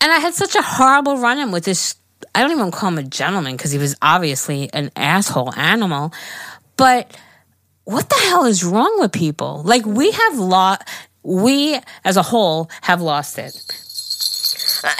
and 0.00 0.12
I 0.12 0.18
had 0.18 0.34
such 0.34 0.54
a 0.54 0.62
horrible 0.62 1.16
run-in 1.18 1.50
with 1.50 1.64
this. 1.64 1.96
I 2.34 2.40
don't 2.42 2.52
even 2.52 2.70
call 2.70 2.88
him 2.90 2.98
a 2.98 3.02
gentleman 3.02 3.56
because 3.56 3.70
he 3.72 3.78
was 3.78 3.94
obviously 4.02 4.70
an 4.72 4.90
asshole 4.96 5.52
animal, 5.54 6.12
but 6.76 7.16
what 7.84 8.08
the 8.08 8.16
hell 8.16 8.44
is 8.44 8.64
wrong 8.64 8.96
with 9.00 9.12
people? 9.12 9.62
Like 9.64 9.84
we 9.86 10.10
have 10.10 10.38
lost. 10.38 10.82
We 11.22 11.80
as 12.04 12.18
a 12.18 12.22
whole 12.22 12.68
have 12.82 13.00
lost 13.00 13.38
it 13.38 13.54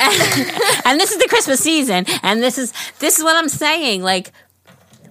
and 0.85 0.99
this 0.99 1.13
is 1.13 1.19
the 1.19 1.29
Christmas 1.29 1.61
season, 1.61 2.07
and 2.23 2.43
this 2.43 2.59
is 2.59 2.73
this 3.01 3.19
is 3.19 3.25
what 3.25 3.37
I'm 3.37 3.49
saying. 3.49 4.03
Like 4.03 4.33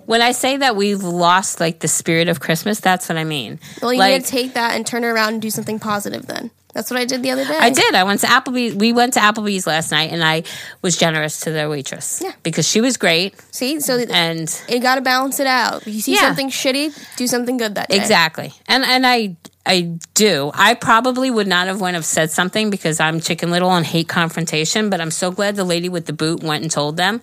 when 0.05 0.22
I 0.22 0.32
say 0.32 0.57
that 0.57 0.76
we've 0.76 1.03
lost 1.03 1.59
like 1.59 1.80
the 1.80 1.88
spirit 1.88 2.28
of 2.28 2.39
Christmas, 2.39 2.80
that's 2.80 3.07
what 3.07 3.18
I 3.18 3.24
mean. 3.24 3.59
Well, 3.82 3.93
you 3.93 3.99
like, 3.99 4.14
need 4.14 4.26
to 4.26 4.32
take 4.32 4.53
that 4.53 4.76
and 4.76 4.86
turn 4.86 5.03
it 5.03 5.07
around 5.07 5.34
and 5.34 5.41
do 5.41 5.49
something 5.49 5.80
positive 5.80 6.26
then. 6.26 6.51
That's 6.74 6.90
what 6.90 7.00
I 7.00 7.06
did 7.06 7.22
the 7.22 7.32
other 7.32 7.46
day. 7.46 7.58
I 7.58 7.70
did. 7.70 7.94
I 7.94 8.04
went 8.04 8.22
to 8.22 8.28
Applebee's. 8.28 8.76
We 8.76 8.94
went 8.94 9.14
to 9.14 9.20
Applebee's 9.20 9.68
last 9.68 9.92
night, 9.92 10.12
and 10.12 10.24
I 10.24 10.44
was 10.82 10.98
generous 10.98 11.42
to 11.42 11.52
the 11.52 11.70
waitress. 11.70 12.22
Yeah. 12.24 12.32
because 12.42 12.68
she 12.68 12.82
was 12.82 12.98
great, 12.98 13.36
See? 13.52 13.80
So 13.80 14.00
and 14.00 14.62
you 14.68 14.80
got 14.80 14.96
to 14.96 15.02
balance 15.02 15.40
it 15.40 15.48
out. 15.48 15.86
You 15.86 16.02
see 16.02 16.16
Yeah. 16.16 16.22
something 16.22 16.50
shitty, 16.50 17.16
do 17.16 17.28
something 17.28 17.58
good 17.58 17.76
that 17.76 17.90
day. 17.90 17.98
Exactly. 17.98 18.54
And 18.68 18.84
and 18.84 19.06
I 19.06 19.36
I 19.66 19.98
do. 20.14 20.52
I 20.54 20.74
probably 20.74 21.30
would 21.30 21.48
not 21.48 21.68
have 21.68 21.80
went 21.80 21.96
have 21.96 22.06
said 22.06 22.32
something 22.32 22.70
because 22.70 23.00
I'm 23.00 23.20
chicken 23.20 23.52
little 23.52 23.72
and 23.72 23.86
hate 23.86 24.10
confrontation, 24.10 24.90
but 24.90 25.00
I'm 25.00 25.12
so 25.12 25.32
glad 25.32 25.56
the 25.56 25.64
lady 25.64 25.90
with 25.90 26.06
the 26.06 26.14
boot 26.14 26.44
went 26.44 26.64
and 26.64 26.72
told 26.72 26.98
them. 26.98 27.22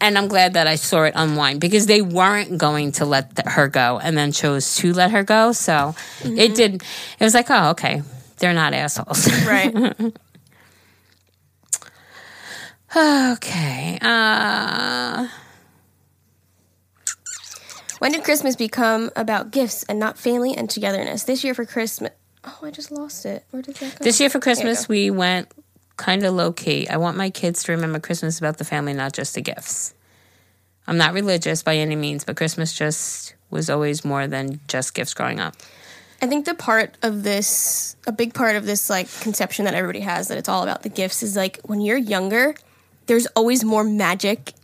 And 0.00 0.18
I'm 0.18 0.28
glad 0.28 0.54
that 0.54 0.66
I 0.66 0.74
saw 0.74 1.04
it 1.04 1.14
unwind 1.16 1.60
because 1.60 1.86
they 1.86 2.02
weren't 2.02 2.58
going 2.58 2.92
to 2.92 3.06
let 3.06 3.36
th- 3.36 3.48
her 3.48 3.68
go 3.68 3.98
and 3.98 4.18
then 4.18 4.32
chose 4.32 4.76
to 4.76 4.92
let 4.92 5.12
her 5.12 5.22
go. 5.22 5.52
So 5.52 5.94
it 6.20 6.26
mm-hmm. 6.26 6.54
did. 6.54 6.74
It 6.74 7.24
was 7.24 7.32
like, 7.32 7.46
oh, 7.48 7.70
okay. 7.70 8.02
They're 8.44 8.52
not 8.52 8.74
assholes. 8.74 9.26
Right. 9.46 9.74
okay. 12.94 13.98
Uh, 14.02 15.28
when 18.00 18.12
did 18.12 18.22
Christmas 18.22 18.54
become 18.54 19.10
about 19.16 19.50
gifts 19.50 19.84
and 19.84 19.98
not 19.98 20.18
family 20.18 20.54
and 20.54 20.68
togetherness? 20.68 21.24
This 21.24 21.42
year 21.42 21.54
for 21.54 21.64
Christmas. 21.64 22.12
Oh, 22.44 22.58
I 22.62 22.70
just 22.70 22.90
lost 22.90 23.24
it. 23.24 23.46
Where 23.50 23.62
did 23.62 23.76
that 23.76 23.98
go? 23.98 24.04
this 24.04 24.20
year 24.20 24.28
for 24.28 24.40
Christmas, 24.40 24.86
we 24.90 25.10
went 25.10 25.48
kind 25.96 26.22
of 26.22 26.34
low 26.34 26.52
key. 26.52 26.86
I 26.86 26.98
want 26.98 27.16
my 27.16 27.30
kids 27.30 27.62
to 27.62 27.72
remember 27.72 27.98
Christmas 27.98 28.38
about 28.38 28.58
the 28.58 28.64
family, 28.66 28.92
not 28.92 29.14
just 29.14 29.34
the 29.34 29.40
gifts. 29.40 29.94
I'm 30.86 30.98
not 30.98 31.14
religious 31.14 31.62
by 31.62 31.76
any 31.76 31.96
means, 31.96 32.26
but 32.26 32.36
Christmas 32.36 32.74
just 32.74 33.36
was 33.48 33.70
always 33.70 34.04
more 34.04 34.26
than 34.26 34.60
just 34.68 34.92
gifts 34.92 35.14
growing 35.14 35.40
up. 35.40 35.54
I 36.24 36.26
think 36.26 36.46
the 36.46 36.54
part 36.54 36.96
of 37.02 37.22
this, 37.22 37.96
a 38.06 38.12
big 38.12 38.32
part 38.32 38.56
of 38.56 38.64
this 38.64 38.88
like 38.88 39.10
conception 39.20 39.66
that 39.66 39.74
everybody 39.74 40.00
has 40.00 40.28
that 40.28 40.38
it's 40.38 40.48
all 40.48 40.62
about 40.62 40.82
the 40.82 40.88
gifts 40.88 41.22
is 41.22 41.36
like 41.36 41.60
when 41.64 41.82
you're 41.82 41.98
younger, 41.98 42.54
there's 43.04 43.26
always 43.36 43.62
more 43.62 43.84
magic 43.84 44.54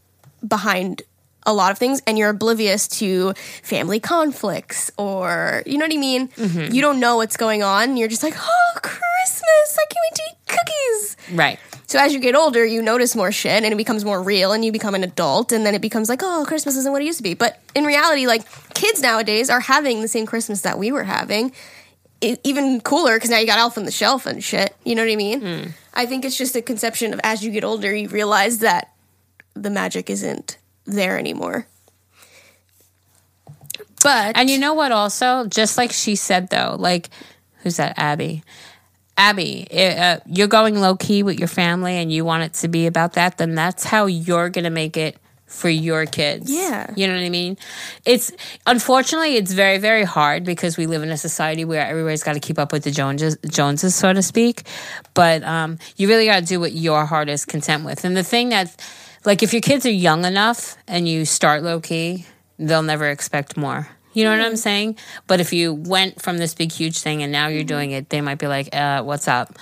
behind 0.49 1.03
a 1.45 1.53
lot 1.53 1.71
of 1.71 1.77
things 1.77 2.01
and 2.07 2.17
you're 2.17 2.31
oblivious 2.31 2.89
to 2.89 3.35
family 3.63 4.01
conflicts 4.01 4.91
or 4.97 5.63
you 5.67 5.77
know 5.77 5.85
what 5.85 5.93
I 5.93 5.99
mean? 5.99 6.29
Mm-hmm. 6.29 6.73
You 6.73 6.81
don't 6.81 6.99
know 6.99 7.17
what's 7.17 7.37
going 7.37 7.63
on. 7.63 7.99
You're 7.99 8.09
just 8.09 8.23
like, 8.23 8.37
"Oh, 8.39 8.73
Christmas. 8.77 9.79
I 9.79 9.85
can't 9.91 10.05
wait 10.11 10.17
to 10.17 10.23
eat 10.31 10.57
cookies." 10.57 11.17
Right. 11.37 11.59
So 11.91 11.99
as 11.99 12.15
you 12.15 12.21
get 12.21 12.37
older, 12.37 12.65
you 12.65 12.83
notice 12.83 13.17
more 13.17 13.33
shit 13.33 13.65
and 13.65 13.73
it 13.73 13.77
becomes 13.77 14.05
more 14.05 14.23
real 14.23 14.53
and 14.53 14.65
you 14.65 14.71
become 14.71 14.95
an 14.95 15.03
adult 15.03 15.51
and 15.51 15.67
then 15.67 15.75
it 15.75 15.81
becomes 15.81 16.09
like, 16.09 16.21
oh, 16.23 16.45
Christmas 16.47 16.77
isn't 16.77 16.93
what 16.93 17.03
it 17.03 17.05
used 17.05 17.19
to 17.19 17.25
be. 17.25 17.35
But 17.35 17.61
in 17.75 17.83
reality, 17.83 18.29
like 18.29 18.45
kids 18.75 19.03
nowadays 19.03 19.51
are 19.51 19.59
having 19.59 20.01
the 20.01 20.07
same 20.07 20.25
Christmas 20.25 20.61
that 20.61 20.79
we 20.79 20.93
were 20.93 21.03
having. 21.03 21.51
E- 22.21 22.37
even 22.45 22.81
cooler 22.81 23.17
because 23.17 23.29
now 23.29 23.39
you 23.39 23.47
got 23.47 23.59
Elf 23.59 23.77
on 23.77 23.87
the 23.87 23.91
Shelf 23.91 24.27
and 24.27 24.41
shit. 24.41 24.73
You 24.85 24.95
know 24.95 25.03
what 25.03 25.11
I 25.11 25.17
mean? 25.17 25.41
Hmm. 25.41 25.71
I 25.93 26.07
think 26.07 26.25
it's 26.25 26.39
just 26.39 26.55
a 26.55 26.63
conception 26.63 27.13
of 27.13 27.19
as 27.25 27.43
you 27.43 27.51
get 27.51 27.65
older, 27.65 27.93
you 27.93 28.07
realize 28.07 28.61
that 28.61 28.93
the 29.55 29.69
magic 29.69 30.11
isn't 30.11 30.59
there 30.85 31.19
anymore. 31.19 31.67
But 34.05 34.37
And 34.37 34.49
you 34.49 34.59
know 34.59 34.75
what, 34.75 34.93
also? 34.93 35.49
Just 35.49 35.77
like 35.77 35.91
she 35.91 36.15
said, 36.15 36.51
though, 36.51 36.77
like, 36.79 37.11
who's 37.65 37.79
that? 37.79 37.99
Abby. 37.99 38.45
Abby, 39.17 39.67
uh, 39.71 40.21
you're 40.27 40.49
going 40.49 40.81
low 40.81 40.97
key 40.97 41.23
with 41.23 41.39
your 41.39 41.49
family 41.49 41.97
and 41.97 42.11
you 42.13 42.25
want 42.25 42.43
it 42.43 42.55
to 42.55 42.69
be 42.69 42.87
about 42.87 43.15
that, 43.15 43.39
then 43.39 43.55
that's 43.55 43.85
how 43.85 44.07
you're 44.07 44.49
going 44.49 44.65
to 44.65 44.71
make 44.71 44.97
it 44.97 45.17
for 45.51 45.69
your 45.69 46.07
kids. 46.07 46.51
Yeah. 46.51 46.93
You 46.97 47.09
know 47.09 47.15
what 47.15 47.25
I 47.25 47.29
mean? 47.29 47.59
It's 48.07 48.31
unfortunately 48.67 49.35
it's 49.35 49.53
very 49.53 49.79
very 49.79 50.05
hard 50.05 50.45
because 50.45 50.77
we 50.77 50.87
live 50.87 51.03
in 51.03 51.11
a 51.11 51.17
society 51.17 51.65
where 51.65 51.85
everybody's 51.85 52.23
got 52.23 52.35
to 52.35 52.41
keep 52.41 52.59
up 52.59 52.73
with 52.73 52.85
the 52.85 52.93
Joneses, 52.93 53.37
Joneses 53.49 53.95
so 53.95 54.13
to 54.13 54.23
speak. 54.23 54.63
But 55.13 55.43
um, 55.43 55.79
you 55.97 56.09
really 56.09 56.27
got 56.27 56.41
to 56.41 56.47
do 56.47 56.61
what 56.61 56.73
your 56.73 57.05
heart 57.05 57.29
is 57.29 57.45
content 57.45 57.85
with. 57.85 58.05
And 58.05 58.17
the 58.17 58.23
thing 58.23 58.51
that 58.51 58.81
like 59.25 59.43
if 59.43 59.53
your 59.53 59.61
kids 59.61 59.85
are 59.85 59.91
young 59.91 60.25
enough 60.25 60.77
and 60.87 61.09
you 61.09 61.25
start 61.25 61.63
low 61.63 61.81
key, 61.81 62.27
they'll 62.59 62.83
never 62.83 63.11
expect 63.11 63.57
more. 63.57 63.89
You 64.13 64.25
know 64.25 64.37
what 64.37 64.45
I'm 64.45 64.57
saying? 64.57 64.97
But 65.29 65.41
if 65.41 65.53
you 65.53 65.73
went 65.73 66.21
from 66.21 66.39
this 66.39 66.55
big, 66.55 66.73
huge 66.73 66.99
thing 66.99 67.23
and 67.23 67.31
now 67.31 67.47
you're 67.49 67.63
doing 67.65 67.93
it, 67.93 68.09
they 68.09 68.21
might 68.21 68.39
be 68.39 68.49
like, 68.49 68.75
uh, 68.75 69.03
what's 69.03 69.29
up? 69.29 69.57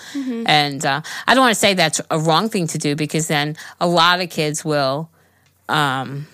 And 0.47 0.85
uh, 0.87 1.03
I 1.27 1.35
don't 1.35 1.43
want 1.43 1.55
to 1.55 1.61
say 1.61 1.75
that's 1.75 2.01
a 2.11 2.19
wrong 2.19 2.49
thing 2.49 2.67
to 2.69 2.79
do 2.79 2.97
because 2.97 3.29
then 3.29 3.57
a 3.81 3.87
lot 3.87 4.21
of 4.21 4.31
kids 4.31 4.65
will 4.65 5.11
um, 5.69 6.27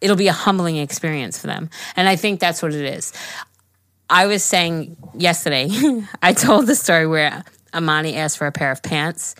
it'll 0.00 0.16
be 0.16 0.28
a 0.28 0.32
humbling 0.34 0.76
experience 0.76 1.38
for 1.38 1.46
them. 1.46 1.70
And 1.96 2.06
I 2.06 2.16
think 2.16 2.38
that's 2.38 2.62
what 2.62 2.74
it 2.74 2.84
is. 2.84 3.12
I 4.10 4.26
was 4.26 4.44
saying 4.44 4.96
yesterday, 5.16 5.70
I 6.22 6.34
told 6.34 6.66
the 6.66 6.74
story 6.74 7.06
where 7.06 7.42
Amani 7.72 8.14
asked 8.16 8.36
for 8.36 8.46
a 8.46 8.52
pair 8.52 8.70
of 8.70 8.82
pants 8.82 9.34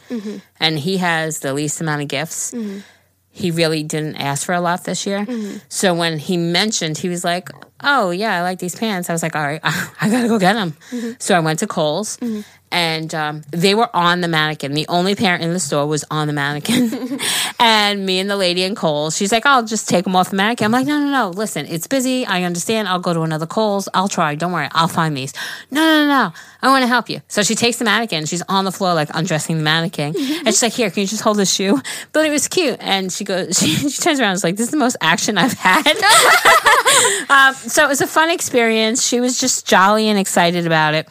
and 0.59 0.79
he 0.79 0.97
has 0.97 1.41
the 1.41 1.53
least 1.53 1.81
amount 1.83 2.01
of 2.03 2.09
gifts. 2.09 2.55
He 3.37 3.51
really 3.51 3.83
didn't 3.83 4.15
ask 4.15 4.47
for 4.47 4.55
a 4.55 4.61
lot 4.61 4.85
this 4.85 5.07
year. 5.07 5.27
Mm-hmm. 5.27 5.57
So 5.69 5.93
when 5.93 6.21
he 6.21 6.37
mentioned, 6.37 6.99
he 6.99 7.09
was 7.09 7.25
like, 7.25 7.51
Oh, 7.83 8.11
yeah, 8.11 8.39
I 8.39 8.43
like 8.43 8.61
these 8.61 8.77
pants. 8.77 9.11
I 9.11 9.13
was 9.13 9.25
like, 9.25 9.35
All 9.35 9.43
right, 9.43 9.61
I 9.65 10.09
gotta 10.09 10.29
go 10.29 10.39
get 10.39 10.53
them. 10.53 10.77
Mm-hmm. 10.93 11.13
So 11.19 11.35
I 11.35 11.41
went 11.41 11.59
to 11.59 11.67
Kohl's 11.67 12.17
mm-hmm. 12.19 12.43
And 12.75 13.15
um, 13.15 13.43
they 13.53 13.77
were 13.77 13.89
on 13.95 14.21
the 14.21 14.27
mannequin. 14.27 14.75
The 14.75 14.87
only 14.89 15.15
parent 15.15 15.45
in 15.45 15.53
the 15.53 15.61
store 15.61 15.87
was 15.87 16.05
on 16.11 16.27
the 16.27 16.33
mannequin. 16.33 17.21
and 17.61 18.05
me 18.05 18.19
and 18.19 18.29
the 18.29 18.37
lady 18.37 18.65
in 18.65 18.75
Kohl's, 18.75 19.17
she's 19.17 19.31
like, 19.31 19.47
I'll 19.47 19.65
just 19.65 19.89
take 19.89 20.03
them 20.03 20.17
off 20.17 20.31
the 20.31 20.37
mannequin. 20.37 20.65
I'm 20.65 20.73
like, 20.73 20.85
no, 20.85 20.99
no, 20.99 21.09
no. 21.09 21.31
Listen, 21.31 21.67
it's 21.67 21.87
busy. 21.87 22.27
I 22.27 22.43
understand. 22.43 22.89
I'll 22.89 22.99
go 22.99 23.15
to 23.15 23.21
another 23.21 23.47
Kohl's. 23.47 23.89
I'll 23.95 24.09
try. 24.09 24.35
Don't 24.35 24.51
worry. 24.51 24.67
I'll 24.73 24.89
find 24.89 25.17
these. 25.17 25.33
No, 25.71 25.83
no, 25.83 26.03
no, 26.03 26.09
no. 26.09 26.33
I 26.63 26.69
want 26.69 26.83
to 26.83 26.89
help 26.89 27.09
you. 27.09 27.23
So 27.29 27.45
she 27.45 27.55
takes 27.55 27.77
the 27.77 27.85
mannequin. 27.85 28.27
She's 28.27 28.43
on 28.49 28.65
the 28.65 28.73
floor, 28.73 28.93
like 28.93 29.09
undressing 29.15 29.57
the 29.57 29.63
mannequin. 29.63 30.17
and 30.17 30.47
she's 30.49 30.63
like, 30.63 30.73
here, 30.73 30.91
can 30.91 31.03
you 31.03 31.07
just 31.07 31.23
hold 31.23 31.37
this 31.37 31.55
shoe? 31.55 31.81
But 32.11 32.27
it 32.27 32.31
was 32.31 32.49
cute. 32.49 32.79
And 32.81 33.13
she 33.13 33.23
goes, 33.23 33.57
she, 33.61 33.69
she 33.89 34.03
turns 34.03 34.19
around 34.19 34.31
and 34.31 34.37
is 34.37 34.43
like, 34.43 34.57
this 34.57 34.67
is 34.67 34.73
the 34.73 34.79
most 34.79 34.97
action 35.01 35.39
I've 35.39 35.53
had. 35.53 35.87
um, 37.31 37.55
so 37.55 37.85
it 37.85 37.89
was 37.89 38.01
a 38.01 38.09
fun 38.09 38.31
experience. 38.31 39.07
She 39.07 39.21
was 39.21 39.39
just 39.39 39.65
jolly 39.65 40.09
and 40.09 40.19
excited 40.19 40.67
about 40.67 40.95
it. 40.95 41.09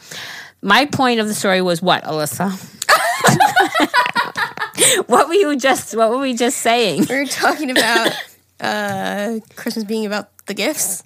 My 0.64 0.86
point 0.86 1.20
of 1.20 1.28
the 1.28 1.34
story 1.34 1.60
was 1.60 1.82
what, 1.82 2.04
Alyssa? 2.04 2.50
what 5.06 5.28
were 5.28 5.34
you 5.34 5.56
just 5.56 5.94
what 5.94 6.08
were 6.08 6.18
we 6.18 6.34
just 6.34 6.56
saying? 6.56 7.04
we 7.06 7.16
were 7.16 7.26
talking 7.26 7.70
about 7.70 8.12
uh, 8.60 9.40
Christmas 9.56 9.84
being 9.84 10.06
about 10.06 10.30
the 10.46 10.54
gifts. 10.54 11.02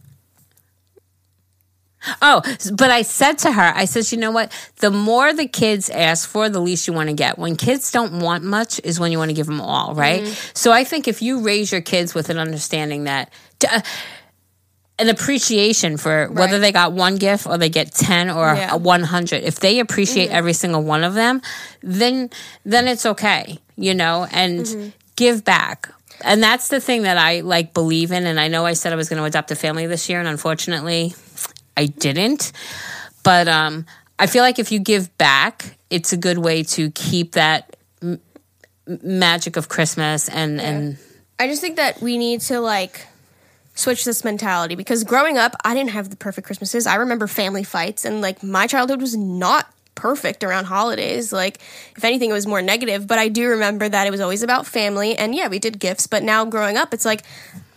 Oh, 2.22 2.40
but 2.72 2.92
I 2.92 3.02
said 3.02 3.38
to 3.38 3.50
her, 3.50 3.72
I 3.74 3.84
said, 3.84 4.12
you 4.12 4.18
know 4.18 4.30
what? 4.30 4.52
The 4.76 4.92
more 4.92 5.32
the 5.32 5.48
kids 5.48 5.90
ask 5.90 6.28
for, 6.28 6.48
the 6.48 6.60
least 6.60 6.86
you 6.86 6.92
want 6.92 7.08
to 7.08 7.14
get. 7.14 7.36
When 7.36 7.56
kids 7.56 7.90
don't 7.90 8.20
want 8.20 8.44
much 8.44 8.80
is 8.84 9.00
when 9.00 9.10
you 9.10 9.18
want 9.18 9.30
to 9.30 9.34
give 9.34 9.46
them 9.46 9.60
all, 9.60 9.96
right? 9.96 10.24
So 10.54 10.70
I 10.70 10.84
think 10.84 11.08
if 11.08 11.20
you 11.20 11.40
raise 11.40 11.72
your 11.72 11.80
kids 11.80 12.14
with 12.14 12.30
an 12.30 12.38
understanding 12.38 13.04
that 13.04 13.32
uh, 13.68 13.80
an 14.98 15.08
appreciation 15.08 15.96
for 15.96 16.28
whether 16.28 16.58
they 16.58 16.72
got 16.72 16.92
one 16.92 17.16
gift 17.16 17.46
or 17.46 17.56
they 17.58 17.68
get 17.68 17.92
10 17.92 18.30
or 18.30 18.54
Yeah. 18.54 18.74
100 18.74 19.44
if 19.44 19.60
they 19.60 19.78
appreciate 19.78 20.30
every 20.30 20.52
single 20.52 20.82
one 20.82 21.04
of 21.04 21.14
them 21.14 21.40
then 21.82 22.30
then 22.64 22.88
it's 22.88 23.06
okay 23.06 23.58
you 23.76 23.94
know 23.94 24.26
and 24.32 24.92
give 25.16 25.44
back. 25.44 25.90
And 26.22 26.42
that's 26.42 26.66
the 26.68 26.80
thing 26.80 27.02
that 27.02 27.16
I 27.16 27.40
like 27.40 27.74
believe 27.74 28.10
in. 28.12 28.26
And 28.26 28.40
I 28.40 28.48
know 28.48 28.66
I 28.66 28.72
said 28.72 28.92
I 28.92 28.96
was 28.96 29.08
going 29.08 29.18
to 29.20 29.24
adopt 29.24 29.50
a 29.52 29.54
family 29.56 29.86
this 29.86 30.08
year, 30.08 30.18
and 30.18 30.26
unfortunately, 30.28 31.14
I 31.76 31.86
didn't. 31.86 32.50
But 33.22 33.46
um, 33.46 33.86
I 34.18 34.26
feel 34.26 34.42
like 34.42 34.58
if 34.58 34.72
you 34.72 34.80
give 34.80 35.16
back, 35.18 35.76
it's 35.90 36.12
a 36.12 36.16
good 36.16 36.38
way 36.38 36.64
to 36.64 36.90
keep 36.90 37.32
that 37.32 37.76
m- 38.02 38.20
magic 38.86 39.56
of 39.56 39.68
Christmas 39.68 40.28
and 40.28 40.60
and 40.60 40.98
I 41.38 41.46
just 41.46 41.60
think 41.60 41.76
that 41.76 42.00
we 42.00 42.18
need 42.18 42.40
to 42.42 42.58
like 42.60 43.06
switch 43.78 44.04
this 44.04 44.24
mentality 44.24 44.74
because 44.74 45.04
growing 45.04 45.38
up, 45.38 45.54
I 45.64 45.72
didn't 45.72 45.90
have 45.90 46.10
the 46.10 46.16
perfect 46.16 46.46
Christmases. 46.46 46.84
I 46.86 46.96
remember 46.96 47.28
family 47.28 47.62
fights 47.62 48.04
and 48.04 48.20
like 48.20 48.42
my 48.42 48.66
childhood 48.66 49.00
was 49.00 49.16
not 49.16 49.72
perfect 49.94 50.42
around 50.42 50.64
holidays. 50.64 51.32
Like 51.32 51.60
if 51.96 52.02
anything 52.02 52.30
it 52.30 52.32
was 52.32 52.46
more 52.46 52.60
negative, 52.60 53.06
but 53.06 53.18
I 53.18 53.28
do 53.28 53.50
remember 53.50 53.88
that 53.88 54.06
it 54.06 54.10
was 54.10 54.20
always 54.20 54.42
about 54.42 54.66
family 54.66 55.16
and 55.16 55.32
yeah, 55.32 55.46
we 55.46 55.60
did 55.60 55.78
gifts, 55.78 56.08
but 56.08 56.24
now 56.24 56.44
growing 56.44 56.76
up 56.76 56.92
it's 56.92 57.04
like 57.04 57.22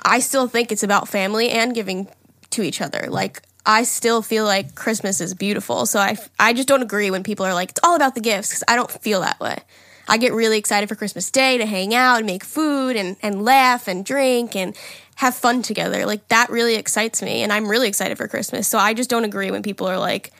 I 0.04 0.20
still 0.20 0.48
think 0.48 0.72
it's 0.72 0.82
about 0.82 1.08
family 1.08 1.52
and 1.52 1.76
giving 1.76 2.08
to 2.50 2.64
each 2.64 2.82
other. 2.82 3.06
Like 3.08 3.44
I 3.64 3.84
still 3.84 4.24
feel 4.24 4.46
like 4.46 4.74
Christmas 4.74 5.22
is 5.22 5.36
beautiful. 5.36 5.86
So 5.86 6.00
I 6.00 6.18
I 6.40 6.54
just 6.54 6.68
don't 6.68 6.82
agree 6.82 7.12
when 7.12 7.22
people 7.22 7.46
are 7.46 7.54
like 7.54 7.70
it's 7.70 7.82
all 7.84 7.96
about 7.96 8.16
the 8.16 8.22
gifts 8.22 8.52
cuz 8.54 8.64
I 8.68 8.76
don't 8.76 8.90
feel 8.90 9.22
that 9.22 9.40
way. 9.40 9.60
I 10.08 10.18
get 10.18 10.34
really 10.34 10.58
excited 10.58 10.90
for 10.90 10.96
Christmas 10.96 11.30
Day 11.30 11.60
to 11.60 11.66
hang 11.66 11.94
out 11.94 12.18
and 12.18 12.26
make 12.26 12.44
food 12.44 12.96
and, 12.96 13.18
and 13.22 13.46
laugh 13.46 13.88
and 13.88 14.04
drink 14.04 14.56
and 14.56 14.76
have 15.22 15.36
fun 15.36 15.62
together. 15.62 16.08
Like 16.08 16.28
that 16.30 16.50
really 16.50 16.74
excites 16.76 17.22
me, 17.22 17.44
and 17.44 17.54
I'm 17.54 17.68
really 17.68 17.88
excited 17.88 18.18
for 18.18 18.28
Christmas. 18.28 18.68
So 18.68 18.80
I 18.80 18.96
just 18.96 19.08
don't 19.08 19.24
agree 19.24 19.52
when 19.52 19.62
people 19.62 19.86
are 19.88 20.00
like, 20.00 20.32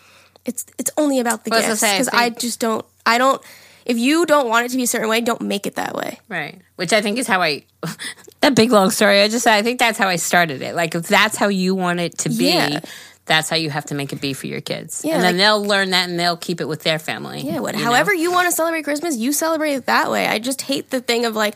"It's 0.44 0.66
it's 0.80 0.90
only 0.98 1.20
about 1.20 1.44
the 1.44 1.52
Well, 1.52 1.62
gifts," 1.62 1.82
gonna 1.82 1.94
I 1.94 1.98
because 2.00 2.10
I, 2.14 2.30
just 2.32 2.60
don't. 2.60 2.84
I 3.06 3.20
don't. 3.20 3.40
If 3.86 4.00
you 4.00 4.26
don't 4.26 4.48
want 4.50 4.66
it 4.66 4.70
to 4.70 4.78
be 4.78 4.84
a 4.84 4.88
certain 4.88 5.08
way, 5.08 5.22
don't 5.22 5.42
make 5.42 5.68
it 5.68 5.76
that 5.76 5.94
way. 5.94 6.20
Right. 6.30 6.60
Which 6.78 6.94
I 6.94 7.02
think 7.02 7.20
is 7.20 7.28
how 7.28 7.44
I, 7.44 7.64
that 8.42 8.56
big 8.56 8.72
long 8.72 8.90
story. 8.90 9.22
I 9.22 9.28
just 9.28 9.46
I 9.46 9.62
think 9.62 9.78
that's 9.78 10.00
how 10.00 10.08
I 10.08 10.16
started 10.16 10.64
it. 10.64 10.74
Like, 10.76 10.96
if 10.96 11.08
that's 11.08 11.38
how 11.38 11.48
you 11.50 11.76
want 11.76 12.00
it 12.00 12.18
to 12.20 12.30
be, 12.30 12.46
Yeah. 12.46 12.80
that's 13.26 13.50
how 13.50 13.56
you 13.56 13.70
have 13.70 13.86
to 13.86 13.96
make 13.96 14.14
it 14.14 14.20
be 14.22 14.34
for 14.34 14.48
your 14.48 14.62
kids. 14.62 15.04
Yeah, 15.06 15.14
and 15.16 15.24
then 15.24 15.34
like- 15.34 15.42
they'll 15.44 15.64
learn 15.64 15.92
that 15.92 16.10
and 16.10 16.20
they'll 16.20 16.38
keep 16.38 16.60
it 16.60 16.68
with 16.68 16.82
their 16.82 16.98
family. 17.00 17.42
Yeah, 17.42 17.60
what, 17.60 17.76
you 17.76 17.80
know? 17.82 17.86
however 17.86 18.14
you 18.14 18.32
want 18.32 18.48
to 18.50 18.52
celebrate 18.52 18.84
Christmas, 18.84 19.16
you 19.18 19.32
celebrate 19.32 19.74
it 19.74 19.86
that 19.86 20.10
way. 20.10 20.26
I 20.28 20.40
just 20.40 20.62
hate 20.64 20.90
the 20.90 21.02
thing 21.02 21.26
of 21.26 21.36
like, 21.36 21.56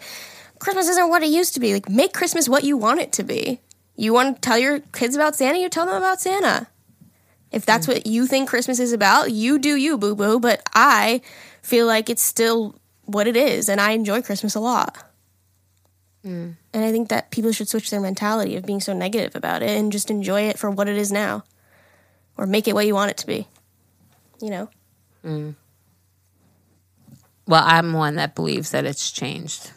Christmas 0.66 0.90
isn't 0.90 1.10
what 1.10 1.22
it 1.22 1.30
used 1.30 1.54
to 1.54 1.60
be. 1.60 1.74
Like, 1.74 1.90
make 1.90 2.12
Christmas 2.12 2.50
what 2.50 2.64
you 2.64 2.76
want 2.76 3.00
it 3.00 3.12
to 3.14 3.24
be. 3.24 3.62
You 3.96 4.14
want 4.14 4.38
to 4.38 4.42
tell 4.42 4.58
your 4.58 4.80
kids 4.80 5.16
about 5.16 5.36
Santa, 5.36 5.60
you 5.60 5.70
tell 5.70 5.86
them 5.86 5.96
about 5.96 6.22
Santa. 6.22 6.66
If 7.52 7.68
that's 7.68 7.88
what 7.88 8.08
you 8.08 8.26
think 8.26 8.50
Christmas 8.50 8.80
is 8.80 8.92
about, 8.92 9.32
you 9.32 9.60
do 9.60 9.76
you, 9.76 9.96
boo 9.96 10.16
boo. 10.16 10.40
But 10.40 10.64
I 10.74 11.22
feel 11.62 11.86
like 11.86 12.10
it's 12.10 12.24
still 12.24 12.80
what 13.04 13.28
it 13.28 13.38
is, 13.38 13.70
and 13.70 13.80
I 13.80 13.92
enjoy 13.92 14.24
Christmas 14.24 14.56
a 14.56 14.60
lot. 14.60 14.98
Mm. 16.26 16.56
And 16.74 16.84
I 16.84 16.92
think 16.92 17.10
that 17.10 17.30
people 17.30 17.52
should 17.52 17.70
switch 17.70 17.92
their 17.92 18.02
mentality 18.02 18.56
of 18.56 18.66
being 18.66 18.82
so 18.82 18.92
negative 18.92 19.36
about 19.36 19.62
it 19.62 19.70
and 19.70 19.92
just 19.92 20.10
enjoy 20.10 20.50
it 20.50 20.58
for 20.58 20.72
what 20.72 20.90
it 20.90 20.98
is 20.98 21.12
now, 21.12 21.44
or 22.38 22.48
make 22.48 22.68
it 22.68 22.74
what 22.74 22.88
you 22.88 22.96
want 22.96 23.12
it 23.12 23.18
to 23.18 23.28
be. 23.28 23.48
You 24.42 24.50
know. 24.50 24.70
Mm. 25.24 25.56
Well, 27.46 27.64
I'm 27.64 27.94
one 27.94 28.16
that 28.16 28.34
believes 28.34 28.72
that 28.72 28.86
it's 28.86 29.12
changed. 29.12 29.72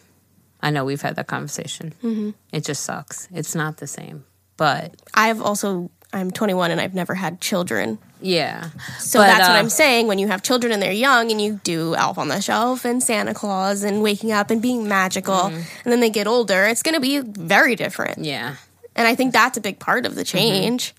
I 0.60 0.70
know 0.70 0.84
we've 0.84 1.02
had 1.02 1.16
that 1.16 1.26
conversation. 1.28 1.94
Mm-hmm. 2.02 2.30
It 2.52 2.64
just 2.64 2.84
sucks. 2.84 3.28
It's 3.32 3.54
not 3.54 3.76
the 3.78 3.86
same. 3.86 4.24
But 4.56 4.94
I've 5.14 5.40
also 5.40 5.90
I'm 6.12 6.30
21 6.30 6.70
and 6.70 6.80
I've 6.80 6.94
never 6.94 7.14
had 7.14 7.40
children. 7.40 7.98
yeah. 8.20 8.70
So 8.98 9.18
But, 9.20 9.26
that's 9.26 9.48
what 9.48 9.56
uh, 9.56 9.60
I'm 9.60 9.68
saying. 9.68 10.06
When 10.06 10.18
you 10.18 10.26
have 10.28 10.42
children 10.42 10.72
and 10.72 10.80
they're 10.82 10.90
young 10.90 11.30
and 11.30 11.38
you 11.40 11.60
do 11.64 11.94
Elf 11.94 12.16
on 12.18 12.28
the 12.28 12.40
Shelf 12.40 12.84
and 12.86 13.02
Santa 13.02 13.34
Claus 13.34 13.82
and 13.84 14.02
waking 14.02 14.32
up 14.32 14.50
and 14.50 14.60
being 14.62 14.88
magical, 14.88 15.34
Mm-hmm. 15.34 15.56
and 15.84 15.92
then 15.92 16.00
they 16.00 16.08
get 16.10 16.26
older, 16.26 16.64
it's 16.64 16.82
going 16.82 16.94
to 16.94 17.00
be 17.00 17.20
very 17.20 17.76
different. 17.76 18.24
Yeah. 18.24 18.56
And 18.96 19.06
I 19.06 19.14
think 19.14 19.32
that's 19.34 19.58
a 19.58 19.60
big 19.60 19.78
part 19.78 20.06
of 20.06 20.14
the 20.14 20.24
change. 20.24 20.94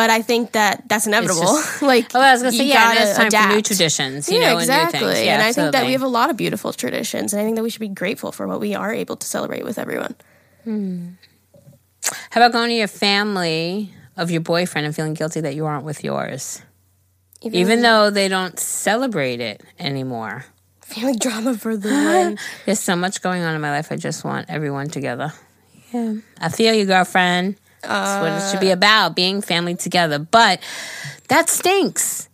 But 0.00 0.08
I 0.08 0.22
think 0.22 0.52
that 0.52 0.88
that's 0.88 1.06
inevitable. 1.06 1.42
just- 1.42 1.82
like, 1.92 2.14
oh, 2.14 2.20
I 2.20 2.32
was 2.32 2.40
going 2.40 2.52
to 2.52 2.58
say, 2.58 2.68
yeah, 2.68 3.02
it's 3.02 3.18
time 3.18 3.30
for 3.30 3.36
new 3.36 3.58
adapt. 3.58 3.66
traditions, 3.66 4.30
you 4.30 4.40
yeah, 4.40 4.54
know, 4.54 4.58
exactly. 4.58 4.98
and 5.00 5.18
new. 5.18 5.24
Yeah, 5.24 5.34
and 5.34 5.42
I 5.42 5.52
think 5.52 5.72
that 5.72 5.84
we 5.84 5.92
have 5.92 6.00
a 6.00 6.08
lot 6.08 6.30
of 6.30 6.38
beautiful 6.38 6.72
traditions, 6.72 7.34
and 7.34 7.42
I 7.42 7.44
think 7.44 7.56
that 7.56 7.62
we 7.62 7.68
should 7.68 7.82
be 7.82 7.88
grateful 7.88 8.32
for 8.32 8.48
what 8.48 8.60
we 8.60 8.74
are 8.74 8.94
able 8.94 9.16
to 9.16 9.26
celebrate 9.26 9.62
with 9.62 9.78
everyone. 9.78 10.14
Hmm. 10.64 11.08
How 12.30 12.40
about 12.40 12.52
going 12.52 12.70
to 12.70 12.74
your 12.74 12.88
family 12.88 13.92
of 14.16 14.30
your 14.30 14.40
boyfriend 14.40 14.86
and 14.86 14.96
feeling 14.96 15.12
guilty 15.12 15.42
that 15.42 15.54
you 15.54 15.66
aren't 15.66 15.84
with 15.84 16.02
yours? 16.02 16.62
Even 17.42 17.82
though 17.82 18.08
they 18.08 18.28
don't 18.28 18.58
celebrate 18.58 19.40
it 19.42 19.62
anymore. 19.78 20.46
family 20.80 21.16
drama 21.16 21.58
for 21.58 21.76
the 21.76 21.88
win. 21.90 22.38
There's 22.64 22.80
so 22.80 22.96
much 22.96 23.20
going 23.20 23.42
on 23.42 23.54
in 23.54 23.60
my 23.60 23.70
life. 23.70 23.92
I 23.92 23.96
just 23.96 24.24
want 24.24 24.48
everyone 24.48 24.88
together. 24.88 25.34
Yeah. 25.92 26.14
I 26.40 26.48
feel 26.48 26.72
you, 26.72 26.86
girlfriend. 26.86 27.56
That's 27.82 28.22
what 28.22 28.32
it 28.32 28.50
should 28.50 28.60
be 28.60 28.70
uh, 28.70 28.74
about, 28.74 29.16
being 29.16 29.40
family 29.42 29.74
together. 29.74 30.18
But 30.18 30.60
that 31.28 31.48
stinks. 31.48 32.28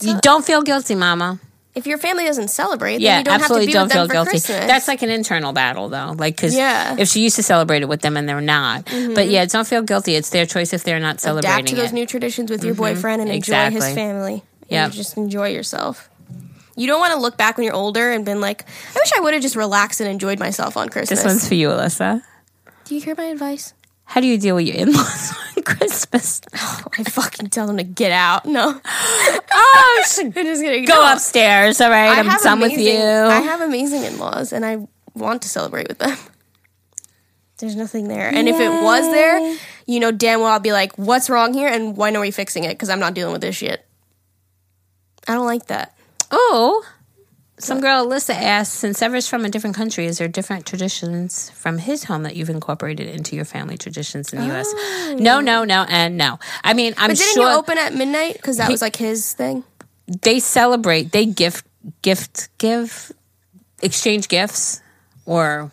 you 0.00 0.18
don't 0.20 0.44
feel 0.44 0.62
guilty, 0.62 0.94
mama. 0.94 1.40
if 1.74 1.86
your 1.86 1.98
family 1.98 2.24
doesn't 2.24 2.48
celebrate, 2.48 2.94
then 2.94 3.00
Yeah, 3.02 3.18
you 3.18 3.24
don't 3.24 3.34
absolutely 3.34 3.66
have 3.66 3.66
to 3.66 3.66
be 3.66 3.72
don't 3.72 3.82
with 3.84 3.92
feel 3.92 4.02
them 4.02 4.08
for 4.08 4.12
guilty. 4.14 4.30
Christmas. 4.30 4.66
That's 4.66 4.88
like 4.88 5.02
an 5.02 5.10
internal 5.10 5.52
battle, 5.52 5.88
though. 5.88 6.14
Like, 6.18 6.36
because 6.36 6.54
Yeah. 6.54 6.96
if 6.98 7.08
she 7.08 7.20
used 7.22 7.36
to 7.36 7.42
celebrate 7.42 7.82
it 7.82 7.88
with 7.88 8.02
them 8.02 8.16
and 8.16 8.28
they're 8.28 8.40
not. 8.40 8.84
But 8.84 8.92
mm-hmm. 8.92 9.30
yeah, 9.30 9.44
don't 9.46 9.66
feel 9.66 9.82
guilty. 9.82 10.14
It's 10.16 10.30
their 10.30 10.46
choice 10.46 10.72
if 10.72 10.82
they're 10.84 11.00
not 11.00 11.20
celebrating 11.20 11.54
adapt 11.56 11.68
to 11.68 11.76
those 11.76 11.90
it. 11.90 11.94
new 11.94 12.06
traditions 12.06 12.50
with 12.50 12.64
your 12.64 12.74
mm-hmm. 12.74 12.82
boyfriend 12.94 13.22
and 13.22 13.30
enjoy 13.30 13.36
Exactly. 13.36 13.86
his 13.86 13.94
family. 13.94 14.42
Yep. 14.68 14.84
And 14.84 14.92
just 14.92 15.16
enjoy 15.16 15.48
yourself. 15.48 16.08
You 16.76 16.86
don't 16.86 17.00
want 17.00 17.12
to 17.12 17.20
look 17.20 17.36
back 17.36 17.56
when 17.56 17.64
you're 17.64 17.74
older 17.74 18.10
and 18.10 18.24
been 18.24 18.40
like, 18.40 18.64
I 18.64 18.98
wish 18.98 19.12
I 19.16 19.20
would 19.20 19.34
have 19.34 19.42
just 19.42 19.56
relaxed 19.56 20.00
and 20.00 20.08
enjoyed 20.08 20.38
myself 20.38 20.76
on 20.76 20.88
Christmas. 20.88 21.22
this 21.22 21.24
one's 21.26 21.46
for 21.48 21.54
you, 21.54 21.68
Alyssa. 21.68 22.22
Do 22.84 22.94
you 22.94 23.00
hear 23.00 23.14
my 23.16 23.24
advice? 23.24 23.74
How 24.10 24.20
do 24.20 24.26
you 24.26 24.38
deal 24.38 24.56
with 24.56 24.66
your 24.66 24.76
in-laws 24.76 25.32
on 25.56 25.62
Christmas? 25.62 26.40
Oh, 26.56 26.82
I 26.98 27.04
fucking 27.04 27.48
tell 27.50 27.66
them 27.68 27.76
to 27.76 27.84
get 27.84 28.10
out. 28.12 28.44
No. 28.44 28.80
oh, 28.84 30.04
I'm 30.20 30.32
just 30.32 30.62
kidding. 30.62 30.84
go 30.84 30.94
No. 30.94 31.12
upstairs. 31.12 31.80
All 31.80 31.90
right, 31.90 32.08
I 32.08 32.18
I'm 32.20 32.26
done 32.42 32.60
with 32.60 32.72
amazing- 32.72 32.94
you. 32.94 33.00
I 33.00 33.40
have 33.40 33.60
amazing 33.60 34.02
in 34.04 34.18
laws 34.18 34.52
and 34.52 34.64
I 34.66 34.78
want 35.14 35.42
to 35.42 35.48
celebrate 35.48 35.86
with 35.88 35.98
them. 35.98 36.16
There's 37.58 37.76
nothing 37.76 38.08
there. 38.08 38.28
And 38.34 38.48
if 38.48 38.58
it 38.58 38.82
was 38.82 39.04
there, 39.12 39.56
you 39.86 40.00
know 40.00 40.10
damn 40.10 40.40
well 40.40 40.48
I'll 40.48 40.60
be 40.60 40.72
like, 40.72 40.96
what's 40.96 41.28
wrong 41.30 41.52
here 41.54 41.68
and 41.68 41.96
when 41.96 42.16
are 42.16 42.20
we 42.20 42.30
fixing 42.30 42.64
it? 42.64 42.70
Because 42.70 42.88
I'm 42.88 43.00
not 43.00 43.14
dealing 43.14 43.32
with 43.32 43.42
this 43.42 43.54
shit. 43.54 43.84
I 45.28 45.34
don't 45.34 45.46
like 45.46 45.66
that. 45.66 45.94
Oh, 46.30 46.82
some 47.62 47.80
girl 47.80 48.06
Alyssa 48.06 48.34
asks 48.34 48.74
since 48.74 49.02
Ever's 49.02 49.28
from 49.28 49.44
a 49.44 49.48
different 49.48 49.76
country, 49.76 50.06
is 50.06 50.18
there 50.18 50.28
different 50.28 50.66
traditions 50.66 51.50
from 51.50 51.78
his 51.78 52.04
home 52.04 52.22
that 52.24 52.36
you've 52.36 52.50
incorporated 52.50 53.06
into 53.08 53.36
your 53.36 53.44
family 53.44 53.76
traditions 53.76 54.32
in 54.32 54.40
the 54.40 54.46
U.S.? 54.46 54.66
Oh. 54.72 55.16
No, 55.18 55.40
no, 55.40 55.64
no, 55.64 55.84
and 55.88 56.16
no. 56.16 56.38
I 56.64 56.74
mean, 56.74 56.94
I'm 56.96 57.10
But 57.10 57.18
didn't 57.18 57.34
sure 57.34 57.50
you 57.50 57.56
open 57.58 57.78
at 57.78 57.94
midnight? 57.94 58.34
Because 58.34 58.56
that 58.58 58.70
was 58.70 58.82
like 58.82 58.96
his 58.96 59.32
thing. 59.34 59.64
they 60.22 60.40
celebrate. 60.40 61.12
They 61.12 61.26
gift, 61.26 61.66
gift, 62.02 62.48
give, 62.58 63.12
exchange 63.82 64.28
gifts, 64.28 64.80
or 65.26 65.70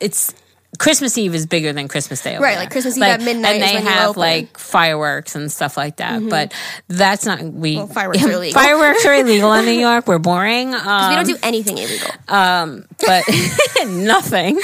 it's 0.00 0.34
Christmas 0.78 1.18
Eve 1.18 1.34
is 1.34 1.46
bigger 1.46 1.72
than 1.74 1.86
Christmas 1.86 2.22
Day, 2.22 2.34
over 2.34 2.42
Right, 2.44 2.52
there. 2.52 2.60
like 2.60 2.70
Christmas 2.70 2.96
Eve 2.96 3.02
at 3.02 3.20
midnight 3.20 3.56
and 3.60 3.64
is 3.64 3.72
they 3.72 3.90
have 3.90 4.16
like 4.16 4.58
fireworks 4.58 5.34
and 5.36 5.52
stuff 5.52 5.76
like 5.76 5.96
that. 5.96 6.26
But 6.28 6.54
that's 6.88 7.26
not 7.26 7.42
we. 7.42 7.76
Well, 7.76 7.86
fireworks 7.88 8.24
are 8.24 8.32
illegal. 8.32 8.60
Fireworks 8.60 9.04
are 9.04 9.14
illegal 9.14 9.52
in 9.52 9.66
New 9.66 9.72
York. 9.80 10.06
We're 10.08 10.18
boring. 10.18 10.74
Um, 10.74 11.10
we 11.10 11.14
don't 11.16 11.26
do 11.26 11.36
anything 11.42 11.76
illegal. 11.76 12.08
um, 12.28 12.86
but 13.06 13.22
nothing. 13.86 14.58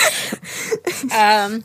um, 1.14 1.62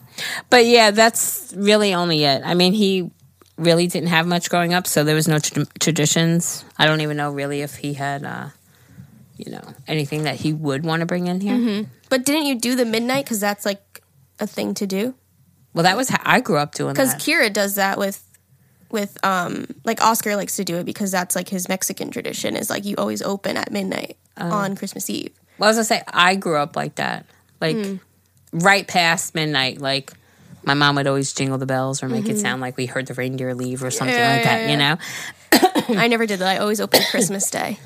but 0.49 0.65
yeah, 0.65 0.91
that's 0.91 1.53
really 1.55 1.93
only 1.93 2.23
it. 2.23 2.41
I 2.45 2.53
mean, 2.53 2.73
he 2.73 3.09
really 3.57 3.87
didn't 3.87 4.09
have 4.09 4.27
much 4.27 4.49
growing 4.49 4.73
up, 4.73 4.87
so 4.87 5.03
there 5.03 5.15
was 5.15 5.27
no 5.27 5.39
tra- 5.39 5.65
traditions. 5.79 6.65
I 6.77 6.85
don't 6.85 7.01
even 7.01 7.17
know 7.17 7.31
really 7.31 7.61
if 7.61 7.75
he 7.75 7.93
had, 7.93 8.23
uh, 8.25 8.49
you 9.37 9.51
know, 9.51 9.61
anything 9.87 10.23
that 10.23 10.35
he 10.35 10.53
would 10.53 10.83
want 10.85 10.99
to 10.99 11.05
bring 11.05 11.27
in 11.27 11.39
here. 11.39 11.85
but 12.09 12.25
didn't 12.25 12.45
you 12.45 12.55
do 12.59 12.75
the 12.75 12.85
midnight? 12.85 13.25
Because 13.25 13.39
that's 13.39 13.65
like 13.65 13.92
a 14.39 14.47
thing 14.47 14.73
to 14.76 14.88
do. 14.88 15.15
Well, 15.73 15.84
that 15.84 15.97
was 15.97 16.10
how 16.10 16.19
I 16.23 16.39
grew 16.39 16.57
up 16.57 16.76
doing 16.76 16.93
Because 16.93 17.15
Kira 17.15 17.51
does 17.51 17.76
that 17.76 17.97
with, 17.97 18.23
with 18.91 19.18
um, 19.26 19.65
like 19.84 20.01
Oscar 20.01 20.35
likes 20.35 20.57
to 20.57 20.64
do 20.64 20.77
it 20.77 20.84
because 20.84 21.11
that's 21.11 21.35
like 21.35 21.49
his 21.49 21.68
Mexican 21.68 22.11
tradition. 22.11 22.55
Is 22.55 22.69
like 22.69 22.85
you 22.85 22.95
always 22.97 23.22
open 23.22 23.57
at 23.57 23.72
midnight 23.72 24.18
Oh. 24.35 24.49
on 24.49 24.76
Christmas 24.76 25.10
Eve. 25.11 25.31
well, 25.60 25.68
I 25.68 25.69
was 25.69 25.77
gonna 25.77 25.85
say 25.85 26.01
I 26.07 26.35
grew 26.35 26.57
up 26.57 26.76
like 26.76 26.95
that, 26.95 27.27
like 27.61 27.76
hmm. 27.76 27.95
right 28.51 28.88
past 28.88 29.35
midnight, 29.35 29.80
like. 29.80 30.11
My 30.65 30.76
mom 30.76 30.95
would 30.95 31.07
always 31.07 31.34
jingle 31.34 31.57
the 31.57 31.65
bells 31.65 32.01
or 32.01 32.07
make 32.07 32.23
it 32.23 32.30
mm-hmm. 32.30 32.38
sound 32.38 32.61
like 32.61 32.77
we 32.77 32.85
heard 32.85 33.05
the 33.05 33.14
reindeer 33.14 33.53
leave 33.53 33.84
or 33.84 33.91
something 33.91 34.15
Yeah, 34.15 34.34
like 34.34 34.43
that, 34.45 34.61
yeah, 34.61 34.72
you 34.72 34.77
know? 34.77 35.97
I 36.01 36.07
never 36.07 36.26
did 36.26 36.39
that. 36.39 36.47
I 36.47 36.60
always 36.60 36.80
opened 36.80 37.03
Christmas 37.11 37.51
Day 37.51 37.80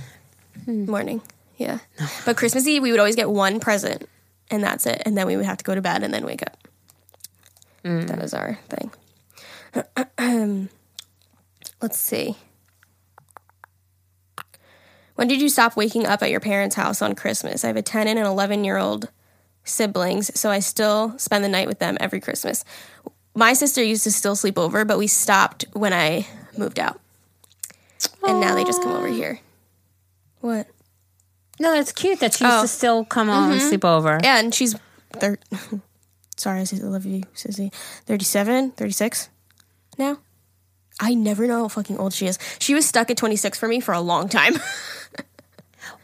hmm. 0.65 0.85
morning. 0.85 1.23
Yeah, 1.57 1.79
but 2.23 2.37
Christmas 2.37 2.67
Eve 2.67 2.83
we 2.83 2.91
would 2.91 2.99
always 2.99 3.15
get 3.15 3.31
one 3.31 3.59
present, 3.59 4.07
and 4.49 4.63
that's 4.63 4.85
it. 4.85 5.01
And 5.05 5.17
then 5.17 5.27
we 5.27 5.35
would 5.35 5.45
have 5.45 5.57
to 5.57 5.63
go 5.63 5.75
to 5.75 5.81
bed 5.81 6.03
and 6.03 6.13
then 6.13 6.25
wake 6.25 6.41
up. 6.41 6.57
Mm. 7.83 8.07
That 8.07 8.21
is 8.21 8.33
our 8.33 8.59
thing. 8.69 8.91
Let's 11.81 11.97
see. 11.97 12.35
When 15.15 15.27
did 15.27 15.41
you 15.41 15.49
stop 15.49 15.75
waking 15.75 16.05
up 16.05 16.21
at 16.21 16.29
your 16.29 16.39
parents' 16.39 16.75
house 16.75 17.01
on 17.01 17.15
Christmas? 17.15 17.63
I 17.63 17.67
have 17.67 17.75
a 17.75 17.81
10 17.81 18.07
and 18.07 18.19
an 18.19 18.25
11 18.25 18.63
year 18.63 18.77
old 18.77 19.09
siblings, 19.63 20.37
so 20.39 20.49
I 20.49 20.59
still 20.59 21.17
spend 21.17 21.43
the 21.43 21.49
night 21.49 21.67
with 21.67 21.79
them 21.79 21.97
every 21.99 22.19
Christmas. 22.19 22.63
My 23.35 23.53
sister 23.53 23.83
used 23.83 24.03
to 24.03 24.11
still 24.11 24.35
sleep 24.35 24.57
over, 24.57 24.85
but 24.85 24.97
we 24.97 25.07
stopped 25.07 25.65
when 25.73 25.93
I 25.93 26.27
moved 26.57 26.79
out. 26.79 26.99
And 28.27 28.39
now 28.39 28.55
they 28.55 28.63
just 28.63 28.81
come 28.81 28.91
over 28.91 29.07
here. 29.07 29.39
What? 30.41 30.67
No, 31.59 31.73
that's 31.73 31.91
cute 31.91 32.19
that 32.19 32.33
she 32.33 32.43
used 32.43 32.57
Oh. 32.57 32.61
to 32.61 32.67
still 32.67 33.05
come 33.05 33.27
home 33.29 33.51
and 33.51 33.59
mm-hmm. 33.59 33.69
sleep 33.69 33.85
over. 33.85 34.19
Yeah, 34.21 34.39
and 34.39 34.53
she's 34.53 34.75
thir- 35.13 35.39
sorry, 36.37 36.61
I 36.61 36.63
said 36.65 36.81
I 36.81 36.85
love 36.87 37.05
you, 37.05 37.23
Sissy. 37.35 37.73
37, 38.05 38.71
36 38.71 39.29
now. 39.97 40.17
I 40.99 41.13
never 41.13 41.45
know 41.47 41.61
how 41.63 41.67
fucking 41.67 41.97
old 41.99 42.13
she 42.13 42.25
is. 42.27 42.39
She 42.59 42.73
was 42.73 42.85
stuck 42.87 43.09
at 43.11 43.17
26 43.17 43.57
for 43.59 43.67
me 43.67 43.79
for 43.79 43.93
a 43.93 44.01
long 44.01 44.29
time. 44.29 44.55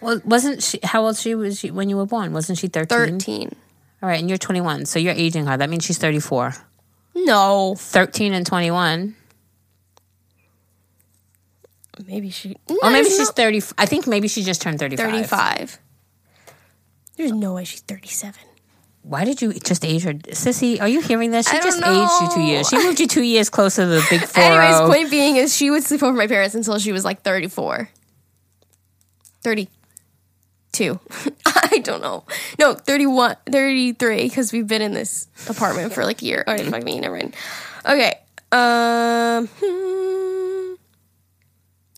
Well, 0.01 0.21
wasn't 0.25 0.61
she? 0.61 0.79
How 0.83 1.05
old 1.05 1.17
she 1.17 1.33
was 1.33 1.59
she, 1.59 1.71
when 1.71 1.89
you 1.89 1.95
were 1.97 2.05
born? 2.05 2.33
Wasn't 2.33 2.57
she 2.57 2.67
thirteen? 2.67 3.19
13. 3.19 3.55
All 4.01 4.09
right, 4.09 4.19
and 4.19 4.27
you're 4.29 4.37
21, 4.37 4.85
so 4.85 4.99
you're 4.99 5.13
aging 5.13 5.45
her. 5.45 5.55
That 5.55 5.69
means 5.69 5.85
she's 5.85 5.97
34. 5.97 6.53
No. 7.15 7.75
13 7.77 8.33
and 8.33 8.45
21. 8.45 9.15
Maybe 12.07 12.29
she. 12.29 12.55
Or 12.81 12.89
maybe 12.89 13.09
she's 13.09 13.19
no- 13.19 13.25
30. 13.25 13.61
I 13.77 13.85
think 13.85 14.07
maybe 14.07 14.27
she 14.27 14.43
just 14.43 14.61
turned 14.61 14.79
35. 14.79 15.09
35. 15.11 15.79
There's 17.17 17.31
no 17.31 17.53
way 17.53 17.63
she's 17.63 17.81
37. 17.81 18.33
Why 19.03 19.25
did 19.25 19.41
you 19.41 19.53
just 19.53 19.83
age 19.83 20.03
her? 20.03 20.13
Sissy, 20.13 20.79
are 20.81 20.87
you 20.87 21.01
hearing 21.01 21.31
this? 21.31 21.47
She 21.49 21.57
just 21.57 21.77
aged 21.83 22.11
you 22.21 22.29
two 22.33 22.41
years. 22.41 22.69
She 22.69 22.77
moved 22.77 22.99
you 23.01 23.07
two 23.07 23.21
years 23.21 23.49
closer 23.49 23.83
to 23.83 23.87
the 23.89 24.07
big 24.09 24.21
four. 24.27 24.41
Anyways, 24.43 24.79
point 24.89 25.11
being 25.11 25.35
is 25.35 25.53
she 25.55 25.69
would 25.69 25.83
sleep 25.83 26.01
over 26.03 26.13
my 26.17 26.25
parents 26.25 26.55
until 26.55 26.79
she 26.79 26.93
was 26.93 27.03
like 27.03 27.21
34. 27.21 27.89
32. 29.41 30.99
I 31.45 31.79
don't 31.83 32.01
know. 32.01 32.23
No, 32.57 32.73
31, 32.75 33.35
33, 33.51 34.23
because 34.23 34.53
we've 34.53 34.67
been 34.67 34.81
in 34.81 34.93
this 34.93 35.27
apartment 35.49 35.93
for 35.93 36.05
like 36.05 36.21
a 36.21 36.25
year. 36.25 36.43
Oh, 36.47 36.57
fuck 36.57 36.83
me, 36.83 36.99
never 36.99 37.15
mind. 37.17 37.35
Okay. 37.85 38.13
Um. 38.53 39.47
hmm. 39.61 40.32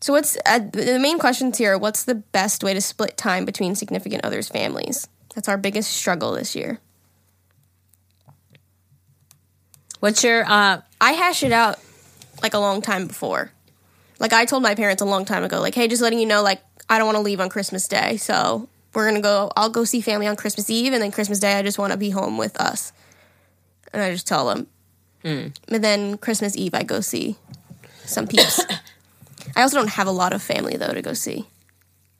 So 0.06 0.12
what's 0.12 0.38
uh, 0.46 0.60
the 0.60 1.00
main 1.00 1.18
questions 1.18 1.58
here? 1.58 1.76
What's 1.76 2.04
the 2.04 2.14
best 2.14 2.62
way 2.62 2.72
to 2.72 2.80
split 2.80 3.16
time 3.16 3.44
between 3.44 3.74
significant 3.74 4.24
others' 4.24 4.48
families? 4.48 5.08
That's 5.34 5.48
our 5.48 5.58
biggest 5.58 5.90
struggle 5.90 6.30
this 6.30 6.54
year. 6.54 6.78
What's 9.98 10.22
your, 10.22 10.44
uh, 10.44 10.82
I 11.00 11.10
hash 11.10 11.42
it 11.42 11.50
out 11.50 11.80
like 12.40 12.54
a 12.54 12.60
long 12.60 12.82
time 12.82 13.08
before. 13.08 13.50
Like 14.20 14.32
I 14.32 14.44
told 14.44 14.62
my 14.62 14.76
parents 14.76 15.02
a 15.02 15.04
long 15.04 15.24
time 15.24 15.42
ago, 15.42 15.60
like, 15.60 15.74
hey, 15.74 15.88
just 15.88 16.02
letting 16.02 16.20
you 16.20 16.26
know, 16.26 16.40
like, 16.40 16.62
I 16.88 16.98
don't 16.98 17.06
want 17.06 17.16
to 17.16 17.22
leave 17.22 17.40
on 17.40 17.48
Christmas 17.48 17.88
Day, 17.88 18.16
so 18.16 18.68
we're 18.94 19.08
gonna 19.08 19.20
go. 19.20 19.50
I'll 19.56 19.70
go 19.70 19.82
see 19.82 20.00
family 20.00 20.28
on 20.28 20.36
Christmas 20.36 20.70
Eve, 20.70 20.92
and 20.92 21.02
then 21.02 21.10
Christmas 21.10 21.40
Day, 21.40 21.58
I 21.58 21.62
just 21.62 21.80
want 21.80 21.90
to 21.90 21.98
be 21.98 22.10
home 22.10 22.38
with 22.38 22.56
us. 22.60 22.92
And 23.92 24.00
I 24.00 24.12
just 24.12 24.28
tell 24.28 24.46
them. 24.46 24.68
And 25.66 25.82
then 25.82 26.16
Christmas 26.16 26.56
Eve, 26.56 26.74
I 26.74 26.84
go 26.84 27.00
see 27.00 27.34
some 28.04 28.28
peeps. 28.28 28.64
I 29.54 29.62
also 29.62 29.76
don't 29.76 29.90
have 29.90 30.06
a 30.06 30.12
lot 30.12 30.32
of 30.32 30.42
family 30.42 30.76
though 30.76 30.92
to 30.92 31.02
go 31.02 31.12
see, 31.12 31.46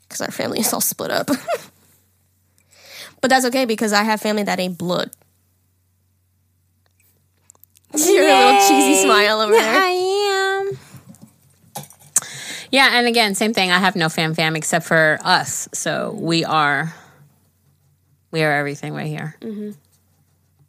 because 0.03 0.20
our 0.20 0.31
family 0.31 0.61
is 0.61 0.73
all 0.73 0.81
split 0.81 1.11
up. 1.11 1.27
but 3.20 3.31
that's 3.31 3.44
okay 3.47 3.65
because 3.65 3.93
I 3.93 4.03
have 4.05 4.20
family 4.20 4.44
that 4.44 4.61
ain't 4.61 4.78
blood. 4.78 5.11
Your 7.97 8.24
little 8.24 8.69
cheesy 8.69 9.03
smile 9.03 9.40
over 9.40 9.53
there. 9.53 9.82
I 9.82 9.89
am. 9.89 10.78
Yeah, 12.70 12.90
and 12.93 13.07
again, 13.07 13.35
same 13.35 13.55
thing. 13.55 13.70
I 13.70 13.78
have 13.78 13.97
no 13.97 14.09
fam 14.09 14.35
fam 14.35 14.57
except 14.57 14.86
for 14.86 15.19
us. 15.23 15.69
So 15.73 16.15
we 16.19 16.44
are, 16.44 16.94
we 18.31 18.43
are 18.43 18.53
everything 18.53 18.93
right 18.93 19.07
here. 19.07 19.36
Mm-hmm. 19.40 19.70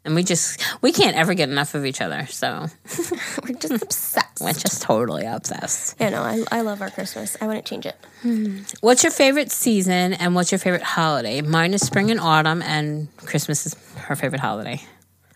And 0.08 0.16
we 0.16 0.24
just, 0.24 0.64
we 0.82 0.94
can't 0.94 1.18
ever 1.18 1.34
get 1.34 1.50
enough 1.50 1.76
of 1.76 1.86
each 1.86 2.00
other. 2.00 2.26
So 2.28 2.68
We're 3.44 3.56
just 3.60 3.84
obsessed. 3.84 4.40
we're 4.42 4.54
just 4.54 4.82
totally 4.82 5.26
obsessed. 5.26 5.98
Yeah, 6.00 6.10
no, 6.10 6.22
I, 6.24 6.44
I 6.50 6.62
love 6.62 6.82
our 6.82 6.90
Christmas. 6.90 7.36
I 7.42 7.46
wouldn't 7.46 7.66
change 7.66 7.86
it. 7.86 7.96
What's 8.80 9.04
your 9.04 9.12
favorite 9.12 9.52
season 9.52 10.14
and 10.14 10.34
what's 10.34 10.50
your 10.52 10.60
favorite 10.60 10.82
holiday? 10.82 11.42
Mine 11.42 11.74
is 11.74 11.82
spring 11.86 12.10
and 12.10 12.20
autumn, 12.22 12.62
and 12.62 13.10
Christmas 13.18 13.66
is 13.66 13.76
her 13.98 14.16
favorite 14.16 14.40
holiday. 14.40 14.82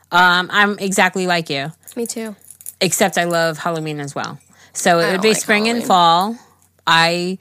Um, 0.09 0.49
I'm 0.51 0.79
exactly 0.79 1.27
like 1.27 1.49
you, 1.49 1.71
Me 1.97 2.05
too. 2.07 2.35
except 2.79 3.17
I 3.17 3.25
love 3.25 3.57
Halloween 3.57 3.99
as 3.99 4.15
well. 4.15 4.39
So 4.73 4.99
it 4.99 5.11
would 5.11 5.21
be 5.21 5.29
like 5.29 5.37
spring 5.37 5.67
and 5.67 5.83
fall. 5.83 6.37
I 6.87 7.37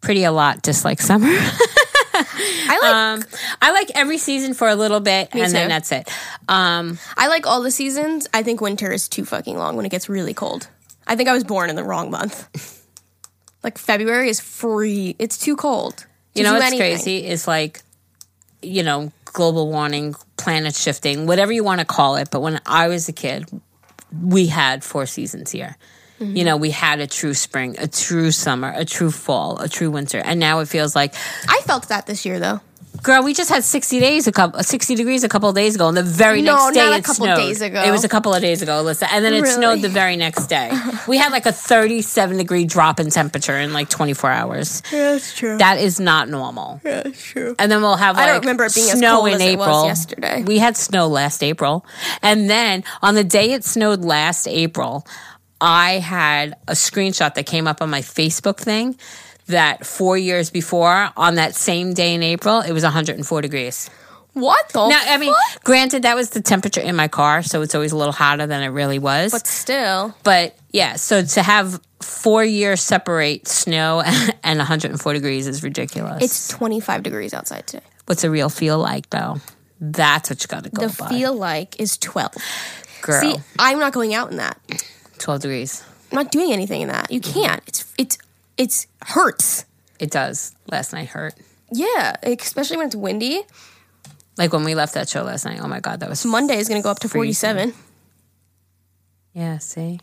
pretty 0.00 0.24
a 0.24 0.32
lot 0.32 0.62
dislike 0.62 1.00
summer. 1.02 1.28
I 2.42 2.78
like 2.82 2.94
um, 2.94 3.38
I 3.60 3.72
like 3.72 3.90
every 3.94 4.18
season 4.18 4.54
for 4.54 4.68
a 4.68 4.74
little 4.74 5.00
bit, 5.00 5.30
and 5.32 5.52
then 5.52 5.68
that's 5.68 5.92
it. 5.92 6.08
Um, 6.48 6.98
I 7.16 7.28
like 7.28 7.46
all 7.46 7.62
the 7.62 7.70
seasons. 7.70 8.28
I 8.34 8.42
think 8.42 8.60
winter 8.60 8.90
is 8.92 9.08
too 9.08 9.24
fucking 9.24 9.56
long 9.56 9.76
when 9.76 9.86
it 9.86 9.90
gets 9.90 10.08
really 10.08 10.34
cold. 10.34 10.68
I 11.06 11.16
think 11.16 11.28
I 11.28 11.32
was 11.32 11.44
born 11.44 11.70
in 11.70 11.76
the 11.76 11.84
wrong 11.84 12.10
month. 12.10 12.78
Like 13.62 13.78
February 13.78 14.28
is 14.28 14.40
free. 14.40 15.14
It's 15.18 15.38
too 15.38 15.56
cold. 15.56 16.06
you 16.34 16.42
know 16.42 16.54
what's 16.54 16.64
anything. 16.64 16.96
crazy 16.96 17.24
is 17.24 17.46
like, 17.46 17.82
you 18.60 18.82
know, 18.82 19.12
global 19.24 19.68
warming, 19.70 20.14
planet 20.36 20.74
shifting, 20.74 21.26
whatever 21.26 21.52
you 21.52 21.62
want 21.62 21.78
to 21.78 21.86
call 21.86 22.16
it. 22.16 22.28
But 22.30 22.40
when 22.40 22.60
I 22.66 22.88
was 22.88 23.08
a 23.08 23.12
kid, 23.12 23.48
we 24.20 24.48
had 24.48 24.82
four 24.82 25.06
seasons 25.06 25.50
here. 25.50 25.76
Mm-hmm. 26.22 26.36
You 26.36 26.44
know, 26.44 26.56
we 26.56 26.70
had 26.70 27.00
a 27.00 27.06
true 27.06 27.34
spring, 27.34 27.76
a 27.78 27.86
true 27.88 28.30
summer, 28.30 28.72
a 28.74 28.84
true 28.84 29.10
fall, 29.10 29.58
a 29.58 29.68
true 29.68 29.90
winter, 29.90 30.18
and 30.18 30.38
now 30.38 30.60
it 30.60 30.68
feels 30.68 30.94
like, 30.94 31.14
I 31.48 31.60
felt 31.66 31.88
that 31.88 32.06
this 32.06 32.24
year 32.24 32.38
though. 32.38 32.60
girl, 33.02 33.22
we 33.24 33.34
just 33.34 33.50
had 33.50 33.64
sixty 33.64 33.98
days, 33.98 34.28
a 34.28 34.32
couple, 34.32 34.62
sixty 34.62 34.94
degrees 34.94 35.24
a 35.24 35.28
couple 35.28 35.48
of 35.48 35.54
days 35.56 35.74
ago, 35.74 35.88
and 35.88 35.96
the 35.96 36.02
very 36.04 36.40
No, 36.42 36.54
next 36.54 36.74
day 36.74 36.80
not 36.80 36.92
a 36.92 36.96
it 36.98 37.04
couple 37.04 37.24
snowed. 37.26 37.36
days 37.38 37.60
ago. 37.60 37.82
It 37.82 37.90
was 37.90 38.04
a 38.04 38.08
couple 38.08 38.32
of 38.34 38.40
days 38.40 38.62
ago, 38.62 38.84
Alyssa, 38.84 39.08
and 39.10 39.24
then 39.24 39.32
it 39.34 39.40
Really? 39.42 39.54
snowed 39.54 39.80
the 39.82 39.88
very 39.88 40.14
next 40.16 40.46
day. 40.46 40.70
we 41.08 41.16
had 41.18 41.32
like 41.32 41.46
a 41.46 41.52
thirty-seven 41.52 42.36
degree 42.36 42.64
drop 42.64 43.00
in 43.00 43.10
temperature 43.10 43.58
in 43.58 43.72
like 43.72 43.88
twenty-four 43.88 44.30
hours. 44.30 44.82
Yeah, 44.92 45.12
that's 45.12 45.34
true. 45.36 45.58
That 45.58 45.78
is 45.80 45.98
not 45.98 46.28
normal. 46.28 46.80
Yeah, 46.84 47.02
that's 47.02 47.22
true. 47.24 47.56
And 47.58 47.72
then 47.72 47.80
we'll 47.82 47.96
have 47.96 48.14
like 48.16 48.28
I 48.28 48.32
don't 48.32 48.40
remember 48.40 48.64
it 48.66 48.74
being 48.74 48.86
snow 48.94 49.26
in 49.26 49.34
as 49.34 49.40
it 49.40 49.56
was 49.58 49.66
April. 49.66 49.84
yesterday. 49.86 50.42
We 50.46 50.58
had 50.58 50.76
snow 50.76 51.08
last 51.08 51.42
April. 51.42 51.84
And 52.22 52.48
then 52.48 52.84
on 53.02 53.14
the 53.16 53.24
day 53.24 53.52
it 53.52 53.64
snowed 53.64 54.04
last 54.04 54.46
April, 54.46 55.04
I 55.62 56.00
had 56.00 56.56
a 56.66 56.72
screenshot 56.72 57.34
that 57.34 57.46
came 57.46 57.66
up 57.68 57.80
on 57.80 57.88
my 57.88 58.00
Facebook 58.02 58.56
thing 58.58 58.96
that 59.46 59.86
4 59.86 60.18
years 60.18 60.50
before 60.50 61.10
on 61.16 61.36
that 61.36 61.54
same 61.54 61.94
day 61.94 62.14
in 62.14 62.22
April, 62.22 62.60
it 62.60 62.72
was 62.72 62.82
104 62.82 63.40
degrees. 63.42 63.88
What 64.34 64.70
the? 64.70 64.88
Now, 64.88 65.00
I 65.04 65.18
mean, 65.18 65.32
fuck? 65.52 65.62
granted 65.64 66.02
that 66.02 66.16
was 66.16 66.30
the 66.30 66.40
temperature 66.40 66.80
in 66.80 66.96
my 66.96 67.06
car, 67.06 67.42
so 67.42 67.60
it's 67.62 67.74
always 67.74 67.92
a 67.92 67.96
little 67.96 68.14
hotter 68.14 68.46
than 68.46 68.62
it 68.62 68.68
really 68.68 68.98
was. 68.98 69.30
but 69.30 69.46
still, 69.46 70.14
But 70.24 70.56
yeah, 70.72 70.96
so 70.96 71.22
to 71.22 71.42
have 71.42 71.80
4 72.00 72.42
years 72.44 72.80
separate 72.82 73.46
snow 73.46 74.00
and 74.42 74.58
104 74.58 75.12
degrees 75.12 75.46
is 75.46 75.62
ridiculous. 75.62 76.24
it's 76.24 76.48
25 76.48 77.02
degrees 77.02 77.34
outside 77.34 77.66
today. 77.66 77.84
What's 78.06 78.24
a 78.24 78.30
real 78.30 78.48
feel 78.48 78.78
like 78.78 79.10
though? 79.10 79.36
That's 79.80 80.30
what 80.30 80.42
you 80.42 80.48
got 80.48 80.64
to 80.64 80.70
go 80.70 80.88
The 80.88 80.96
by. 80.96 81.08
feel 81.08 81.34
like 81.34 81.78
is 81.78 81.98
12. 81.98 82.32
Girl, 83.02 83.20
See, 83.20 83.34
I'm 83.58 83.78
not 83.80 83.92
going 83.92 84.14
out 84.14 84.30
in 84.30 84.38
that. 84.38 84.58
12 85.22 85.40
degrees. 85.40 85.84
I'm 86.10 86.16
not 86.16 86.30
doing 86.30 86.52
anything 86.52 86.82
in 86.82 86.88
that. 86.88 87.10
You 87.10 87.20
can't. 87.20 87.62
It's 87.66 87.94
it's 87.96 88.18
it's 88.56 88.86
hurts. 89.02 89.64
It 89.98 90.10
does. 90.10 90.54
Last 90.70 90.92
night 90.92 91.08
hurt. 91.08 91.34
Yeah, 91.72 92.16
especially 92.22 92.76
when 92.76 92.86
it's 92.86 92.96
windy. 92.96 93.42
Like 94.36 94.52
when 94.52 94.64
we 94.64 94.74
left 94.74 94.94
that 94.94 95.08
show 95.08 95.22
last 95.22 95.44
night. 95.44 95.60
Oh 95.62 95.68
my 95.68 95.80
god, 95.80 96.00
that 96.00 96.08
was 96.08 96.24
Monday 96.24 96.56
is 96.56 96.68
going 96.68 96.80
to 96.80 96.84
go 96.84 96.90
up 96.90 96.98
to 97.00 97.08
Freezing. 97.08 97.54
47. 97.56 97.74
Yeah, 99.34 99.58
see. 99.58 100.00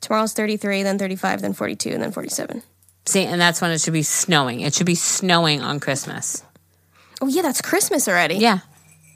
Tomorrow's 0.00 0.32
33, 0.32 0.82
then 0.82 0.98
35, 0.98 1.42
then 1.42 1.52
42, 1.52 1.90
and 1.90 2.02
then 2.02 2.10
47. 2.10 2.62
See, 3.06 3.24
and 3.24 3.40
that's 3.40 3.60
when 3.60 3.70
it 3.70 3.80
should 3.80 3.92
be 3.92 4.02
snowing. 4.02 4.60
It 4.60 4.74
should 4.74 4.86
be 4.86 4.96
snowing 4.96 5.62
on 5.62 5.78
Christmas. 5.78 6.42
Oh 7.20 7.28
yeah, 7.28 7.42
that's 7.42 7.60
Christmas 7.60 8.08
already. 8.08 8.36
Yeah. 8.36 8.58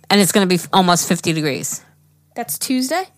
And 0.08 0.20
it's 0.20 0.30
going 0.30 0.48
to 0.48 0.56
be 0.56 0.62
almost 0.72 1.08
50 1.08 1.32
degrees. 1.32 1.84
That's 2.36 2.58
Tuesday. 2.58 3.08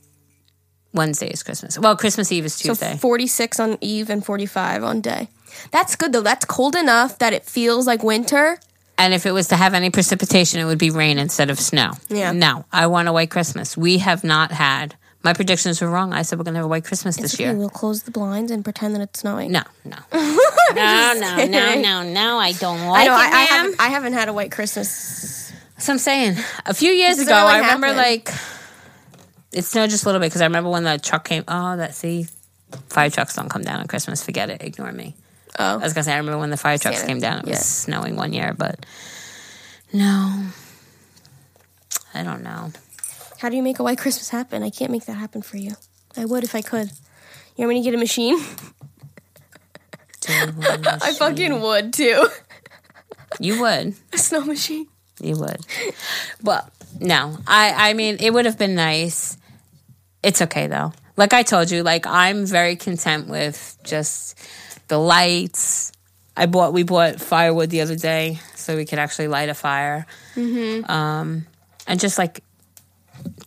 Wednesday 0.92 1.28
is 1.28 1.42
Christmas. 1.42 1.78
Well, 1.78 1.96
Christmas 1.96 2.32
Eve 2.32 2.44
is 2.46 2.58
Tuesday. 2.58 2.92
So 2.92 2.98
46 2.98 3.60
on 3.60 3.78
eve 3.80 4.10
and 4.10 4.24
45 4.24 4.82
on 4.84 5.00
day. 5.00 5.28
That's 5.70 5.96
good 5.96 6.12
though. 6.12 6.22
That's 6.22 6.44
cold 6.44 6.74
enough 6.76 7.18
that 7.18 7.32
it 7.32 7.44
feels 7.44 7.86
like 7.86 8.02
winter. 8.02 8.58
and 8.96 9.12
if 9.14 9.26
it 9.26 9.32
was 9.32 9.48
to 9.48 9.56
have 9.56 9.74
any 9.74 9.90
precipitation, 9.90 10.60
it 10.60 10.64
would 10.64 10.78
be 10.78 10.90
rain 10.90 11.18
instead 11.18 11.50
of 11.50 11.58
snow. 11.58 11.92
Yeah. 12.08 12.32
No, 12.32 12.64
I 12.72 12.86
want 12.88 13.08
a 13.08 13.12
white 13.12 13.30
Christmas. 13.30 13.76
We 13.76 13.98
have 13.98 14.24
not 14.24 14.50
had. 14.52 14.94
My 15.24 15.32
predictions 15.32 15.80
were 15.80 15.90
wrong. 15.90 16.12
I 16.12 16.22
said 16.22 16.38
we're 16.38 16.44
going 16.44 16.54
to 16.54 16.58
have 16.58 16.64
a 16.66 16.68
white 16.68 16.84
Christmas 16.84 17.16
this 17.16 17.34
Okay, 17.34 17.44
year. 17.44 17.54
we'll 17.54 17.68
close 17.68 18.04
the 18.04 18.12
blinds 18.12 18.52
and 18.52 18.62
pretend 18.62 18.94
that 18.94 19.02
it's 19.02 19.18
snowing. 19.20 19.50
No, 19.50 19.62
no. 19.84 19.96
no, 20.12 20.38
no, 20.74 21.14
no, 21.14 21.36
kidding. 21.36 21.82
no, 21.82 22.02
no. 22.04 22.38
I 22.38 22.52
don't 22.52 22.78
I 22.80 22.88
like 22.88 23.06
know. 23.06 23.12
it, 23.14 23.16
I, 23.16 23.26
I 23.42 23.44
haven't. 23.44 23.80
I 23.80 23.88
haven't 23.88 24.12
had 24.12 24.28
a 24.28 24.32
white 24.32 24.52
Christmas. 24.52 25.52
So 25.78 25.92
I'm 25.92 25.98
saying, 25.98 26.36
a 26.66 26.72
few 26.74 26.90
years 26.92 27.16
This 27.16 27.26
ago, 27.26 27.34
I 27.36 27.58
remember 27.58 27.88
happened. 27.88 27.98
like 27.98 28.30
it 29.52 29.62
snowed 29.64 29.90
just 29.90 30.04
a 30.04 30.08
little 30.08 30.20
bit 30.20 30.26
because 30.26 30.42
I 30.42 30.46
remember 30.46 30.70
when 30.70 30.84
the 30.84 30.98
truck 30.98 31.24
came. 31.24 31.44
Oh, 31.48 31.76
that 31.76 31.94
see, 31.94 32.26
fire 32.88 33.10
trucks 33.10 33.34
don't 33.34 33.48
come 33.48 33.62
down 33.62 33.80
on 33.80 33.86
Christmas. 33.86 34.24
Forget 34.24 34.50
it. 34.50 34.62
Ignore 34.62 34.92
me. 34.92 35.14
Oh, 35.58 35.74
I 35.74 35.76
was 35.76 35.92
gonna 35.92 36.04
say 36.04 36.12
I 36.12 36.18
remember 36.18 36.38
when 36.38 36.50
the 36.50 36.56
fire 36.56 36.78
trucks 36.78 36.98
Santa, 36.98 37.12
came 37.12 37.20
down. 37.20 37.38
It 37.40 37.46
was 37.46 37.52
yeah. 37.52 37.58
snowing 37.58 38.16
one 38.16 38.32
year, 38.32 38.54
but 38.56 38.84
no. 39.92 40.46
I 42.14 42.22
don't 42.22 42.42
know. 42.42 42.72
How 43.38 43.48
do 43.48 43.56
you 43.56 43.62
make 43.62 43.78
a 43.78 43.82
white 43.82 43.98
Christmas 43.98 44.30
happen? 44.30 44.62
I 44.62 44.70
can't 44.70 44.90
make 44.90 45.06
that 45.06 45.14
happen 45.14 45.42
for 45.42 45.56
you. 45.56 45.72
I 46.16 46.24
would 46.24 46.42
if 46.42 46.54
I 46.54 46.62
could. 46.62 46.90
You 47.56 47.66
want 47.66 47.70
me 47.70 47.82
to 47.82 47.84
get 47.84 47.94
a 47.94 47.98
machine? 47.98 48.38
I 50.28 51.14
fucking 51.18 51.60
would 51.60 51.92
too. 51.92 52.28
You 53.40 53.60
would. 53.60 53.94
A 54.12 54.18
snow 54.18 54.44
machine. 54.44 54.86
You 55.20 55.38
would. 55.38 55.64
Well, 56.42 56.68
no. 57.00 57.38
I 57.46 57.90
I 57.90 57.92
mean, 57.94 58.16
it 58.20 58.30
would 58.32 58.44
have 58.46 58.58
been 58.58 58.74
nice. 58.74 59.36
It's 60.22 60.42
okay 60.42 60.66
though. 60.66 60.92
Like 61.16 61.32
I 61.32 61.42
told 61.42 61.70
you, 61.70 61.82
like 61.82 62.06
I'm 62.06 62.46
very 62.46 62.76
content 62.76 63.28
with 63.28 63.76
just 63.84 64.38
the 64.88 64.98
lights. 64.98 65.92
I 66.36 66.46
bought 66.46 66.72
we 66.72 66.84
bought 66.84 67.20
firewood 67.20 67.70
the 67.70 67.80
other 67.80 67.96
day 67.96 68.38
so 68.54 68.76
we 68.76 68.84
could 68.84 68.98
actually 68.98 69.28
light 69.28 69.48
a 69.48 69.54
fire. 69.54 70.06
Mm-hmm. 70.36 70.90
Um, 70.90 71.46
and 71.86 71.98
just 71.98 72.18
like 72.18 72.42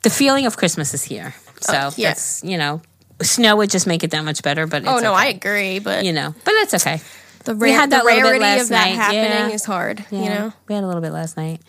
the 0.03 0.09
feeling 0.09 0.45
of 0.45 0.57
Christmas 0.57 0.93
is 0.93 1.03
here. 1.03 1.33
So 1.61 1.73
Oh, 1.73 1.93
yeah. 1.95 2.15
you 2.43 2.57
know, 2.57 2.81
snow 3.21 3.55
would 3.57 3.69
just 3.69 3.87
make 3.87 4.03
it 4.03 4.11
that 4.11 4.25
much 4.25 4.41
better. 4.43 4.67
But 4.67 4.85
Oh 4.85 4.99
no, 4.99 5.13
I 5.13 5.27
agree, 5.27 5.79
but 5.79 6.03
you 6.03 6.11
know, 6.13 6.33
but 6.43 6.53
it's 6.55 6.73
okay. 6.73 7.01
the, 7.45 7.55
we 7.55 7.71
had 7.71 7.91
that 7.91 8.03
the 8.03 8.07
rarity 8.07 8.59
of 8.59 8.67
that 8.67 8.85
night, 8.85 8.95
happening 8.95 9.21
yeah. 9.21 9.49
is 9.49 9.63
hard. 9.63 10.05
Yeah, 10.09 10.23
You 10.23 10.29
know, 10.29 10.53
we 10.67 10.75
had 10.75 10.83
a 10.83 10.87
little 10.87 11.01
bit 11.01 11.11
last 11.11 11.37
night. 11.37 11.61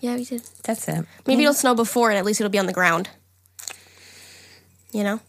Yeah, 0.00 0.14
we 0.16 0.24
did. 0.24 0.42
That's 0.64 0.88
it. 0.88 1.04
Maybe 1.26 1.42
it'll 1.42 1.54
snow 1.54 1.74
before, 1.74 2.10
and 2.10 2.18
at 2.18 2.24
least 2.24 2.40
it'll 2.40 2.50
be 2.50 2.58
on 2.58 2.66
the 2.66 2.72
ground. 2.72 3.08
You 4.92 5.04
know, 5.04 5.20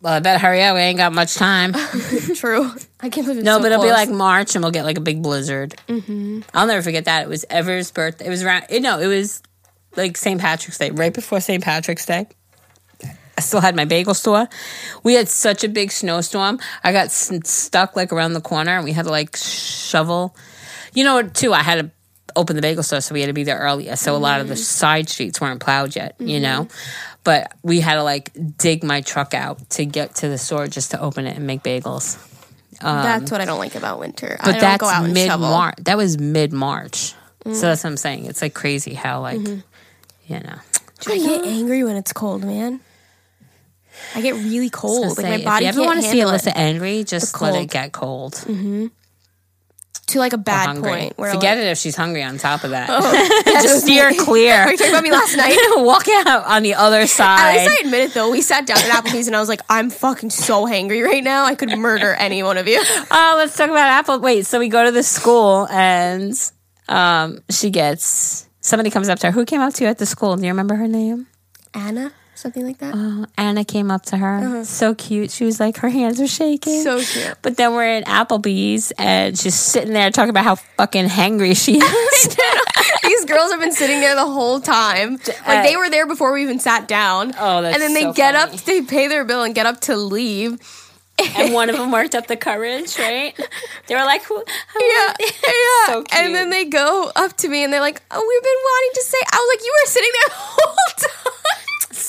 Well, 0.00 0.14
I 0.14 0.20
better 0.20 0.38
hurry 0.38 0.62
up. 0.62 0.74
We 0.74 0.80
ain't 0.80 0.96
got 0.96 1.12
much 1.12 1.34
time. 1.34 1.72
true. 2.34 2.70
I 3.00 3.10
can't 3.10 3.26
believe 3.26 3.38
it's 3.38 3.44
No, 3.44 3.58
so 3.58 3.62
but 3.62 3.72
it'll 3.72 3.82
be 3.84 3.90
close. 3.90 4.06
like 4.08 4.10
March, 4.10 4.54
and 4.54 4.64
we'll 4.64 4.72
get 4.72 4.84
like 4.84 4.96
a 4.96 5.02
big 5.02 5.22
blizzard. 5.22 5.74
Mm-hmm. 5.88 6.40
I'll 6.54 6.66
never 6.66 6.80
forget 6.82 7.04
that. 7.04 7.24
It 7.24 7.28
was 7.28 7.44
Ever's 7.50 7.90
birthday. 7.90 8.26
It 8.26 8.30
was 8.30 8.42
around. 8.42 8.64
You 8.70 8.80
know, 8.80 8.98
it 8.98 9.06
was 9.08 9.42
like 9.96 10.16
St. 10.16 10.40
Patrick's 10.40 10.78
Day, 10.78 10.90
right 10.90 11.12
before 11.12 11.40
St. 11.40 11.62
Patrick's 11.62 12.06
Day. 12.06 12.28
I 13.36 13.42
still 13.42 13.60
had 13.60 13.74
my 13.76 13.84
bagel 13.86 14.12
store. 14.14 14.48
We 15.02 15.14
had 15.14 15.28
such 15.28 15.64
a 15.64 15.68
big 15.68 15.90
snowstorm. 15.92 16.60
I 16.84 16.92
got 16.92 17.06
s- 17.06 17.30
stuck 17.44 17.96
like 17.96 18.12
around 18.12 18.32
the 18.34 18.40
corner, 18.40 18.72
and 18.76 18.84
we 18.84 18.92
had 18.92 19.04
to 19.04 19.10
like 19.10 19.36
shovel. 19.36 20.34
You 20.94 21.04
know, 21.04 21.14
what 21.16 21.34
too. 21.34 21.52
I 21.52 21.62
had 21.62 21.74
to 21.76 21.90
open 22.36 22.56
the 22.56 22.62
bagel 22.62 22.82
store, 22.82 23.00
so 23.00 23.14
we 23.14 23.20
had 23.20 23.28
to 23.28 23.32
be 23.32 23.44
there 23.44 23.58
earlier. 23.58 23.96
So 23.96 24.14
a 24.14 24.18
lot 24.18 24.40
of 24.40 24.48
the 24.48 24.54
mm-hmm. 24.54 24.62
side 24.62 25.08
streets 25.08 25.40
weren't 25.40 25.60
plowed 25.60 25.96
yet. 25.96 26.16
You 26.18 26.40
mm-hmm. 26.40 26.42
know. 26.42 26.68
But 27.22 27.52
we 27.62 27.80
had 27.80 27.94
to 27.94 28.02
like 28.02 28.30
dig 28.56 28.82
my 28.82 29.02
truck 29.02 29.34
out 29.34 29.70
to 29.70 29.84
get 29.84 30.16
to 30.16 30.28
the 30.28 30.38
store 30.38 30.66
just 30.68 30.92
to 30.92 31.00
open 31.00 31.26
it 31.26 31.36
and 31.36 31.46
make 31.46 31.62
bagels. 31.62 32.18
Um, 32.82 33.02
that's 33.02 33.30
what 33.30 33.40
I 33.40 33.44
don't 33.44 33.58
like 33.58 33.74
about 33.74 33.98
winter. 33.98 34.36
I 34.40 34.44
But 34.44 34.52
don't 34.52 34.60
that's 34.60 34.80
go 34.80 34.88
out 34.88 35.10
mid 35.10 35.28
March. 35.28 35.74
That 35.80 35.96
was 35.96 36.18
mid 36.18 36.52
March. 36.52 37.14
So 37.44 37.50
mm. 37.50 37.60
that's 37.60 37.84
what 37.84 37.90
I'm 37.90 37.96
saying. 37.96 38.26
It's 38.26 38.42
like 38.42 38.54
crazy 38.54 38.94
how 38.94 39.20
like 39.20 39.38
mm-hmm. 39.38 40.32
you 40.32 40.40
know. 40.40 40.58
Do 41.00 41.12
I 41.12 41.18
get 41.18 41.44
angry 41.44 41.84
when 41.84 41.96
it's 41.96 42.12
cold, 42.12 42.44
man. 42.44 42.80
I 44.14 44.22
get 44.22 44.34
really 44.34 44.70
cold. 44.70 45.16
Like 45.16 45.26
say, 45.26 45.38
my 45.38 45.44
body 45.44 45.66
if 45.66 45.74
you 45.74 45.82
ever 45.82 45.86
want 45.86 46.02
to 46.02 46.08
see 46.08 46.18
Alyssa 46.18 46.48
it 46.48 46.56
angry, 46.56 47.04
just 47.04 47.40
let 47.40 47.54
it 47.54 47.70
get 47.70 47.92
cold. 47.92 48.34
To 50.10 50.18
like 50.18 50.32
a 50.32 50.38
bad 50.38 50.80
point. 50.82 51.16
Where 51.16 51.32
Forget 51.32 51.56
like, 51.56 51.66
it 51.66 51.70
if 51.70 51.78
she's 51.78 51.96
hungry. 51.96 52.22
On 52.22 52.38
top 52.38 52.64
of 52.64 52.70
that, 52.70 52.88
That's 53.44 53.62
just 53.64 53.84
steer 53.84 54.12
clear. 54.12 54.54
Are 54.62 54.70
you 54.70 54.76
talking 54.76 54.92
about 54.92 55.02
me 55.02 55.10
last 55.10 55.36
night? 55.36 55.56
Walk 55.76 56.06
out 56.08 56.44
on 56.44 56.62
the 56.62 56.74
other 56.74 57.06
side. 57.06 57.56
At 57.56 57.68
least 57.68 57.82
I 57.82 57.86
admit 57.86 58.10
it 58.10 58.14
though. 58.14 58.30
We 58.30 58.42
sat 58.42 58.66
down 58.66 58.78
at 58.78 58.84
Applebee's 58.84 59.26
and 59.26 59.36
I 59.36 59.40
was 59.40 59.48
like, 59.48 59.60
I'm 59.68 59.90
fucking 59.90 60.30
so 60.30 60.66
hangry 60.66 61.04
right 61.04 61.24
now. 61.24 61.44
I 61.44 61.54
could 61.54 61.76
murder 61.78 62.14
any 62.14 62.42
one 62.42 62.58
of 62.58 62.68
you. 62.68 62.80
Oh, 63.10 63.34
let's 63.36 63.56
talk 63.56 63.70
about 63.70 63.88
Apple. 63.88 64.20
Wait, 64.20 64.46
so 64.46 64.58
we 64.58 64.68
go 64.68 64.84
to 64.84 64.92
the 64.92 65.02
school 65.02 65.66
and 65.70 66.34
um, 66.88 67.40
she 67.50 67.70
gets 67.70 68.48
somebody 68.60 68.90
comes 68.90 69.08
up 69.08 69.18
to 69.20 69.28
her. 69.28 69.32
Who 69.32 69.44
came 69.44 69.60
up 69.60 69.74
to 69.74 69.84
you 69.84 69.90
at 69.90 69.98
the 69.98 70.06
school? 70.06 70.36
Do 70.36 70.42
you 70.42 70.48
remember 70.48 70.74
her 70.74 70.88
name? 70.88 71.26
Anna, 71.74 72.12
something 72.40 72.64
like 72.66 72.78
that. 72.78 72.94
Oh, 72.96 73.26
Anna 73.36 73.64
came 73.64 73.90
up 73.90 74.04
to 74.06 74.16
her. 74.16 74.64
So 74.64 74.94
cute. 74.94 75.30
She 75.30 75.44
was 75.44 75.60
like, 75.60 75.76
her 75.78 75.88
hands 75.88 76.20
are 76.20 76.26
shaking. 76.26 76.86
Uh-huh. 76.86 77.00
So 77.02 77.20
cute. 77.22 77.36
But 77.42 77.56
then 77.56 77.72
we're 77.74 77.84
at 77.84 78.06
Applebee's 78.06 78.92
and 78.98 79.38
she's 79.38 79.54
sitting 79.54 79.92
there 79.92 80.10
talking 80.10 80.30
about 80.30 80.44
how 80.44 80.54
fucking 80.56 81.06
hangry 81.06 81.56
she 81.56 81.78
is. 81.78 82.36
These 83.02 83.24
girls 83.26 83.50
have 83.50 83.60
been 83.60 83.72
sitting 83.72 84.00
there 84.00 84.14
the 84.14 84.26
whole 84.26 84.60
time. 84.60 85.18
Like 85.46 85.64
they 85.68 85.76
were 85.76 85.90
there 85.90 86.06
before 86.06 86.32
we 86.32 86.42
even 86.42 86.58
sat 86.58 86.86
down. 86.88 87.32
Oh, 87.38 87.62
that's 87.62 87.74
And 87.74 87.82
then 87.82 87.94
they 87.94 88.02
so 88.02 88.12
get 88.12 88.34
funny. 88.34 88.54
up, 88.56 88.60
they 88.64 88.82
pay 88.82 89.08
their 89.08 89.24
bill 89.24 89.42
and 89.42 89.54
get 89.54 89.66
up 89.66 89.80
to 89.82 89.96
leave. 89.96 90.58
and 91.36 91.52
one 91.52 91.68
of 91.68 91.76
them 91.76 91.92
worked 91.92 92.14
up 92.14 92.26
the 92.28 92.36
courage, 92.36 92.98
right? 92.98 93.34
They 93.88 93.94
were 93.94 94.04
like, 94.04 94.22
who? 94.22 94.42
Yeah, 94.78 95.14
yeah. 95.20 95.26
So 95.86 96.02
cute. 96.04 96.14
And 96.14 96.34
then 96.34 96.48
they 96.50 96.64
go 96.64 97.10
up 97.14 97.36
to 97.38 97.48
me 97.48 97.64
and 97.64 97.72
they're 97.72 97.80
like, 97.80 98.00
"Oh, 98.10 98.20
we've 98.26 98.42
been 98.42 98.62
wanting 98.70 98.90
to 98.94 99.02
say." 99.02 99.18
I 99.32 99.36
was 99.36 99.48
like, 99.56 99.64
"You 99.64 99.74
were 99.82 99.90
sitting 99.90 100.10
there 100.12 100.28
the 100.28 100.34
whole 100.36 100.76
time." 100.98 101.19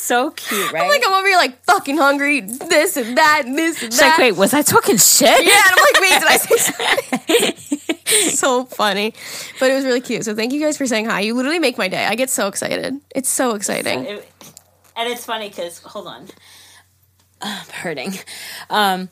So 0.01 0.31
cute, 0.31 0.71
right? 0.71 0.83
I'm 0.83 0.89
like, 0.89 1.01
I'm 1.05 1.13
over 1.13 1.27
here 1.27 1.37
like 1.37 1.63
fucking 1.65 1.97
hungry, 1.97 2.41
this 2.41 2.97
and 2.97 3.17
that, 3.17 3.43
and 3.45 3.57
this 3.57 3.81
and 3.81 3.91
She's 3.93 3.99
that. 3.99 4.17
like, 4.17 4.17
wait, 4.19 4.31
was 4.37 4.53
I 4.53 4.61
talking 4.61 4.97
shit? 4.97 5.29
Yeah, 5.45 5.61
and 5.65 5.73
I'm 5.75 5.85
like, 5.93 6.01
wait, 6.01 6.19
did 6.19 6.27
I 6.27 6.37
say 6.37 7.55
something? 8.07 8.31
so 8.35 8.65
funny. 8.65 9.13
But 9.59 9.71
it 9.71 9.75
was 9.75 9.85
really 9.85 10.01
cute. 10.01 10.25
So 10.25 10.35
thank 10.35 10.51
you 10.53 10.59
guys 10.61 10.77
for 10.77 10.85
saying 10.85 11.05
hi. 11.05 11.21
You 11.21 11.33
literally 11.33 11.59
make 11.59 11.77
my 11.77 11.87
day. 11.87 12.05
I 12.05 12.15
get 12.15 12.29
so 12.29 12.47
excited. 12.47 12.99
It's 13.15 13.29
so 13.29 13.55
exciting. 13.55 14.05
It- 14.05 14.27
and 14.95 15.09
it's 15.09 15.25
funny 15.25 15.47
because 15.47 15.79
hold 15.79 16.07
on, 16.07 16.27
I'm 17.41 17.65
hurting. 17.67 18.13
Um, 18.69 19.09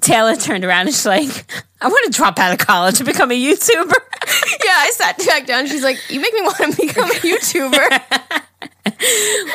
Taylor 0.00 0.36
turned 0.36 0.64
around 0.64 0.86
and 0.86 0.94
she's 0.94 1.06
like, 1.06 1.50
"I 1.80 1.88
want 1.88 2.12
to 2.12 2.16
drop 2.16 2.38
out 2.38 2.52
of 2.52 2.58
college 2.66 3.00
and 3.00 3.06
become 3.06 3.30
a 3.30 3.34
YouTuber." 3.34 3.94
yeah, 4.64 4.74
I 4.74 4.90
sat 4.94 5.18
back 5.18 5.46
down. 5.46 5.66
She's 5.66 5.82
like, 5.82 5.98
you 6.10 6.20
make 6.20 6.32
me 6.34 6.40
want 6.42 6.56
to 6.74 6.76
become 6.86 7.10
a 7.10 7.14
YouTuber. 7.14 8.48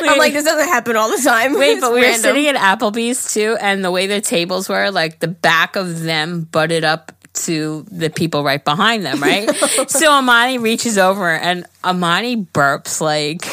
I'm 0.01 0.17
like, 0.17 0.33
this 0.33 0.45
doesn't 0.45 0.67
happen 0.67 0.95
all 0.95 1.09
the 1.09 1.21
time. 1.23 1.53
Wait, 1.57 1.71
It's 1.77 1.81
but 1.81 1.93
we 1.93 2.01
were 2.01 2.13
sitting 2.13 2.47
at 2.47 2.55
Applebee's 2.55 3.33
too, 3.33 3.57
and 3.59 3.83
the 3.83 3.91
way 3.91 4.07
the 4.07 4.21
tables 4.21 4.69
were, 4.69 4.91
like 4.91 5.19
the 5.19 5.27
back 5.27 5.75
of 5.75 6.01
them 6.01 6.43
butted 6.51 6.83
up 6.83 7.11
to 7.33 7.85
the 7.91 8.09
people 8.09 8.43
right 8.43 8.63
behind 8.63 9.05
them, 9.05 9.19
right? 9.21 9.49
so 9.89 10.11
Amani 10.11 10.59
reaches 10.59 10.97
over 10.99 11.29
and 11.29 11.65
Amani 11.83 12.37
burps 12.37 13.01
like 13.01 13.43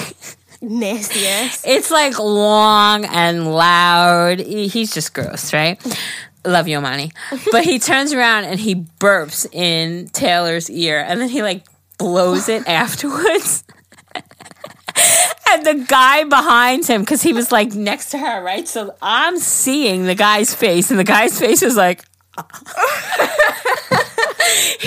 nasty 0.61 1.27
ass. 1.27 1.63
it's 1.67 1.91
like 1.91 2.19
long 2.19 3.07
and 3.07 3.53
loud. 3.55 4.39
He's 4.41 4.93
just 4.93 5.15
gross, 5.15 5.55
right? 5.55 5.81
Love 6.45 6.69
you, 6.69 6.79
Amani. 6.79 7.13
But 7.53 7.65
he 7.65 7.79
turns 7.79 8.13
around 8.13 8.45
and 8.45 8.59
he 8.59 8.75
burps 8.75 9.47
in 9.53 10.09
Taylor's 10.09 10.71
ear, 10.71 11.05
and 11.07 11.21
then 11.21 11.29
he 11.29 11.43
like 11.43 11.65
blows 11.99 12.49
it 12.49 12.67
afterwards. 12.69 13.65
and 14.15 15.67
the 15.67 15.85
guy 15.87 16.25
behind 16.25 16.87
him, 16.87 17.03
because 17.03 17.23
he 17.23 17.33
was 17.33 17.53
like 17.53 17.75
next 17.75 18.11
to 18.11 18.19
her, 18.19 18.43
right? 18.43 18.67
So 18.67 18.95
I'm 19.03 19.39
seeing 19.39 20.05
the 20.05 20.15
guy's 20.15 20.55
face, 20.55 20.91
and 20.91 20.99
the 20.99 21.05
guy's 21.05 21.39
face 21.39 21.63
is 21.63 21.77
like. 21.77 22.05
he 22.39 22.45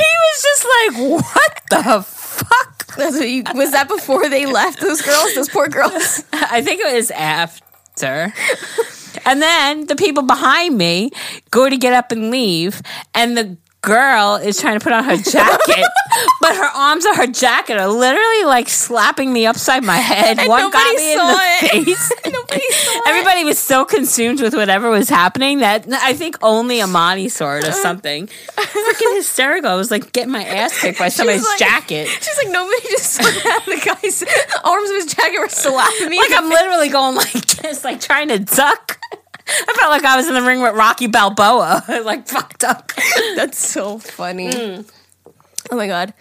was 0.02 0.42
just 0.42 0.66
like, 0.66 0.94
"What 1.22 1.60
the 1.70 2.04
fuck?" 2.08 2.96
That's 2.96 3.18
what 3.18 3.30
you, 3.30 3.44
was 3.56 3.72
that 3.72 3.88
before 3.88 4.30
they 4.30 4.46
left? 4.46 4.80
Those 4.80 5.02
girls, 5.02 5.36
those 5.36 5.50
poor 5.50 5.68
girls. 5.68 6.24
I 6.34 6.62
think 6.62 6.82
it 6.82 6.94
was 6.96 7.12
after. 7.12 8.34
And 9.26 9.42
then 9.42 9.88
the 9.88 9.96
people 9.96 10.24
behind 10.24 10.78
me 10.78 11.12
go 11.52 11.70
to 11.70 11.78
get 11.78 11.94
up 11.94 12.12
and 12.12 12.32
leave, 12.32 12.82
and 13.14 13.38
the 13.38 13.58
girl 13.84 14.36
is 14.36 14.60
trying 14.60 14.80
to 14.80 14.84
put 14.84 14.94
on 14.94 15.04
her 15.04 15.18
jacket, 15.18 15.86
but 16.42 16.56
her 16.56 16.70
arms 16.76 17.06
of 17.06 17.16
her 17.18 17.28
jacket 17.28 17.78
are 17.78 17.88
literally 17.88 18.44
like 18.46 18.70
slapping 18.70 19.32
me 19.32 19.46
upside 19.46 19.84
my 19.84 19.98
head. 19.98 20.40
And 20.40 20.50
One 20.50 20.72
got 20.72 20.96
me 20.96 21.12
in 21.14 21.18
the 21.20 21.38
it. 21.38 21.86
face. 21.86 22.12
Nobody 22.26 22.72
saw 22.72 22.92
it. 23.00 23.08
Everybody 23.08 23.44
was 23.44 23.60
so 23.60 23.86
consumed 23.86 24.42
with 24.42 24.54
whatever 24.54 24.90
was 24.90 25.10
happening 25.10 25.60
that 25.60 25.86
I 25.92 26.14
think 26.14 26.38
only 26.42 26.82
Amani 26.82 27.30
saw 27.30 27.58
it 27.58 27.66
or 27.66 27.68
uh. 27.68 27.72
something. 27.72 28.28
Freaking 28.28 29.16
hysterical. 29.18 29.70
I 29.70 29.76
was 29.76 29.92
like 29.92 30.12
getting 30.14 30.32
my 30.32 30.44
ass 30.44 30.80
kicked 30.80 31.00
by 31.00 31.10
somebody's 31.10 31.46
like- 31.46 31.60
jacket. 31.60 32.08
She's 32.08 32.38
like, 32.38 32.50
nobody 32.50 32.82
just. 32.90 33.18
The 33.22 33.82
guy's 33.84 34.24
arms 34.64 34.90
of 34.90 34.96
his 34.96 35.14
jacket 35.14 35.40
were 35.40 35.50
slapping 35.50 36.10
me. 36.10 36.18
like 36.18 36.32
I'm 36.34 36.50
literally 36.50 36.90
going 36.90 37.16
like 37.16 37.32
this, 37.34 37.84
like 37.84 38.00
trying 38.00 38.30
to 38.30 38.40
duck. 38.40 39.00
I 39.48 39.74
felt 39.80 39.92
like 39.92 40.04
I 40.04 40.16
was 40.16 40.28
in 40.28 40.34
the 40.34 40.42
ring 40.42 40.62
with 40.62 40.76
Rocky 40.76 41.08
Balboa, 41.08 41.84
I 41.88 42.00
like 42.00 42.28
fucked 42.28 42.64
up. 42.64 42.92
That's 43.36 43.58
so 43.58 44.00
funny. 44.00 44.86
Oh 45.72 45.76
my 45.76 45.88
god. 45.88 46.14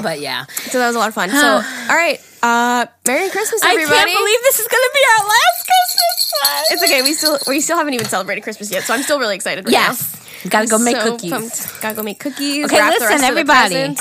But 0.00 0.20
yeah, 0.20 0.46
So 0.46 0.78
that 0.78 0.86
was 0.86 0.96
a 0.96 0.98
lot 0.98 1.08
of 1.08 1.14
fun. 1.14 1.28
So, 1.28 1.36
all 1.90 1.96
right. 1.96 2.18
Uh, 2.42 2.86
Merry 3.06 3.28
Christmas, 3.30 3.62
everybody! 3.62 3.94
I 3.94 4.04
can't 4.04 4.18
believe 4.18 4.38
this 4.42 4.58
is 4.58 4.68
gonna 4.68 4.92
be 4.94 5.00
our 5.18 5.26
last 5.28 5.66
Christmas 5.66 6.32
one. 6.42 6.64
it's 6.70 6.82
okay. 6.84 7.02
We 7.02 7.12
still 7.14 7.38
we 7.46 7.60
still 7.60 7.76
haven't 7.76 7.94
even 7.94 8.06
celebrated 8.06 8.42
Christmas 8.42 8.70
yet, 8.72 8.82
so 8.82 8.94
I'm 8.94 9.02
still 9.02 9.18
really 9.20 9.34
excited. 9.36 9.64
Right 9.64 9.72
yes, 9.72 10.44
now. 10.44 10.50
gotta 10.50 10.66
go 10.66 10.78
make 10.78 10.96
So 10.96 11.12
cookies. 11.12 11.30
pumped. 11.30 11.80
Gotta 11.82 11.94
go 11.94 12.02
make 12.02 12.18
cookies. 12.18 12.64
Okay, 12.64 12.82
listen, 12.84 13.06
rest 13.08 13.14
of 13.14 13.20
the 13.20 13.26
everybody. 13.26 13.96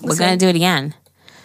We're 0.00 0.16
gonna 0.16 0.36
do 0.36 0.48
it 0.48 0.56
again. 0.56 0.94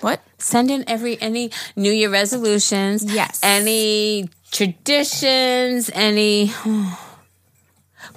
What? 0.02 0.22
Send 0.38 0.72
in 0.72 0.86
every 0.88 1.20
any 1.22 1.52
New 1.76 1.92
Year 1.92 2.10
resolutions. 2.10 3.04
Yes. 3.04 3.40
Any 3.44 4.30
traditions. 4.52 5.90
Any. 5.94 6.48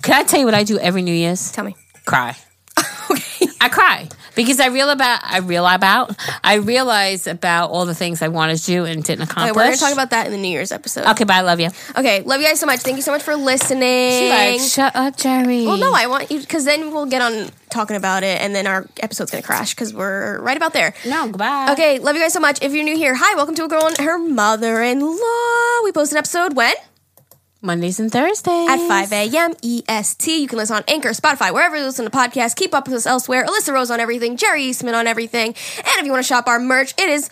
Can 0.02 0.14
I 0.14 0.22
tell 0.24 0.38
you 0.40 0.46
what 0.46 0.54
I 0.54 0.64
do 0.64 0.78
every 0.78 1.02
New 1.02 1.14
Year's? 1.14 1.52
Tell 1.52 1.64
me. 1.64 1.76
Cry. 2.04 2.36
Okay. 3.10 3.46
I 3.60 3.68
cry 3.68 4.08
because 4.34 4.60
I 4.60 4.66
real 4.68 4.90
about 4.90 5.20
I 5.22 5.38
real 5.38 5.66
about 5.66 6.16
I 6.42 6.54
realize 6.54 7.26
about 7.26 7.70
all 7.70 7.86
the 7.86 7.94
things 7.94 8.22
I 8.22 8.28
wanted 8.28 8.58
to 8.58 8.64
do 8.66 8.84
and 8.84 9.02
didn't 9.02 9.22
accomplish. 9.24 9.50
Okay, 9.50 9.56
we're 9.56 9.64
gonna 9.64 9.76
talk 9.76 9.92
about 9.92 10.10
that 10.10 10.26
in 10.26 10.32
the 10.32 10.38
New 10.38 10.48
Year's 10.48 10.72
episode. 10.72 11.06
Okay, 11.10 11.24
bye. 11.24 11.36
I 11.36 11.40
love 11.42 11.60
you. 11.60 11.68
Okay, 11.96 12.22
love 12.22 12.40
you 12.40 12.46
guys 12.46 12.60
so 12.60 12.66
much. 12.66 12.80
Thank 12.80 12.96
you 12.96 13.02
so 13.02 13.12
much 13.12 13.22
for 13.22 13.34
listening. 13.36 14.28
Like, 14.30 14.60
shut 14.60 14.94
up, 14.96 15.16
Geri. 15.16 15.66
well, 15.66 15.76
no, 15.76 15.92
I 15.94 16.06
want 16.06 16.30
you 16.30 16.40
because 16.40 16.64
then 16.64 16.92
we'll 16.92 17.06
get 17.06 17.22
on 17.22 17.50
talking 17.70 17.96
about 17.96 18.22
it, 18.22 18.40
and 18.40 18.54
then 18.54 18.66
our 18.66 18.86
episode's 19.00 19.30
gonna 19.30 19.42
crash 19.42 19.74
because 19.74 19.94
we're 19.94 20.38
right 20.40 20.56
about 20.56 20.72
there. 20.72 20.94
no. 21.06 21.26
Goodbye. 21.28 21.72
Okay, 21.72 21.98
love 21.98 22.14
you 22.16 22.22
guys 22.22 22.32
so 22.32 22.40
much. 22.40 22.62
If 22.62 22.72
you're 22.74 22.84
new 22.84 22.96
here, 22.96 23.14
hi, 23.14 23.34
welcome 23.34 23.54
to 23.56 23.64
a 23.64 23.68
girl 23.68 23.86
and 23.86 23.96
her 23.98 24.18
mother-in-law. 24.18 25.84
We 25.84 25.92
post 25.92 26.12
an 26.12 26.18
episode 26.18 26.54
when 26.54 26.74
Mondays 27.62 28.00
and 28.00 28.10
Thursdays 28.10 28.68
at 28.68 28.78
5 28.88 29.12
a.m. 29.12 29.54
EST. 29.62 30.26
You 30.26 30.48
can 30.48 30.58
listen 30.58 30.76
on 30.76 30.84
Anchor, 30.88 31.10
Spotify, 31.10 31.52
wherever 31.52 31.76
you 31.76 31.84
listen 31.84 32.04
to 32.04 32.10
podcasts. 32.10 32.56
Keep 32.56 32.74
up 32.74 32.86
with 32.88 32.96
us 32.96 33.06
elsewhere. 33.06 33.46
Alyssa 33.46 33.72
Rose 33.72 33.90
on 33.90 34.00
everything, 34.00 34.36
Geri 34.36 34.64
Eastman 34.64 34.94
on 34.94 35.06
everything. 35.06 35.48
And 35.48 35.86
if 35.98 36.04
you 36.04 36.10
want 36.10 36.24
to 36.24 36.28
shop 36.28 36.48
our 36.48 36.58
merch, 36.58 36.92
it 36.98 37.08
is 37.08 37.30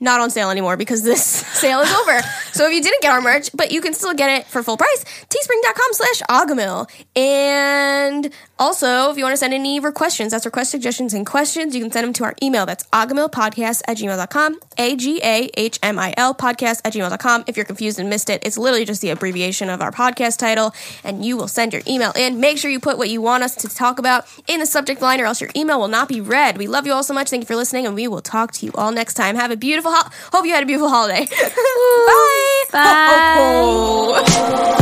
not 0.00 0.20
on 0.20 0.30
sale 0.30 0.50
anymore 0.50 0.76
because 0.76 1.02
this 1.02 1.24
sale 1.60 1.80
is 1.80 1.92
over. 1.92 2.20
so 2.52 2.66
if 2.66 2.72
you 2.72 2.82
didn't 2.82 3.02
get 3.02 3.12
our 3.12 3.20
merch, 3.20 3.50
but 3.54 3.72
you 3.72 3.80
can 3.80 3.94
still 3.94 4.14
get 4.14 4.40
it 4.40 4.46
for 4.46 4.62
full 4.62 4.76
price, 4.76 5.04
teespring.com 5.28 5.92
slash 5.92 6.22
agahmil. 6.28 6.88
And 7.16 8.32
also, 8.62 9.10
if 9.10 9.18
you 9.18 9.24
want 9.24 9.32
to 9.32 9.36
send 9.36 9.52
any 9.52 9.80
questions, 9.80 10.30
that's 10.30 10.46
request 10.46 10.70
suggestions 10.70 11.14
and 11.14 11.26
questions, 11.26 11.74
you 11.74 11.82
can 11.82 11.90
send 11.90 12.04
them 12.06 12.12
to 12.12 12.22
our 12.22 12.34
email. 12.40 12.64
That's 12.64 12.84
agahmilpodcast 12.84 13.82
at 13.88 13.96
gmail.com, 13.96 14.60
A-G-A-H-M-I-L 14.78 16.34
podcast 16.36 16.80
at 16.84 16.92
gmail.com. 16.92 17.44
If 17.48 17.56
you're 17.56 17.66
confused 17.66 17.98
and 17.98 18.08
missed 18.08 18.30
it, 18.30 18.40
it's 18.46 18.56
literally 18.56 18.84
just 18.84 19.00
the 19.00 19.10
abbreviation 19.10 19.68
of 19.68 19.82
our 19.82 19.90
podcast 19.90 20.38
title, 20.38 20.72
and 21.02 21.24
you 21.24 21.36
will 21.36 21.48
send 21.48 21.72
your 21.72 21.82
email 21.88 22.12
in. 22.14 22.38
Make 22.38 22.56
sure 22.58 22.70
you 22.70 22.78
put 22.78 22.98
what 22.98 23.10
you 23.10 23.20
want 23.20 23.42
us 23.42 23.56
to 23.56 23.68
talk 23.68 23.98
about 23.98 24.26
in 24.46 24.60
the 24.60 24.66
subject 24.66 25.02
line, 25.02 25.20
or 25.20 25.24
else 25.24 25.40
your 25.40 25.50
email 25.56 25.80
will 25.80 25.88
not 25.88 26.08
be 26.08 26.20
read. 26.20 26.56
We 26.56 26.68
love 26.68 26.86
you 26.86 26.92
all 26.92 27.02
so 27.02 27.14
much. 27.14 27.30
Thank 27.30 27.42
you 27.42 27.48
for 27.48 27.56
listening, 27.56 27.86
and 27.86 27.96
we 27.96 28.06
will 28.06 28.22
talk 28.22 28.52
to 28.52 28.66
you 28.66 28.70
all 28.76 28.92
next 28.92 29.14
time. 29.14 29.34
Have 29.34 29.50
a 29.50 29.56
beautiful 29.56 29.90
ho- 29.92 30.08
hope 30.32 30.46
you 30.46 30.52
had 30.52 30.62
a 30.62 30.66
beautiful 30.66 30.88
holiday. 30.88 31.26
Bye. 31.26 32.62
Bye. 32.70 33.34
Ho, 33.38 34.22
ho, 34.24 34.72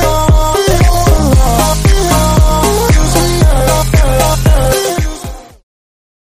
ho. 0.00 0.27